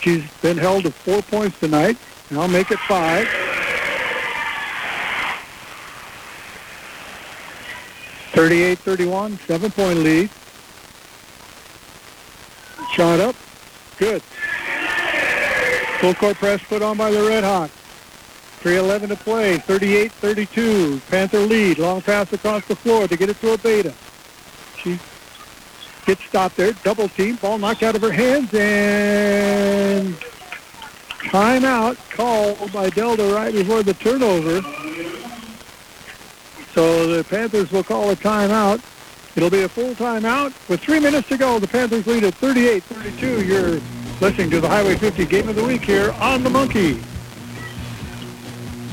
She's 0.00 0.30
been 0.42 0.58
held 0.58 0.84
to 0.84 0.90
four 0.90 1.22
points 1.22 1.58
tonight. 1.58 1.96
I'll 2.32 2.48
make 2.48 2.70
it 2.70 2.78
five. 2.80 3.26
Thirty-eight, 8.32 8.78
thirty-one, 8.78 9.38
seven-point 9.46 9.98
lead. 9.98 10.30
Shot 12.92 13.20
up. 13.20 13.34
Good. 13.98 14.22
Full 16.00 16.14
court 16.14 16.36
press 16.36 16.62
put 16.62 16.80
on 16.80 16.96
by 16.96 17.10
the 17.10 17.22
Red 17.22 17.44
Hawks. 17.44 17.79
3.11 18.60 19.08
to 19.08 19.16
play. 19.16 19.58
38-32. 19.58 21.00
Panther 21.10 21.40
lead. 21.40 21.78
Long 21.78 22.02
pass 22.02 22.30
across 22.32 22.64
the 22.66 22.76
floor 22.76 23.08
to 23.08 23.16
get 23.16 23.30
it 23.30 23.40
to 23.40 23.56
Abeda. 23.56 23.94
She 24.76 24.98
gets 26.04 26.22
stopped 26.24 26.56
there. 26.56 26.72
Double 26.84 27.08
team. 27.08 27.36
Ball 27.36 27.58
knocked 27.58 27.82
out 27.82 27.96
of 27.96 28.02
her 28.02 28.12
hands. 28.12 28.52
And 28.52 30.14
timeout 31.30 31.96
called 32.10 32.72
by 32.72 32.90
Delta 32.90 33.24
right 33.34 33.52
before 33.52 33.82
the 33.82 33.94
turnover. 33.94 34.60
So 36.74 37.06
the 37.06 37.24
Panthers 37.24 37.72
will 37.72 37.82
call 37.82 38.10
a 38.10 38.16
timeout. 38.16 38.80
It'll 39.36 39.50
be 39.50 39.62
a 39.62 39.68
full 39.68 39.94
timeout. 39.94 40.52
With 40.68 40.80
three 40.80 41.00
minutes 41.00 41.28
to 41.28 41.38
go, 41.38 41.58
the 41.58 41.68
Panthers 41.68 42.06
lead 42.06 42.24
at 42.24 42.34
38-32. 42.34 43.46
You're 43.46 43.80
listening 44.20 44.50
to 44.50 44.60
the 44.60 44.68
Highway 44.68 44.96
50 44.96 45.24
Game 45.26 45.48
of 45.48 45.56
the 45.56 45.64
Week 45.64 45.82
here 45.82 46.12
on 46.20 46.42
The 46.42 46.50
Monkey. 46.50 47.00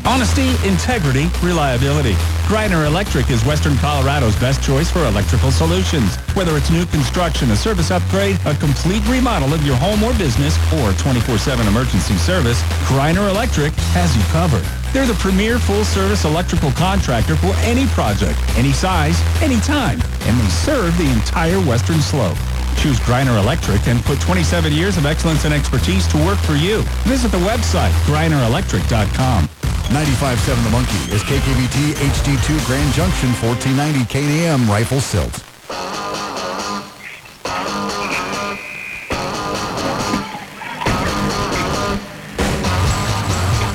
Honesty, 0.07 0.55
integrity, 0.65 1.27
reliability. 1.43 2.13
Griner 2.47 2.87
Electric 2.87 3.29
is 3.29 3.43
Western 3.43 3.75
Colorado's 3.75 4.37
best 4.37 4.63
choice 4.63 4.89
for 4.89 5.03
electrical 5.03 5.51
solutions. 5.51 6.15
Whether 6.33 6.55
it's 6.55 6.71
new 6.71 6.85
construction, 6.85 7.51
a 7.51 7.57
service 7.57 7.91
upgrade, 7.91 8.39
a 8.45 8.55
complete 8.55 9.05
remodel 9.09 9.53
of 9.53 9.65
your 9.65 9.75
home 9.75 10.01
or 10.03 10.13
business, 10.17 10.55
or 10.79 10.95
24-7 10.95 11.67
emergency 11.67 12.15
service, 12.15 12.61
Griner 12.87 13.29
Electric 13.29 13.73
has 13.91 14.15
you 14.15 14.23
covered. 14.31 14.63
They're 14.93 15.05
the 15.05 15.13
premier 15.15 15.59
full-service 15.59 16.23
electrical 16.23 16.71
contractor 16.71 17.35
for 17.35 17.53
any 17.67 17.85
project, 17.87 18.39
any 18.55 18.71
size, 18.71 19.21
any 19.43 19.59
time, 19.59 19.99
and 20.21 20.39
they 20.39 20.47
serve 20.47 20.97
the 20.97 21.11
entire 21.11 21.59
Western 21.59 21.99
Slope. 21.99 22.37
Choose 22.77 22.97
Griner 23.01 23.37
Electric 23.43 23.85
and 23.89 24.01
put 24.05 24.21
27 24.21 24.71
years 24.71 24.95
of 24.95 25.05
excellence 25.05 25.43
and 25.43 25.53
expertise 25.53 26.07
to 26.07 26.17
work 26.25 26.39
for 26.39 26.55
you. 26.55 26.81
Visit 27.03 27.33
the 27.33 27.39
website, 27.39 27.91
grinerelectric.com. 28.07 29.49
95.7 29.87 30.63
The 30.65 30.69
Monkey 30.69 31.15
is 31.15 31.23
KKVT 31.23 31.93
HD2 31.93 32.65
Grand 32.65 32.93
Junction 32.93 33.29
1490 33.39 34.03
KNAM 34.11 34.67
Rifle 34.67 34.99
Silt. 34.99 35.43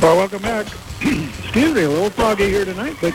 Well, 0.02 0.16
welcome 0.18 0.42
back. 0.42 0.66
Excuse 1.00 1.74
me, 1.74 1.84
a 1.84 1.88
little 1.88 2.10
foggy 2.10 2.50
here 2.50 2.66
tonight, 2.66 2.96
but 3.00 3.14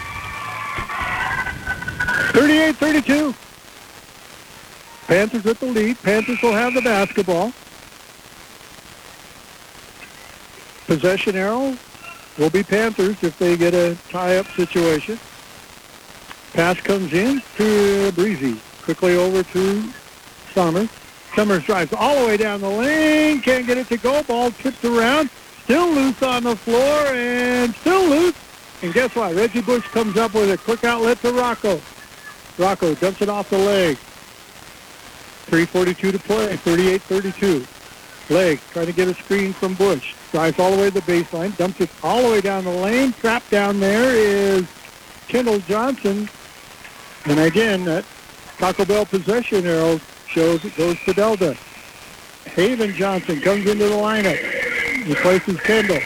38-32. 2.34 3.36
Panthers 5.06 5.44
with 5.44 5.60
the 5.60 5.68
lead. 5.68 6.02
Panthers 6.02 6.42
will 6.42 6.54
have 6.54 6.74
the 6.74 6.82
basketball. 6.82 7.54
Possession 10.88 11.36
arrow 11.36 11.78
will 12.38 12.50
be 12.50 12.64
Panthers 12.64 13.22
if 13.24 13.38
they 13.38 13.58
get 13.58 13.74
a 13.74 13.98
tie-up 14.10 14.48
situation. 14.48 15.20
Pass 16.54 16.80
comes 16.82 17.14
in 17.14 17.42
to 17.58 18.12
Breezy. 18.14 18.60
Quickly 18.84 19.16
over 19.16 19.44
to 19.44 19.84
Summers. 20.54 20.90
Summers 21.36 21.64
drives 21.66 21.94
all 21.94 22.20
the 22.22 22.26
way 22.26 22.38
down 22.38 22.62
the 22.62 22.70
lane. 22.70 23.42
Can't 23.42 23.68
get 23.68 23.78
it 23.78 23.88
to 23.90 23.98
go. 23.98 24.24
Ball 24.24 24.52
tipped 24.52 24.84
around. 24.86 25.30
Still 25.64 25.90
loose 25.92 26.24
on 26.24 26.44
the 26.44 26.56
floor 26.56 27.08
and 27.08 27.76
still 27.76 28.08
loose. 28.08 28.36
And 28.82 28.94
guess 28.94 29.14
what? 29.16 29.36
Reggie 29.36 29.62
Bush 29.62 29.86
comes 29.88 30.18
up 30.18 30.34
with 30.34 30.52
a 30.52 30.58
quick 30.58 30.84
outlet 30.84 31.20
to 31.22 31.32
Rocco. 31.34 31.82
Rocco 32.58 32.96
dumps 32.96 33.22
it 33.22 33.30
off 33.30 33.50
the 33.50 33.58
Legg. 33.58 33.98
3.42 35.48 36.12
to 36.12 36.20
play, 36.20 36.58
38-32. 36.58 37.77
Legg 38.30 38.60
trying 38.72 38.88
to 38.88 38.94
get 38.94 39.08
a 39.08 39.14
screen 39.14 39.54
from 39.54 39.74
Bush. 39.76 40.14
Drives 40.32 40.60
all 40.60 40.72
the 40.72 40.78
way 40.78 40.90
to 40.90 40.94
the 40.94 41.02
baseline, 41.02 41.56
dumps 41.58 41.80
it 41.82 41.90
all 42.04 42.22
the 42.24 42.30
way 42.30 42.42
down 42.42 42.66
the 42.66 42.72
lane. 42.72 43.14
Trapped 43.14 43.50
down 43.50 43.80
there 43.80 44.14
is 44.16 44.66
Kendall 45.28 45.60
Johnson. 45.60 46.30
And 47.26 47.40
again, 47.40 47.84
that 47.86 48.06
Taco 48.58 48.86
Bell 48.86 49.06
possession 49.06 49.66
arrow 49.66 50.00
shows 50.28 50.64
it 50.66 50.76
goes 50.76 50.98
to 51.06 51.14
Delta. 51.14 51.56
Haven 52.46 52.94
Johnson 52.94 53.40
comes 53.42 53.66
into 53.66 53.86
the 53.88 53.96
lineup. 53.96 55.08
Replaces 55.08 55.60
Kendall. 55.62 56.02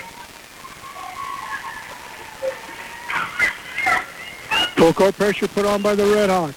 Full 4.75 4.93
court 4.93 5.15
pressure 5.15 5.47
put 5.47 5.65
on 5.65 5.81
by 5.81 5.95
the 5.95 6.05
Red 6.05 6.29
Hawks. 6.29 6.55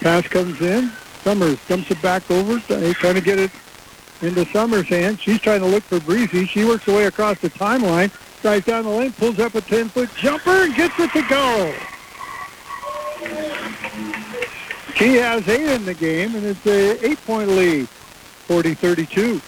Pass 0.00 0.26
comes 0.28 0.60
in. 0.60 0.90
Summers 1.22 1.58
dumps 1.68 1.90
it 1.90 2.00
back 2.02 2.28
over. 2.30 2.58
Trying 2.60 3.14
to 3.14 3.20
get 3.20 3.38
it 3.38 3.50
into 4.22 4.44
Summers' 4.46 4.88
hand. 4.88 5.20
She's 5.20 5.40
trying 5.40 5.60
to 5.60 5.66
look 5.66 5.82
for 5.82 6.00
Breezy. 6.00 6.46
She 6.46 6.64
works 6.64 6.84
her 6.84 6.94
way 6.94 7.06
across 7.06 7.38
the 7.38 7.50
timeline, 7.50 8.10
drives 8.42 8.66
down 8.66 8.84
the 8.84 8.90
lane, 8.90 9.12
pulls 9.12 9.38
up 9.38 9.54
a 9.54 9.60
10-foot 9.60 10.10
jumper, 10.16 10.64
and 10.64 10.74
gets 10.74 10.98
it 10.98 11.10
to 11.12 11.22
go. 11.28 11.74
She 14.94 15.14
has 15.16 15.48
eight 15.48 15.68
in 15.68 15.84
the 15.84 15.94
game, 15.94 16.34
and 16.34 16.44
it's 16.44 16.66
a 16.66 17.04
eight-point 17.06 17.48
lead, 17.48 17.88
40-32. 18.48 19.40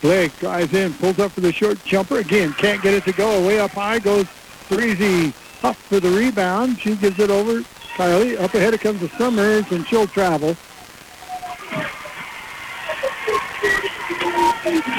Blake 0.00 0.38
drives 0.38 0.72
in, 0.74 0.94
pulls 0.94 1.18
up 1.18 1.32
for 1.32 1.40
the 1.40 1.52
short 1.52 1.82
jumper. 1.84 2.18
Again, 2.18 2.52
can't 2.54 2.80
get 2.82 2.94
it 2.94 3.04
to 3.04 3.12
go. 3.12 3.46
Way 3.46 3.58
up 3.58 3.72
high 3.72 3.98
goes 3.98 4.26
Breezy 4.68 5.32
Huff 5.60 5.76
for 5.76 5.98
the 5.98 6.10
rebound. 6.10 6.78
She 6.78 6.94
gives 6.94 7.18
it 7.18 7.30
over. 7.30 7.62
Kylie, 7.96 8.40
up 8.40 8.54
ahead 8.54 8.74
it 8.74 8.80
comes 8.80 9.00
to 9.00 9.08
Summers, 9.16 9.70
and 9.72 9.86
she'll 9.86 10.06
travel. 10.06 10.56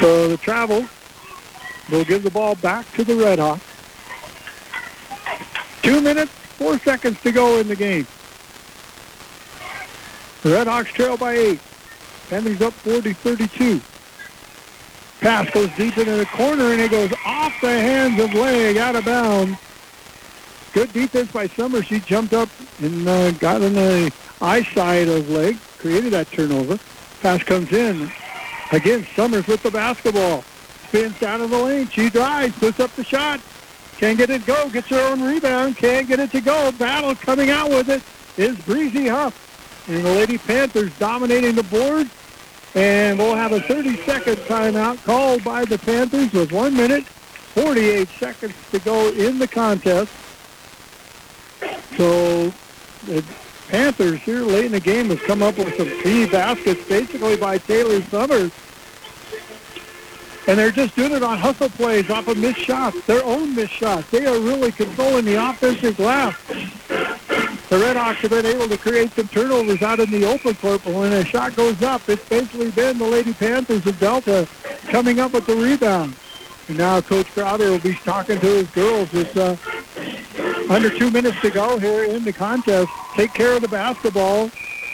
So 0.00 0.28
the 0.28 0.38
travel 0.38 0.86
will 1.90 2.04
give 2.04 2.22
the 2.22 2.30
ball 2.30 2.54
back 2.54 2.90
to 2.92 3.04
the 3.04 3.16
Red 3.16 3.38
Hawks. 3.38 3.64
Two 5.82 6.00
minutes, 6.00 6.32
four 6.32 6.78
seconds 6.78 7.20
to 7.22 7.32
go 7.32 7.58
in 7.58 7.68
the 7.68 7.76
game. 7.76 8.06
The 10.42 10.50
Red 10.50 10.66
Hawks 10.66 10.92
trail 10.92 11.16
by 11.16 11.34
eight. 11.34 11.60
Panthers 12.28 12.62
up 12.62 12.72
40-32. 12.84 13.82
Pass 15.20 15.50
goes 15.50 15.68
deep 15.76 15.98
into 15.98 16.16
the 16.16 16.26
corner, 16.26 16.72
and 16.72 16.80
it 16.80 16.90
goes 16.90 17.12
off 17.26 17.52
the 17.60 17.68
hands 17.68 18.18
of 18.20 18.32
Legg, 18.32 18.78
out 18.78 18.96
of 18.96 19.04
bounds. 19.04 19.58
Good 20.72 20.92
defense 20.92 21.30
by 21.32 21.48
Summer. 21.48 21.82
She 21.82 22.00
jumped 22.00 22.32
up 22.32 22.48
and 22.80 23.06
uh, 23.06 23.32
got 23.32 23.60
in 23.60 23.74
the 23.74 24.12
eyesight 24.40 25.08
of 25.08 25.28
Legg, 25.28 25.58
created 25.78 26.12
that 26.12 26.30
turnover. 26.30 26.78
Pass 27.20 27.42
comes 27.42 27.70
in. 27.72 28.10
Again, 28.72 29.06
Summers 29.16 29.46
with 29.46 29.62
the 29.62 29.70
basketball. 29.70 30.42
Spins 30.88 31.18
down 31.18 31.40
in 31.40 31.50
the 31.50 31.58
lane. 31.58 31.88
She 31.88 32.08
drives, 32.08 32.56
puts 32.58 32.78
up 32.80 32.92
the 32.92 33.04
shot. 33.04 33.40
Can't 33.96 34.16
get 34.16 34.30
it 34.30 34.46
go. 34.46 34.68
Gets 34.70 34.88
her 34.88 35.12
own 35.12 35.22
rebound. 35.22 35.76
Can't 35.76 36.06
get 36.06 36.20
it 36.20 36.30
to 36.32 36.40
go. 36.40 36.72
Battle 36.72 37.14
coming 37.14 37.50
out 37.50 37.68
with 37.68 37.88
it 37.88 38.02
is 38.40 38.56
Breezy 38.60 39.08
Huff. 39.08 39.88
And 39.88 40.04
the 40.04 40.10
Lady 40.10 40.38
Panthers 40.38 40.96
dominating 40.98 41.54
the 41.54 41.64
board. 41.64 42.08
And 42.74 43.18
we'll 43.18 43.34
have 43.34 43.52
a 43.52 43.60
30-second 43.60 44.36
timeout 44.36 45.02
called 45.04 45.42
by 45.42 45.64
the 45.64 45.76
Panthers 45.78 46.32
with 46.32 46.52
1 46.52 46.76
minute, 46.76 47.04
48 47.04 48.08
seconds 48.08 48.54
to 48.70 48.78
go 48.78 49.08
in 49.08 49.40
the 49.40 49.48
contest. 49.48 50.12
So 51.96 52.52
Panthers 53.70 54.18
here 54.22 54.40
late 54.40 54.64
in 54.64 54.72
the 54.72 54.80
game 54.80 55.10
has 55.10 55.20
come 55.20 55.42
up 55.42 55.56
with 55.56 55.76
some 55.76 55.88
key 56.02 56.26
baskets 56.26 56.86
basically 56.88 57.36
by 57.36 57.56
Taylor 57.56 58.02
Summers. 58.02 58.50
And 60.48 60.58
they're 60.58 60.72
just 60.72 60.96
doing 60.96 61.12
it 61.12 61.22
on 61.22 61.38
hustle 61.38 61.68
plays 61.68 62.10
off 62.10 62.26
of 62.26 62.36
missed 62.36 62.58
shots, 62.58 63.00
their 63.06 63.24
own 63.24 63.54
missed 63.54 63.72
shots. 63.72 64.10
They 64.10 64.26
are 64.26 64.40
really 64.40 64.72
controlling 64.72 65.24
the 65.24 65.36
offensive 65.36 65.96
glass. 65.96 66.36
The 67.68 67.78
Red 67.78 67.96
Hawks 67.96 68.18
have 68.22 68.30
been 68.30 68.46
able 68.46 68.68
to 68.68 68.76
create 68.76 69.12
some 69.12 69.28
turnovers 69.28 69.82
out 69.82 70.00
in 70.00 70.10
the 70.10 70.24
open 70.24 70.56
court, 70.56 70.82
but 70.84 70.92
when 70.92 71.12
a 71.12 71.24
shot 71.24 71.54
goes 71.54 71.80
up, 71.82 72.08
it's 72.08 72.28
basically 72.28 72.72
been 72.72 72.98
the 72.98 73.06
Lady 73.06 73.32
Panthers 73.32 73.86
of 73.86 74.00
Delta 74.00 74.48
coming 74.88 75.20
up 75.20 75.32
with 75.32 75.46
the 75.46 75.54
rebound. 75.54 76.16
And 76.70 76.78
now 76.78 77.00
Coach 77.00 77.26
Crowder 77.32 77.68
will 77.68 77.80
be 77.80 77.94
talking 77.94 78.38
to 78.38 78.46
his 78.46 78.70
girls. 78.70 79.12
It's 79.12 79.36
uh, 79.36 79.56
under 80.72 80.88
two 80.88 81.10
minutes 81.10 81.40
to 81.40 81.50
go 81.50 81.80
here 81.80 82.04
in 82.04 82.22
the 82.22 82.32
contest. 82.32 82.92
Take 83.14 83.34
care 83.34 83.56
of 83.56 83.62
the 83.62 83.66
basketball 83.66 84.52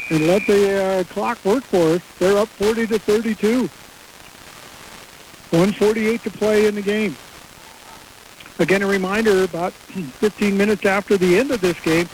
and 0.09 0.27
let 0.27 0.47
the 0.47 0.83
uh, 0.83 1.05
clock 1.13 1.45
work 1.45 1.63
for 1.65 1.97
us. 1.97 2.03
They're 2.19 2.39
up 2.39 2.49
40 2.49 2.87
to 2.87 2.99
32. 2.99 3.69
148 5.51 6.23
to 6.23 6.31
play 6.31 6.67
in 6.67 6.75
the 6.75 6.81
game. 6.81 7.15
Again, 8.59 8.81
a 8.81 8.87
reminder, 8.87 9.45
about 9.45 9.73
15 9.75 10.57
minutes 10.57 10.87
after 10.87 11.19
the 11.19 11.39
end 11.39 11.51
of 11.51 11.61
this 11.61 11.79
game, 11.81 12.09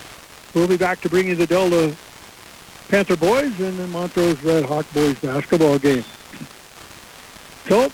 we'll 0.55 0.67
be 0.67 0.77
back 0.77 1.01
to 1.03 1.09
bring 1.09 1.29
you 1.29 1.37
the 1.37 1.47
Delta 1.47 1.95
Panther 2.89 3.17
boys 3.17 3.61
and 3.61 3.79
the 3.79 3.87
Montrose 3.87 4.43
Red 4.43 4.65
Hawk 4.65 4.93
boys 4.93 5.21
basketball 5.21 5.79
game. 5.79 6.05
So, 7.69 7.93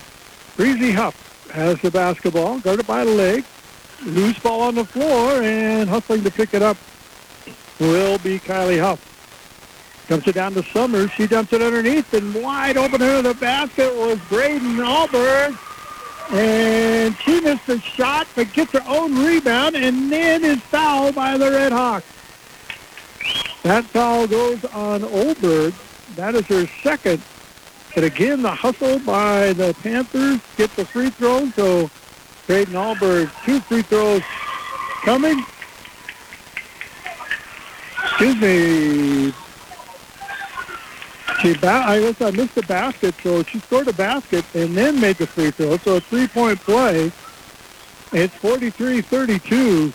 Breezy 0.57 0.93
Huff 0.93 1.28
has 1.51 1.81
the 1.81 1.91
basketball, 1.91 2.59
guarded 2.59 2.87
by 2.87 3.03
the 3.03 3.11
Legg. 3.11 3.45
Loose 4.05 4.39
ball 4.39 4.61
on 4.61 4.75
the 4.75 4.85
floor, 4.85 5.41
and 5.41 5.89
hustling 5.89 6.23
to 6.23 6.31
pick 6.31 6.53
it 6.53 6.61
up 6.61 6.77
will 7.79 8.17
be 8.19 8.39
Kylie 8.39 8.79
Huff. 8.79 9.05
Dumps 10.07 10.27
it 10.27 10.33
down 10.33 10.53
to 10.53 10.63
Summers. 10.63 11.11
She 11.11 11.27
dumps 11.27 11.53
it 11.53 11.61
underneath, 11.61 12.13
and 12.13 12.33
wide 12.33 12.77
open 12.77 13.01
under 13.01 13.21
the 13.21 13.35
basket 13.35 13.93
was 13.95 14.17
Braden 14.29 14.77
Alberg. 14.77 15.57
And 16.31 17.15
she 17.17 17.41
missed 17.41 17.67
the 17.67 17.79
shot, 17.79 18.27
but 18.35 18.53
gets 18.53 18.71
her 18.71 18.83
own 18.87 19.15
rebound, 19.25 19.75
and 19.75 20.11
then 20.11 20.43
is 20.43 20.59
fouled 20.61 21.15
by 21.15 21.37
the 21.37 21.51
Red 21.51 21.71
Hawks. 21.71 22.05
That 23.63 23.83
foul 23.85 24.27
goes 24.27 24.63
on 24.65 25.03
Oberg. 25.03 25.73
That 26.15 26.35
is 26.35 26.45
her 26.47 26.67
second. 26.81 27.21
But 27.95 28.03
again, 28.03 28.41
the 28.41 28.51
hustle 28.51 28.99
by 28.99 29.53
the 29.53 29.75
Panthers 29.81 30.39
get 30.57 30.73
the 30.75 30.85
free 30.85 31.09
throw. 31.09 31.49
So 31.51 31.89
Braden 32.47 32.73
Alberg, 32.73 33.31
two 33.45 33.59
free 33.61 33.81
throws 33.81 34.21
coming. 35.03 35.43
Excuse 38.03 38.41
me. 38.41 39.33
She 41.41 41.53
ba- 41.55 41.83
I 41.87 41.99
guess 41.99 42.21
I 42.21 42.31
missed 42.31 42.55
the 42.55 42.63
basket, 42.63 43.15
so 43.23 43.43
she 43.43 43.59
scored 43.59 43.87
a 43.87 43.93
basket 43.93 44.43
and 44.53 44.75
then 44.75 44.99
made 44.99 45.17
the 45.17 45.27
free 45.27 45.51
throw. 45.51 45.77
So 45.77 45.95
a 45.95 46.01
three-point 46.01 46.59
play. 46.59 47.11
It's 48.11 48.35
43-32. 48.35 49.93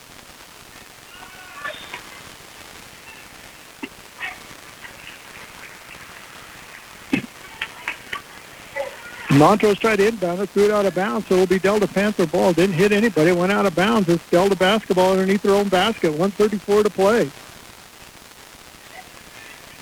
Montrose 9.38 9.78
tried 9.78 9.96
to 9.96 10.06
inbound 10.06 10.40
it, 10.40 10.48
threw 10.50 10.66
it 10.66 10.70
out 10.70 10.86
of 10.86 10.94
bounds, 10.94 11.26
so 11.26 11.34
it'll 11.34 11.46
be 11.46 11.58
Delta 11.58 11.88
Panther 11.88 12.26
ball. 12.26 12.52
Didn't 12.52 12.76
hit 12.76 12.92
anybody, 12.92 13.32
went 13.32 13.50
out 13.50 13.66
of 13.66 13.74
bounds. 13.74 14.08
It's 14.08 14.28
Delta 14.30 14.54
basketball 14.54 15.12
underneath 15.12 15.42
their 15.42 15.54
own 15.54 15.68
basket. 15.68 16.10
134 16.10 16.84
to 16.84 16.90
play. 16.90 17.30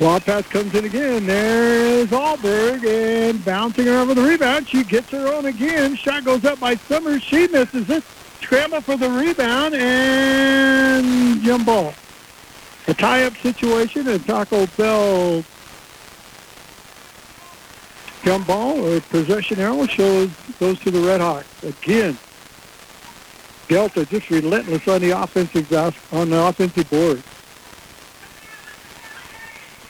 Wild 0.01 0.25
pass 0.25 0.47
comes 0.49 0.75
in 0.75 0.85
again. 0.87 1.27
There's 1.27 2.09
Alberg 2.09 2.85
and 2.85 3.45
bouncing 3.45 3.87
her 3.87 3.99
over 3.99 4.15
the 4.15 4.23
rebound. 4.23 4.69
She 4.69 4.85
gets 4.85 5.11
her 5.11 5.29
own 5.29 5.45
again. 5.45 5.97
Shot 5.97 6.25
goes 6.25 6.45
up 6.45 6.59
by 6.59 6.77
Summers. 6.77 7.23
She 7.23 7.47
misses 7.47 7.89
it. 7.91 8.03
Scramble 8.41 8.81
for 8.81 8.97
the 8.97 9.09
rebound 9.09 9.75
and 9.75 11.43
jump 11.43 11.67
ball. 11.67 11.95
A 12.89 12.95
tie-up 12.95 13.37
situation 13.37 14.09
and 14.09 14.27
Taco 14.27 14.67
Bell 14.67 15.45
jump 18.23 18.47
ball 18.47 18.85
or 18.87 19.01
possession 19.01 19.61
arrow 19.61 19.87
shows 19.87 20.31
goes 20.59 20.79
to 20.81 20.91
the 20.91 21.01
Red 21.01 21.21
Hawks. 21.21 21.63
Again, 21.63 22.17
Delta 23.69 24.05
just 24.07 24.31
relentless 24.31 24.87
on 24.89 25.01
the 25.01 25.11
offensive 25.11 25.73
on 26.13 26.31
the 26.31 26.47
offensive 26.47 26.89
board. 26.91 27.23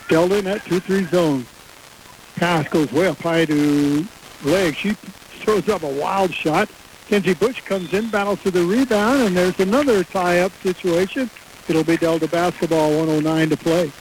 Delta 0.09 0.39
in 0.39 0.45
that 0.45 0.61
2-3 0.63 1.11
zone. 1.11 1.47
Pass 2.37 2.69
goes 2.69 2.93
way 2.93 3.07
up 3.07 3.19
high 3.19 3.45
to 3.45 4.07
Legg. 4.45 4.77
She 4.77 4.93
throws 4.93 5.69
up 5.69 5.83
a 5.83 5.89
wild 5.89 6.35
shot. 6.35 6.69
Kenzie 7.09 7.35
Bush 7.35 7.61
comes 7.63 7.93
in, 7.93 8.09
battles 8.11 8.41
for 8.41 8.51
the 8.51 8.65
rebound, 8.65 9.23
and 9.23 9.37
there's 9.37 9.59
another 9.61 10.03
tie-up 10.05 10.53
situation. 10.63 11.29
It'll 11.69 11.85
be 11.85 11.97
Delta 11.97 12.27
basketball, 12.27 12.91
109 12.97 13.51
to 13.51 13.57
play. 13.57 13.93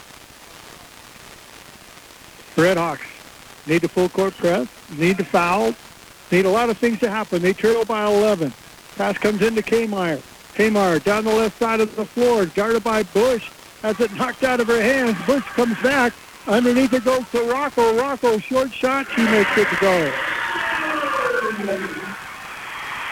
Red 2.58 2.78
Hawks 2.78 3.11
need 3.68 3.82
the 3.82 3.90
full 3.90 4.10
court 4.10 4.36
press, 4.38 4.68
need 4.98 5.18
the 5.18 5.26
foul, 5.26 5.76
need 6.32 6.46
a 6.46 6.50
lot 6.50 6.70
of 6.70 6.78
things 6.78 7.00
to 7.00 7.10
happen. 7.10 7.42
They 7.42 7.54
trail 7.54 7.86
by 7.86 8.06
11. 8.06 8.54
Pass 8.96 9.18
comes 9.18 9.42
into 9.42 9.62
Kmire. 9.62 10.22
Kmire 10.54 11.04
down 11.04 11.24
the 11.24 11.34
left 11.34 11.58
side 11.58 11.80
of 11.80 11.96
the 11.96 12.06
floor, 12.06 12.46
guarded 12.46 12.84
by 12.84 13.04
Bush. 13.04 13.50
Has 13.82 14.00
it 14.00 14.14
knocked 14.14 14.44
out 14.44 14.60
of 14.60 14.68
her 14.68 14.82
hands. 14.82 15.18
Bush 15.26 15.44
comes 15.56 15.80
back. 15.82 16.14
Underneath 16.48 16.94
it 16.94 17.04
goes 17.04 17.28
to 17.32 17.44
Rocco. 17.44 17.98
Rocco, 17.98 18.38
short 18.38 18.72
shot. 18.72 19.08
She 19.16 19.24
makes 19.24 19.58
it 19.58 19.68
to 19.68 19.76
go. 19.80 20.14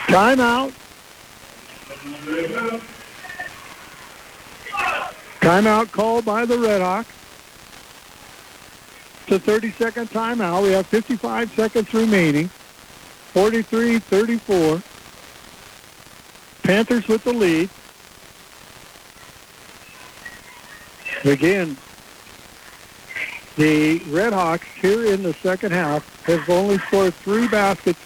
Timeout. 0.07 0.73
Timeout 5.41 5.91
called 5.91 6.25
by 6.25 6.45
the 6.45 6.57
Red 6.57 6.81
Hawks. 6.81 7.18
It's 9.31 9.47
a 9.47 9.51
30-second 9.51 10.09
timeout. 10.09 10.63
We 10.63 10.71
have 10.71 10.87
55 10.87 11.53
seconds 11.53 11.93
remaining. 11.93 12.49
43-34. 13.35 14.81
Panthers 16.63 17.07
with 17.07 17.23
the 17.23 17.33
lead. 17.33 17.69
Again, 21.31 21.77
the 23.55 23.99
Red 24.07 24.33
Hawks 24.33 24.65
here 24.81 25.05
in 25.05 25.21
the 25.21 25.33
second 25.33 25.73
half 25.73 26.25
have 26.25 26.49
only 26.49 26.79
scored 26.79 27.13
three 27.13 27.47
baskets. 27.47 27.99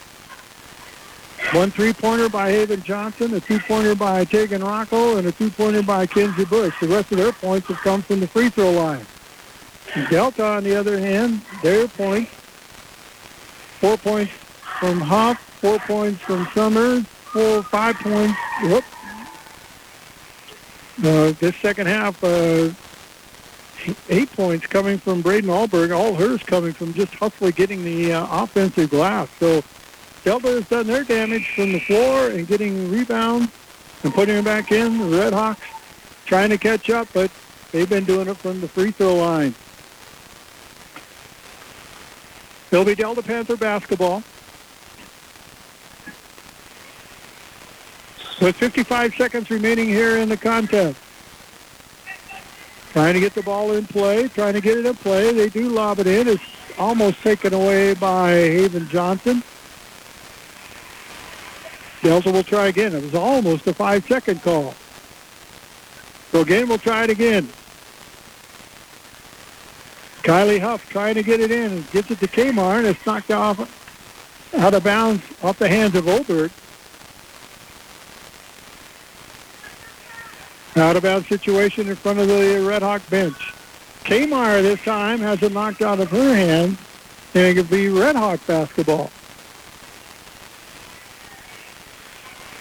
One 1.53 1.71
three-pointer 1.71 2.27
by 2.27 2.51
Haven 2.51 2.83
Johnson, 2.83 3.33
a 3.33 3.39
two-pointer 3.39 3.95
by 3.95 4.25
Tegan 4.25 4.61
Rocco, 4.61 5.15
and 5.15 5.27
a 5.27 5.31
two-pointer 5.31 5.83
by 5.83 6.05
Kenzie 6.05 6.43
Bush. 6.43 6.73
The 6.81 6.87
rest 6.87 7.13
of 7.13 7.17
their 7.19 7.31
points 7.31 7.67
have 7.67 7.77
come 7.77 8.01
from 8.01 8.19
the 8.19 8.27
free 8.27 8.49
throw 8.49 8.71
line. 8.71 9.05
Delta, 10.09 10.43
on 10.43 10.63
the 10.63 10.75
other 10.75 10.99
hand, 10.99 11.41
their 11.61 11.87
points, 11.87 12.31
four 13.79 13.97
points 13.97 14.31
from 14.79 14.99
Huff, 14.99 15.39
four 15.61 15.77
points 15.79 16.21
from 16.21 16.47
Summers, 16.53 17.05
four, 17.05 17.63
five 17.63 17.95
points, 17.97 18.37
whoop. 18.63 18.83
Uh, 20.99 21.31
this 21.39 21.55
second 21.57 21.87
half, 21.87 22.23
uh, 22.23 22.69
eight 24.09 24.31
points 24.31 24.65
coming 24.67 24.97
from 24.97 25.21
Braden 25.21 25.49
Alberg, 25.49 25.95
all 25.95 26.15
hers 26.15 26.41
coming 26.43 26.73
from 26.73 26.93
just 26.93 27.13
hustling 27.15 27.51
getting 27.51 27.83
the 27.83 28.13
uh, 28.13 28.43
offensive 28.43 28.89
glass. 28.89 29.29
So 29.39 29.63
Delta 30.23 30.47
has 30.47 30.67
done 30.67 30.87
their 30.87 31.03
damage 31.03 31.49
from 31.55 31.71
the 31.71 31.79
floor 31.79 32.29
and 32.29 32.47
getting 32.47 32.89
rebounds 32.89 33.51
and 34.03 34.13
putting 34.13 34.35
them 34.35 34.45
back 34.45 34.71
in. 34.71 34.97
The 34.97 35.17
Red 35.17 35.33
Hawks 35.33 35.61
trying 36.25 36.49
to 36.49 36.57
catch 36.57 36.89
up, 36.89 37.07
but 37.13 37.29
they've 37.71 37.89
been 37.89 38.05
doing 38.05 38.27
it 38.27 38.37
from 38.37 38.61
the 38.61 38.67
free 38.67 38.91
throw 38.91 39.15
line. 39.15 39.53
It'll 42.73 42.83
be 42.83 42.95
Delta 42.95 43.21
Panther 43.21 43.55
basketball. 43.55 44.23
With 48.41 48.55
55 48.55 49.13
seconds 49.13 49.51
remaining 49.51 49.87
here 49.87 50.17
in 50.17 50.27
the 50.27 50.37
contest. 50.37 50.99
Trying 52.91 53.13
to 53.13 53.19
get 53.19 53.35
the 53.35 53.43
ball 53.43 53.73
in 53.73 53.85
play, 53.85 54.27
trying 54.27 54.53
to 54.53 54.61
get 54.61 54.79
it 54.79 54.87
in 54.87 54.95
play. 54.95 55.31
They 55.31 55.49
do 55.49 55.69
lob 55.69 55.99
it 55.99 56.07
in. 56.07 56.27
It's 56.27 56.41
almost 56.79 57.21
taken 57.21 57.53
away 57.53 57.93
by 57.93 58.31
Haven 58.31 58.89
Johnson. 58.89 59.43
Delta 62.01 62.31
will 62.31 62.43
try 62.43 62.67
again. 62.69 62.95
It 62.95 63.03
was 63.03 63.13
almost 63.13 63.67
a 63.67 63.73
five-second 63.75 64.41
call. 64.41 64.73
So 66.31 66.41
again, 66.41 66.67
we'll 66.67 66.79
try 66.79 67.03
it 67.03 67.11
again. 67.11 67.47
Kylie 70.23 70.59
Huff 70.59 70.89
trying 70.89 71.15
to 71.15 71.23
get 71.23 71.41
it 71.41 71.51
in 71.51 71.71
and 71.73 71.91
gets 71.91 72.09
it 72.09 72.19
to 72.19 72.27
Kmire, 72.27 72.77
and 72.77 72.87
it's 72.87 73.05
knocked 73.05 73.29
off 73.29 73.59
out 74.55 74.73
of 74.73 74.83
bounds 74.83 75.21
off 75.43 75.59
the 75.59 75.67
hands 75.67 75.95
of 75.95 76.07
Oberg. 76.07 76.49
Out 80.75 80.95
of 80.95 81.03
bounds 81.03 81.27
situation 81.27 81.89
in 81.89 81.95
front 81.95 82.19
of 82.19 82.27
the 82.27 82.63
Red 82.65 82.81
Hawk 82.81 83.07
bench. 83.09 83.53
Kmire 84.05 84.61
this 84.61 84.81
time 84.83 85.19
has 85.19 85.43
it 85.43 85.51
knocked 85.51 85.81
out 85.81 85.99
of 85.99 86.09
her 86.09 86.33
hands, 86.33 86.79
and 87.33 87.43
it 87.43 87.55
could 87.55 87.69
be 87.69 87.89
Red 87.89 88.15
Hawk 88.15 88.39
basketball. 88.47 89.11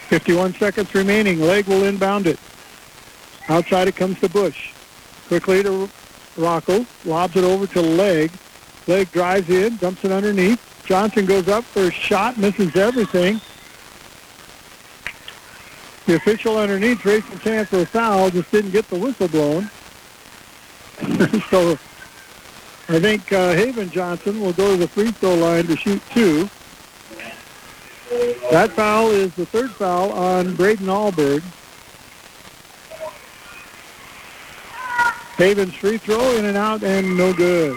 51 0.09 0.55
seconds 0.55 0.94
remaining. 0.94 1.40
Legg 1.40 1.66
will 1.66 1.84
inbound 1.84 2.26
it. 2.26 2.39
Outside 3.48 3.89
it 3.89 3.97
comes 3.97 4.20
to 4.20 4.28
Bush. 4.28 4.72
Quickly 5.28 5.62
to 5.62 5.89
Rocco. 6.36 6.86
Lobs 7.04 7.36
it 7.36 7.44
over 7.44 7.66
to 7.68 7.80
Legg. 7.80 8.30
Legg 8.86 9.10
drives 9.12 9.48
in, 9.48 9.76
dumps 9.76 10.04
it 10.04 10.12
underneath. 10.12 10.60
Johnson 10.84 11.26
goes 11.26 11.48
up 11.48 11.64
for 11.64 11.82
a 11.82 11.90
shot, 11.92 12.36
misses 12.38 12.74
everything. 12.76 13.40
The 16.06 16.16
official 16.16 16.59
underneath 16.59 17.04
raised 17.04 17.32
a 17.32 17.38
chance 17.38 17.68
for 17.68 17.78
a 17.78 17.86
foul, 17.86 18.30
just 18.30 18.50
didn't 18.50 18.72
get 18.72 18.88
the 18.88 18.98
whistle 18.98 19.28
blown. 19.28 19.70
so 21.50 21.78
I 22.88 22.98
think 22.98 23.32
uh, 23.32 23.52
Haven 23.52 23.90
Johnson 23.90 24.40
will 24.40 24.52
go 24.52 24.72
to 24.72 24.76
the 24.76 24.88
free 24.88 25.12
throw 25.12 25.34
line 25.36 25.66
to 25.66 25.76
shoot 25.76 26.02
two. 26.10 26.48
That 28.50 28.72
foul 28.72 29.10
is 29.10 29.34
the 29.34 29.46
third 29.46 29.70
foul 29.70 30.12
on 30.12 30.54
Braden 30.56 30.86
Alberg. 30.86 31.42
Havens 35.43 35.74
free 35.74 35.98
throw 35.98 36.36
in 36.36 36.44
and 36.44 36.56
out 36.56 36.85
and 36.85 37.16
no 37.16 37.32
good. 37.32 37.77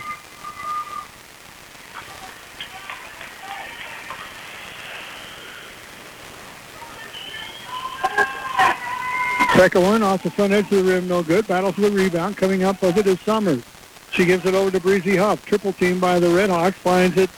Second 9.56 9.82
one 9.82 10.04
off 10.04 10.22
the 10.22 10.30
front 10.30 10.54
edge 10.54 10.66
of 10.66 10.78
the 10.78 10.84
rim, 10.84 11.08
no 11.08 11.24
good. 11.24 11.48
Battle 11.48 11.72
for 11.72 11.82
the 11.82 11.90
rebound. 11.90 12.38
Coming 12.38 12.62
up 12.62 12.84
as 12.84 12.96
it 12.98 13.08
is 13.08 13.20
Summers. 13.22 13.64
She 14.12 14.26
gives 14.26 14.46
it 14.46 14.54
over 14.54 14.70
to 14.70 14.80
Breezy 14.80 15.16
Huff. 15.16 15.44
Triple 15.44 15.74
team 15.74 16.00
by 16.00 16.20
the 16.20 16.28
Redhawks. 16.28 16.76
Finds 16.76 17.18
it 17.18 17.32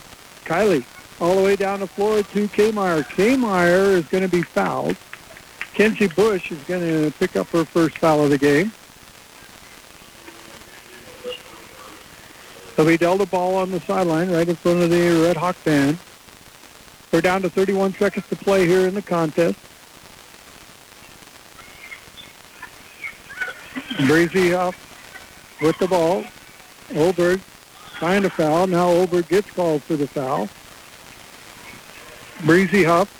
Kylie. 0.44 0.84
All 1.22 1.36
the 1.36 1.42
way 1.42 1.56
down 1.56 1.80
the 1.80 1.86
floor 1.86 2.22
to 2.22 2.48
Kmire. 2.48 3.02
Kmire 3.02 3.92
is 3.92 4.04
going 4.08 4.24
to 4.24 4.28
be 4.28 4.42
fouled. 4.42 4.98
Kenzie 5.72 6.08
Bush 6.08 6.52
is 6.52 6.62
going 6.64 6.82
to 6.82 7.18
pick 7.18 7.34
up 7.34 7.46
her 7.48 7.64
first 7.64 7.96
foul 7.96 8.24
of 8.24 8.28
the 8.28 8.36
game. 8.36 8.72
So 12.78 12.84
we 12.84 12.96
dealt 12.96 13.20
a 13.20 13.26
ball 13.26 13.56
on 13.56 13.72
the 13.72 13.80
sideline 13.80 14.30
right 14.30 14.48
in 14.48 14.54
front 14.54 14.80
of 14.80 14.90
the 14.90 15.20
Red 15.24 15.36
Hawk 15.36 15.56
band. 15.64 15.98
We're 17.10 17.20
down 17.20 17.42
to 17.42 17.50
31 17.50 17.94
seconds 17.94 18.28
to 18.28 18.36
play 18.36 18.68
here 18.68 18.86
in 18.86 18.94
the 18.94 19.02
contest. 19.02 19.58
Breezy 24.06 24.54
up 24.54 24.76
with 25.60 25.76
the 25.78 25.88
ball. 25.88 26.22
Oberg 26.94 27.40
trying 27.96 28.22
to 28.22 28.30
foul. 28.30 28.68
Now 28.68 28.90
Oberg 28.90 29.26
gets 29.26 29.50
called 29.50 29.82
for 29.82 29.96
the 29.96 30.06
foul. 30.06 30.48
Breezy 32.46 32.84
Huff 32.84 33.12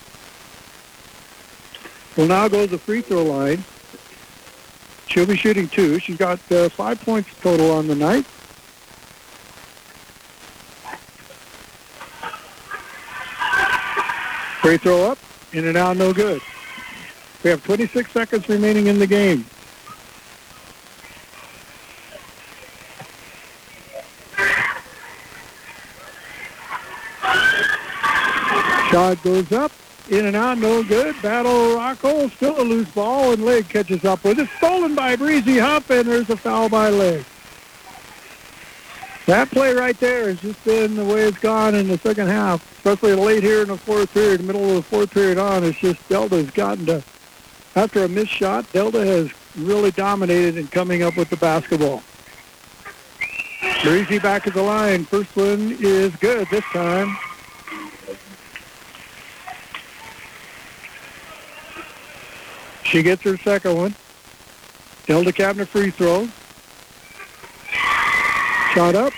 will 2.16 2.28
now 2.28 2.46
go 2.46 2.64
to 2.64 2.70
the 2.70 2.78
free 2.78 3.00
throw 3.00 3.24
line. 3.24 3.64
She'll 5.08 5.26
be 5.26 5.36
shooting 5.36 5.66
two. 5.66 5.98
She's 5.98 6.16
got 6.16 6.38
uh, 6.52 6.68
five 6.68 7.00
points 7.00 7.30
total 7.40 7.72
on 7.72 7.88
the 7.88 7.96
night. 7.96 8.24
Free 14.60 14.76
throw 14.76 15.04
up, 15.04 15.18
in 15.52 15.66
and 15.66 15.76
out, 15.76 15.96
no 15.96 16.12
good. 16.12 16.42
We 17.44 17.50
have 17.50 17.62
26 17.64 18.10
seconds 18.10 18.48
remaining 18.48 18.88
in 18.88 18.98
the 18.98 19.06
game. 19.06 19.46
Shot 28.90 29.22
goes 29.22 29.52
up, 29.52 29.70
in 30.08 30.26
and 30.26 30.34
out, 30.34 30.58
no 30.58 30.82
good. 30.82 31.14
Battle 31.22 31.76
Rocco, 31.76 32.28
still 32.28 32.60
a 32.60 32.62
loose 32.62 32.90
ball, 32.90 33.32
and 33.32 33.44
Legg 33.44 33.68
catches 33.68 34.04
up 34.04 34.24
with 34.24 34.40
it. 34.40 34.48
Stolen 34.56 34.96
by 34.96 35.14
Breezy 35.14 35.58
Huff, 35.58 35.88
and 35.90 36.08
there's 36.08 36.30
a 36.30 36.36
foul 36.36 36.68
by 36.68 36.90
Legg. 36.90 37.24
That 39.28 39.50
play 39.50 39.74
right 39.74 40.00
there 40.00 40.28
has 40.28 40.40
just 40.40 40.64
been 40.64 40.96
the 40.96 41.04
way 41.04 41.24
it's 41.24 41.36
gone 41.36 41.74
in 41.74 41.86
the 41.86 41.98
second 41.98 42.28
half, 42.28 42.64
especially 42.78 43.12
late 43.12 43.42
here 43.42 43.60
in 43.60 43.68
the 43.68 43.76
fourth 43.76 44.14
period, 44.14 44.42
middle 44.42 44.70
of 44.70 44.76
the 44.76 44.82
fourth 44.82 45.10
period 45.10 45.36
on. 45.36 45.64
It's 45.64 45.76
just 45.76 46.08
Delta's 46.08 46.50
gotten 46.50 46.86
to, 46.86 47.04
after 47.76 48.04
a 48.04 48.08
missed 48.08 48.30
shot, 48.30 48.72
Delta 48.72 49.04
has 49.04 49.30
really 49.54 49.90
dominated 49.90 50.56
in 50.56 50.66
coming 50.68 51.02
up 51.02 51.18
with 51.18 51.28
the 51.28 51.36
basketball. 51.36 52.02
Breezy 53.82 54.18
back 54.18 54.46
at 54.46 54.54
the 54.54 54.62
line. 54.62 55.04
First 55.04 55.36
one 55.36 55.76
is 55.78 56.16
good 56.16 56.48
this 56.48 56.64
time. 56.72 57.14
She 62.82 63.02
gets 63.02 63.20
her 63.24 63.36
second 63.36 63.76
one. 63.76 63.94
Delta 65.04 65.34
Cabinet 65.34 65.68
free 65.68 65.90
throw. 65.90 66.30
Shot 68.78 68.94
up. 68.94 69.12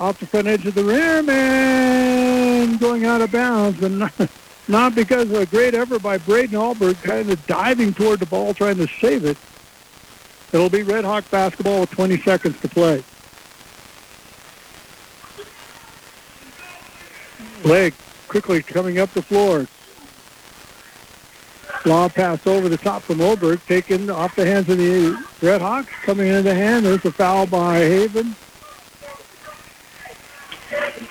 Off 0.00 0.18
the 0.18 0.26
front 0.26 0.48
edge 0.48 0.66
of 0.66 0.74
the 0.74 0.82
rim 0.82 1.30
and 1.30 2.80
going 2.80 3.04
out 3.04 3.20
of 3.20 3.30
bounds. 3.30 3.80
And 3.80 4.00
not, 4.00 4.12
not 4.66 4.92
because 4.96 5.30
of 5.30 5.36
a 5.36 5.46
great 5.46 5.72
effort 5.72 6.02
by 6.02 6.18
Braden 6.18 6.58
Alberg 6.58 7.00
kind 7.00 7.30
of 7.30 7.46
diving 7.46 7.94
toward 7.94 8.18
the 8.18 8.26
ball 8.26 8.54
trying 8.54 8.78
to 8.78 8.88
save 9.00 9.24
it. 9.24 9.36
It'll 10.52 10.68
be 10.68 10.82
Red 10.82 11.04
Hawk 11.04 11.30
basketball 11.30 11.82
with 11.82 11.90
20 11.90 12.20
seconds 12.22 12.60
to 12.60 12.68
play. 12.68 13.04
Legg 17.62 17.94
quickly 18.26 18.64
coming 18.64 18.98
up 18.98 19.12
the 19.12 19.22
floor. 19.22 19.68
Long 21.84 22.10
pass 22.10 22.44
over 22.48 22.68
the 22.68 22.76
top 22.76 23.02
from 23.02 23.20
Oberg, 23.20 23.64
taken 23.66 24.10
off 24.10 24.34
the 24.34 24.44
hands 24.44 24.68
of 24.68 24.78
the 24.78 25.24
Red 25.40 25.60
Hawks. 25.60 25.92
Coming 26.02 26.26
into 26.26 26.42
the 26.42 26.54
hand, 26.56 26.84
there's 26.84 27.04
a 27.04 27.12
foul 27.12 27.46
by 27.46 27.78
Haven. 27.78 28.34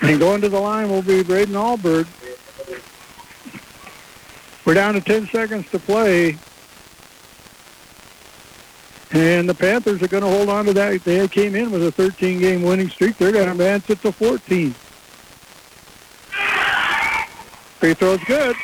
And 0.02 0.20
going 0.20 0.42
to 0.42 0.50
the 0.50 0.60
line 0.60 0.90
will 0.90 1.02
be 1.02 1.24
Braden 1.24 1.56
Alberg. 1.56 2.08
We're 4.66 4.74
down 4.74 4.96
to 4.96 5.02
10 5.02 5.28
seconds 5.28 5.70
to 5.72 5.80
play. 5.80 6.38
And 9.12 9.48
the 9.48 9.54
Panthers 9.54 10.02
are 10.02 10.08
going 10.08 10.24
to 10.24 10.30
hold 10.30 10.50
on 10.50 10.66
to 10.66 10.74
that. 10.74 11.04
They 11.04 11.28
came 11.28 11.56
in 11.56 11.72
with 11.72 11.86
a 11.88 11.92
13-game 11.92 12.64
winning 12.64 12.90
streak. 12.90 13.18
They're 13.18 13.32
going 13.32 13.46
to 13.46 13.52
advance 13.52 13.90
it 13.90 14.02
to 14.02 14.12
14. 14.12 14.76
Free 17.80 17.94
throw's 17.94 18.24
good. 18.24 18.56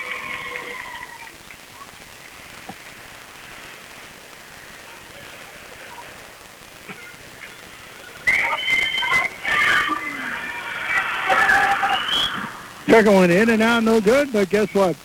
Second 12.91 13.13
one 13.13 13.31
in 13.31 13.49
and 13.51 13.61
out, 13.61 13.83
no 13.83 14.01
good. 14.01 14.33
But 14.33 14.49
guess 14.49 14.73
what? 14.73 14.97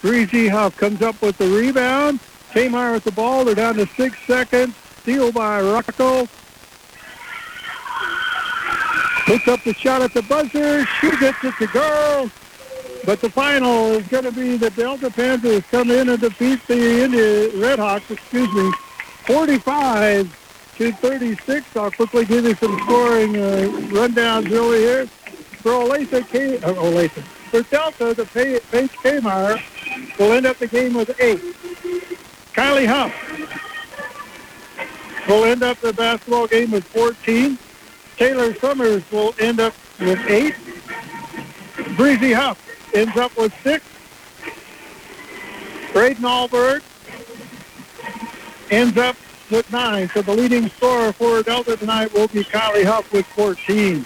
Breezy 0.00 0.48
Huff 0.48 0.74
comes 0.78 1.02
up 1.02 1.20
with 1.20 1.36
the 1.36 1.46
rebound. 1.46 2.18
Kmire 2.54 2.94
with 2.94 3.04
the 3.04 3.12
ball. 3.12 3.44
They're 3.44 3.54
down 3.54 3.74
to 3.74 3.86
six 3.86 4.16
seconds. 4.26 4.74
Steal 5.02 5.30
by 5.30 5.60
Rocco. 5.60 6.26
Puts 9.26 9.46
up 9.46 9.62
the 9.62 9.74
shot 9.74 10.00
at 10.00 10.14
the 10.14 10.22
buzzer. 10.22 10.86
She 10.86 11.10
gets 11.18 11.44
it 11.44 11.54
to 11.58 11.66
go. 11.66 12.30
But 13.04 13.20
the 13.20 13.28
final 13.28 13.88
is 13.92 14.08
going 14.08 14.24
to 14.24 14.32
be 14.32 14.56
the 14.56 14.70
Delta 14.70 15.10
Panthers 15.10 15.64
come 15.70 15.90
in 15.90 16.08
and 16.08 16.18
defeat 16.18 16.66
the 16.66 17.02
India 17.04 17.50
Red 17.60 17.78
Hawks, 17.78 18.10
excuse 18.10 18.50
me, 18.54 18.72
45 19.26 20.74
to 20.78 20.92
36. 20.92 21.76
I'll 21.76 21.90
quickly 21.90 22.24
give 22.24 22.46
you 22.46 22.54
some 22.54 22.78
scoring 22.80 23.36
uh, 23.36 23.68
rundowns 23.92 24.50
really 24.50 24.78
here. 24.78 25.06
For 25.06 25.72
Olathe, 25.72 26.28
K- 26.28 26.58
uh, 26.58 26.74
Olathe. 26.74 27.22
For 27.54 27.62
Delta, 27.62 28.14
the 28.14 28.24
Paige 28.24 28.90
Kmire 28.90 30.18
will 30.18 30.32
end 30.32 30.44
up 30.44 30.58
the 30.58 30.66
game 30.66 30.92
with 30.92 31.14
eight. 31.20 31.38
Kylie 32.52 32.88
Huff 32.88 33.14
will 35.28 35.44
end 35.44 35.62
up 35.62 35.78
the 35.78 35.92
basketball 35.92 36.48
game 36.48 36.72
with 36.72 36.82
14. 36.86 37.56
Taylor 38.16 38.54
Summers 38.54 39.08
will 39.12 39.36
end 39.38 39.60
up 39.60 39.72
with 40.00 40.18
eight. 40.28 40.56
Breezy 41.96 42.32
Huff 42.32 42.60
ends 42.92 43.16
up 43.16 43.36
with 43.36 43.54
six. 43.62 43.84
Braden 45.92 46.24
Alberg 46.24 46.82
ends 48.72 48.98
up 48.98 49.14
with 49.52 49.70
nine. 49.70 50.08
So 50.08 50.22
the 50.22 50.34
leading 50.34 50.68
scorer 50.70 51.12
for 51.12 51.40
Delta 51.44 51.76
tonight 51.76 52.12
will 52.14 52.26
be 52.26 52.42
Kylie 52.42 52.84
Huff 52.84 53.12
with 53.12 53.26
14. 53.26 54.04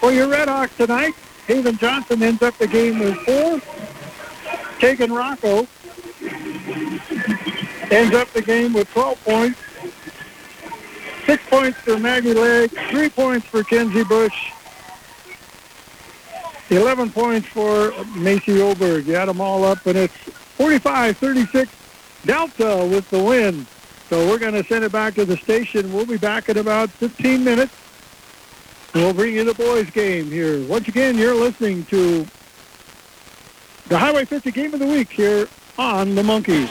For 0.00 0.10
your 0.10 0.26
Red 0.26 0.48
Hawks 0.48 0.76
tonight, 0.76 1.14
Haven 1.46 1.76
Johnson 1.78 2.22
ends 2.22 2.42
up 2.42 2.56
the 2.58 2.66
game 2.66 2.98
with 2.98 3.16
four. 3.18 3.60
Tegan 4.78 5.12
Rocco 5.12 5.66
ends 7.90 8.14
up 8.14 8.28
the 8.32 8.42
game 8.44 8.72
with 8.72 8.90
12 8.90 9.24
points. 9.24 9.60
Six 11.24 11.42
points 11.48 11.78
for 11.78 11.98
Maggie 11.98 12.34
Legg, 12.34 12.70
three 12.90 13.08
points 13.08 13.46
for 13.46 13.64
Kenzie 13.64 14.04
Bush, 14.04 14.52
11 16.70 17.10
points 17.10 17.48
for 17.48 17.92
Macy 18.16 18.60
Oberg. 18.60 19.06
You 19.06 19.14
add 19.16 19.28
them 19.28 19.40
all 19.40 19.64
up, 19.64 19.86
and 19.86 19.96
it's 19.96 20.14
45-36 20.58 21.68
Delta 22.24 22.84
with 22.84 23.08
the 23.10 23.22
win. 23.22 23.66
So 24.08 24.28
we're 24.28 24.38
going 24.38 24.54
to 24.54 24.64
send 24.64 24.84
it 24.84 24.92
back 24.92 25.14
to 25.14 25.24
the 25.24 25.36
station. 25.36 25.92
We'll 25.92 26.06
be 26.06 26.16
back 26.16 26.48
in 26.48 26.58
about 26.58 26.90
15 26.90 27.42
minutes. 27.42 27.72
And 28.96 29.04
we'll 29.04 29.12
bring 29.12 29.34
you 29.34 29.44
the 29.44 29.52
boys' 29.52 29.90
game 29.90 30.30
here. 30.30 30.66
Once 30.66 30.88
again, 30.88 31.18
you're 31.18 31.34
listening 31.34 31.84
to 31.84 32.26
the 33.88 33.98
Highway 33.98 34.24
50 34.24 34.50
Game 34.52 34.72
of 34.72 34.80
the 34.80 34.86
Week 34.86 35.10
here 35.10 35.48
on 35.76 36.14
the 36.14 36.22
Monkeys. 36.22 36.70